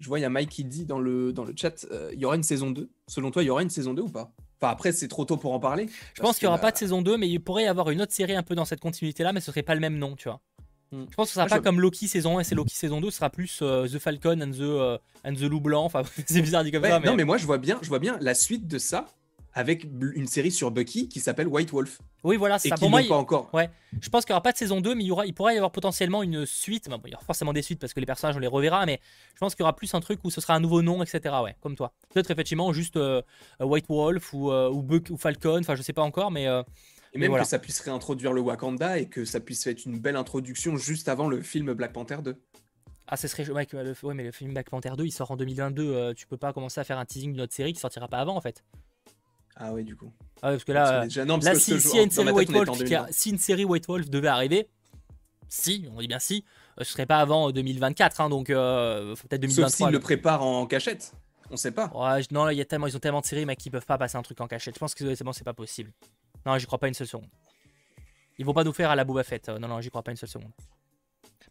Je 0.00 0.08
vois, 0.08 0.18
il 0.18 0.22
y 0.22 0.24
a 0.24 0.30
Mike 0.30 0.50
qui 0.50 0.64
dit 0.64 0.84
dans 0.84 0.98
le, 0.98 1.32
dans 1.32 1.44
le 1.44 1.54
chat, 1.56 1.86
euh, 1.90 2.10
il 2.12 2.18
y 2.18 2.24
aura 2.24 2.36
une 2.36 2.42
saison 2.42 2.70
2. 2.70 2.90
Selon 3.06 3.30
toi, 3.30 3.42
il 3.42 3.46
y 3.46 3.50
aura 3.50 3.62
une 3.62 3.70
saison 3.70 3.94
2 3.94 4.02
ou 4.02 4.08
pas? 4.08 4.32
Enfin, 4.60 4.72
après, 4.72 4.92
c'est 4.92 5.08
trop 5.08 5.24
tôt 5.24 5.36
pour 5.36 5.52
en 5.52 5.60
parler. 5.60 5.88
Je 6.14 6.20
pense 6.20 6.38
qu'il 6.38 6.46
n'y 6.46 6.48
aura 6.48 6.58
pas 6.58 6.72
de 6.72 6.76
saison 6.76 7.00
2, 7.00 7.16
mais 7.16 7.28
il 7.28 7.38
pourrait 7.38 7.64
y 7.64 7.66
avoir 7.66 7.90
une 7.90 8.02
autre 8.02 8.12
série 8.12 8.34
un 8.34 8.42
peu 8.42 8.54
dans 8.54 8.64
cette 8.64 8.80
continuité-là, 8.80 9.32
mais 9.32 9.40
ce 9.40 9.46
serait 9.46 9.62
pas 9.62 9.74
le 9.74 9.80
même 9.80 9.96
nom, 9.96 10.16
tu 10.16 10.28
vois. 10.28 10.40
Hmm. 10.90 11.04
Je 11.10 11.14
pense 11.14 11.28
que 11.28 11.34
ce 11.34 11.34
sera 11.34 11.46
pas 11.46 11.60
comme 11.60 11.80
Loki 11.80 12.08
saison 12.08 12.38
1 12.38 12.40
et 12.40 12.44
c'est 12.44 12.54
Loki 12.54 12.74
saison 12.74 13.00
2, 13.00 13.10
ce 13.10 13.16
sera 13.16 13.30
plus 13.30 13.60
euh, 13.62 13.86
The 13.86 13.98
Falcon 13.98 14.40
and 14.40 14.50
the, 14.50 14.60
euh, 14.60 14.98
and 15.24 15.34
the 15.34 15.42
Loup 15.42 15.60
Blanc. 15.60 15.84
Enfin, 15.84 16.02
c'est 16.26 16.42
bizarre 16.42 16.64
dit 16.64 16.72
comme 16.72 16.82
ça. 16.82 16.98
Mais... 17.00 17.06
Non, 17.06 17.14
mais 17.14 17.24
moi, 17.24 17.36
je 17.36 17.46
vois, 17.46 17.58
bien, 17.58 17.78
je 17.82 17.88
vois 17.88 18.00
bien 18.00 18.18
la 18.20 18.34
suite 18.34 18.66
de 18.66 18.78
ça 18.78 19.06
avec 19.54 19.84
une 19.84 20.26
série 20.26 20.50
sur 20.50 20.70
Bucky 20.70 21.08
qui 21.08 21.20
s'appelle 21.20 21.46
White 21.46 21.70
Wolf. 21.70 22.00
Oui, 22.24 22.36
voilà, 22.36 22.58
c'est 22.58 22.70
ça. 22.70 22.76
Pour 22.76 22.90
moi, 22.90 23.02
il... 23.02 23.08
pas 23.08 23.16
encore. 23.16 23.50
Ouais, 23.54 23.70
je 24.00 24.08
pense 24.08 24.24
qu'il 24.24 24.32
n'y 24.32 24.34
aura 24.34 24.42
pas 24.42 24.52
de 24.52 24.56
saison 24.56 24.80
2, 24.80 24.94
mais 24.96 25.04
il, 25.04 25.06
y 25.06 25.10
aura, 25.12 25.26
il 25.26 25.34
pourrait 25.34 25.54
y 25.54 25.56
avoir 25.56 25.70
potentiellement 25.70 26.22
une 26.22 26.44
suite. 26.44 26.88
il 26.88 27.10
y 27.10 27.14
aura 27.14 27.24
forcément 27.24 27.52
des 27.52 27.62
suites 27.62 27.78
parce 27.78 27.94
que 27.94 28.00
les 28.00 28.06
personnages, 28.06 28.36
on 28.36 28.40
les 28.40 28.48
reverra, 28.48 28.84
mais 28.84 29.00
je 29.34 29.38
pense 29.38 29.54
qu'il 29.54 29.62
y 29.62 29.64
aura 29.64 29.76
plus 29.76 29.94
un 29.94 30.00
truc 30.00 30.20
où 30.24 30.30
ce 30.30 30.40
sera 30.40 30.54
un 30.54 30.60
nouveau 30.60 30.82
nom, 30.82 31.02
etc. 31.02 31.36
Ouais, 31.42 31.54
comme 31.60 31.76
toi. 31.76 31.92
Peut-être 32.12 32.30
effectivement 32.32 32.72
juste 32.72 32.96
euh, 32.96 33.22
White 33.60 33.86
Wolf 33.88 34.32
ou, 34.32 34.50
euh, 34.50 34.70
ou, 34.70 34.82
Buck, 34.82 35.08
ou 35.10 35.16
Falcon, 35.16 35.60
enfin, 35.60 35.76
je 35.76 35.82
sais 35.82 35.92
pas 35.92 36.02
encore, 36.02 36.32
mais. 36.32 36.48
Euh, 36.48 36.62
et 37.12 37.18
même 37.18 37.36
que 37.36 37.44
ça 37.44 37.60
puisse 37.60 37.78
réintroduire 37.80 38.32
le 38.32 38.40
Wakanda 38.40 38.98
et 38.98 39.06
que 39.06 39.24
ça 39.24 39.38
puisse 39.38 39.68
être 39.68 39.84
une 39.84 40.00
belle 40.00 40.16
introduction 40.16 40.76
juste 40.76 41.08
avant 41.08 41.28
le 41.28 41.42
film 41.42 41.72
Black 41.74 41.92
Panther 41.92 42.18
2. 42.24 42.36
Ah, 43.06 43.16
ce 43.16 43.28
serait. 43.28 43.48
Ouais, 43.48 43.66
mais 44.14 44.24
le 44.24 44.32
film 44.32 44.52
Black 44.52 44.68
Panther 44.68 44.90
2, 44.96 45.04
il 45.04 45.12
sort 45.12 45.30
en 45.30 45.36
2022. 45.36 46.14
tu 46.14 46.26
peux 46.26 46.38
pas 46.38 46.52
commencer 46.52 46.80
à 46.80 46.84
faire 46.84 46.98
un 46.98 47.04
teasing 47.04 47.32
d'une 47.32 47.42
autre 47.42 47.54
série 47.54 47.72
qui 47.72 47.78
sortira 47.78 48.08
pas 48.08 48.18
avant, 48.18 48.34
en 48.34 48.40
fait. 48.40 48.64
Ah 49.56 49.72
oui, 49.72 49.84
du 49.84 49.96
coup. 49.96 50.12
Ah 50.42 50.50
parce 50.50 50.64
que 50.64 50.72
là, 50.72 51.06
si, 51.08 51.72
une 51.72 52.10
série 52.10 52.30
White 52.30 52.50
Wolf, 52.50 52.70
si 53.10 53.30
une 53.30 53.38
série 53.38 53.64
White 53.64 53.86
Wolf 53.86 54.10
devait 54.10 54.28
arriver, 54.28 54.68
si, 55.48 55.86
on 55.94 56.00
dit 56.00 56.08
bien 56.08 56.18
si, 56.18 56.44
euh, 56.78 56.84
ce 56.84 56.92
serait 56.92 57.06
pas 57.06 57.18
avant 57.18 57.50
2024, 57.50 58.20
euh, 58.20 58.24
hein, 58.24 58.28
donc 58.28 58.50
euh, 58.50 59.14
peut-être 59.14 59.40
2023. 59.40 59.68
Sauf 59.68 59.76
s'ils 59.76 59.92
le 59.92 60.00
préparent 60.00 60.42
en 60.42 60.66
cachette, 60.66 61.12
on 61.50 61.56
sait 61.56 61.70
pas. 61.70 61.90
Ouais, 61.94 62.22
non, 62.30 62.50
il 62.50 62.56
y 62.56 62.60
a 62.60 62.64
tellement, 62.64 62.86
ils 62.86 62.96
ont 62.96 63.00
tellement 63.00 63.20
de 63.20 63.26
séries, 63.26 63.46
mec, 63.46 63.58
qu'ils 63.58 63.72
peuvent 63.72 63.86
pas 63.86 63.98
passer 63.98 64.16
un 64.16 64.22
truc 64.22 64.40
en 64.40 64.48
cachette. 64.48 64.74
Je 64.74 64.80
pense 64.80 64.94
que 64.94 65.14
c'est 65.14 65.24
bon, 65.24 65.32
c'est 65.32 65.44
pas 65.44 65.54
possible. 65.54 65.92
Non, 66.44 66.58
j'y 66.58 66.66
crois 66.66 66.78
pas 66.78 66.88
une 66.88 66.94
seule 66.94 67.06
seconde. 67.06 67.28
Ils 68.38 68.44
vont 68.44 68.52
pas 68.52 68.64
nous 68.64 68.72
faire 68.72 68.90
à 68.90 68.96
la 68.96 69.04
Boba 69.04 69.22
Fett. 69.22 69.48
Non, 69.48 69.68
non, 69.68 69.80
j'y 69.80 69.90
crois 69.90 70.02
pas 70.02 70.10
une 70.10 70.16
seule 70.16 70.28
seconde. 70.28 70.50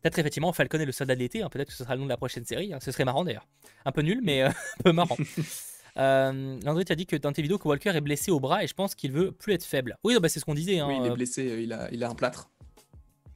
Peut-être 0.02 0.20
effectivement 0.20 0.52
Falcon 0.52 0.80
et 0.80 0.86
le 0.86 0.92
soldat 0.92 1.16
de 1.16 1.20
l'été, 1.20 1.42
hein. 1.42 1.50
peut-être 1.50 1.70
que 1.70 1.74
ce 1.74 1.84
sera 1.84 1.96
le 1.96 2.00
nom 2.00 2.06
de 2.06 2.10
la 2.10 2.18
prochaine 2.18 2.44
série. 2.44 2.74
Hein. 2.74 2.80
Ce 2.82 2.92
serait 2.92 3.06
marrant 3.06 3.24
d'ailleurs. 3.24 3.48
Un 3.86 3.94
peu 3.94 4.02
nul, 4.02 4.20
mais 4.22 4.42
un 4.42 4.54
peu 4.84 4.92
marrant. 4.92 5.18
Euh, 5.98 6.60
Landry, 6.64 6.86
tu 6.86 6.92
as 6.92 6.96
dit 6.96 7.06
que 7.06 7.16
dans 7.16 7.32
tes 7.32 7.42
vidéos 7.42 7.58
que 7.58 7.68
Walker 7.68 7.92
est 7.92 8.02
blessé 8.02 8.32
au 8.32 8.40
bras 8.40 8.64
et 8.64 8.68
je 8.68 8.74
pense 8.74 8.96
qu'il 8.96 9.12
veut 9.12 9.32
plus 9.32 9.54
être 9.54 9.64
faible. 9.64 9.98
Oui, 10.04 10.18
bah, 10.20 10.30
c'est 10.30 10.40
ce 10.40 10.46
qu'on 10.46 10.54
disait. 10.54 10.80
Hein, 10.80 10.88
oui, 10.88 10.98
il 11.00 11.06
est 11.06 11.10
euh. 11.10 11.14
blessé, 11.14 11.50
euh, 11.50 11.62
il 11.62 11.74
a, 11.74 11.90
il 11.92 12.04
a 12.04 12.10
un 12.10 12.16
plâtre. 12.16 12.50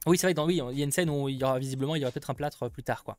Oui, 0.06 0.18
c'est 0.18 0.26
vrai, 0.26 0.34
dans, 0.34 0.46
oui, 0.46 0.60
il 0.72 0.78
y 0.78 0.82
a 0.82 0.84
une 0.84 0.92
scène 0.92 1.10
où 1.10 1.28
il 1.28 1.36
y 1.36 1.44
aura 1.44 1.58
visiblement 1.58 1.94
il 1.94 2.00
y 2.00 2.04
aura 2.04 2.12
peut-être 2.12 2.30
un 2.30 2.34
plâtre 2.34 2.68
plus 2.70 2.82
tard. 2.82 3.04
quoi. 3.04 3.18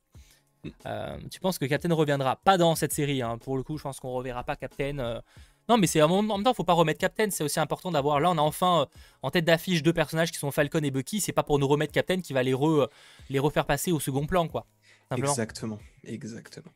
Mm. 0.63 0.69
Euh, 0.85 1.17
tu 1.31 1.39
penses 1.39 1.57
que 1.57 1.65
Captain 1.65 1.93
reviendra 1.93 2.35
Pas 2.37 2.57
dans 2.57 2.75
cette 2.75 2.93
série, 2.93 3.21
hein. 3.21 3.37
pour 3.37 3.57
le 3.57 3.63
coup, 3.63 3.77
je 3.77 3.83
pense 3.83 3.99
qu'on 3.99 4.11
reverra 4.11 4.43
pas 4.43 4.55
Captain. 4.55 5.21
Non, 5.69 5.77
mais 5.77 5.85
c'est 5.85 6.01
en 6.01 6.23
même 6.23 6.43
temps, 6.43 6.53
faut 6.55 6.63
pas 6.63 6.73
remettre 6.73 6.99
Captain. 6.99 7.29
C'est 7.29 7.43
aussi 7.43 7.59
important 7.59 7.91
d'avoir. 7.91 8.19
Là, 8.19 8.31
on 8.31 8.37
a 8.39 8.41
enfin 8.41 8.87
en 9.21 9.29
tête 9.29 9.45
d'affiche 9.45 9.83
deux 9.83 9.93
personnages 9.93 10.31
qui 10.31 10.39
sont 10.39 10.49
Falcon 10.49 10.79
et 10.79 10.89
Bucky. 10.89 11.21
C'est 11.21 11.31
pas 11.31 11.43
pour 11.43 11.59
nous 11.59 11.67
remettre 11.67 11.93
Captain 11.93 12.21
qui 12.21 12.33
va 12.33 12.41
les, 12.41 12.55
les 13.29 13.39
refaire 13.39 13.65
passer 13.65 13.91
au 13.91 13.99
second 13.99 14.25
plan, 14.25 14.47
quoi. 14.47 14.65
Exactement, 15.15 15.79
exactement. 16.03 16.71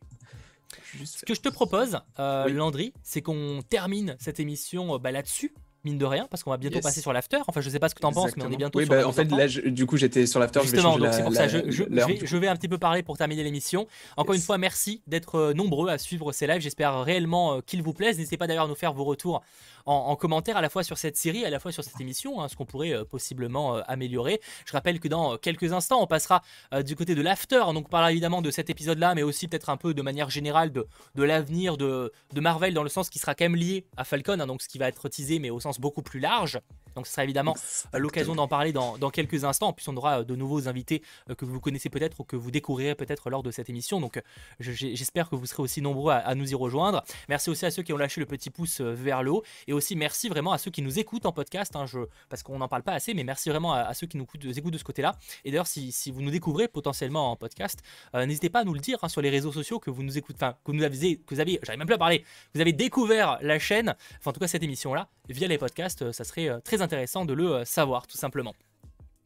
Ce 1.06 1.26
que 1.26 1.34
je 1.34 1.41
te 1.41 1.50
propose, 1.50 2.00
euh, 2.20 2.50
Landry, 2.50 2.94
c'est 3.04 3.22
qu'on 3.22 3.62
termine 3.70 4.16
cette 4.20 4.40
émission 4.40 4.95
euh, 4.95 4.98
bah, 4.98 5.12
là-dessus 5.12 5.54
mine 5.86 5.98
de 5.98 6.06
rien, 6.06 6.28
parce 6.30 6.44
qu'on 6.44 6.50
va 6.50 6.56
bientôt 6.56 6.80
passer 6.80 7.02
sur 7.02 7.12
l'after. 7.12 7.40
Enfin, 7.45 7.60
je 7.60 7.70
sais 7.70 7.78
pas 7.80 7.90
ce 7.90 7.95
que 7.95 8.00
tu 8.00 8.06
en 8.06 8.14
penses, 8.14 8.38
mais 8.38 8.45
on 8.45 8.52
est 8.52 8.56
bientôt 8.56 8.80
oui, 8.80 8.86
sur 8.86 8.95
bah, 8.95 9.06
En 9.06 9.12
fait, 9.12 9.26
là, 9.26 9.48
du 9.48 9.86
coup, 9.86 9.98
j'étais 9.98 10.26
sur 10.26 10.40
l'after. 10.40 10.62
Justement, 10.62 10.98
donc 10.98 11.14
c'est 11.14 11.24
pour 11.24 11.34
ça. 11.34 11.50
Je, 11.50 11.58
je, 11.70 11.84
vais, 11.84 12.26
je, 12.26 12.38
vais, 12.38 12.48
un 12.48 12.56
petit 12.56 12.70
peu 12.70 12.78
parler 12.78 13.04
pour 13.04 13.18
terminer 13.18 13.44
l'émission. 13.44 13.86
Encore 14.16 14.34
une 14.34 14.41
fois, 14.41 14.58
merci 14.58 15.02
d'être 15.08 15.36
euh, 15.36 15.54
nombreux 15.54 15.90
à 15.90 15.98
suivre 15.98 16.32
ces 16.32 16.48
lives. 16.48 16.62
J'espère 16.62 17.02
réellement 17.02 17.60
qu'ils 17.62 17.84
vous 17.84 17.94
plaisent. 17.94 18.18
N'hésitez 18.18 18.38
pas 18.38 18.48
d'ailleurs 18.48 18.66
à 18.66 18.68
nous 18.70 18.76
faire 18.76 18.94
vos 18.94 19.04
retours 19.04 19.41
en, 19.85 20.15
commentaire 20.15 20.57
à 20.57 20.61
la 20.61 20.69
fois 20.69 20.84
sur 20.84 20.97
cette 20.97 21.18
série, 21.18 21.45
à 21.45 21.49
la 21.49 21.60
fois 21.60 21.72
sur 21.72 21.84
cette 21.84 21.99
émission, 21.99 22.41
hein, 22.41 22.47
ce 22.47 22.55
qu'on 22.55 22.65
pourrait 22.65 22.93
euh, 22.93 23.03
possiblement 23.03 23.76
euh, 23.77 23.81
améliorer. 23.88 24.39
Je 24.65 24.72
rappelle 24.72 24.99
que 24.99 25.07
dans 25.07 25.38
quelques 25.38 25.73
instants, 25.73 26.01
on 26.01 26.07
passera 26.07 26.41
euh, 26.73 26.84
du 26.84 26.95
côté 26.95 27.15
de 27.15 27.22
l'after, 27.22 27.64
donc 27.73 27.88
on 27.88 27.89
parlera 27.89 28.11
évidemment 28.11 28.41
de 28.41 28.51
cet 28.51 28.69
épisode-là, 28.69 29.15
mais 29.15 29.23
aussi 29.23 29.47
peut-être 29.47 29.69
un 29.69 29.77
peu 29.77 29.93
de 29.93 30.01
manière 30.01 30.30
générale 30.30 30.72
de, 30.72 30.88
de 31.15 31.23
l'avenir 31.23 31.77
de, 31.77 32.11
de, 32.34 32.41
Marvel, 32.41 32.73
dans 32.73 32.84
le 32.84 32.89
sens 32.89 33.10
qui 33.10 33.19
sera 33.19 33.35
quand 33.35 33.45
même 33.45 33.55
lié 33.55 33.85
à 33.97 34.03
Falcon, 34.03 34.39
hein, 34.39 34.47
donc 34.47 34.61
ce 34.61 34.68
qui 34.68 34.77
va 34.77 34.88
être 34.88 35.10
teasé, 35.10 35.39
mais 35.39 35.49
au 35.49 35.60
sens 35.60 35.80
beaucoup 35.80 36.01
plus 36.01 36.19
large. 36.19 36.60
Donc 36.95 37.07
ce 37.07 37.14
sera 37.14 37.23
évidemment 37.23 37.55
l'occasion 37.93 38.35
d'en 38.35 38.47
parler 38.47 38.72
dans, 38.72 38.99
dans, 38.99 39.10
quelques 39.10 39.45
instants. 39.45 39.69
En 39.69 39.73
plus, 39.73 39.88
on 39.88 39.97
aura 39.97 40.23
de 40.23 40.35
nouveaux 40.35 40.68
invités 40.68 41.01
que 41.35 41.43
vous 41.43 41.60
connaissez 41.60 41.89
peut-être 41.89 42.19
ou 42.19 42.23
que 42.23 42.35
vous 42.35 42.51
découvrirez 42.51 42.93
peut-être 42.93 43.31
lors 43.31 43.41
de 43.41 43.49
cette 43.49 43.68
émission. 43.68 43.99
Donc 43.99 44.22
j'espère 44.60 45.27
que 45.27 45.35
vous 45.35 45.47
serez 45.47 45.64
aussi 45.64 45.81
nombreux 45.81 46.11
à, 46.14 46.18
à, 46.18 46.35
nous 46.35 46.51
y 46.51 46.53
rejoindre. 46.53 47.03
Merci 47.30 47.49
aussi 47.49 47.65
à 47.65 47.72
ceux 47.72 47.81
qui 47.81 47.93
ont 47.93 47.97
lâché 47.97 48.22
le 48.22 48.27
petit 48.27 48.51
pouce 48.51 48.80
vers 48.80 49.23
le 49.23 49.31
haut. 49.31 49.43
Et 49.68 49.73
aussi 49.74 49.95
merci 49.95 50.30
vraiment 50.30 50.52
à 50.52 50.58
ceux 50.58 50.72
qui 50.72 50.82
nous 50.82 51.00
écoutent 51.00 51.26
en 51.26 51.32
podcast, 51.32 51.76
hein, 51.76 51.86
je, 51.86 52.00
parce 52.30 52.44
qu'on 52.44 52.58
n'en 52.58 52.68
parle 52.68 52.84
pas 52.84 52.94
assez, 52.94 53.14
mais 53.14 53.24
merci 53.24 53.50
vraiment 53.50 53.74
à, 53.74 53.94
ceux 53.94 54.08
qui 54.08 54.18
nous 54.18 54.24
écoutent 54.24 54.74
de 54.74 54.78
ce 54.78 54.84
côté-là. 54.84 55.16
Et 55.45 55.52
d'ailleurs, 55.52 55.68
si, 55.68 56.12
vous 56.12 56.22
nous 56.22 56.32
découvrez 56.32 56.68
potentiellement 56.68 57.32
en 57.32 57.36
podcast, 57.36 57.82
euh, 58.16 58.26
n'hésitez 58.26 58.50
pas 58.50 58.60
à 58.60 58.64
nous 58.64 58.74
le 58.74 58.80
dire 58.80 59.00
hein, 59.02 59.10
sur 59.10 59.22
les 59.22 59.30
réseaux 59.30 59.52
sociaux 59.52 59.80
que 59.80 59.90
vous 59.90 60.04
nous 60.04 60.18
écoutez, 60.18 60.38
enfin 60.38 60.56
que 60.64 60.72
vous 60.72 61.40
avez, 61.40 61.60
j'arrive 61.64 61.80
même 61.80 61.88
plus 61.88 61.95
à 61.95 61.98
parler, 61.98 62.26
vous 62.54 62.62
avez 62.62 62.74
découvert 62.74 63.38
la 63.41 63.60
chaîne, 63.60 63.95
enfin 64.20 64.32
en 64.32 64.34
tout 64.34 64.40
cas 64.40 64.48
cette 64.48 64.64
émission-là, 64.64 65.10
via 65.30 65.48
les 65.48 65.58
podcasts, 65.58 66.04
euh, 66.04 66.12
ça 66.12 66.24
serait 66.24 66.50
euh, 66.50 66.60
très 66.60 66.82
intéressant 66.82 67.26
de 67.26 67.34
le 67.34 67.66
savoir, 67.66 68.08
tout 68.08 68.18
simplement. 68.18 68.54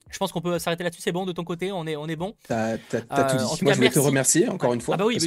Je 0.10 0.18
pense 0.18 0.32
qu'on 0.32 0.42
peut 0.42 0.60
s'arrêter 0.60 0.84
là-dessus, 0.84 1.02
c'est 1.02 1.12
bon 1.12 1.26
de 1.26 1.32
ton 1.32 1.44
côté, 1.44 1.72
on 1.72 1.86
est, 1.86 1.96
on 1.96 2.08
est 2.08 2.16
bon. 2.16 2.36
T'as 2.48 2.78
tout 2.78 3.38
dit. 3.38 3.64
Moi, 3.64 3.74
je 3.74 3.78
voulais 3.78 3.90
te 3.90 4.00
remercier 4.00 4.48
encore 4.50 4.74
une 4.74 4.82
fois. 4.82 4.96
Ah 4.96 4.98
bah 4.98 5.06
oui, 5.06 5.18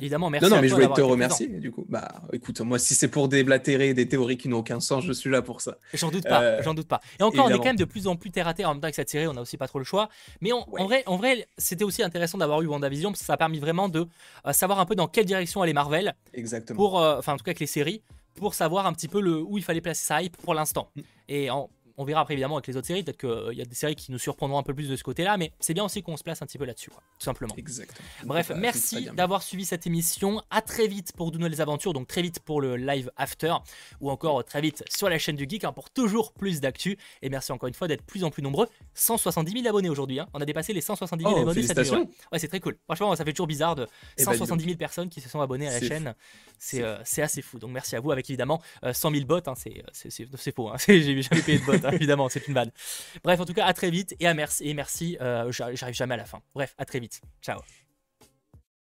évidemment, 0.00 0.30
merci. 0.30 0.48
Non, 0.48 0.56
non, 0.56 0.62
mais 0.62 0.68
je 0.68 0.74
voulais 0.74 0.88
te 0.88 1.00
remercier. 1.00 1.48
Du 1.48 1.70
coup, 1.70 1.84
bah, 1.88 2.08
écoute, 2.32 2.60
moi, 2.60 2.78
si 2.78 2.94
c'est 2.94 3.08
pour 3.08 3.28
déblatérer 3.28 3.94
des 3.94 4.08
théories 4.08 4.36
qui 4.36 4.48
n'ont 4.48 4.58
aucun 4.58 4.80
sens, 4.80 5.04
je 5.04 5.12
suis 5.12 5.30
là 5.30 5.42
pour 5.42 5.60
ça. 5.60 5.78
J'en 5.92 6.10
doute 6.10 6.24
pas, 6.24 6.62
j'en 6.62 6.74
doute 6.74 6.88
pas. 6.88 7.00
Et 7.18 7.22
encore, 7.22 7.46
on 7.46 7.48
est 7.48 7.58
quand 7.58 7.64
même 7.64 7.76
de 7.76 7.84
plus 7.84 8.06
en 8.06 8.16
plus 8.16 8.30
terre 8.30 8.48
à 8.48 8.54
terre 8.54 8.68
en 8.68 8.74
même 8.74 8.80
temps 8.80 8.86
avec 8.86 8.94
cette 8.94 9.10
série, 9.10 9.26
on 9.26 9.36
a 9.36 9.40
aussi 9.40 9.56
pas 9.56 9.68
trop 9.68 9.78
le 9.78 9.84
choix. 9.84 10.08
Mais 10.40 10.52
en 10.52 10.64
vrai, 10.84 11.02
en 11.06 11.16
vrai, 11.16 11.46
c'était 11.58 11.84
aussi 11.84 12.02
intéressant 12.02 12.38
d'avoir 12.38 12.62
eu 12.62 12.66
WandaVision 12.66 13.10
parce 13.10 13.20
que 13.20 13.26
ça 13.26 13.34
a 13.34 13.36
permis 13.36 13.58
vraiment 13.58 13.88
de 13.88 14.06
savoir 14.52 14.80
un 14.80 14.86
peu 14.86 14.94
dans 14.94 15.08
quelle 15.08 15.26
direction 15.26 15.62
aller 15.62 15.72
Marvel. 15.72 16.14
Exactement. 16.32 16.76
Pour, 16.76 16.94
enfin, 16.94 17.34
en 17.34 17.36
tout 17.36 17.44
cas 17.44 17.50
avec 17.50 17.60
les 17.60 17.66
séries, 17.66 18.02
pour 18.34 18.54
savoir 18.54 18.86
un 18.86 18.92
petit 18.92 19.08
peu 19.08 19.20
le, 19.20 19.40
où 19.40 19.58
il 19.58 19.64
fallait 19.64 19.80
placer 19.80 20.04
sa 20.04 20.22
hype 20.22 20.36
pour 20.38 20.54
l'instant. 20.54 20.90
Mm. 20.96 21.00
Et 21.28 21.50
en, 21.50 21.70
on 21.96 22.04
verra 22.04 22.22
après 22.22 22.34
évidemment 22.34 22.56
avec 22.56 22.66
les 22.66 22.76
autres 22.76 22.86
séries, 22.86 23.02
peut-être 23.02 23.18
qu'il 23.18 23.28
euh, 23.28 23.54
y 23.54 23.62
a 23.62 23.64
des 23.64 23.74
séries 23.74 23.94
qui 23.94 24.12
nous 24.12 24.18
surprendront 24.18 24.58
un 24.58 24.62
peu 24.62 24.74
plus 24.74 24.88
de 24.88 24.96
ce 24.96 25.02
côté-là, 25.02 25.36
mais 25.36 25.52
c'est 25.60 25.74
bien 25.74 25.84
aussi 25.84 26.02
qu'on 26.02 26.16
se 26.16 26.24
place 26.24 26.42
un 26.42 26.46
petit 26.46 26.58
peu 26.58 26.64
là-dessus, 26.64 26.90
tout 26.90 27.24
simplement. 27.24 27.54
Exactement. 27.56 28.06
Bref, 28.24 28.52
merci 28.56 29.08
d'avoir 29.14 29.42
suivi 29.42 29.64
cette 29.64 29.86
émission. 29.86 30.42
À 30.50 30.62
très 30.62 30.86
vite 30.86 31.12
pour 31.12 31.30
de 31.30 31.38
nouvelles 31.38 31.60
aventures, 31.60 31.92
donc 31.92 32.08
très 32.08 32.22
vite 32.22 32.40
pour 32.40 32.60
le 32.60 32.76
live 32.76 33.10
after, 33.16 33.54
ou 34.00 34.10
encore 34.10 34.44
très 34.44 34.60
vite 34.60 34.84
sur 34.88 35.08
la 35.08 35.18
chaîne 35.18 35.36
du 35.36 35.46
Geek 35.48 35.64
hein, 35.64 35.72
pour 35.72 35.90
toujours 35.90 36.32
plus 36.32 36.60
d'actu. 36.60 36.98
Et 37.22 37.28
merci 37.28 37.52
encore 37.52 37.68
une 37.68 37.74
fois 37.74 37.88
d'être 37.88 38.02
plus 38.02 38.24
en 38.24 38.30
plus 38.30 38.42
nombreux. 38.42 38.68
170 38.94 39.52
000 39.52 39.66
abonnés 39.66 39.88
aujourd'hui, 39.88 40.20
hein. 40.20 40.28
on 40.34 40.40
a 40.40 40.44
dépassé 40.44 40.72
les 40.72 40.80
170 40.80 41.24
000 41.24 41.40
abonnés. 41.40 41.62
Ça 41.62 41.74
fait, 41.74 41.90
ouais, 41.90 42.38
c'est 42.38 42.48
très 42.48 42.60
cool. 42.60 42.76
Franchement, 42.84 43.14
ça 43.16 43.24
fait 43.24 43.32
toujours 43.32 43.46
bizarre 43.46 43.74
de 43.74 43.86
170 44.18 44.62
eh 44.62 44.66
000 44.66 44.72
ben, 44.74 44.78
personnes 44.78 45.08
qui 45.08 45.20
se 45.20 45.28
sont 45.28 45.40
abonnées 45.40 45.68
à 45.68 45.78
la 45.78 45.86
chaîne. 45.86 46.14
Euh, 46.74 46.98
c'est 47.04 47.22
assez 47.22 47.42
fou. 47.42 47.58
Donc 47.58 47.70
merci 47.70 47.96
à 47.96 48.00
vous 48.00 48.10
avec 48.10 48.28
évidemment 48.30 48.60
100 48.90 49.10
000 49.10 49.24
bots. 49.24 49.40
Hein, 49.46 49.54
c'est 49.56 50.52
faux. 50.54 50.72
J'ai 50.86 51.22
jamais 51.22 51.42
payé 51.42 51.58
de 51.58 51.64
bots, 51.64 51.83
évidemment. 51.92 52.28
C'est 52.28 52.46
une 52.48 52.54
vanne. 52.54 52.70
Bref, 53.22 53.40
en 53.40 53.44
tout 53.44 53.54
cas, 53.54 53.66
à 53.66 53.72
très 53.72 53.90
vite 53.90 54.14
et, 54.20 54.26
à 54.26 54.34
merci, 54.34 54.68
et 54.68 54.74
merci. 54.74 55.16
Euh, 55.20 55.50
j'arrive 55.50 55.94
jamais 55.94 56.14
à 56.14 56.18
la 56.18 56.24
fin. 56.24 56.40
Bref, 56.54 56.74
à 56.78 56.84
très 56.84 57.00
vite. 57.00 57.20
Ciao. 57.42 57.60